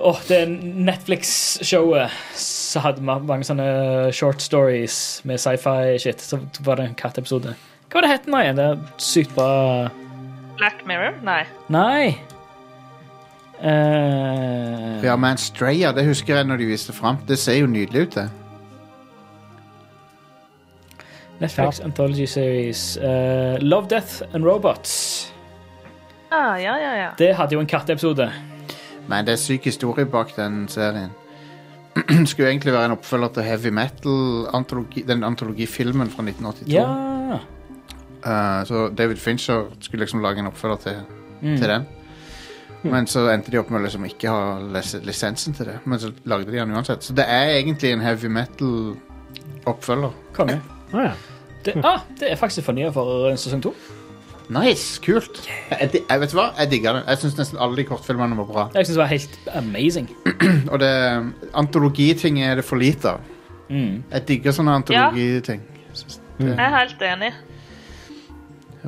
Åh, 0.00 0.14
oh, 0.14 0.20
det 0.30 0.38
Netflix-showet 0.48 2.14
så 2.40 2.80
hadde 2.80 3.04
ma- 3.04 3.18
mange 3.20 3.44
sånne 3.44 3.66
short 4.16 4.40
stories 4.40 4.94
med 5.28 5.42
sci-fi-shit. 5.42 6.24
Så 6.24 6.38
var 6.64 6.80
det 6.80 6.86
en 6.88 6.96
katteepisode. 6.96 7.52
Hva 7.90 7.98
var 7.98 8.06
det 8.06 8.12
het 8.14 8.24
den 8.24 8.38
igjen? 8.38 8.56
Det 8.56 8.68
er 8.70 9.02
sykt 9.04 9.34
bra 9.36 9.50
Black 10.56 10.86
Mirror? 10.88 11.18
Nei. 11.26 11.42
Nei. 11.68 12.16
Uh... 13.60 15.00
vi 15.02 15.08
har 15.08 15.20
Man 15.20 15.36
Straya, 15.36 15.92
det 15.92 16.06
husker 16.08 16.38
jeg 16.38 16.48
når 16.48 16.62
de 16.62 16.70
viste 16.70 16.96
fram. 16.96 17.20
Det 17.28 17.36
ser 17.36 17.60
jo 17.60 17.68
nydelig 17.68 18.06
ut, 18.06 18.16
det. 18.16 18.28
Netflix 21.40 21.80
Anthology 21.80 22.26
Series. 22.26 22.96
Uh, 22.96 23.56
Love, 23.60 23.88
Death 23.88 24.22
and 24.34 24.44
Robots. 24.44 25.32
Ah, 26.30 26.56
ja, 26.62 26.76
ja, 26.78 26.92
ja. 27.02 27.08
Det 27.18 27.34
hadde 27.36 27.54
jo 27.56 27.60
en 27.60 27.66
katteepisode. 27.66 28.30
Men 29.08 29.24
det 29.26 29.32
er 29.32 29.36
syk 29.42 29.64
historie 29.64 30.04
bak 30.06 30.34
den 30.36 30.68
serien. 30.68 31.10
Skulle 32.26 32.46
jo 32.46 32.50
egentlig 32.52 32.72
være 32.72 32.84
en 32.84 32.94
oppfølger 32.94 33.28
til 33.34 33.42
Heavy 33.42 33.72
Metal, 33.74 34.46
antologi, 34.54 35.02
den 35.08 35.24
antologifilmen 35.24 36.10
fra 36.12 36.22
1982. 36.22 36.72
Ja. 36.74 37.38
Uh, 38.20 38.66
så 38.68 38.88
David 38.98 39.16
Fincher 39.16 39.64
skulle 39.80 40.04
liksom 40.04 40.20
lage 40.22 40.38
en 40.38 40.46
oppfølger 40.46 40.76
til, 40.76 41.00
Mm. 41.42 41.56
til 41.56 41.68
den. 41.68 41.86
Men 42.82 43.06
så 43.06 43.26
endte 43.32 43.50
de 43.50 43.58
opp 43.58 43.70
med 43.70 43.80
å 43.80 43.82
liksom 43.84 44.04
ikke 44.04 44.28
ha 44.28 44.58
lis- 44.60 45.00
lisensen 45.04 45.54
til 45.56 45.66
det. 45.66 45.78
Men 45.84 45.98
så 45.98 46.12
lagde 46.24 46.52
de 46.52 46.58
den 46.58 46.70
uansett. 46.76 47.02
Så 47.04 47.14
det 47.16 47.24
er 47.28 47.54
egentlig 47.58 47.92
en 47.92 48.00
heavy 48.00 48.28
metal-oppfølger. 48.28 50.10
Konge. 50.36 50.60
Ja. 50.92 51.12
Det, 51.64 51.74
ah, 51.84 52.04
det 52.20 52.32
er 52.32 52.38
faktisk 52.40 52.64
fornya 52.66 52.90
for 52.94 53.30
eh, 53.30 53.36
sesong 53.36 53.62
to. 53.62 53.74
Nice, 54.50 54.98
kult. 55.04 55.44
Jeg, 55.70 55.90
jeg 56.08 56.20
vet 56.20 56.32
du 56.32 56.36
hva? 56.40 56.48
Jeg 56.58 56.70
digger 56.72 56.96
det. 56.98 57.02
Jeg 57.06 57.20
syns 57.22 57.36
nesten 57.38 57.60
alle 57.62 57.78
de 57.78 57.84
kortfilmene 57.86 58.38
var 58.40 58.48
bra. 58.48 58.64
Jeg 58.74 58.88
synes 58.88 58.96
det 58.96 59.02
var 59.02 59.12
helt 59.12 59.36
amazing. 59.60 60.08
Og 60.72 60.80
det 60.82 60.90
antologiting 61.54 62.40
er 62.42 62.58
det 62.58 62.64
for 62.66 62.80
lite 62.80 63.12
av. 63.14 63.20
Mm. 63.68 64.02
Jeg 64.10 64.26
digger 64.28 64.56
sånne 64.56 64.74
antologiting. 64.80 65.62
Ja. 65.62 65.94
synes 65.94 66.20
Jeg 66.40 66.56
er 66.56 66.74
helt 66.78 67.06
enig. 67.06 67.30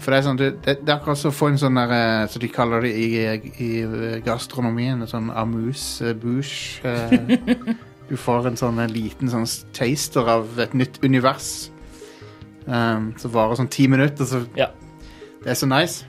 For 0.01 0.09
det 0.09 0.19
er 0.19 0.25
sånn, 0.25 0.39
det, 0.41 0.49
det, 0.65 0.75
det 0.81 0.89
er 0.89 0.97
akkurat 0.97 1.21
som 1.21 1.31
å 1.31 1.37
få 1.37 1.51
en 1.53 1.61
sånn 1.61 1.77
der, 1.77 2.27
Så 2.33 2.41
de 2.41 2.49
kaller 2.49 2.81
det 2.87 2.95
i, 2.97 3.09
i 3.61 4.21
gastronomien, 4.25 5.03
en 5.05 5.11
sånn 5.11 5.31
amuse-bouche. 5.31 6.81
eh. 6.83 7.79
Du 8.13 8.17
får 8.21 8.45
en 8.51 8.59
sånn 8.59 8.81
en 8.83 8.91
liten 8.93 9.31
sånn 9.31 9.47
taster 9.73 10.27
av 10.29 10.59
et 10.61 10.75
nytt 10.77 10.99
univers. 11.01 11.71
Um, 12.67 13.15
som 13.19 13.33
varer 13.35 13.57
sånn 13.59 13.71
ti 13.71 13.89
minutter, 13.89 14.25
så 14.25 14.47
Ja. 14.57 14.69
det 15.43 15.51
er 15.51 15.55
så 15.59 15.67
nice. 15.67 16.05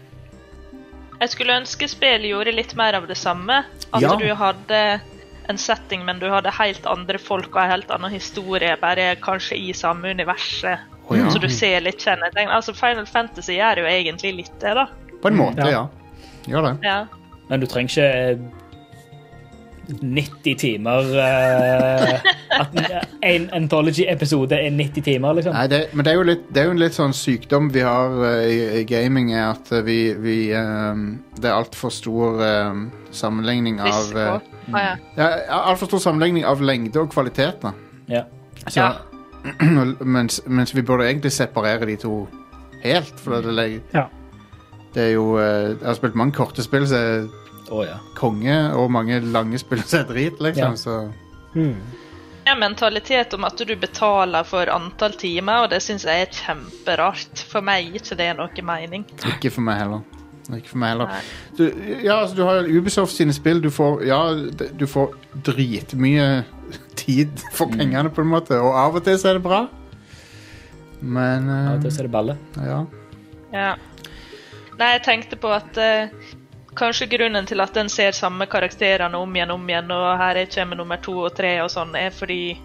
Jeg 1.20 1.30
skulle 1.30 1.56
ønske 1.56 1.88
spillet 1.90 2.30
gjorde 2.30 2.54
litt 2.54 2.76
mer 2.76 2.94
av 2.96 3.08
det 3.08 3.18
samme. 3.18 3.64
At 3.94 4.02
Ja. 4.02 4.16
du 4.16 4.28
hadde 4.36 5.02
en 5.50 5.58
setting, 5.58 6.06
men 6.06 6.20
du 6.20 6.30
hadde 6.30 6.52
helt 6.52 6.86
andre 6.86 7.18
folk 7.18 7.56
og 7.56 7.64
en 7.64 7.70
helt 7.72 7.90
annen 7.92 8.12
historie, 8.12 8.76
bare 8.80 9.16
kanskje 9.16 9.58
i 9.58 9.74
samme 9.74 10.12
universet. 10.14 10.80
Oh, 11.10 11.18
ja. 11.18 11.30
Så 11.30 11.40
du 11.40 11.50
ser 11.50 11.82
litt 11.82 12.00
kjennetegn. 12.00 12.48
Altså, 12.50 12.74
Final 12.74 13.06
Fantasy 13.06 13.58
gjør 13.58 13.78
jo 13.78 13.84
egentlig 13.86 14.36
litt 14.36 14.60
det, 14.60 14.74
da. 14.76 14.86
På 15.22 15.28
en 15.28 15.36
måte, 15.38 15.58
Ja. 15.58 15.70
ja. 15.70 15.88
Gjør 16.48 16.62
det. 16.80 16.84
Ja. 16.84 17.06
Men 17.50 17.60
du 17.60 17.66
trenger 17.68 17.90
ikke 17.90 18.40
90 19.88 20.56
timer 20.62 21.10
uh, 21.12 22.14
At 22.60 22.76
en 23.24 23.50
Anthology-episode 23.54 24.56
er 24.56 24.70
90 24.72 25.02
timer, 25.04 25.34
liksom. 25.38 25.54
Nei, 25.56 25.66
det, 25.72 25.80
men 25.94 26.06
det 26.06 26.12
er, 26.14 26.18
jo 26.20 26.26
litt, 26.30 26.46
det 26.56 26.62
er 26.62 26.70
jo 26.70 26.76
en 26.76 26.80
litt 26.84 26.96
sånn 26.96 27.16
sykdom 27.18 27.68
vi 27.74 27.84
har 27.84 28.16
uh, 28.16 28.44
i, 28.48 28.60
i 28.80 28.84
gaming, 28.88 29.34
er 29.36 29.50
at 29.54 29.72
eh, 29.76 29.84
vi, 29.84 29.98
vi 30.24 30.38
eh, 30.56 31.02
Det 31.36 31.50
er 31.50 31.58
altfor 31.58 31.92
stor 31.92 32.40
eh, 32.46 32.84
sammenligning 33.12 33.82
av 33.84 34.14
uh, 34.16 34.24
Ah, 34.72 34.80
ja. 34.80 34.94
ja, 35.18 35.58
Altfor 35.74 35.90
stor 35.92 36.00
sammenligning 36.06 36.46
av 36.48 36.62
lengde 36.64 37.02
og 37.02 37.10
kvalitet, 37.12 37.60
da. 37.66 37.74
Ja. 38.08 38.24
Så, 38.70 38.78
Ja. 38.80 38.92
mens, 40.16 40.40
mens 40.48 40.72
vi 40.72 40.82
burde 40.88 41.10
egentlig 41.10 41.34
separere 41.36 41.84
de 41.90 41.98
to 42.00 42.22
helt. 42.86 43.18
For 43.20 43.42
det, 43.44 43.58
er- 43.60 43.80
Ja. 44.00 44.06
det 44.96 45.04
er 45.10 45.12
jo 45.18 45.26
Jeg 45.42 45.78
har 45.84 45.98
spilt 46.00 46.16
mange 46.16 46.32
korte 46.38 46.64
spill 46.64 46.88
som 46.88 47.28
Å 47.74 47.84
ja. 47.88 47.98
konge, 48.18 48.56
og 48.78 48.92
mange 48.94 49.18
lange 49.34 49.58
spill 49.62 49.82
som 49.82 50.04
er 50.04 50.10
drit, 50.12 50.42
liksom. 50.44 50.78
Ja. 50.78 50.80
Så 50.80 51.02
Mm. 51.54 51.76
En 52.46 52.60
mentalitet 52.60 53.34
om 53.34 53.44
at 53.48 53.62
du 53.62 53.76
betaler 53.80 54.44
for 54.44 54.68
antall 54.74 55.14
timer, 55.16 55.64
og 55.64 55.70
det 55.72 55.80
syns 55.86 56.04
jeg 56.08 56.26
er 56.26 56.32
kjemperart. 56.34 57.44
For 57.48 57.64
meg 57.64 57.86
gir 57.86 58.02
ikke 58.02 58.18
det 58.20 58.30
noe 58.40 58.66
mening. 58.68 59.06
ikke 59.36 59.52
for 59.54 59.64
meg 59.64 59.80
heller. 59.80 60.02
Ikke 60.58 60.74
for 60.74 60.82
meg 60.82 60.96
heller. 60.96 61.22
Du, 61.56 61.64
ja, 62.04 62.18
altså, 62.18 62.36
du 62.36 62.44
har 62.44 62.68
Ubisoft 62.68 63.16
sine 63.16 63.36
spill. 63.38 63.62
Du 63.64 63.70
får, 63.72 64.04
ja, 64.10 64.20
du 64.76 64.84
får 64.90 65.14
dritmye 65.46 66.28
tid 67.06 67.32
for 67.54 67.72
pengene, 67.72 68.12
på 68.12 68.26
en 68.26 68.34
måte. 68.34 68.60
Og 68.60 68.76
av 68.76 69.00
og 69.00 69.06
til 69.06 69.16
så 69.22 69.32
er 69.32 69.40
det 69.40 69.46
bra. 69.46 69.64
Men 71.00 71.48
og 71.48 71.86
til 71.86 71.94
så 71.94 72.04
er 72.04 72.10
det 72.10 72.16
balle. 72.18 72.38
ja. 72.60 72.84
Ja. 73.54 73.74
Nei, 74.74 74.88
jeg 74.96 75.04
tenkte 75.06 75.38
på 75.38 75.52
at 75.54 75.78
eh, 75.78 76.10
kanskje 76.76 77.08
grunnen 77.12 77.46
til 77.46 77.62
at 77.62 77.74
den 77.74 77.90
ser 77.90 78.12
samme 78.12 78.46
karakterene 78.50 79.18
om 79.18 79.36
igjen 79.36 79.52
om 79.52 79.68
igjen, 79.70 79.92
og 79.92 80.18
her 80.18 80.36
er 80.42 80.46
kommer 80.54 80.76
nummer 80.80 80.98
to 81.02 81.18
og 81.28 81.36
tre 81.38 81.56
og 81.64 81.70
sånn, 81.72 81.96
er 81.96 82.10
fordi 82.12 82.58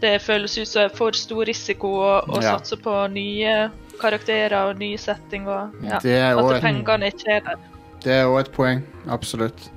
det 0.00 0.16
føles 0.22 0.56
ut 0.58 0.68
som 0.68 0.90
for 0.90 1.12
stor 1.16 1.44
risiko 1.48 1.88
å, 2.02 2.10
å 2.28 2.42
Ja. 2.42 2.56
satse 2.58 2.76
på 2.76 2.92
nye 3.12 3.70
karakterer 4.00 4.70
og 4.70 4.78
ny 4.78 4.96
setting 4.98 5.46
og 5.48 5.72
ja. 5.84 5.98
Det 6.02 6.16
er 6.18 6.36
At 6.38 6.60
pengene 6.62 7.06
ikke 7.12 7.30
er 7.36 7.40
der. 7.46 7.56
Det 8.04 8.12
er 8.12 8.26
òg 8.26 8.40
et 8.40 8.52
poeng. 8.52 8.82
Absolutt. 9.08 9.70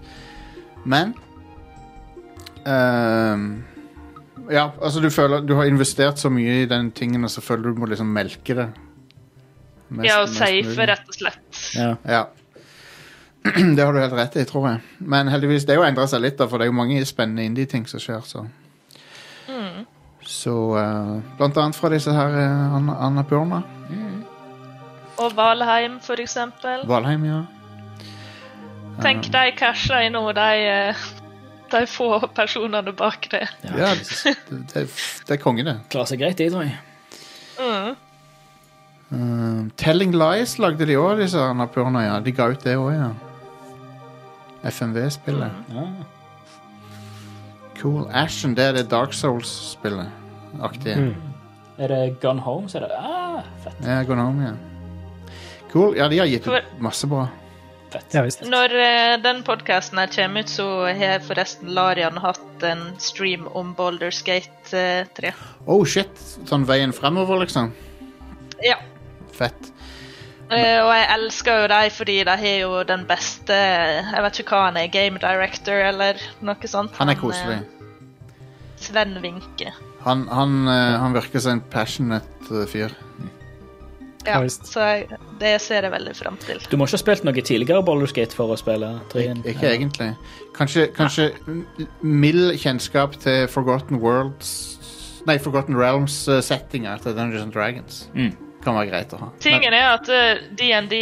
Men 0.85 1.13
um, 2.65 3.63
Ja, 4.51 4.69
altså 4.81 4.99
du 5.03 5.09
føler 5.11 5.41
Du 5.45 5.55
har 5.55 5.65
investert 5.67 6.19
så 6.19 6.29
mye 6.31 6.63
i 6.63 6.65
den 6.69 6.91
tingen, 6.91 7.23
og 7.23 7.31
så 7.31 7.41
føler 7.43 7.63
du 7.69 7.73
du 7.77 7.81
må 7.83 7.89
liksom 7.91 8.07
melke 8.13 8.55
det. 8.55 8.67
Mest- 9.89 10.07
Ja, 10.09 10.21
og 10.21 10.29
safe, 10.29 10.87
rett 10.87 11.07
og 11.07 11.15
slett. 11.15 11.61
Ja. 11.75 11.95
Ja. 12.07 12.25
Det 13.75 13.83
har 13.83 13.93
du 13.93 13.99
helt 14.01 14.15
rett 14.17 14.35
i, 14.35 14.45
tror 14.45 14.69
jeg. 14.69 14.79
Men 14.99 15.29
heldigvis, 15.31 15.65
det 15.67 15.75
er 15.75 15.81
jo 15.81 15.87
endra 15.87 16.07
seg 16.09 16.23
litt, 16.23 16.37
da, 16.39 16.47
for 16.49 16.59
det 16.59 16.67
er 16.67 16.73
jo 16.73 16.79
mange 16.79 17.03
spennende 17.07 17.45
indie-ting 17.47 17.87
som 17.89 18.03
skjer, 18.03 18.23
så 18.27 18.47
Mm. 19.47 19.85
Så 20.27 20.51
uh, 20.75 21.21
Blant 21.37 21.57
annet 21.57 21.77
fra 21.79 21.87
disse 21.87 22.11
her 22.11 22.33
uh, 22.35 22.75
Anna, 22.75 22.97
Anna 22.99 23.23
Purna. 23.23 23.61
Og 25.17 25.33
Valheim, 25.37 25.99
for 26.03 26.19
eksempel. 26.21 26.83
Valheim, 26.85 27.23
ja. 27.25 27.43
Tenk 29.01 29.29
de 29.33 29.51
casha 29.57 30.01
i 30.05 30.09
nå, 30.13 30.21
de, 30.33 30.49
eh, 30.69 31.05
de 31.71 31.81
få 31.89 32.19
personene 32.35 32.93
bak 32.97 33.27
det. 33.31 33.45
Ja, 33.65 33.93
det, 33.97 34.35
det, 34.73 34.83
det 35.27 35.37
er 35.37 35.41
kongene 35.41 35.71
det. 35.71 35.77
Klarer 35.93 36.11
seg 36.11 36.21
greit, 36.21 36.37
de, 36.37 36.49
tror 36.53 36.67
jeg. 36.67 36.77
Mm. 37.57 37.95
Uh, 39.07 39.61
Telling 39.79 40.13
Lies 40.17 40.57
lagde 40.61 40.85
de 40.85 40.97
òg, 40.99 41.21
disse 41.21 41.41
Annapurna. 41.41 42.05
Ja. 42.05 42.19
De 42.21 42.33
ga 42.35 42.49
ut 42.53 42.65
det 42.65 42.77
òg, 42.77 42.91
ja. 42.93 43.09
FMV-spillet. 44.63 45.51
Ja. 45.73 45.87
Cool. 47.81 48.07
Ashen, 48.13 48.55
det 48.57 48.63
er 48.71 48.77
det 48.79 48.87
Dark 48.89 49.13
Souls-spillet. 49.13 50.09
Aktig. 50.65 50.95
Mm. 50.97 51.15
Er 51.77 51.91
det 51.93 51.99
Gone 52.23 52.41
Home, 52.41 52.69
så 52.69 52.79
er 52.79 52.87
det 52.87 52.95
ah, 52.97 53.43
fett. 53.63 53.83
Ja, 53.85 53.99
Gone 54.07 54.23
Home, 54.25 54.47
ja. 54.47 55.33
Cool. 55.71 55.97
Ja, 55.97 56.07
de 56.09 56.17
har 56.23 56.25
gitt 56.31 56.47
For- 56.47 56.57
ut 56.57 56.79
masse 56.81 57.07
bra. 57.07 57.27
fett. 57.91 58.07
Ja 58.15 58.23
visst. 58.25 58.41
Når 58.49 58.73
eh, 58.81 59.13
den 59.23 59.43
podkasten 59.47 59.99
her 60.01 60.09
kommer 60.11 60.43
ut, 60.43 60.49
så 60.49 60.65
har 60.97 61.21
forresten 61.23 61.69
Larian 61.75 62.17
hatt 62.17 62.63
en 62.65 62.81
stream 62.99 63.45
om 63.53 63.75
Baldur's 63.77 64.23
Gate 64.25 64.73
eh, 64.75 65.05
3. 65.15 65.31
Oh 65.67 65.85
shit! 65.85 66.09
Sånn 66.49 66.65
veien 66.67 66.91
fremover, 66.95 67.39
liksom. 67.45 67.69
Ja. 68.65 68.79
Fett. 69.37 69.69
Eh, 70.47 70.79
og 70.79 70.91
jeg 70.93 71.07
elsker 71.11 71.61
jo 71.61 71.67
dem 71.67 71.89
fordi 71.91 72.17
de 72.23 72.35
har 72.39 72.53
jo 72.61 72.83
den 72.87 73.01
beste 73.03 73.55
Jeg 73.55 74.21
vet 74.23 74.37
ikke 74.39 74.55
hva 74.55 74.69
han 74.69 74.77
er, 74.79 74.87
game 74.87 75.19
director 75.19 75.81
eller 75.89 76.21
noe 76.39 76.69
sånt. 76.71 76.95
Han 77.01 77.11
er 77.11 77.19
koselig. 77.19 77.57
eh, 77.57 77.73
Sven 78.79 79.17
Vinke. 79.21 79.73
Han, 80.05 80.27
han, 80.31 80.61
eh, 80.71 80.99
han 81.01 81.17
virker 81.17 81.43
som 81.43 81.57
en 81.57 81.65
passionate 81.71 82.67
fyr. 82.71 82.95
Ja, 84.27 84.41
Ja, 84.43 84.47
så 84.47 84.81
jeg, 84.83 85.19
det 85.39 85.53
ser 85.61 85.85
jeg 85.87 85.91
veldig 85.91 86.15
frem 86.15 86.37
til. 86.43 86.59
Du 86.71 86.75
må 86.77 86.83
ikke 86.87 86.97
ha 86.97 86.99
spilt 86.99 87.23
noe 87.23 87.41
tidligere 87.41 87.83
Baldur's 87.83 88.11
Gate 88.15 88.35
for 88.35 88.51
å 88.51 88.57
spille 88.59 88.89
treen. 89.11 89.39
Ik 89.45 89.55
ikke 89.55 89.69
egentlig. 89.71 90.09
Kanskje, 90.57 90.89
kanskje 90.95 91.29
ja. 91.31 91.87
mild 92.01 92.57
kjennskap 92.59 93.15
til 93.23 93.47
Forgotten 93.47 94.01
Worlds 94.03 94.77
Nei, 95.27 95.37
Forgotten 95.43 95.75
Realms-settinga 95.75 96.93
til 97.03 97.15
Dungeons 97.15 97.43
and 97.43 97.51
Dragons. 97.51 98.09
Mm. 98.15 98.31
Kan 98.67 98.75
være 98.75 98.89
greit 98.91 99.13
å 99.15 99.19
ha. 99.21 99.27
Tingen 99.39 99.73
er 99.77 99.85
at 99.93 100.09
eh, 100.11 100.41
DND 100.59 100.93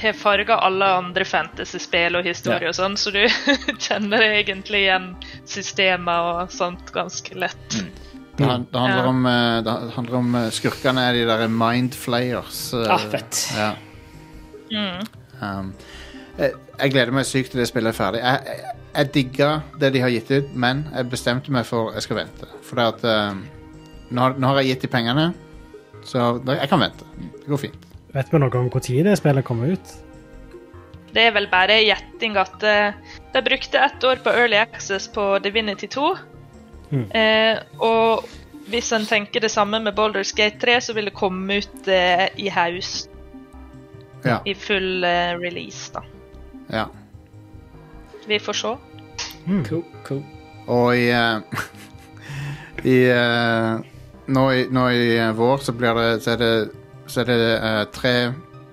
har 0.00 0.14
farga 0.16 0.56
alle 0.64 0.86
andre 1.02 1.24
fantasy-spill 1.28 2.16
og 2.16 2.24
historie 2.24 2.64
Ja. 2.64 2.72
og 2.72 2.78
sånn, 2.78 2.96
så 2.96 3.12
du 3.12 3.20
kjenner 3.86 4.24
egentlig 4.30 4.86
igjen 4.86 5.10
systemer 5.44 6.30
og 6.40 6.54
sånt 6.54 6.88
ganske 6.96 7.36
lett. 7.36 7.76
Det, 8.40 8.46
han- 8.48 8.64
det 8.72 8.80
handler 8.80 9.02
Ja. 9.04 9.08
om, 9.12 9.26
eh, 9.26 9.60
det 9.66 9.74
handler 9.98 10.16
om 10.22 10.34
eh, 10.40 10.48
Skurkene 10.56 11.02
er 11.10 11.12
de 11.18 11.26
der 11.28 11.46
Mind 11.52 11.92
Flayers. 11.94 12.72
eh, 12.72 12.86
Ah, 12.88 12.98
fett. 13.12 13.42
Ja. 13.58 13.74
Mm. 14.70 15.04
Um, 15.42 15.72
jeg, 16.38 16.52
jeg 16.78 16.92
gleder 16.94 17.12
meg 17.12 17.26
sykt 17.28 17.50
til 17.52 17.60
det 17.60 17.68
spillet 17.68 17.92
er 17.92 17.98
ferdig. 17.98 18.20
Jeg, 18.24 18.46
jeg, 18.46 18.74
jeg 18.94 19.12
digga 19.18 19.50
det 19.82 19.92
de 19.92 20.00
har 20.04 20.12
gitt 20.14 20.30
ut, 20.30 20.54
men 20.54 20.86
jeg 20.94 21.10
bestemte 21.12 21.52
meg 21.52 21.66
for 21.68 21.92
jeg 21.96 22.06
skal 22.06 22.20
vente. 22.22 22.48
For 22.64 22.80
det 22.80 22.88
at 22.94 23.04
um, 23.34 23.44
nå, 24.10 24.22
har, 24.24 24.38
nå 24.40 24.46
har 24.54 24.60
jeg 24.62 24.72
gitt 24.74 24.86
de 24.88 24.92
pengene, 24.96 25.28
så 26.06 26.34
da, 26.44 26.56
jeg 26.60 26.70
kan 26.70 26.82
vente. 26.82 27.06
Det 27.40 27.48
går 27.48 27.62
fint. 27.66 27.88
Vet 28.14 28.32
vi 28.32 28.40
noe 28.42 28.58
om 28.58 28.70
når 28.70 29.04
det 29.06 29.18
spillet 29.18 29.46
kommer 29.46 29.74
ut? 29.74 29.92
Det 31.10 31.22
er 31.26 31.32
vel 31.34 31.48
bare 31.50 31.80
gjetting 31.82 32.36
at 32.38 32.62
uh, 32.62 33.16
de 33.34 33.42
brukte 33.42 33.78
ett 33.78 34.04
år 34.04 34.22
på 34.22 34.30
Early 34.30 34.58
Access 34.58 35.08
på 35.10 35.38
Divinity 35.42 35.86
2. 35.90 36.10
Mm. 36.90 37.06
Uh, 37.10 37.56
og 37.78 38.28
hvis 38.70 38.92
en 38.94 39.06
tenker 39.06 39.42
det 39.42 39.50
samme 39.50 39.80
med 39.82 39.98
Baldur's 39.98 40.34
Gate 40.34 40.58
3, 40.62 40.80
så 40.80 40.94
vil 40.94 41.10
det 41.10 41.14
komme 41.18 41.58
ut 41.58 41.90
uh, 41.90 42.26
i 42.38 42.48
haust. 42.48 43.10
Ja. 44.22 44.38
I 44.44 44.54
full 44.54 45.04
release, 45.40 45.88
da. 45.94 46.02
ja. 46.68 46.84
Vi 48.26 48.38
får 48.38 48.52
se. 48.52 48.76
Cool, 49.46 49.84
cool. 50.04 50.20
Og 50.70 50.96
i 50.96 51.08
eh, 51.10 51.40
I 52.94 52.98
eh, 53.10 53.80
nå, 54.30 54.44
i 54.54 54.66
nå 54.70 54.86
i 54.94 55.18
eh, 55.18 55.32
vår 55.36 55.58
så 55.66 55.72
blir 55.76 55.94
det 55.98 56.22
Så 56.24 56.30
er 56.34 56.36
det, 56.40 56.52
så 57.10 57.20
er 57.20 57.24
det 57.30 57.36
eh, 57.58 57.84
tre 57.94 58.14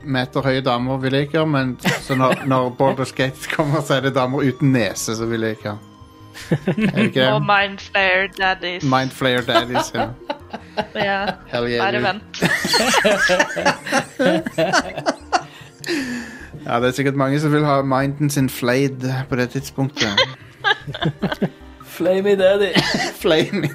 meter 0.08 0.42
høye 0.46 0.62
damer 0.64 0.98
vi 1.04 1.10
liker, 1.12 1.46
men 1.50 1.76
så 1.84 2.16
når, 2.16 2.34
når 2.52 2.70
Border 2.80 3.06
Skate 3.10 3.50
kommer, 3.56 3.82
så 3.84 3.94
er 3.98 4.02
det 4.08 4.16
damer 4.16 4.46
uten 4.48 4.72
nese 4.76 5.16
som 5.20 5.32
vi 5.32 5.38
liker. 5.42 5.78
Er 6.78 6.92
det 6.94 7.04
ikke 7.10 7.32
Og 7.34 7.42
Mindflayer 7.42 7.48
Mind 7.50 7.80
Flare 7.82 8.28
Daddies. 8.38 8.84
Mind 8.84 9.10
Flayer 9.12 9.42
Daddies, 9.42 9.92
ja. 9.96 10.08
Ja, 11.08 11.26
Hell 11.50 11.66
yeah, 11.68 11.82
bare 11.82 11.98
dude. 11.98 12.04
vent. 12.08 12.24
Ja, 16.66 16.80
det 16.80 16.88
er 16.88 16.92
sikkert 16.92 17.16
mange 17.16 17.40
som 17.40 17.52
vil 17.54 17.66
ha 17.66 17.82
minden 17.82 18.30
sin 18.30 18.50
flayed 18.50 19.08
på 19.30 19.36
det 19.36 19.50
tidspunktet. 19.50 20.10
Flamey 21.86 22.38
daddy. 22.38 22.70
Flame. 23.22 23.70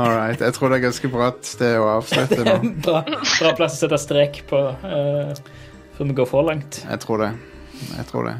All 0.00 0.12
right. 0.14 0.40
Jeg 0.40 0.52
tror 0.56 0.70
det 0.70 0.76
er 0.80 0.84
ganske 0.86 1.08
bra 1.12 1.30
sted 1.46 1.78
å 1.80 1.88
avslutte 1.98 2.40
nå. 2.46 2.54
bra, 2.86 3.04
bra 3.06 3.54
plass 3.58 3.78
å 3.78 3.82
sette 3.84 3.98
strek 4.00 4.42
på 4.50 4.58
uh, 4.84 5.32
før 5.96 6.04
vi 6.10 6.14
går 6.20 6.28
for 6.30 6.42
langt. 6.46 6.82
Jeg 6.86 6.98
tror 7.04 7.16
det. 7.24 7.32
Jeg 7.96 8.06
tror 8.10 8.22
det. 8.28 8.36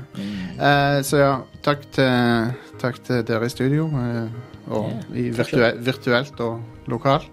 Uh, 0.61 0.99
så 1.07 1.15
ja, 1.21 1.35
takk 1.65 1.81
til, 1.97 2.55
takk 2.81 2.97
til 3.07 3.27
dere 3.29 3.49
i 3.49 3.53
studio. 3.53 3.89
uh, 3.91 4.29
og 4.71 4.91
yeah, 5.15 5.37
virtue 5.39 5.73
virtuelt 5.83 6.41
og 6.41 6.61
lokalt. 6.91 7.31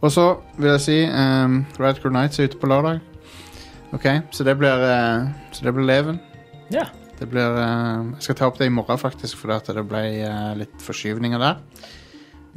Og 0.00 0.12
så 0.12 0.26
vil 0.56 0.70
jeg 0.70 0.80
si 0.80 0.98
um, 1.04 1.66
Radical 1.80 2.12
Nights 2.14 2.38
er 2.38 2.48
ute 2.48 2.60
på 2.60 2.66
lørdag. 2.70 3.00
OK, 3.92 4.06
så 4.30 4.44
det 4.46 4.56
blir, 4.58 4.84
uh, 4.86 5.28
så 5.52 5.66
det 5.66 5.74
blir 5.74 5.88
leven. 5.88 6.20
Ja. 6.72 6.86
Det 7.20 7.28
blir 7.28 7.58
eh, 7.60 8.06
Jeg 8.16 8.26
skal 8.26 8.38
ta 8.38 8.48
opp 8.48 8.58
det 8.58 8.70
i 8.70 8.72
morgen, 8.72 8.98
faktisk, 8.98 9.36
fordi 9.42 9.76
det 9.76 9.86
ble 9.88 10.04
eh, 10.24 10.52
litt 10.62 10.84
forskyvninger 10.84 11.42
der. 11.42 11.60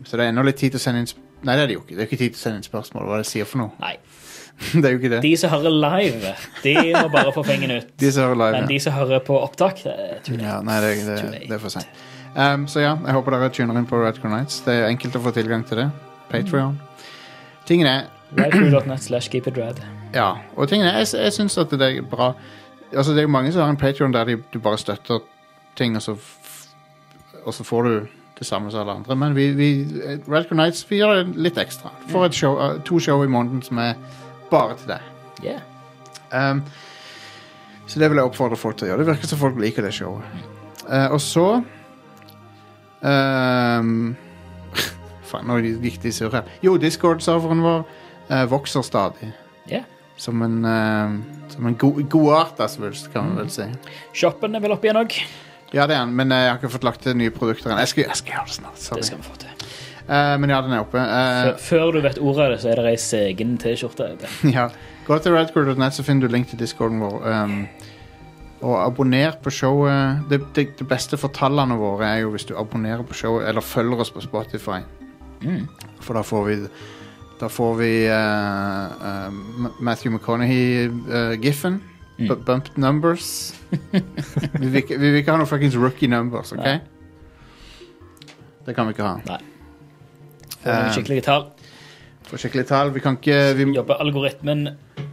Så 0.08 0.18
det 0.18 0.26
er 0.26 0.32
ennå 0.32 0.46
litt 0.48 0.60
tid 0.60 0.74
til 0.74 0.82
å 0.82 0.84
sende 0.84 1.04
inn 1.04 1.12
Nei, 1.44 1.58
det 1.58 1.64
er 1.66 1.68
det 1.68 1.76
jo 1.76 1.82
ikke. 1.84 1.96
Det 1.98 2.00
er 2.00 2.08
ikke 2.08 2.18
tid 2.22 2.32
til 2.32 2.40
å 2.40 2.42
sende 2.46 2.60
inn 2.62 2.64
spørsmål. 2.64 3.04
Hva 3.04 3.16
er 3.18 3.20
det 3.20 3.26
jeg 3.26 3.32
sier 3.34 3.48
for 3.50 3.60
noe? 3.60 3.74
Nei. 3.84 3.98
det 4.80 4.86
er 4.88 4.94
jo 4.94 5.00
ikke 5.02 5.10
det. 5.12 5.20
De 5.26 5.32
som 5.42 5.52
hører 5.52 5.76
live, 5.76 6.32
de 6.64 6.76
må 6.96 7.02
bare 7.12 7.34
få 7.36 7.44
fingeren 7.44 7.82
ut. 7.82 7.90
De 8.04 8.12
som 8.16 8.30
hører 8.30 8.40
live. 8.40 8.62
Men 8.62 8.70
de 8.70 8.80
som 8.80 8.96
hører 8.96 9.24
på 9.28 9.36
opptak, 9.42 9.84
det 9.84 9.94
er 9.98 10.22
too 10.24 10.38
late. 10.38 10.48
Ja, 10.48 10.56
nei, 10.64 10.80
det, 10.86 10.94
det, 11.10 11.42
det 11.50 11.58
er 11.58 11.60
for 11.60 11.74
sent. 11.74 12.04
Um, 12.34 12.64
så 12.72 12.80
ja, 12.80 12.96
jeg 12.96 13.18
håper 13.18 13.36
dere 13.36 13.52
tuner 13.54 13.78
inn 13.82 13.90
på 13.90 14.00
Radcrow 14.00 14.32
Nights. 14.32 14.62
Det 14.64 14.78
er 14.80 14.88
enkelt 14.88 15.20
å 15.20 15.24
få 15.26 15.36
tilgang 15.36 15.68
til 15.68 15.84
det. 15.84 15.90
Patreon. 16.32 16.80
Tingen 17.68 17.92
er 17.92 18.08
Radcrew.net 18.40 19.04
slash 19.04 19.30
keep 19.30 19.52
it 19.52 19.60
rad. 19.60 19.84
Ja, 20.16 20.32
og 20.56 20.72
tingen 20.72 20.88
er, 20.88 21.04
jeg, 21.04 21.12
jeg 21.28 21.36
syns 21.36 21.60
at 21.62 21.76
det 21.76 21.90
er 21.90 22.08
bra 22.08 22.32
Altså, 22.96 23.12
det 23.12 23.24
er 23.24 23.28
jo 23.28 23.34
mange 23.34 23.52
som 23.52 23.62
har 23.62 23.70
en 23.70 23.78
Patreon 23.78 24.14
der 24.14 24.24
de, 24.24 24.38
du 24.54 24.60
bare 24.60 24.78
støtter 24.78 25.20
ting, 25.76 25.96
og 25.96 26.02
så, 26.02 26.16
og 27.46 27.54
så 27.54 27.64
får 27.64 27.84
du 27.84 28.08
det 28.40 28.48
samme 28.48 28.72
som 28.72 28.80
alle 28.80 28.92
andre. 28.92 29.16
Men 29.16 29.36
vi, 29.36 29.52
vi 29.52 29.86
Radcrow 30.30 30.58
Nights 30.58 30.86
vi 30.90 31.00
gjør 31.02 31.16
det 31.22 31.36
litt 31.36 31.58
ekstra. 31.58 31.94
Får 32.10 32.32
show, 32.32 32.58
uh, 32.58 32.82
to 32.86 33.00
show 33.00 33.24
i 33.24 33.28
måneden 33.28 33.62
som 33.62 33.78
er 33.78 33.94
bare 34.52 34.78
til 34.78 34.94
deg. 34.94 35.08
Yeah. 35.44 35.62
Um, 36.34 36.64
så 37.88 38.00
det 38.00 38.10
vil 38.10 38.18
jeg 38.22 38.30
oppfordre 38.30 38.58
folk 38.58 38.78
til 38.78 38.88
å 38.88 38.92
gjøre. 38.92 39.04
Det 39.04 39.12
virker 39.12 39.32
som 39.32 39.42
folk 39.42 39.60
liker 39.62 39.86
det 39.86 39.94
showet. 39.94 40.26
Uh, 40.88 41.14
og 41.14 41.22
så 41.22 41.48
um, 43.02 44.14
Faen, 45.30 45.48
nå 45.48 45.60
gikk 45.64 46.02
de 46.04 46.14
surr 46.14 46.36
her. 46.40 46.54
Jo, 46.66 46.76
Discord-serveren 46.82 47.64
vår 47.64 47.84
uh, 48.30 48.44
vokser 48.52 48.86
stadig. 48.86 49.34
Yeah. 49.70 49.86
Som 50.18 50.42
en, 50.46 50.60
uh, 50.66 51.48
som 51.50 51.66
en 51.68 51.76
go 51.82 51.90
godarta 52.10 52.68
svulst, 52.70 53.10
kan 53.14 53.26
man 53.32 53.40
vel 53.44 53.50
si. 53.54 53.66
Shoppen 54.14 54.56
er 54.56 54.62
vel 54.64 54.76
oppe 54.76 54.88
igjen 54.90 55.00
òg. 55.02 55.16
Ja, 55.74 55.88
det 55.90 55.96
er 55.98 56.04
den, 56.06 56.14
men 56.16 56.30
uh, 56.32 56.38
jeg 56.38 56.52
har 56.52 56.60
ikke 56.62 56.70
fått 56.76 56.86
lagt 56.86 57.02
til 57.02 57.16
nye 57.18 57.34
produkter 57.34 57.72
ennå. 57.72 57.80
Jeg, 57.82 57.90
skal- 57.94 58.06
jeg 58.12 58.20
skal 58.22 58.36
gjøre 58.38 58.46
det 58.52 58.58
snart. 58.60 58.84
Det 59.00 59.08
skal 59.10 59.18
vi 59.24 59.28
få 59.32 59.38
til. 59.42 59.50
Uh, 60.04 60.36
men 60.44 60.52
ja, 60.52 60.60
den 60.62 60.76
er 60.76 60.84
oppe. 60.84 61.00
Uh, 61.00 61.48
Før- 61.48 61.58
Før 61.66 61.92
du 61.96 62.02
vet 62.06 62.20
ordet 62.22 62.46
av 62.46 62.52
det, 62.54 62.60
så 62.62 62.70
er 62.74 62.82
det 62.84 62.92
ei 62.94 63.00
segen 63.02 63.58
T-skjorte. 63.58 64.12
ja. 64.58 64.68
Gå 65.08 65.18
til 65.20 65.34
radcrew.net, 65.36 65.96
så 65.98 66.04
finner 66.06 66.28
du 66.30 66.36
link 66.36 66.48
til 66.52 66.60
discorden 66.62 67.02
vår. 67.04 67.18
Um, 67.28 67.58
og 68.64 68.78
abonner 68.86 69.34
på 69.44 69.52
showet. 69.52 70.22
Det, 70.30 70.40
det, 70.56 70.68
det 70.80 70.88
beste 70.88 71.18
for 71.20 71.34
tallene 71.36 71.76
våre 71.76 72.06
er 72.14 72.22
jo 72.22 72.30
hvis 72.36 72.46
du 72.48 72.54
abonnerer 72.56 73.02
på 73.04 73.18
showet, 73.18 73.50
eller 73.50 73.66
følger 73.66 74.00
oss 74.06 74.14
på 74.16 74.22
Spotify. 74.24 74.78
Mm. 75.44 75.66
For 76.00 76.16
da 76.16 76.22
får 76.24 76.46
vi 76.48 76.56
Da 77.44 77.50
får 77.52 77.74
vi 77.76 77.92
uh, 78.08 78.14
uh, 78.16 79.34
Matthew 79.84 80.14
McConaughey-giffen. 80.14 81.82
Mm. 82.18 82.46
Bumped 82.46 82.78
numbers. 82.78 83.54
vi, 84.62 84.68
vil 84.68 84.76
ikke, 84.76 85.00
vi 85.00 85.10
vil 85.10 85.20
ikke 85.20 85.34
ha 85.34 85.42
noen 85.42 85.50
fuckings 85.50 85.76
rookie 85.76 86.08
numbers, 86.08 86.54
OK? 86.56 86.62
Nei. 86.64 86.78
Det 88.64 88.76
kan 88.78 88.88
vi 88.88 88.96
ikke 88.96 89.10
ha. 89.10 89.18
Nei. 89.28 89.42
Får 90.64 90.72
Eh, 90.72 90.92
skikkelige 90.96 91.26
tall. 91.28 91.50
Får 92.30 92.46
skikkelig 92.46 92.66
tall. 92.70 92.94
Vi 92.96 93.04
kan 93.04 93.20
ikke 93.20 93.40
vi, 93.60 93.68
Jobber 93.76 94.00
algoritmen 94.00 94.70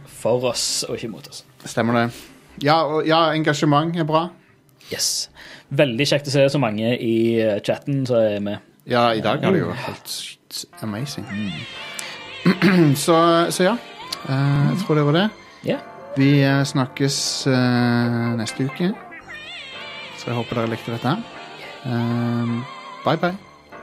for 0.07 0.47
oss 0.53 0.85
og 0.87 0.95
ikke 0.95 1.11
mot 1.11 1.27
oss. 1.27 1.43
Stemmer 1.65 1.99
det. 1.99 2.05
Ja, 2.63 2.79
og, 2.85 3.03
ja, 3.07 3.25
engasjement 3.35 3.99
er 3.99 4.07
bra. 4.07 4.29
Yes. 4.87 5.27
Veldig 5.67 6.07
kjekt 6.07 6.31
å 6.31 6.37
se 6.37 6.47
så 6.55 6.63
mange 6.63 6.95
i 6.95 7.15
eh, 7.41 7.59
chatten 7.59 8.05
som 8.07 8.23
er 8.23 8.39
med. 8.39 8.67
Ja, 8.87 9.09
i 9.11 9.19
dag 9.19 9.43
har 9.43 9.51
det 9.51 9.65
jo 9.65 9.73
vært 9.73 9.89
helt 9.89 10.65
amazing. 10.79 11.27
amazing. 11.27 11.90
så, 13.05 13.17
så 13.49 13.63
ja. 13.63 13.75
Eh, 14.29 14.65
jeg 14.69 14.77
tror 14.85 14.95
det 14.95 15.05
var 15.05 15.17
det. 15.17 15.27
Yeah. 15.67 15.79
Vi 16.17 16.31
eh, 16.43 16.63
snakkes 16.63 17.47
eh, 17.47 18.31
neste 18.37 18.65
uke. 18.65 18.91
Så 20.17 20.29
jeg 20.29 20.37
håper 20.37 20.61
dere 20.61 20.73
likte 20.75 20.93
dette. 20.93 21.15
bye, 23.05 23.17
bye. 23.17 23.37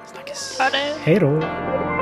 Snakkes. 0.06 0.51
Ha 0.60 0.70
det. 0.74 0.85
Hei 1.05 1.18
da. 1.18 1.98